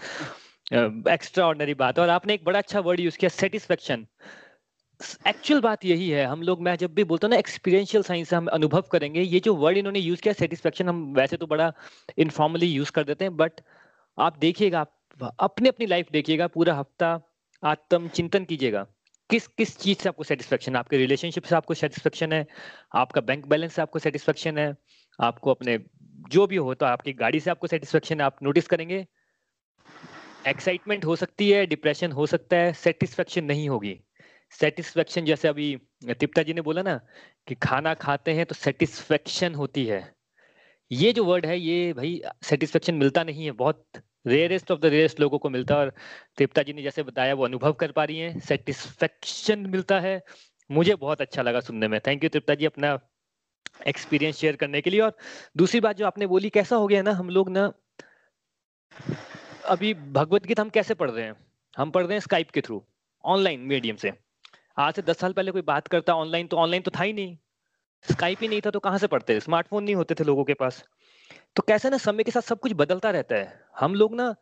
एक्स्ट्रा 0.71 1.45
ऑर्डनरी 1.45 1.73
बात 1.75 1.99
और 1.99 2.09
आपने 2.09 2.33
एक 2.33 2.43
बड़ा 2.45 2.59
अच्छा 2.59 2.79
वर्ड 2.81 2.99
यूज़ 2.99 3.17
किया 3.17 3.29
सेटिस्फेक्शन 3.31 4.05
एक्चुअल 5.27 5.61
बात 5.61 5.85
यही 5.85 6.09
है, 6.09 6.25
हम 6.25 6.41
लोग, 6.41 6.61
मैं 6.61 6.75
जब 6.75 6.93
भी 6.93 7.03
बोलता 7.03 7.27
हूँ 7.27 7.31
ना 7.31 7.37
एक्सपीरियंशियल 7.39 8.03
साइंस 8.03 8.33
हम 8.33 8.47
अनुभव 8.49 8.81
करेंगे, 8.91 9.21
ये 9.21 9.39
जो 9.39 9.53
वर्ड 9.55 9.77
इन्होंने 9.77 9.99
यूज़ 9.99 10.21
किया 10.21 10.33
सेटिस्फेक्शन 10.33 10.89
हम 10.89 11.03
वैसे 11.17 11.37
तो 11.37 11.47
बड़ा 11.47 11.71
इनफॉर्मली 12.17 12.67
यूज़ 12.67 12.91
कर 12.91 13.03
देते 13.03 13.25
हैं 13.25 13.35
बट 13.37 13.61
आप 14.17 14.37
देखिएगा, 14.39 14.79
आप 14.79 15.35
अपनी 15.39 15.69
अपनी 15.69 15.85
लाइफ 15.85 16.11
देखिएगा, 16.11 16.47
पूरा 16.47 16.73
हफ़्ता 16.75 17.19
आत्म 17.63 18.07
चिंतन 18.09 18.45
कीजिएगा। 18.45 18.85
किस 19.29 19.47
किस 19.49 19.77
चीज़ 19.77 19.97
से 19.97 20.09
आपको 20.09 20.23
सेटिस्फेक्शन 20.23 20.75
आपके 20.75 20.97
रिलेशनशिप 20.97 21.43
से 21.43 21.55
आपको 21.55 21.73
सेटिस्फेक्शन 21.75 22.33
है, 22.33 22.45
आपका 22.95 23.21
बैंक 23.21 23.45
बैलेंस 23.47 23.73
से 23.73 23.81
आपको 23.81 23.99
सेटिस्फेक्शन 23.99 24.57
है, 24.57 24.75
आपको 25.19 25.51
अपने 25.51 25.77
जो 26.29 26.47
भी 26.47 26.55
हो 26.57 26.73
तो 26.73 26.85
आपकी 26.85 27.13
गाड़ी 27.15 27.39
से 27.39 27.51
आपको 27.51 27.67
सेटिस्फेक्शन 27.67 28.19
है, 28.19 28.25
आप 28.25 28.43
नोटिस 28.43 28.67
करेंगे 28.67 29.05
एक्साइटमेंट 30.49 31.05
हो 31.05 31.15
सकती 31.15 31.49
है 31.51 31.65
डिप्रेशन 31.65 32.11
हो 32.11 32.25
सकता 32.25 32.57
है 32.57 32.73
सेटिस्फेक्शन 32.73 33.43
नहीं 33.45 33.69
होगी। 33.69 33.99
सेटिस्फेक्शन 34.51 35.25
जैसे 35.25 35.47
अभी 35.47 35.75
तिप्ता 36.19 36.43
जी 36.43 36.53
ने 36.53 36.61
बोला 36.61 36.81
ना 36.81 36.99
कि 37.47 37.55
खाना 37.55 37.93
खाते 37.93 38.33
हैं 38.33 38.45
तो 38.45 38.55
सेटिस्फेक्शन 38.55 39.55
होती 39.55 39.85
है। 39.85 40.01
ये 40.91 41.11
जो 41.13 41.23
वर्ड 41.25 41.45
है, 41.45 41.59
ये 41.59 41.93
भाई 41.93 42.21
सेटिस्फेक्शन 42.43 42.95
मिलता 42.95 43.23
नहीं 43.23 43.45
है, 43.45 43.51
बहुत 43.51 43.85
रेयरेस्ट 44.27 44.71
ऑफ़ 44.71 44.79
द 44.79 44.85
रेयरेस्ट 44.85 45.19
लोगों 45.19 45.39
को 45.39 45.49
मिलता 45.49 45.73
है 45.73 45.79
और 45.79 45.93
तिप्ता 46.37 46.63
जी 46.63 46.73
ने 46.73 46.83
जैसे 46.83 47.03
बताया 47.03 47.33
वो 47.33 47.45
अनुभव 47.45 47.73
कर 47.73 47.91
पा 47.91 48.03
रही 48.03 48.19
हैं। 48.19 48.39
सेटिस्फेक्शन 48.39 49.59
मिलता 49.59 49.99
है। 49.99 50.21
मुझे 50.69 50.95
बहुत 50.95 51.21
अच्छा 51.21 51.41
लगा 51.41 51.59
सुनने 51.59 51.87
में। 51.87 51.99
थैंक 52.07 52.23
यू 52.23 52.29
तृप्ता 52.29 52.55
जी 52.55 52.65
अपना 52.65 52.99
एक्सपीरियंस 53.87 54.37
शेयर 54.37 54.55
करने 54.55 54.81
के 54.81 54.89
लिए। 54.89 54.99
और 54.99 55.15
दूसरी 55.57 55.79
बात 55.79 55.97
जो 55.97 56.05
आपने 56.05 56.27
बोली, 56.27 56.49
कैसा 56.49 56.75
हो 56.75 56.87
गया 56.87 57.01
ना 57.01 57.11
हम 57.11 57.29
लोग 57.29 57.49
ना 57.49 57.71
अभी 59.65 59.93
भगवत 59.93 60.45
गीता 60.45 60.61
हम 60.61 60.69
कैसे 60.69 60.93
पढ़ 60.93 61.09
रहे 61.11 61.25
हैं? 61.25 61.35
हम 61.77 61.91
पढ़ 61.91 62.03
रहे 62.03 62.13
हैं 62.13 62.19
स्काइप 62.19 62.49
के 62.49 62.61
थ्रू 62.61 62.81
ऑनलाइन 63.23 63.59
मीडियम 63.59 63.95
से। 63.95 64.11
आज 64.77 64.93
से 64.93 65.01
दस 65.01 65.17
साल 65.19 65.33
पहले 65.33 65.51
कोई 65.51 65.61
बात 65.61 65.87
करता 65.87 66.13
ऑनलाइन 66.13 66.47
तो 66.47 66.57
ऑनलाइन 66.57 66.81
तो 66.81 66.91
था 66.91 67.03
ही 67.03 67.13
नहीं। 67.13 67.35
स्काइप 68.05 68.37
ही 68.41 68.47
नहीं 68.47 68.61
था 68.61 68.69
तो 68.69 68.79
कहाँ 68.79 68.97
से 68.97 69.07
पढ़ते 69.07 69.39
स्मार्टफ़ोन 69.39 69.83
नहीं 69.83 69.95
होते 69.95 70.15
थे 70.15 70.23
लोगों 70.23 70.43
के 70.43 70.53
पास। 70.53 70.83
तो 71.55 71.63
कैसे 71.67 71.89
ना 71.89 71.97
समय 71.97 72.23
के 72.23 72.31
साथ 72.31 72.41
सब 72.41 72.59
कुछ 72.59 72.73
बदलता 72.75 73.09
रहता 73.09 73.35
है। 73.35 73.59
हम 73.79 73.95
लोग 73.95 74.15
ना 74.15 74.35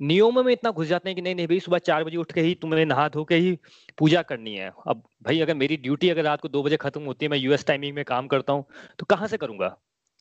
नियमों 0.00 0.42
में 0.42 0.52
इतना 0.52 0.70
घुस 0.70 0.86
जाते 0.86 1.08
हैं 1.08 1.16
कि 1.16 1.22
नहीं 1.22 1.34
नहीं 1.34 1.46
भाई, 1.46 1.60
सुबह 1.60 1.78
चार 1.78 2.04
बजे 2.04 2.16
उठ 2.16 2.32
के 2.32 2.40
ही 2.40 2.54
तुमने 2.54 2.84
नहा 2.84 3.08
धो 3.08 3.24
के 3.24 3.34
ही 3.34 3.58
पूजा 3.98 4.22
करनी 4.22 4.54
है। 4.54 4.70
अब 4.88 5.02
भाई, 5.22 5.40
अगर 5.40 5.54
मेरी 5.54 5.76
ड्यूटी 5.76 6.10
अगर 6.10 6.22
रात 6.22 6.40
को 6.40 6.48
दो 6.48 6.62
बजे 6.62 6.76
खत्म 6.76 7.02
होती 7.02 7.24
है, 7.24 7.30
मैं 7.30 7.38
यूएस 7.38 7.66
टाइमिंग 7.66 7.94
में 7.94 8.04
काम 8.04 8.26
करता 8.26 8.52
हूँ 8.52 8.64
तो 8.98 9.06
कहाँ 9.06 9.28
से 9.28 9.36
करूँगा? 9.36 9.76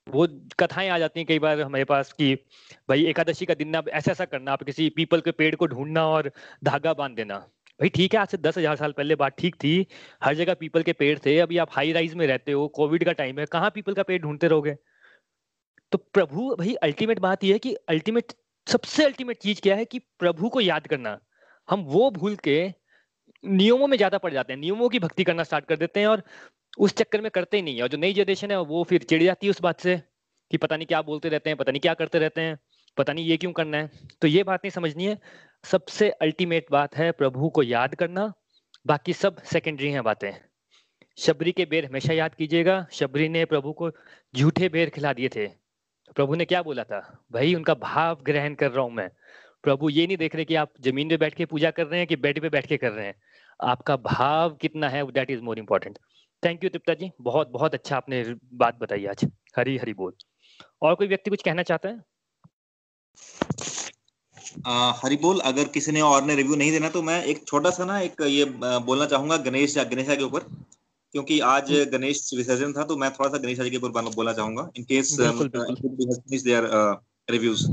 वो 0.07 0.27
कथाएँ 0.59 0.89
आ 0.89 0.97
जाती 0.99 1.19
हैं 1.19 1.27
कई 1.27 1.39
बार 1.39 1.61
हमारे 1.61 1.83
पास 1.83 2.11
कि 2.13 2.33
भाई 2.89 3.05
एकादशी 3.05 3.45
का 3.45 3.53
दिन 3.53 3.69
ना 3.69 3.81
ऐसा 3.89 4.11
ऐसा 4.11 4.25
करना, 4.25 4.51
आप 4.51 4.63
किसी 4.63 4.89
पीपल 4.89 5.21
के 5.21 5.31
पेड़ 5.31 5.55
को 5.55 5.67
ढूंढना 5.67 6.05
और 6.07 6.31
धागा 6.63 6.93
बाँध 6.93 7.15
देना। 7.15 7.37
भाई 7.79 7.89
ठीक 7.89 8.13
है, 8.13 8.19
आज 8.19 8.27
से 8.27 8.37
दस 8.37 8.57
हज़ार 8.57 8.75
साल 8.75 8.91
पहले 8.91 9.15
बात 9.15 9.35
ठीक 9.37 9.55
थी, 9.55 9.87
हर 10.23 10.35
जगह 10.35 10.53
पीपल 10.53 10.83
के 10.83 10.93
पेड़ 10.93 11.17
थे, 11.19 11.37
अभी 11.39 11.57
आप 11.57 11.69
हाई 11.71 11.91
राइज 11.91 12.13
में 12.13 12.25
रहते 12.27 12.51
हो 12.51 12.67
कोविड 12.67 13.03
का 13.05 13.11
टाइम 13.13 13.39
है, 13.39 13.45
कहाँ 13.45 13.69
पीपल 13.69 13.93
का 13.93 14.03
पेड़ 14.03 14.21
ढूंढते 14.21 14.47
रहोगे? 14.47 14.75
तो 15.91 15.97
प्रभु, 16.13 16.55
भाई 16.55 16.73
अल्टीमेट 16.73 17.19
बात 17.19 17.43
यह 17.43 17.53
है 17.53 17.59
कि 17.59 17.73
अल्टीमेट 17.89 18.33
सबसे 18.67 19.05
अल्टीमेट 19.05 19.37
चीज़ 19.37 19.61
क्या 19.61 19.75
है 19.75 19.85
कि 19.85 19.99
प्रभु 20.19 20.49
को 20.49 20.61
याद 20.61 20.87
करना। 20.87 21.19
हम 21.69 21.81
वो 21.85 22.09
भूल 22.11 22.35
के 22.35 22.63
नियमों 23.43 23.87
में 23.87 23.97
ज़्यादा 23.97 24.17
पड़ 24.17 24.33
जाते 24.33 24.53
हैं, 24.53 24.59
नियमों 24.59 24.89
की 24.89 24.99
भक्ति 24.99 25.23
करना 25.23 25.43
स्टार्ट 25.43 25.65
कर 25.65 25.77
देते 25.77 25.99
हैं 25.99 26.07
और 26.07 26.23
उस 26.79 26.93
चक्कर 26.93 27.21
में 27.21 27.31
करते 27.31 27.57
ही 27.57 27.63
नहीं 27.63 27.75
है। 27.75 27.81
और 27.81 27.87
जो 27.87 27.97
नई 27.97 28.13
जनरेशन 28.13 28.51
है, 28.51 28.61
वो 28.61 28.83
फिर 28.83 29.03
चिड़ 29.03 29.23
जाती 29.23 29.47
है 29.47 29.51
उस 29.51 29.61
बात 29.61 29.79
से 29.79 30.01
कि 30.51 30.57
पता 30.57 30.77
नहीं 30.77 30.87
क्या 30.87 31.01
बोलते 31.01 31.29
रहते 31.29 31.49
हैं, 31.49 31.57
पता 31.57 31.71
नहीं 31.71 31.79
क्या 31.79 31.93
करते 31.93 32.19
रहते 32.19 32.41
हैं, 32.41 32.59
पता 32.97 33.13
नहीं 33.13 33.25
ये 33.25 33.37
क्यों 33.37 33.51
करना 33.51 33.77
है। 33.77 33.89
तो 34.21 34.27
ये 34.27 34.43
बात 34.43 34.59
नहीं 34.59 34.71
समझनी 34.71 35.05
है। 35.05 35.19
सबसे 35.63 36.09
अल्टीमेट 36.09 36.65
बात 36.71 36.97
है 36.97 37.11
प्रभु 37.11 37.49
को 37.49 37.63
याद 37.63 37.95
करना। 37.95 38.33
बाकी 38.87 39.13
सब 39.13 39.41
सेकेंडरी 39.43 39.91
हैं 39.91 40.03
बातें। 40.03 40.31
शबरी 41.17 41.51
के 41.51 41.65
बेर 41.65 41.85
हमेशा 41.85 42.13
याद 42.13 42.35
कीजिएगा। 42.35 42.87
शबरी 42.91 43.29
ने 43.29 43.45
प्रभु 43.45 43.73
को 43.73 43.91
झूठे 44.35 44.69
बेर 44.69 44.89
खिला 44.89 45.13
दिए 45.13 45.29
थे। 45.29 45.47
प्रभु 46.15 46.35
ने 46.35 46.45
क्या 46.45 46.61
बोला 46.63 46.83
था? 46.83 47.25
भाई, 47.31 47.55
उनका 47.55 47.73
भाव 47.73 48.17
ग्रहण 48.25 48.53
कर 48.53 48.71
रहा 48.71 48.85
हूँ 48.85 48.91
मैं। 48.91 49.09
प्रभु 49.63 49.89
ये 49.89 50.07
नहीं 50.07 50.17
देख 50.17 50.35
रहे 50.35 50.45
कि 50.45 50.55
आप 50.55 50.73
ज़मीन 50.81 51.09
पे 51.09 51.17
बैठ 51.17 51.33
के 51.33 51.45
पूजा 51.45 51.71
कर 51.71 51.87
रहे 51.87 51.99
हैं 51.99 52.07
कि 52.07 52.15
बेड 52.15 52.41
पे 52.41 52.49
बैठ 52.49 52.65
के 52.65 52.77
कर 52.77 52.91
रहे 52.91 53.05
हैं। 53.05 53.15
आपका 53.63 53.95
भाव 53.95 54.49
कितना 54.49 54.89
है 54.89 55.11
that 55.11 55.31
is 55.31 55.41
more 55.41 55.59
important 55.59 55.99
thank 56.45 56.63
you 56.63 56.69
Tipta 56.69 56.93
ji 56.93 57.11
बहुत 57.21 57.49
बहुत 57.49 57.73
अच्छा 57.73 57.95
आपने 57.97 58.23
बात 58.53 58.77
बताई 58.79 59.05
आज। 59.05 59.25
हरी 59.57 59.77
हरी 59.77 59.93
बोल। 59.93 60.13
और 60.81 60.95
कोई 60.95 61.07
व्यक्ति 61.07 61.29
कुछ 61.29 61.43
कहना 61.43 61.63
चाहता 61.63 61.89
है? 61.89 62.03
हरी 65.01 65.17
बोल 65.17 65.39
अगर 65.45 65.67
किसी 65.69 65.91
ने 65.91 66.01
और 66.01 66.23
ने 66.23 66.35
रिव्यू 66.35 66.55
नहीं 66.55 66.71
देना 66.71 66.89
तो 66.89 67.01
मैं 67.01 67.23
एक 67.23 67.43
छोटा 67.47 67.69
सा 67.69 67.85
ना 67.85 67.99
एक 67.99 68.21
ये 68.21 68.45
बोलना 68.55 69.05
चाहूँगा 69.05 69.37
गणेश 69.47 69.77
गणेशा 69.77 70.15
के 70.15 70.23
ऊपर। 70.23 70.43
क्योंकि 71.13 71.39
आज 71.47 71.71
गणेश 71.91 72.29
विसर्जन 72.37 72.73
था 72.73 72.83
तो 72.83 72.97
मैं 72.97 73.09
थोड़ा 73.13 73.29
सा 73.29 73.37
गणेश 73.37 73.59
के 73.59 73.77
ऊपर 73.77 73.89
बोलना 74.09 74.33
चाहूँगा 74.33 74.69
इन 74.77 74.83
केस 74.83 75.11
देयर 76.43 76.69
रिव्यूज़ 77.29 77.65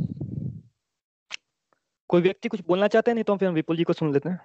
कोई 2.11 2.23
व्यक्ति 2.23 2.49
कुछ 2.49 2.61
बोलना 2.66 2.89
चाहते 2.89 3.11
हैं 3.11 3.14
नहीं 3.14 3.25
तो 3.25 3.37
फिर 3.37 3.49
हम 3.49 3.55
फिर 3.55 3.57
विपुल 3.57 3.77
जी 3.77 3.85
को 3.85 3.93
सुन 3.93 4.12
लेते 4.12 4.29
हैं। 4.29 4.39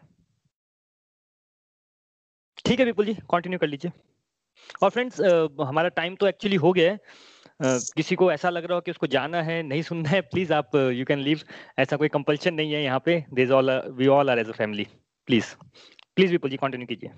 ठीक 2.66 2.80
है 2.80 2.86
विपुल 2.86 3.06
जी 3.06 3.14
कंटिन्यू 3.32 3.60
कर 3.60 3.68
लीजिए। 3.68 3.92
और 4.82 4.90
फ्रेंड्स 4.90 5.22
हमारा 5.62 5.90
टाइम 5.98 6.16
तो 6.16 6.28
एक्चुअली 6.28 6.56
हो 6.58 6.72
गया 6.74 6.92
है। 6.92 7.00
किसी 7.96 8.16
को 8.16 8.32
ऐसा 8.32 8.50
लग 8.50 8.66
रहा 8.66 8.76
हो 8.76 8.82
कि 8.82 8.92
उसको 8.92 9.08
जाना 9.08 9.42
है 9.44 9.62
नहीं 9.64 9.82
सुनना 9.84 10.10
है 10.10 10.22
प्लीज़ 10.24 10.54
आप 10.54 10.76
यू 10.76 11.06
कैन 11.06 11.20
लीव 11.20 11.40
ऐसा 11.80 11.98
कोई 11.98 12.08
कंपल्शन 12.10 12.54
नहीं 12.54 12.74
है 12.74 12.84
यहाँ 12.84 13.02
पे। 13.06 13.24
This 13.34 13.52
all 13.52 13.72
we 13.98 14.08
all 14.18 14.30
are 14.30 14.40
as 14.40 14.50
a 14.50 14.58
family 14.58 14.88
please 15.28 15.54
please 16.16 16.32
Vipul 16.32 16.50
ji 16.52 16.58
continue 16.58 16.88
कीजिए। 16.88 17.10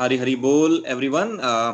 हरी 0.00 0.16
हरी 0.16 0.36
बोल 0.38 0.82
एवरीवन 0.88 1.36
uh, 1.40 1.72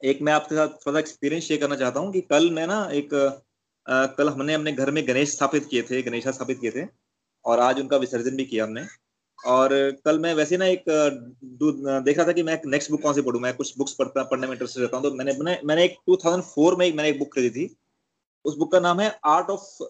एक 0.00 0.18
मैं 0.22 0.32
आपके 0.32 0.54
साथ 0.54 0.68
थोड़ा 0.86 0.98
एक्सपीरियंस 0.98 1.44
शेयर 1.44 1.60
करना 1.60 1.76
चाहता 1.76 2.00
हूँ 2.00 2.12
कि 2.12 2.20
कल 2.30 2.50
मैं 2.50 2.66
ना 2.66 2.78
एक 2.94 3.14
uh, 3.14 4.16
कल 4.16 4.28
हमने 4.28 4.54
अपने 4.54 4.72
घर 4.72 4.90
में 4.90 5.06
गणेश 5.08 5.30
स्थापित 5.30 5.66
किए 5.70 5.82
थे 5.82 6.02
गणेशा 6.02 6.30
स्थापित 6.32 6.58
किए 6.60 6.70
थे। 6.70 6.86
और 7.44 7.60
आज 7.60 7.80
उनका 7.80 7.96
विसर्जन 7.96 8.36
भी 8.36 8.44
किया 8.44 8.64
हमने। 8.64 8.82
और 9.46 9.70
कल 10.04 10.18
मैं 10.18 10.32
वैसे 10.34 10.56
ना 10.56 10.66
एक 10.66 10.84
देख 10.88 12.18
रहा 12.18 12.26
था 12.26 12.32
कि 12.32 12.42
मैं 12.42 12.60
नेक्स्ट 12.66 12.90
बुक 12.90 13.02
कौन 13.02 13.14
सी 13.14 13.22
पढ़ूं? 13.22 13.40
मैं 13.40 13.54
कुछ 13.56 13.76
बुक्स 13.78 13.92
पढ़ता, 13.94 14.22
पढ़ने 14.22 14.46
में 14.46 14.52
इंटरेस्ट 14.52 14.78
रहता 14.78 14.96
हूँ 14.96 15.04
तो 15.04 15.14
मैंने 15.14 15.32
मैंने 15.32 15.60
मैंने 15.64 15.84
एक 15.84 15.96
2004 16.08 16.76
में 16.76 16.92
मैंने 16.92 17.08
एक 17.08 17.18
बुक 17.18 17.32
खरीदी 17.34 17.66
थी। 17.66 17.74
उस 18.44 18.56
बुक 18.56 18.72
का 18.72 18.80
नाम 18.80 19.00
है 19.00 19.08
आर्ट 19.26 19.50
ऑफ़ 19.50 19.82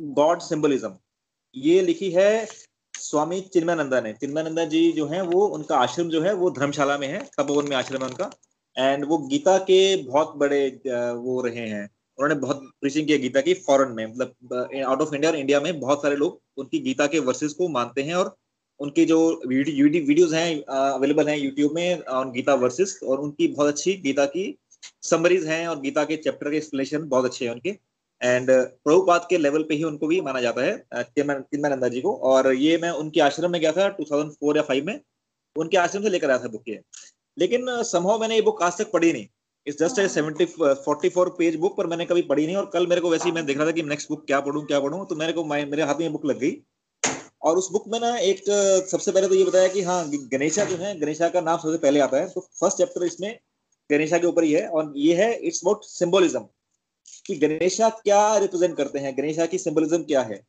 गॉड 0.00 0.40
सिंबलिज्म 0.42 0.96
ये 1.54 1.80
लिखी 1.82 2.10
है 2.10 2.46
स्वामी 2.94 3.40
चिन्मयानंदा 3.52 4.00
ने। 4.00 4.12
चिन्मयानंदा 4.12 4.64
जी 4.66 4.90
जो 4.92 5.06
है, 5.06 5.20
वो 5.22 5.46
उनका 5.48 5.76
आश्रम 5.78 6.08
जो 6.08 6.20
है, 6.22 6.32
वो 6.34 6.50
धर्मशाला 6.50 6.96
में 6.98 7.06
है 7.08 7.18
तपोवन 7.38 7.68
में 7.68 7.76
आश्रम 7.76 8.02
है 8.02 8.08
उनका। 8.08 8.30
एंड 8.76 9.04
वो 9.04 9.18
गीता 9.28 9.56
के 9.60 9.80
बहुत 10.02 10.32
बड़े 10.36 10.68
वो 10.86 11.40
रहे 11.42 11.66
हैं। 11.68 11.84
उन्होंने 12.18 12.34
बहुत 12.40 12.62
प्रीचिंग 12.80 13.06
किया 13.06 13.18
गीता 13.18 13.40
की 13.40 13.54
फॉरेन 13.66 13.92
में 13.92 14.06
मतलब 14.06 14.82
आउट 14.86 15.00
ऑफ़ 15.00 15.14
इंडिया 15.14 15.30
और 15.30 15.38
इंडिया 15.38 15.60
में 15.60 15.78
बहुत 15.80 16.02
सारे 16.02 16.16
लोग 16.16 16.40
उनकी 16.58 16.78
गीता 16.80 17.06
के 17.06 17.18
वर्सेस 17.20 17.52
को 17.52 17.68
मानते 17.68 18.02
हैं 18.02 18.14
और 18.14 18.36
उनकी 18.80 19.04
जो 19.04 19.18
वीडियोज़ 19.46 20.34
हैं 20.34 20.62
अवेलेबल 20.62 21.28
हैं 21.28 21.36
यूट्यूब 21.38 21.72
में 21.74 22.00
ऑन 22.00 22.30
गीता 22.32 22.54
वर्सेस, 22.56 22.98
और 23.02 23.20
उनकी 23.20 23.48
बहुत 23.48 23.68
अच्छी 23.68 23.94
गीता 24.02 24.24
की 24.26 24.56
समरीज 25.02 25.46
हैं, 25.46 25.66
और 25.68 25.80
गीता 25.80 26.04
के 26.04 26.16
चैप्टर 26.18 26.50
के 26.50 26.56
एक्सप्लेनेशन 26.56 27.08
बहुत 27.08 27.24
अच्छे 27.24 27.44
हैं 27.44 27.52
उनके। 27.52 27.70
एंड 28.20 28.50
प्रभुपाद 28.50 29.26
के 29.30 29.38
लेवल 29.38 29.62
पे 29.62 29.74
ही 29.74 29.84
उनको 29.84 30.06
भी 30.06 30.20
माना 30.22 30.40
जाता 30.40 30.62
है 30.62 31.02
चिन्मयानंदा 31.04 31.88
जी 31.88 32.00
को। 32.00 32.14
और 32.24 32.52
ये 32.54 32.78
मैं 32.82 32.90
उनके 32.92 33.20
आश्रम 33.20 33.50
में 33.52 33.60
गया 33.60 33.72
था 33.72 33.88
2004 33.96 34.56
या 34.56 34.62
5 34.64 34.84
में। 34.84 35.00
उनके 35.56 35.76
आश्रम 35.78 36.02
से 36.02 36.10
लेकर 36.10 36.30
आया 36.30 36.38
था 36.38 36.48
बुक 36.48 36.68
ये 36.68 36.80
लेकिन 37.36 37.66
संभव 37.84 38.20
मैंने 38.20 38.34
ये 38.34 38.42
बुक 38.42 38.62
आज 38.62 38.78
तक 38.78 38.90
पढ़ी 38.92 39.12
नहीं। 39.12 39.26
It's 39.66 39.78
just 39.78 40.00
seventy 40.10 40.44
forty 40.44 41.08
four 41.08 41.28
page 41.38 41.56
book 41.56 41.76
पर 41.76 41.86
मैंने 41.86 42.04
कभी 42.06 42.22
पढ़ी 42.24 42.46
नहीं, 42.46 42.56
और 42.56 42.70
कल 42.72 42.86
मेरे 42.86 43.00
को 43.00 43.10
वैसे 43.10 43.24
ही 43.24 43.32
मैं 43.32 43.44
देख 43.46 43.56
रहा 43.56 43.66
था 43.66 43.72
कि 43.72 43.82
नेक्स्ट 43.84 44.08
बुक 44.08 44.26
क्या 44.26 44.40
पढ़ूं 44.40 44.62
क्या 44.64 44.80
पढ़ूं 44.80 45.04
तो 45.06 45.16
मेरे 45.16 45.32
को 45.32 45.44
मेरे 45.44 45.82
हाथ 45.82 45.94
में 45.94 46.04
ये 46.04 46.08
बुक 46.10 46.24
लग 46.26 46.38
गई। 46.38 46.50
और 47.46 47.58
उस 47.58 47.70
बुक 47.72 47.84
में 47.88 47.98
ना 48.00 48.16
एक, 48.18 48.42
सबसे 48.90 49.12
पहले 49.12 49.28
तो 49.28 49.34
ये 49.34 49.44
बताया 49.44 49.68
कि 49.68 49.82
हाँ 49.82 50.02
गणेशा 50.10 50.64
जो 50.64 50.76
है, 50.76 50.98
गणेशा 51.00 51.28
का 51.28 51.40
नाम 51.42 51.58
सबसे 51.58 51.78
पहले 51.78 52.00
आता 52.00 52.16
है। 52.16 52.28
तो 52.28 52.40
फ़र्स्ट 52.60 52.78
चैप्टर 52.78 53.04
इसमें 53.04 53.38
गणेशा 53.90 54.18
के 54.18 54.26
ऊपर 54.26 54.44
ही 54.44 54.52
है 54.52 54.66
और 54.68 54.92
ये 54.96 55.14
है 55.14 55.32
इट्स 55.36 55.60
अबाउट 55.64 55.84
सिंबोलिज्म 55.86 56.40
कि 57.26 57.36
गणेशा 57.36 57.88
क्या 57.90 58.36
रिप्रेजेंट 58.38 58.76
करते 58.76 58.98
हैं, 58.98 59.16
गणेशा 59.16 59.46
की 59.46 59.58
सिंबोलिज्म 59.58 60.02
क्या 60.04 60.22
है। 60.22 60.40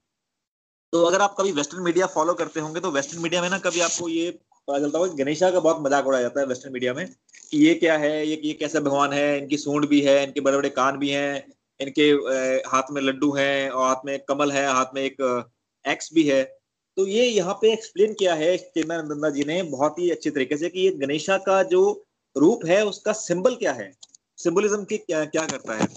तो 0.94 1.04
अगर 1.06 1.22
आप 1.22 1.36
कभी 1.38 1.52
वेस्टर्न 1.52 1.84
मीडिया 1.84 2.06
फॉलो 2.08 2.34
करते 2.34 2.60
होंगे 2.60 2.80
तो 2.80 2.92
वेस्टर्न 2.92 3.22
मीडिया 3.22 3.42
में 3.42 3.50
ना 3.50 3.58
कभी 3.60 3.80
आपको 3.82 4.10
ये 4.10 4.30
पता 4.32 4.80
चलता 4.80 5.00
होगा 5.00 5.14
गणेशा 5.16 5.50
का 5.52 5.60
बहुत 5.60 5.82
मज़ाक 5.82 6.08
उड़ाया 6.08 6.22
जाता 6.24 6.40
है 6.40 6.46
वेस्टर्न 6.48 6.74
मीडिया 6.74 6.94
में 6.94 7.06
कि 7.52 7.58
ये 7.58 7.74
क्या 7.76 7.98
है, 7.98 8.28
ये 8.28 8.42
ये 8.44 8.54
कैसा 8.54 8.80
भगवान 8.80 9.14
है, 9.14 9.38
इनकी 9.38 9.58
सूंड 9.58 9.88
भी 9.88 10.02
है, 10.02 10.24
इनके 10.24 10.42
बड़े 10.42 10.58
बड़े 10.58 10.70
कान 10.72 10.98
भी 10.98 11.10
हैं, 11.10 11.46
इनके 11.80 12.10
हाथ 12.70 12.92
में 12.92 13.02
लड्डू 13.02 13.32
हैं 13.36 13.70
और 13.70 13.88
हाथ 13.88 14.06
में 14.06 14.20
कमल 14.30 14.52
है, 14.52 14.68
हाथ 14.68 14.96
में 14.96 15.02
एक 15.02 15.22
एक्स 15.86 16.14
भी 16.14 16.24
है। 16.28 16.42
तो 16.98 17.08
ये 17.08 17.26
यहाँ 17.26 17.54
पे 17.54 17.74
एक्सप्लेन 17.74 18.14
किया 18.14 18.34
है 18.34 18.58
चिन्मयानंदा 18.58 19.30
जी 19.30 19.44
ने 19.44 19.64
बहुत 19.64 20.00
ही 20.00 20.10
अच्छे 20.10 20.30
तरीके 20.30 20.58
से 20.58 20.70
कि 20.70 20.82
ये 20.82 20.92
गणेशा 20.92 21.38
का 21.38 21.64
जो 21.64 22.06
रूप 22.38 22.66
है, 22.66 22.86
उसका 22.86 23.12
सिंबल 23.12 23.56
क्या 23.56 23.74
है? 23.74 23.94
सिंबलिज्म 24.38 24.84
के 24.84 24.98
क्या 24.98 25.26
क्या 25.26 25.46
करता 25.46 25.74
है? 25.74 25.88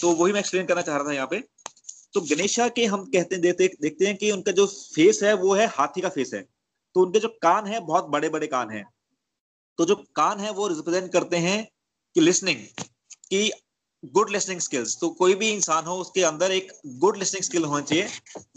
तो 0.00 0.12
वही 0.12 0.32
मैं 0.32 0.40
एक्सप्लेन 0.40 0.66
करना 0.66 0.82
चाह 0.82 0.96
रहा 0.96 1.08
था 1.08 1.12
यहाँ 1.12 1.26
पे। 1.26 1.42
तो 2.14 2.20
गणेशा 2.20 2.68
के 2.68 2.84
हम 2.84 3.04
कहते 3.04 3.34
हैं 3.34 3.42
देखते 3.42 3.68
देखते 3.82 4.06
हैं 4.06 4.16
कि 4.16 4.30
उनका 4.30 4.52
जो 4.52 4.66
फेस 4.66 5.22
है, 5.22 5.34
वो 5.34 5.54
है 5.54 5.66
हाथी 5.66 6.00
का 6.00 6.08
फेस 6.08 6.30
है। 6.34 6.48
तो 6.94 7.00
उनके 7.00 7.18
जो 7.18 7.28
कान 7.28 7.66
है, 7.66 7.80
बहुत 7.80 8.04
बड़े 8.04 8.28
बड़े 8.28 8.46
कान 8.46 8.70
है। 8.70 8.84
तो 9.78 9.84
जो 9.84 9.94
कान 9.94 10.40
है, 10.40 10.52
वो 10.52 10.68
रिप्रेजेंट 10.68 11.12
करते 11.12 11.36
हैं 11.36 11.68
कि 12.14 12.20
लिसनिंग 12.20 12.58
कि 13.30 13.50
गुड 14.04 14.30
लिसनिंग 14.30 14.60
स्किल्स 14.60 15.00
तो 15.00 15.08
कोई 15.08 15.34
भी 15.34 15.50
इंसान 15.50 15.84
हो, 15.84 15.96
उसके 15.96 16.22
अंदर 16.22 16.52
एक 16.52 16.72
गुड 16.86 17.16
लिसनिंग 17.16 17.44
स्किल 17.44 17.64
होना 17.64 17.80
चाहिए। 17.80 18.08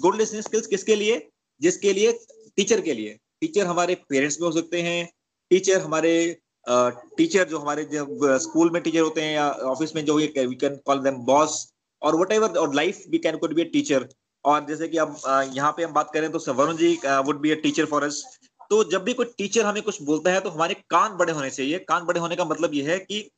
गुड 0.01 0.15
लिसनिंग 0.15 0.43
स्किल्स 0.43 0.67
किसके 0.67 0.95
लिए? 0.95 1.29
जिसके 1.61 1.93
लिए 1.93 2.11
टीचर 2.57 2.81
के 2.81 2.93
लिए। 2.93 3.17
टीचर 3.41 3.65
हमारे 3.65 3.95
पेरेंट्स 4.09 4.37
भी 4.39 4.45
हो 4.45 4.51
सकते 4.51 4.81
हैं। 4.81 5.07
टीचर 5.51 5.81
हमारे 5.81 6.15
टीचर 7.17 7.47
जो 7.47 7.59
हमारे 7.59 7.83
जब 7.85 8.19
स्कूल 8.41 8.69
में 8.71 8.81
टीचर 8.83 8.99
होते 8.99 9.21
हैं 9.21 9.33
या 9.33 9.49
ऑफ़िस 9.71 9.95
में 9.95 10.03
जो 10.05 10.15
we 10.15 10.27
can 10.55 10.75
call 10.85 10.99
them 10.99 11.17
boss 11.25 11.57
और 12.01 12.15
वट 12.15 12.31
एवर 12.31 12.57
और 12.59 12.73
life 12.75 13.03
we 13.09 13.17
can 13.17 13.37
could 13.37 13.53
be 13.55 13.61
a 13.61 13.65
teacher 13.73 14.07
और 14.45 14.65
जैसे 14.65 14.87
कि 14.87 14.97
अब 14.97 15.15
यहाँ 15.53 15.71
पे 15.77 15.83
हम 15.83 15.93
बात 15.93 16.11
करें 16.13 16.31
तो 16.31 16.53
Varun 16.53 16.77
ji 16.77 16.93
would 17.25 17.39
be 17.41 17.51
a 17.51 17.55
teacher 17.63 17.85
for 17.85 18.03
us 18.03 18.23
तो 18.69 18.83
जब 18.91 19.03
भी 19.03 19.13
कोई 19.13 19.25
टीचर 19.37 19.65
हमें 19.65 19.81
कुछ 19.83 20.01
बोलता 20.01 20.31
है 20.31 20.39
तो 20.39 20.49
हमारे 20.49 20.73
कान 20.89 21.17
बड़े 21.17 21.33
होने 21.33 21.49
चाहिए। 21.49 21.79
कान 21.89 22.05
बड़े 22.05 22.19
होने 22.19 22.35
का 22.35 22.45
मतलब 22.45 22.73
ये 22.73 22.83
है 22.83 22.97
कि 22.99 23.29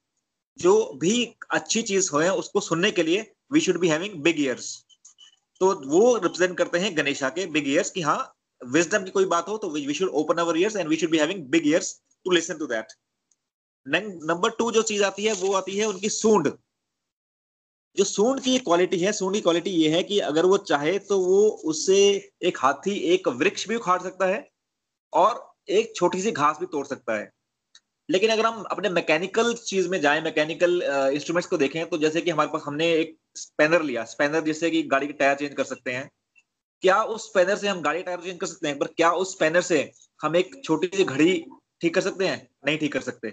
जो 0.60 0.74
भी 1.02 1.14
अच्छी 1.52 1.82
चीज़ 1.82 2.10
हो 2.14 2.20
उसको 2.40 2.60
सुनने 2.62 2.92
के 2.92 3.04
लिए 3.04 3.32
we 3.54 3.60
should 3.60 3.80
be 3.80 3.88
having 3.88 4.14
big 4.24 4.40
ears 4.42 4.76
तो 5.62 5.74
वो 5.90 6.16
रिप्रेजेंट 6.18 6.58
करते 6.58 6.80
हैं 6.80 6.96
गणेशा 6.98 7.30
के 7.30 7.46
बिग 7.52 7.68
ईयर्स 7.68 7.92
की 7.92 8.02
हाँ 8.02 8.20
विजडम 8.62 9.04
की 9.04 9.12
कोई 9.12 9.26
बात 9.26 9.48
हो 9.48 9.58
तो 9.58 9.70
we 9.70 9.94
should 9.94 10.10
open 10.22 10.38
our 10.42 10.58
ears 10.58 10.76
and 10.76 10.88
we 10.90 10.96
should 10.96 11.12
be 11.12 11.18
having 11.18 11.44
big 11.50 11.68
ears 11.68 11.94
to 12.26 12.32
listen 12.32 12.58
to 12.58 12.68
that 12.68 12.94
number 13.86 14.50
two 14.50 14.72
जो 14.72 14.82
चीज़ 14.82 15.04
आती 15.04 15.26
है, 15.26 15.34
वो 15.34 15.54
आती 15.54 15.78
है 15.78 15.86
उनकी 15.86 16.10
सूंड। 16.10 16.48
जो 17.98 18.04
सूंड 18.04 18.40
की 18.42 18.58
क्वालिटी 18.60 18.98
है, 19.00 19.12
सूंड 19.12 19.36
की 19.36 19.42
क्वालिटी 19.42 19.70
ये 19.72 19.90
है 19.90 20.02
कि 20.04 20.20
अगर 20.22 20.46
वो 20.46 20.58
चाहे 20.72 20.98
तो 21.00 21.20
वो 21.20 21.48
उससे 21.66 21.98
एक 22.44 22.58
हाथी, 22.60 22.96
एक 23.14 23.28
वृक्ष 23.28 23.68
भी 23.68 23.76
उखाड़ 23.76 24.02
सकता 24.02 24.26
है 24.26 24.48
और 25.14 25.56
एक 25.70 25.96
छोटी 25.96 26.22
सी 26.22 26.32
घास 26.32 26.58
भी 26.60 26.66
तोड़ 26.66 26.86
सकता 26.86 27.18
है। 27.18 27.32
लेकिन 28.10 28.30
अगर 28.32 28.46
हम 28.46 28.64
अपने 28.72 28.90
मैकेनिकल 28.90 29.54
चीज़ 29.56 29.88
में 29.90 30.00
जाएँ 30.02 30.22
मैकेनिकल 30.22 30.82
इंस्ट्रूमेंट्स 31.14 31.50
को 31.50 31.58
देखें 31.58 31.86
तो 31.90 31.98
जैसे 31.98 32.22
कि 32.22 32.32
हमारे 32.32 32.50
पास 32.54 32.62
हमने 32.66 32.92
एक 32.94 33.18
स्पेनर 33.38 33.82
लिया। 33.84 34.04
स्पेनर 34.06 34.42
जिससे 34.42 34.70
कि 34.72 34.82
गाड़ी 34.86 35.08
के 35.08 35.14
टायर 35.14 35.36
चेंज 35.36 35.54
कर 35.54 35.64
सकते 35.66 35.92
हैं। 35.92 36.10
क्या 36.84 37.02
उस 37.06 37.26
स्पेनर 37.26 37.56
से 37.56 37.68
हम 37.68 37.82
गाड़ी 37.82 38.04
टायर 38.04 38.22
चेंज 38.22 38.40
कर 38.40 38.48
सकते 38.48 38.68
हैं? 38.68 38.78
पर 38.80 38.88
क्या 38.88 39.12
उस 39.14 39.34
स्पेनर 39.36 39.62
से 39.62 39.80
हम 40.22 40.36
एक 40.36 40.62
छोटी 40.64 40.88
सी 40.88 41.04
घड़ी 41.04 41.46
ठीक 41.82 41.94
कर 41.96 42.02
सकते 42.02 42.28
हैं? 42.28 42.50
नहीं 42.66 42.78
ठीक 42.78 42.94
कर 42.94 43.02
सकते। 43.02 43.30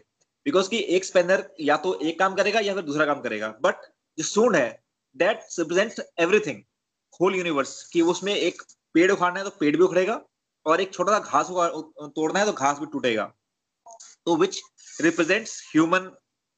बिकॉज़ 0.46 0.68
कि 0.70 0.84
एक 0.88 1.04
स्पेनर 1.04 1.48
या 1.60 1.76
तो 1.76 1.94
एक 2.00 2.18
काम 2.18 2.34
करेगा 2.34 2.60
या 2.60 2.74
फिर 2.74 2.82
दूसरा 2.82 3.06
काम 3.06 3.20
करेगा। 3.20 3.48
बट 3.62 3.86
जो 4.18 4.24
सूंड 4.24 4.56
है 4.56 4.68
that 5.16 5.46
represent 5.58 6.06
everything 6.20 6.62
whole 7.20 7.34
universe 7.34 7.82
कि 7.92 8.00
उसमें 8.02 8.34
एक 8.34 8.62
पेड़ 8.94 9.10
उखाड़ना 9.12 9.38
है 9.38 9.44
तो 9.44 9.50
पेड़ 9.50 9.76
भी 9.76 9.82
उखड़ेगा 9.82 10.20
और 10.66 10.80
एक 10.80 10.92
छोटा 10.94 11.12
सा 11.12 11.18
घास 11.20 11.48
तोड़ना 12.16 12.38
है 12.38 12.46
तो 12.46 12.52
घास 12.52 12.78
भी 12.78 12.86
टूटेगा। 12.86 13.24
तो 14.26 14.36
विच 14.36 14.60
रिप्रेजेंट्स 15.00 15.62
ह्यूमन 15.72 16.10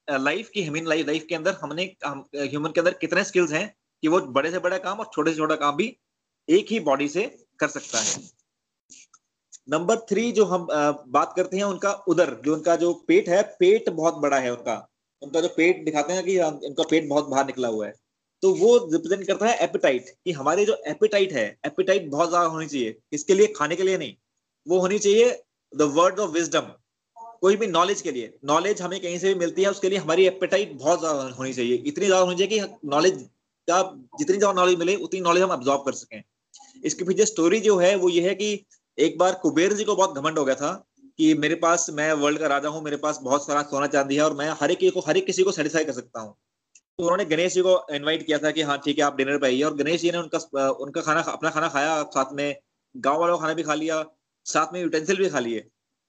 लाइफ 0.08 0.48
की 0.48 0.62
ह्यूमन 0.62 0.86
लाइफ 0.88 1.06
लाइफ 1.06 1.24
के 1.28 1.34
अंदर 1.34 1.56
हमने 1.62 1.84
ह्यूमन 2.04 2.70
के 2.70 2.80
अंदर 2.80 2.92
कितने 3.00 3.24
स्किल्स 3.24 3.52
हैं 3.52 3.66
कि 4.02 4.08
वो 4.08 4.20
बड़े 4.32 4.50
से 4.50 4.58
बड़ा 4.58 4.78
काम 4.78 4.98
और 5.00 5.10
छोटे 5.14 5.30
से 5.30 5.36
छोटा 5.36 5.54
काम 5.56 5.76
भी 5.76 5.96
एक 6.48 6.66
ही 6.70 6.80
बॉडी 6.80 7.08
से 7.08 7.24
कर 7.60 7.68
सकता 7.68 7.98
है। 8.00 8.20
नंबर 9.68 9.96
थ्री 10.10 10.30
जो 10.32 10.44
हम 10.44 10.66
बात 11.10 11.32
करते 11.36 11.56
हैं 11.56 11.64
उनका 11.64 11.92
उधर 12.08 12.34
जो 12.44 12.54
उनका 12.54 12.76
जो 12.76 12.92
पेट 13.08 13.28
है, 13.28 13.42
पेट 13.60 13.88
बहुत 13.90 14.14
बड़ा 14.16 14.38
है 14.38 14.52
उनका। 14.52 14.76
उनका 15.22 15.40
जो 15.40 15.48
पेट 15.56 15.84
दिखाते 15.84 16.12
हैं 16.12 16.24
कि 16.24 16.38
उनका 16.40 16.82
पेट 16.90 17.08
बहुत 17.08 17.28
बाहर 17.28 17.46
निकला 17.46 17.68
हुआ 17.68 17.86
है। 17.86 17.92
तो 18.42 18.52
वो 18.54 18.76
रिप्रेजेंट 18.92 19.26
करता 19.26 19.46
है 19.46 19.56
एपिटाइट 19.64 20.10
कि 20.24 20.32
हमारे 20.32 20.64
जो 20.64 20.76
एपिटाइट 20.86 21.32
है 21.32 21.44
एपिटाइट 21.66 22.08
बहुत 22.10 22.28
ज़्यादा 22.28 22.46
होनी 22.46 22.66
चाहिए। 22.66 22.96
इसके 23.12 23.34
लिए, 23.34 23.46
खाने 23.56 23.76
के 23.76 23.82
लिए 23.82 23.98
नहीं, 23.98 24.14
वो 24.66 24.80
होनी 24.80 24.98
चाहिए 24.98 25.30
द 25.72 25.82
वर्ड 25.94 26.20
ऑफ़ 26.20 26.30
विजडम 26.30 26.70
कोई 27.46 27.56
भी 27.56 27.66
नॉलेज 27.68 28.00
के 28.02 28.10
लिए 28.10 28.32
नॉलेज 28.44 28.80
हमें 28.82 28.98
कहीं 29.00 29.18
से 29.18 29.28
भी 29.28 29.38
मिलती 29.40 29.62
है, 29.62 29.70
उसके 29.70 29.88
लिए 29.88 29.98
हमारी 29.98 30.26
एपेटाइट 30.26 30.72
बहुत 30.78 31.00
ज़्यादा 31.00 31.22
होनी 31.34 31.52
चाहिए। 31.52 31.74
इतनी 31.86 32.06
ज़्यादा 32.06 32.22
होनी 32.22 32.36
चाहिए 32.36 32.58
कि 32.58 32.88
नॉलेज 32.88 33.20
का, 33.68 33.82
जितनी 34.18 34.36
ज़्यादा 34.36 34.52
नॉलेज 34.52 34.78
मिले, 34.78 34.96
उतनी 34.98 35.20
नॉलेज 35.20 35.42
हम 35.42 35.50
अब्जॉर्व 35.50 35.82
कर 35.82 35.92
सकें। 35.92 36.22
इसके 36.84 37.04
पीछे 37.04 37.26
स्टोरी 37.26 37.60
जो 37.60 37.76
है, 37.78 37.94
वो 37.96 38.08
ये 38.08 38.28
है 38.28 38.34
कि 38.34 38.48
एक 38.98 39.18
बार 39.18 39.34
कुबेर 39.42 39.72
जी 39.72 39.84
को 39.84 39.96
बहुत 39.96 40.16
घमंड 40.16 40.38
हो 40.38 40.44
गया 40.44 40.54
था 40.54 40.72
कि 41.18 41.32
मेरे 41.36 41.54
पास, 41.56 41.86
मैं 41.90 42.12
वर्ल्ड 42.14 42.38
का 42.38 42.46
राजा 42.46 42.68
हूँ, 42.68 42.82
मेरे 42.84 42.96
पास 42.96 43.18
बहुत 43.22 43.46
सारा 43.46 43.62
सोना 43.64 43.86
चांदी 43.86 44.16
है 44.16 44.22
और 44.22 44.34
मैं 44.34 44.48
हर 44.60 44.70
एक 44.70 44.78
को, 44.94 45.00
हर 45.00 45.16
एक 45.16 45.26
किसी 45.26 45.42
को 45.42 45.52
सेटिस्फाई 45.52 45.84
कर 45.84 45.92
सकता 45.92 46.20
हूँ। 46.20 46.34
तो 46.98 47.04
उन्होंने 47.04 47.24
गणेश 47.26 47.54
जी 47.54 47.60
को 47.60 47.76
इनवाइट 47.92 48.26
किया 48.26 48.38
था 48.38 48.50
कि 48.50 48.62
हाँ 48.62 48.78
ठीक 48.84 48.98
है, 48.98 49.04
आप 49.04 49.16
डिनर 49.16 49.38
पे 49.38 49.46
आइए। 49.46 49.62
और 49.62 49.74
गणेश 49.76 50.00
जी 50.00 50.10
ने 50.10 50.18
उनका 50.18 50.68
उनका 50.70 51.00
खाना, 51.02 51.20
अपना 51.20 51.50
खाना 51.50 51.68
खाया, 51.68 52.02
साथ 52.10 52.32
में 52.32 52.56
गाँव 52.94 53.20
वालों 53.20 53.36
का 53.36 53.40
खाना 53.40 53.54
भी 53.54 53.62
खा 53.62 53.74
लिया, 53.76 54.04
साथ 54.46 54.72
में 54.72 54.80
यूटेंसिल 54.82 55.16
भी 55.16 55.28
खा 55.28 55.40
लिए। 55.40 55.66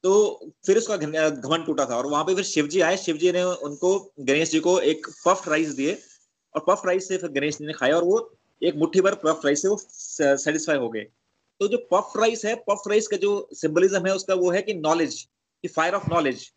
तो 0.08 0.52
फिर 0.66 0.78
उसका 0.78 0.96
घमंड 0.98 1.66
टूटा 1.66 1.86
था 1.86 1.96
और 1.98 2.06
वहाँ 2.08 2.24
पे 2.24 2.34
फिर 2.36 2.44
शिव 2.46 2.68
जी 2.68 2.82
आए। 2.82 2.98
शिवजी 2.98 3.32
ने 3.32 3.44
उनको, 3.44 3.90
गणेश 4.20 4.52
जी 4.52 4.60
को 4.60 4.80
एक 4.82 5.08
पफ 5.26 5.48
राइस 5.50 5.70
दिए 5.76 5.98
और 6.56 6.64
पफ 6.68 6.86
राइस 6.86 7.08
से 7.08 7.18
फिर 7.18 7.30
गणेश 7.32 7.58
जी 7.58 7.66
ने 7.66 7.74
खाया 7.74 7.96
और 7.96 8.04
वो 8.04 8.20
एक 8.62 8.76
मुट्ठी 8.76 9.02
भर 9.02 9.16
पफ 9.26 9.42
राइस 9.46 9.62
से 9.62 9.68
वो 9.68 9.78
सेटिस्फाई 9.82 10.78
हो 10.78 10.90
गए। 10.90 11.02
तो 11.62 11.68
जो 11.68 11.78
पफ 11.92 12.14
राइस 12.18 12.46
है 12.46 12.56
पफ 12.70 12.88
राइस 12.88 13.08
का 13.08 13.18
जो 13.18 13.50
सिंबलिज्म 13.54 14.06
है, 14.08 14.14
उसका 14.16 14.36
वो 14.36 14.52
है 14.52 14.62
कि 14.62 14.74
नॉलेज 14.76 15.22
कि 15.64 15.68
फायर 15.68 15.94
ऑफ़ 15.96 16.10
नॉलेज 16.10 16.48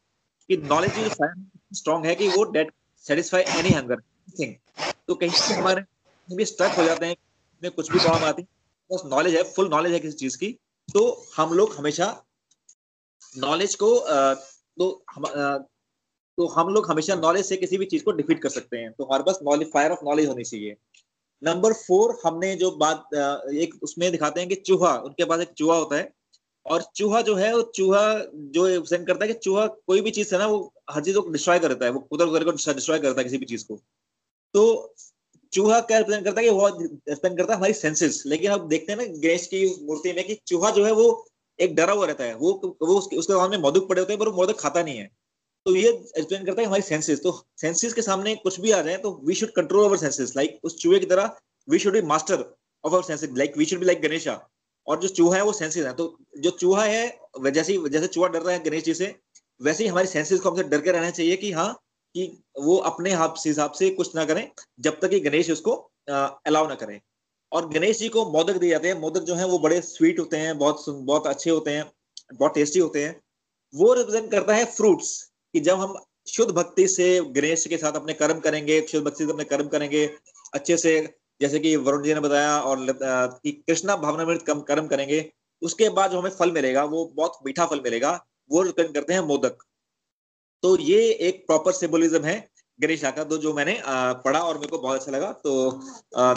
कि 0.50 0.56
नॉलेज 0.68 0.94
जो 0.94 1.08
फायर 1.10 1.34
स्ट्रॉन्ग 1.74 2.06
है 2.06 2.14
कि 2.14 2.28
वो 2.28 2.44
that 2.52 2.72
satisfy 3.04 3.42
any 3.58 3.74
hunger 3.74 4.00
thing 4.40 4.54
तो 5.08 5.14
कहीं 5.16 5.30
से 5.32 5.54
हमारे 5.54 5.84
भी 6.28 6.44
स्ट्रक 6.44 6.78
हो 6.78 6.84
जाते 6.84 7.06
हैं 7.06 7.70
कुछ 7.72 7.92
भी 7.92 7.98
प्रॉब्लम 7.98 8.24
आती 8.24 8.42
है, 8.42 8.48
बस 8.90 9.02
नॉलेज 9.06 9.34
है 9.34 9.42
फुल 9.52 9.68
नॉलेज 9.68 9.92
है 9.92 10.00
किसी 10.00 10.16
चीज़ 10.18 10.38
की। 10.38 10.56
तो 10.88 11.26
हम 11.36 11.52
लोग 11.54 11.74
हमेशा 11.74 12.06
नॉलेज 13.34 13.74
को 13.74 13.88
तो 14.78 15.04
हम 15.10 15.24
तो 16.38 16.46
हम 16.48 16.68
लोग 16.68 16.90
हमेशा 16.90 17.14
नॉलेज 17.14 17.44
से 17.46 17.56
किसी 17.56 17.78
भी 17.78 17.86
चीज़ 17.86 18.04
को 18.04 18.12
डिफीट 18.12 18.40
कर 18.42 18.48
सकते 18.48 18.76
हैं। 18.76 18.92
तो 18.92 19.04
हमारे 19.04 19.22
पास 19.22 19.38
नॉलेज 19.44 19.70
फायर 19.72 19.92
ऑफ़ 19.92 20.04
नॉलेज 20.04 20.28
होनी 20.28 20.44
चाहिए। 20.44 20.76
नंबर 21.42 21.72
फोर 21.72 22.16
हमने 22.24 22.54
जो 22.56 22.70
बात 22.76 23.14
एक 23.54 23.74
उसमें 23.82 24.10
दिखाते 24.12 24.40
हैं 24.40 24.48
कि 24.48 24.54
चूहा, 24.56 24.96
उनके 24.98 25.24
पास 25.24 25.40
एक 25.40 25.52
चूहा 25.58 25.76
होता 25.76 25.96
है। 25.96 26.12
और 26.66 26.82
चूहा 26.96 27.20
जो 27.22 27.34
है, 27.34 27.52
वो 27.56 27.62
चूहा 27.74 28.02
जो 28.54 28.84
सेंड 28.84 29.06
करता 29.06 29.24
है 29.24 29.32
कि 29.32 29.38
चूहा 29.38 29.66
कोई 29.66 30.00
भी 30.00 30.10
चीज़ 30.10 30.34
है 30.34 30.38
ना, 30.40 30.46
वो 30.46 30.72
हर 30.90 31.04
चीज़ 31.04 31.18
को 31.18 31.28
डिस्ट्रॉय 31.30 31.58
कर 31.58 31.68
देता 31.68 31.84
है। 31.84 31.90
वो 31.90 32.06
उधर 32.12 32.26
उधर 32.26 32.44
को 32.44 32.52
डिस्ट्रॉय 32.52 32.98
करता 32.98 33.20
है 33.20 33.24
किसी 33.24 33.38
भी 33.38 33.46
चीज़ 33.46 33.66
को। 33.66 33.80
तो 34.54 34.94
चूहा 35.52 35.80
क्या 35.80 35.98
रिप्रेजेंट 35.98 36.24
करता 36.24 36.40
है 36.40 36.46
कि 36.46 36.52
वो 36.52 36.68
रिप्रेजेंट 36.68 37.38
करता 37.38 37.52
है 37.52 37.58
हमारी 37.58 37.72
सेंसेस 37.74 38.22
लेकिन 38.26 38.50
अब 38.50 38.68
देखते 38.68 38.92
हैं 38.92 38.98
ना, 38.98 39.04
गणेश 39.06 39.46
की 39.46 39.64
मूर्ति 39.86 40.12
में 40.12 40.24
कि 40.26 40.38
चूहा 40.46 40.70
जो 40.70 40.84
है, 40.84 40.92
वो 40.92 41.26
एक 41.60 41.74
डरा 41.76 41.92
हुआ 41.92 42.06
रहता 42.06 42.24
है। 42.24 42.34
वो 42.36 42.52
वो 42.82 42.98
उसके 42.98 43.16
उसके 43.16 43.32
सामने 43.32 43.58
मोदक 43.58 43.88
पड़े 43.88 44.00
होते 44.00 44.12
हैं, 44.12 44.20
पर 44.20 44.28
वो 44.28 44.36
मोदक 44.36 44.60
खाता 44.60 44.82
नहीं 44.82 44.98
है। 44.98 45.10
तो 45.66 45.74
ये 45.76 45.88
एक्सप्लेन 45.88 46.44
करता 46.44 46.60
है 46.60 46.66
हमारी 46.66 46.82
सेंसेस 46.82 47.20
तो 47.22 47.32
सेंसेस 47.60 47.92
के 47.94 48.02
सामने 48.02 48.34
कुछ 48.36 48.60
भी 48.60 48.70
आ 48.70 48.80
जाए 48.82 48.96
तो 48.98 49.10
we 49.24 49.34
should 49.34 49.50
control 49.56 49.84
our 49.84 49.96
senses 49.98 50.32
like 50.36 50.60
उस 50.64 50.76
चूहे 50.82 50.98
की 50.98 51.06
तरह 51.06 51.36
we 51.68 51.78
should 51.78 51.92
be 51.92 52.02
master 52.04 52.44
of 52.84 52.92
our 52.92 53.02
senses 53.02 53.30
like 53.38 53.58
we 53.58 53.64
should 53.64 53.78
be 53.80 53.86
like 53.86 54.00
Ganesha 54.02 54.40
और 54.86 55.00
जो 55.00 55.08
चूहा 55.10 55.36
है, 55.36 55.42
वो 55.44 55.52
सेंसेस 55.52 55.86
है। 55.86 55.92
तो 55.92 56.16
जो 56.38 56.50
चूहा 56.52 56.84
है 56.84 57.18
जैसे 57.46 57.76
जैसे 57.88 58.06
चूहा 58.06 58.28
डर 58.28 58.42
रहा 58.42 58.52
है 58.52 58.62
गणेश 58.64 58.84
जी 58.84 58.94
से, 58.94 59.14
वैसे 59.60 59.84
ही 59.84 59.90
हमारी 59.90 60.06
सेंसेस 60.08 60.40
को 60.40 60.50
हमसे 60.50 60.62
डर 60.64 60.80
के 60.80 60.92
रहना 60.92 61.10
चाहिए 61.10 61.36
कि 61.36 61.52
हाँ 61.52 61.72
कि 62.14 62.26
वो 62.60 62.76
अपने 62.86 63.10
हिसाब 63.10 63.72
से 63.72 63.90
कुछ 63.90 64.14
ना 64.16 64.24
करें, 64.24 64.50
जब 64.80 64.98
तक 65.00 65.10
कि 65.10 65.20
गणेश 65.20 65.50
उसको 65.50 65.72
अलाउ 66.08 66.68
ना 66.68 66.74
करें। 66.76 67.00
और 67.52 67.68
गणेश 67.68 67.98
जी 67.98 68.08
को 68.08 68.30
मोदक 68.32 68.56
दिए 68.56 68.70
जाते 68.70 68.88
हैं। 68.88 69.00
मोदक 69.00 69.20
जो 69.20 69.34
है, 69.34 69.46
वो 69.46 69.58
बड़े 69.58 69.80
स्वीट 69.80 70.18
होते 70.18 70.36
हैं, 70.36 70.58
बहुत 70.58 70.84
बहुत 70.88 71.26
अच्छे 71.26 71.50
होते 71.50 71.70
हैं, 71.70 71.92
बहुत 72.34 72.54
टेस्टी 72.54 72.80
होते 72.80 73.04
हैं। 73.04 73.20
वो 73.74 73.94
रिप्रेजेंट 73.94 74.30
करता 74.30 74.54
है 74.54 74.64
फ्रूट्स 74.64 75.32
कि 75.54 75.60
जब 75.60 75.76
हम 75.76 75.94
शुद्ध 76.28 76.52
भक्ति 76.52 76.88
से 76.88 77.20
गणेश 77.20 77.66
के 77.66 77.76
साथ 77.76 77.92
अपने 77.92 78.12
कर्म 78.12 78.40
करेंगे, 78.40 78.86
शुद्ध 78.86 79.06
भक्ति 79.06 79.24
से 79.24 79.32
अपने 79.32 79.44
कर्म 79.44 79.68
करेंगे, 79.68 80.14
अच्छे 80.54 80.76
से, 80.76 81.14
जैसे 81.40 81.58
कि 81.58 81.76
वरुण 81.76 82.02
जी 82.02 82.14
ने 82.14 82.20
बताया 82.20 82.60
और 82.60 82.86
कि 83.42 83.52
कृष्णा 83.52 83.96
भावना 83.96 84.24
में 84.24 84.38
कर्म 84.38 84.86
करेंगे, 84.86 85.32
उसके 85.62 85.88
बाद 85.88 86.10
जो 86.10 86.18
हमें 86.18 86.30
फल 86.30 86.52
मिलेगा, 86.52 86.84
वो 86.84 87.04
बहुत 87.04 87.38
मीठा 87.46 87.66
फल 87.66 87.80
मिलेगा, 87.80 88.26
वो 88.50 88.62
रिप्रेजेंट 88.62 88.94
करते 88.94 89.12
हैं 89.12 89.20
मोदक। 89.20 89.58
तो 90.62 90.78
ये 90.78 91.10
एक 91.10 91.46
प्रॉपर 91.46 91.72
सिम्बोलिज्म 91.72 92.24
है। 92.24 92.49
गणेश 92.82 93.02
का 93.16 93.24
तो 93.24 93.38
जो 93.38 93.52
मैंने 93.54 93.76
पढ़ा 94.24 94.40
और 94.40 94.58
मेरे 94.58 94.68
को 94.68 94.78
बहुत 94.78 94.98
अच्छा 94.98 95.12
लगा। 95.12 95.30
तो 95.44 95.70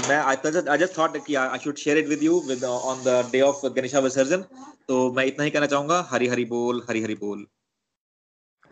मैं 0.09 0.17
आई 0.17 0.35
जस्ट 0.77 0.97
थॉट 0.97 1.17
कि 1.25 1.35
I 1.35 1.59
should 1.63 1.77
share 1.77 1.97
it 1.97 2.07
with 2.07 2.23
you 2.23 2.39
with 2.47 2.63
on 2.63 3.03
the 3.03 3.23
day 3.31 3.41
of 3.41 3.65
Ganesha 3.67 3.99
Visarjan 3.99 4.43
तो 4.87 5.11
मैं 5.13 5.25
इतना 5.25 5.43
ही 5.43 5.51
कहना 5.51 5.65
चाहूँगा। 5.65 5.99
हरी 6.09 6.27
हरी 6.27 6.45
बोल 6.45 6.81
हरी 6.89 7.03
हरी 7.03 7.15
बोल। 7.15 7.45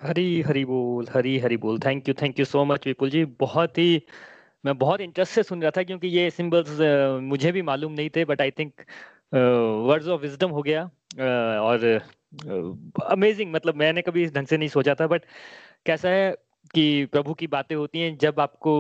हरी 0.02 0.42
हरी 0.42 0.64
बोल 0.66 1.08
हरी 1.10 1.38
हरी 1.40 1.58
बोल। 1.58 1.80
Thank 1.80 2.08
you 2.10 2.14
thank 2.22 2.40
you 2.40 2.46
so 2.46 2.64
much 2.66 2.88
Vipul 2.88 3.10
ji. 3.10 3.24
बहुत 3.40 3.78
ही 3.78 4.02
मैं 4.66 4.78
बहुत 4.78 5.02
इंटरेस्ट 5.02 5.34
से 5.34 5.44
सुन 5.44 5.62
रहा 5.62 5.72
था 5.78 5.84
क्योंकि 5.84 6.08
ये 6.08 6.30
सिंबल्स 6.32 6.78
मुझे 7.24 7.52
भी 7.52 7.62
मालूम 7.62 7.94
नहीं 7.94 8.10
थे 8.16 8.26
but 8.26 8.42
I 8.42 8.52
think 8.60 8.74
words 9.34 10.08
of 10.08 10.22
wisdom 10.22 10.50
हो 10.50 10.62
गया। 10.62 10.84
और 11.62 11.86
अमेजिंग 13.06 13.50
uh, 13.50 13.56
मतलब 13.56 13.76
मैंने 13.76 14.02
कभी 14.02 14.24
इस 14.24 14.34
ढंग 14.34 14.48
से 14.48 14.58
नहीं 14.58 14.70
सोचा 14.70 14.96
था 14.96 15.08
बट 15.08 15.26
कैसा 15.86 16.10
है 16.10 16.32
कि 16.74 17.06
प्रभु 17.06 17.34
की 17.34 17.48
बातें 17.48 17.76
होती 17.76 18.00
हैं, 18.00 18.18
जब 18.18 18.40
आपको 18.40 18.74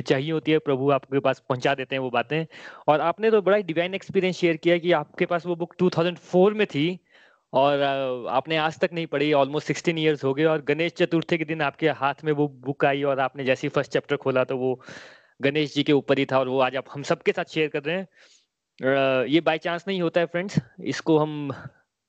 चाहिए 0.00 0.30
होती 0.32 0.52
है, 0.52 0.58
प्रभु 0.58 0.90
आपके 0.90 1.20
पास 1.20 1.42
पहुँचा 1.48 1.74
देते 1.74 1.94
हैं 1.94 2.00
वो 2.00 2.10
बातें। 2.10 2.44
और 2.88 3.00
आपने 3.00 3.30
तो 3.30 3.40
बड़ा 3.42 3.58
डिवाइन 3.60 3.94
एक्सपीरियंस 3.94 4.36
शेयर 4.36 4.56
किया 4.56 4.78
कि 4.78 4.92
आपके 4.92 5.26
पास 5.26 5.46
वो 5.46 5.56
बुक 5.56 5.74
2004 5.78 6.52
में 6.54 6.66
थी 6.66 6.98
और 7.52 7.82
आपने 8.30 8.56
आज 8.56 8.78
तक 8.80 8.90
नहीं 8.92 9.06
पढ़ी 9.06 9.32
ऑलमोस्ट 9.32 9.66
सिक्सटीन 9.66 9.98
ईयर्स 9.98 10.24
हो 10.24 10.32
गए 10.34 10.44
और 10.44 10.62
गणेश 10.62 10.92
चतुर्थी 10.92 11.38
के 11.38 11.44
दिन 11.44 11.62
आपके 11.62 11.88
हाथ 11.90 12.24
में 12.24 12.32
वो 12.32 12.46
बुक 12.66 12.84
आई 12.84 13.02
और 13.02 13.20
आपने 13.20 13.44
जैसे 13.44 13.68
फ़र्स्ट 13.68 13.92
चैप्टर 13.92 14.16
खोला 14.16 14.44
तो 14.44 14.56
वो 14.56 14.80
गणेश 15.40 15.74
जी 15.74 15.82
के 15.82 15.92
ऊपर 15.92 16.18
ही 16.18 16.24
था 16.32 16.38
और 16.38 16.48
वो 16.48 16.60
आज 16.60 16.76
आप 16.76 16.84
हम 16.90 17.02
सबके 17.02 17.32
साथ 17.32 17.52
शेयर 17.54 17.68
कर 17.68 17.82
रहे 17.82 17.96
हैं। 17.96 19.26
ये 19.26 19.40
बाय 19.40 19.58
चांस 19.58 19.84
नहीं 19.88 20.00
होता 20.02 20.20
है 20.20 20.26
फ्रेंड्स 20.26 20.58
इसको 20.84 21.18
हम 21.18 21.50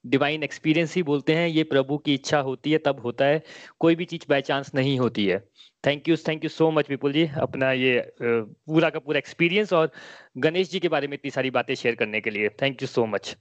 डिवाइन 0.05 0.43
एक्सपीरियंस 0.43 0.95
ही 0.95 1.03
बोलते 1.03 1.35
हैं, 1.35 1.47
ये 1.47 1.63
प्रभु 1.63 1.97
की 1.97 2.13
इच्छा 2.13 2.39
होती 2.41 2.71
है, 2.71 2.77
तब 2.77 2.99
होता 2.99 3.25
है, 3.25 3.41
कोई 3.79 3.95
भी 3.95 4.05
चीज़ 4.05 4.25
बाय 4.29 4.41
चांस 4.41 4.73
नहीं 4.75 4.97
होती 4.99 5.25
है। 5.27 5.39
Thank 5.83 6.09
you 6.09 6.15
thank 6.27 6.43
you 6.43 6.49
so 6.49 6.69
much 6.71 6.89
Vipul 6.89 7.13
ji, 7.13 7.25
अपना 7.41 7.71
ये 7.73 8.13
पूरा 8.21 8.89
का 8.89 8.99
पूरा 8.99 9.17
एक्सपीरियंस 9.17 9.73
और 9.73 9.91
गणेश 10.37 10.69
जी 10.71 10.79
के 10.79 10.89
बारे 10.89 11.07
में 11.07 11.13
इतनी 11.17 11.31
सारी 11.31 11.49
बातें 11.51 11.73
शेयर 11.75 11.95
करने 11.95 12.21
के 12.21 12.29
लिए। 12.29 12.49
Thank 12.61 12.81
you 12.81 12.87
so 12.87 13.05
much 13.05 13.35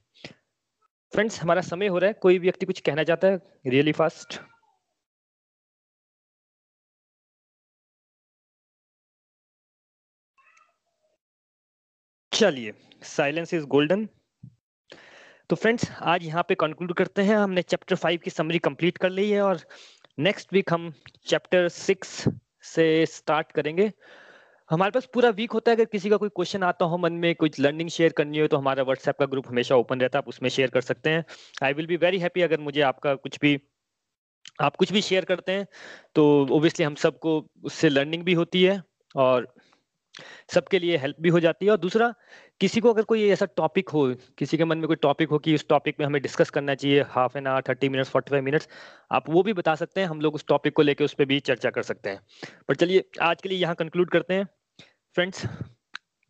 friends 1.13 1.41
हमारा 1.41 1.61
समय 1.61 1.87
हो 1.87 1.97
रहा 1.97 2.07
है, 2.07 2.13
कोई 2.21 2.39
व्यक्ति 2.39 2.65
कुछ 2.65 2.79
कहना 2.81 3.03
चाहता 3.03 3.27
है? 3.27 3.39
रियली 3.67 3.91
फास्ट 3.91 4.39
चलिए 12.31 12.73
साइलेंस 13.05 13.53
इज़ 13.53 13.65
गोल्डन 13.67 14.07
तो 15.53 15.57
फ्रेंड्स 15.57 15.89
आज 16.01 16.23
यहाँ 16.25 16.43
पे 16.49 16.55
कंक्लूड 16.55 16.91
करते 16.93 17.21
हैं। 17.21 17.35
हमने 17.37 17.61
चैप्टर 17.61 17.95
फाइव 17.95 18.19
की 18.23 18.29
समरी 18.29 18.59
कंप्लीट 18.59 18.97
कर 18.97 19.09
ली 19.09 19.29
है 19.29 19.41
और 19.41 19.59
नेक्स्ट 20.19 20.53
वीक 20.53 20.71
हम 20.73 20.91
चैप्टर 21.27 21.67
सिक्स 21.69 22.13
से 22.65 22.85
स्टार्ट 23.05 23.51
करेंगे। 23.51 23.91
हमारे 24.69 24.91
पास 24.91 25.07
पूरा 25.13 25.29
वीक 25.31 25.51
होता 25.51 25.71
है। 25.71 25.75
अगर 25.75 25.85
किसी 25.85 26.09
का 26.09 26.17
कोई 26.17 26.29
क्वेश्चन 26.29 26.63
आता 26.63 26.85
हो 26.85 26.97
मन 26.97 27.13
में, 27.13 27.35
कुछ 27.35 27.59
लर्निंग 27.59 27.89
शेयर 27.89 28.13
करनी 28.17 28.39
हो 28.39 28.47
तो 28.47 28.57
हमारा 28.57 28.83
व्हाट्सएप 28.83 29.19
का 29.19 29.25
ग्रुप 29.25 29.47
हमेशा 29.47 29.75
ओपन 29.75 30.01
रहता 30.01 30.17
है। 30.17 30.23
आप 30.23 30.29
उसमें 30.29 30.49
शेयर 30.49 30.69
कर 30.69 30.81
सकते 30.81 31.09
हैं। 31.09 31.23
I 31.63 31.73
will 31.73 31.87
be 31.87 31.97
very 31.97 32.19
happy 32.19 32.41
अगर 32.41 32.59
मुझे 32.61 32.81
आपका 32.81 33.13
कुछ 33.17 33.39
भी, 33.41 33.57
आप 34.61 34.75
कुछ 34.75 34.91
भी 34.91 35.01
शेयर 35.01 35.25
करते 35.25 35.51
हैं 35.51 35.67
तो 36.15 36.25
ओबियसली 36.51 36.85
हम 36.85 36.95
सबको 36.95 37.37
उससे 37.63 37.89
लर्निंग 37.89 38.23
भी 38.23 38.33
होती 38.33 38.63
है 38.63 38.81
और 39.15 39.53
सबके 40.47 40.79
लिए 40.79 40.97
हेल्प 40.97 41.15
भी 41.21 41.29
हो 41.29 41.39
जाती 41.39 41.65
है। 41.65 41.71
और 41.71 41.77
दूसरा, 41.77 42.13
किसी 42.59 42.81
को 42.81 42.93
अगर 42.93 43.03
कोई 43.03 43.29
ऐसा 43.29 43.45
टॉपिक 43.45 43.89
हो, 43.89 44.15
किसी 44.37 44.57
के 44.57 44.65
मन 44.65 44.77
में 44.77 44.87
कोई 44.87 44.95
टॉपिक 44.95 45.29
हो 45.29 45.39
कि 45.39 45.55
उस 45.55 45.67
टॉपिक 45.67 45.95
में 45.99 46.07
हमें 46.07 46.21
डिस्कस 46.21 46.49
करना 46.49 46.75
चाहिए 46.75 47.01
half 47.01 47.37
an 47.37 47.47
hour 47.47 47.61
thirty 47.69 47.89
minutes 47.89 48.09
forty 48.09 48.29
five 48.31 48.43
minutes 48.43 48.67
आप 49.11 49.29
वो 49.29 49.43
भी 49.43 49.53
बता 49.53 49.75
सकते 49.75 50.01
हैं। 50.01 50.07
हम 50.07 50.21
लोग 50.21 50.35
उस 50.35 50.45
टॉपिक 50.47 50.73
को 50.73 50.81
लेकर 50.81 51.05
उस 51.05 51.13
पर 51.13 51.25
भी 51.25 51.39
चर्चा 51.39 51.69
कर 51.69 51.83
सकते 51.83 52.09
हैं। 52.09 52.19
पर 52.67 52.75
चलिए, 52.75 53.03
आज 53.21 53.41
के 53.41 53.49
लिए 53.49 53.57
यहाँ 53.57 53.75
कंक्लूड 53.75 54.09
करते 54.09 54.33
हैं। 54.33 54.47
फ्रेंड्स 55.15 55.45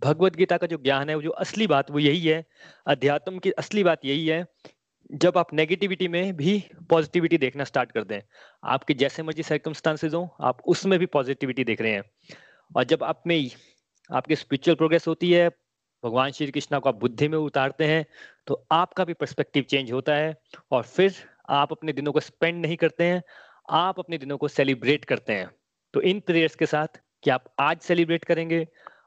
भगवत 0.04 0.36
गीता 0.36 0.58
का 0.58 0.68
जो 0.68 0.78
ज्ञान 0.78 1.10
है, 1.10 1.16
वो 1.16 1.22
जो 1.22 1.30
असली 1.30 1.68
बात, 1.68 1.92
वो 1.92 2.00
यही 2.00 2.28
है। 2.28 2.46
अध्यात्म 2.88 3.40
की 3.40 3.52
असली 3.52 3.84
बात 3.84 4.06
यही 4.06 4.28
है, 4.28 4.46
जब 5.12 5.38
आप 5.38 5.54
नेगेटिविटी 5.54 6.08
में 6.08 6.36
भी 6.36 6.64
पॉजिटिविटी 6.90 7.38
देखना 7.38 7.64
स्टार्ट 7.64 7.92
कर 7.92 8.04
दें, 8.04 8.22
आपके 8.64 8.94
जैसे 8.94 9.24
मर्ज़ी 9.24 9.44
सर्कमस्टांसेज 9.44 10.14
हो, 10.14 10.36
आप 10.42 10.62
उसमें 10.68 11.00
भी 11.00 11.06
पॉजिटिविटी 11.06 11.64
देख 11.64 11.82
रहे 11.82 11.92
हैं। 11.92 12.04
और 12.76 12.84
जब 12.84 13.04
आप 13.04 13.24
में 13.28 13.50
आपकी 14.10 14.36
स्पिरिचुअल 14.36 14.76
प्रोग्रेस 14.76 15.08
होती 15.08 15.32
है, 15.32 15.50
भगवान 16.04 16.32
श्री 16.32 16.52
कृष्णा 16.52 16.80
को 16.80 16.90
आप 16.90 17.00
बुद्धि 17.00 17.28
में 17.28 17.38
उतारते 17.38 17.86
हैं 17.86 18.06
तो 18.48 18.66
आपका 18.72 19.04
भी 19.06 19.14
पर्सपेक्टिव 19.16 19.64
चेंज 19.64 19.92
होता 19.92 20.16
है 20.16 20.36
और 20.72 20.84
फिर 20.86 21.14
आप 21.52 21.72
अपने 21.72 21.94
दिनों 21.94 22.12
को 22.12 22.20
स्पेंड 22.20 22.62
नहीं 22.62 22.76
करते 22.78 23.04
हैं, 23.04 23.22
आप 23.70 24.00
अपने 24.00 24.18
दिनों 24.18 24.38
को 24.38 24.48
सेलिब्रेट 24.50 25.06
करते 25.06 25.34
हैं। 25.34 25.50
तो 25.94 26.02
इन 26.04 26.20
प्रेयर्स 26.22 26.56
के 26.56 26.66
साथ 26.66 27.00
कि 27.24 27.30
आप 27.30 27.44
आज 27.60 27.80
सेलिब्रेट 27.82 28.26
करेंगे, 28.26 28.66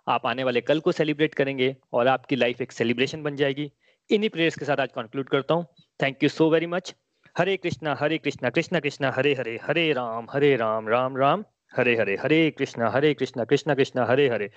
आप 0.09 0.27
आने 0.27 0.44
वाले 0.44 0.60
कल 0.60 0.81
को 0.81 0.93
सेलिब्रेट 0.93 1.35
करेंगे 1.35 1.74
और 1.93 2.09
आपकी 2.09 2.36
लाइफ 2.36 2.60
एक 2.62 2.73
सेलिब्रेशन 2.73 3.23
बन 3.23 3.36
जाएगी। 3.36 3.70
इन्हीं 4.10 4.31
प्रेयर्स 4.31 4.56
के 4.56 4.64
साथ 4.64 4.81
आज 4.81 4.93
कंक्लूड 4.94 5.28
करता 5.28 5.55
हूँ। 5.55 5.66
Thank 6.01 6.23
you 6.23 6.28
so 6.28 6.51
very 6.51 6.66
much 6.68 6.94
Hare 7.36 7.56
Krishna 7.56 7.97
Hare 8.01 8.18
Krishna 8.18 8.51
Krishna 8.51 8.81
Krishna, 8.81 9.10
Hare 9.10 9.35
Hare 9.35 9.59
Hare 9.62 9.93
Ram 9.93 10.27
Hare 10.31 10.55
Ram 10.56 10.89
Ram 10.89 11.16
Ram, 11.16 11.44
Hare 11.73 11.97
Hare 11.97 12.16
Hare 12.16 12.51
Krishna 12.51 12.90
Hare 12.90 13.12
Krishna 13.14 13.44
Krishna 13.44 13.74
Krishna, 13.74 14.05
Hare 14.05 14.28
Hare. 14.28 14.51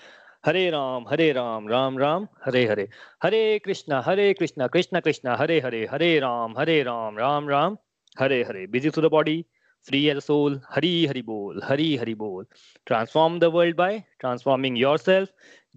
Hare 0.44 0.70
Ram 0.70 1.06
Hare 1.07 1.32
Ram 1.34 1.68
Ram 1.68 1.98
Ram, 1.98 2.28
Hare 2.45 2.66
Hare. 2.68 2.88
Hare 3.24 3.60
Krishna 3.66 4.02
Hare 4.06 4.34
Krishna 4.34 4.68
Krishna 4.68 4.99
Krishna, 4.99 5.36
Hare 5.36 5.60
Hare 5.60 5.86
Hare 5.91 6.20
Ram 6.20 6.57
Hare 6.57 6.82
Ram 6.84 7.18
Ram 7.18 7.49
Ram, 7.49 7.78
Hare 8.18 8.41
Hare. 8.44 8.66
Busy 8.68 8.90
to 8.90 9.02
the 9.02 9.11
body 9.11 9.44
free 9.86 10.06
as 10.10 10.18
soul 10.20 10.60
Hari 10.70 11.06
Hari 11.06 11.22
बोल, 11.22 11.61
हरी 11.64 11.95
हरि 11.98 12.14
बोल। 12.16 12.45
Transform 12.88 13.40
the 13.40 13.44
world 13.53 13.76
by 13.78 13.99
transforming 14.20 14.78
your 14.78 14.98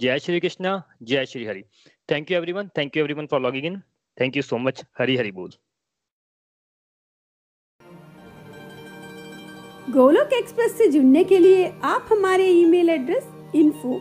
जय 0.01 0.19
श्री 0.19 0.41
कृष्णा, 0.41 0.83
जय 1.03 1.27
Shri 1.27 1.45
Hari. 1.47 1.63
Thank 2.09 2.31
you 2.31 2.37
every 2.37 2.53
thank 2.79 2.97
you 2.97 3.05
every 3.05 3.27
for 3.27 3.41
logging 3.41 3.67
in 3.67 3.81
thank 4.19 4.37
you 4.37 4.43
so 4.43 4.59
much 4.59 4.85
Hari 4.99 5.17
Hari 5.17 5.31
बोल। 5.33 5.51
Golok 9.93 10.33
express 10.33 10.79
से 10.79 10.89
जुड़ने 10.89 11.25
के 11.25 11.39
लिए 11.39 11.69
आप 11.85 12.09
हमारे 12.13 12.47
email 12.51 12.91
address 12.91 13.29
info 13.57 14.01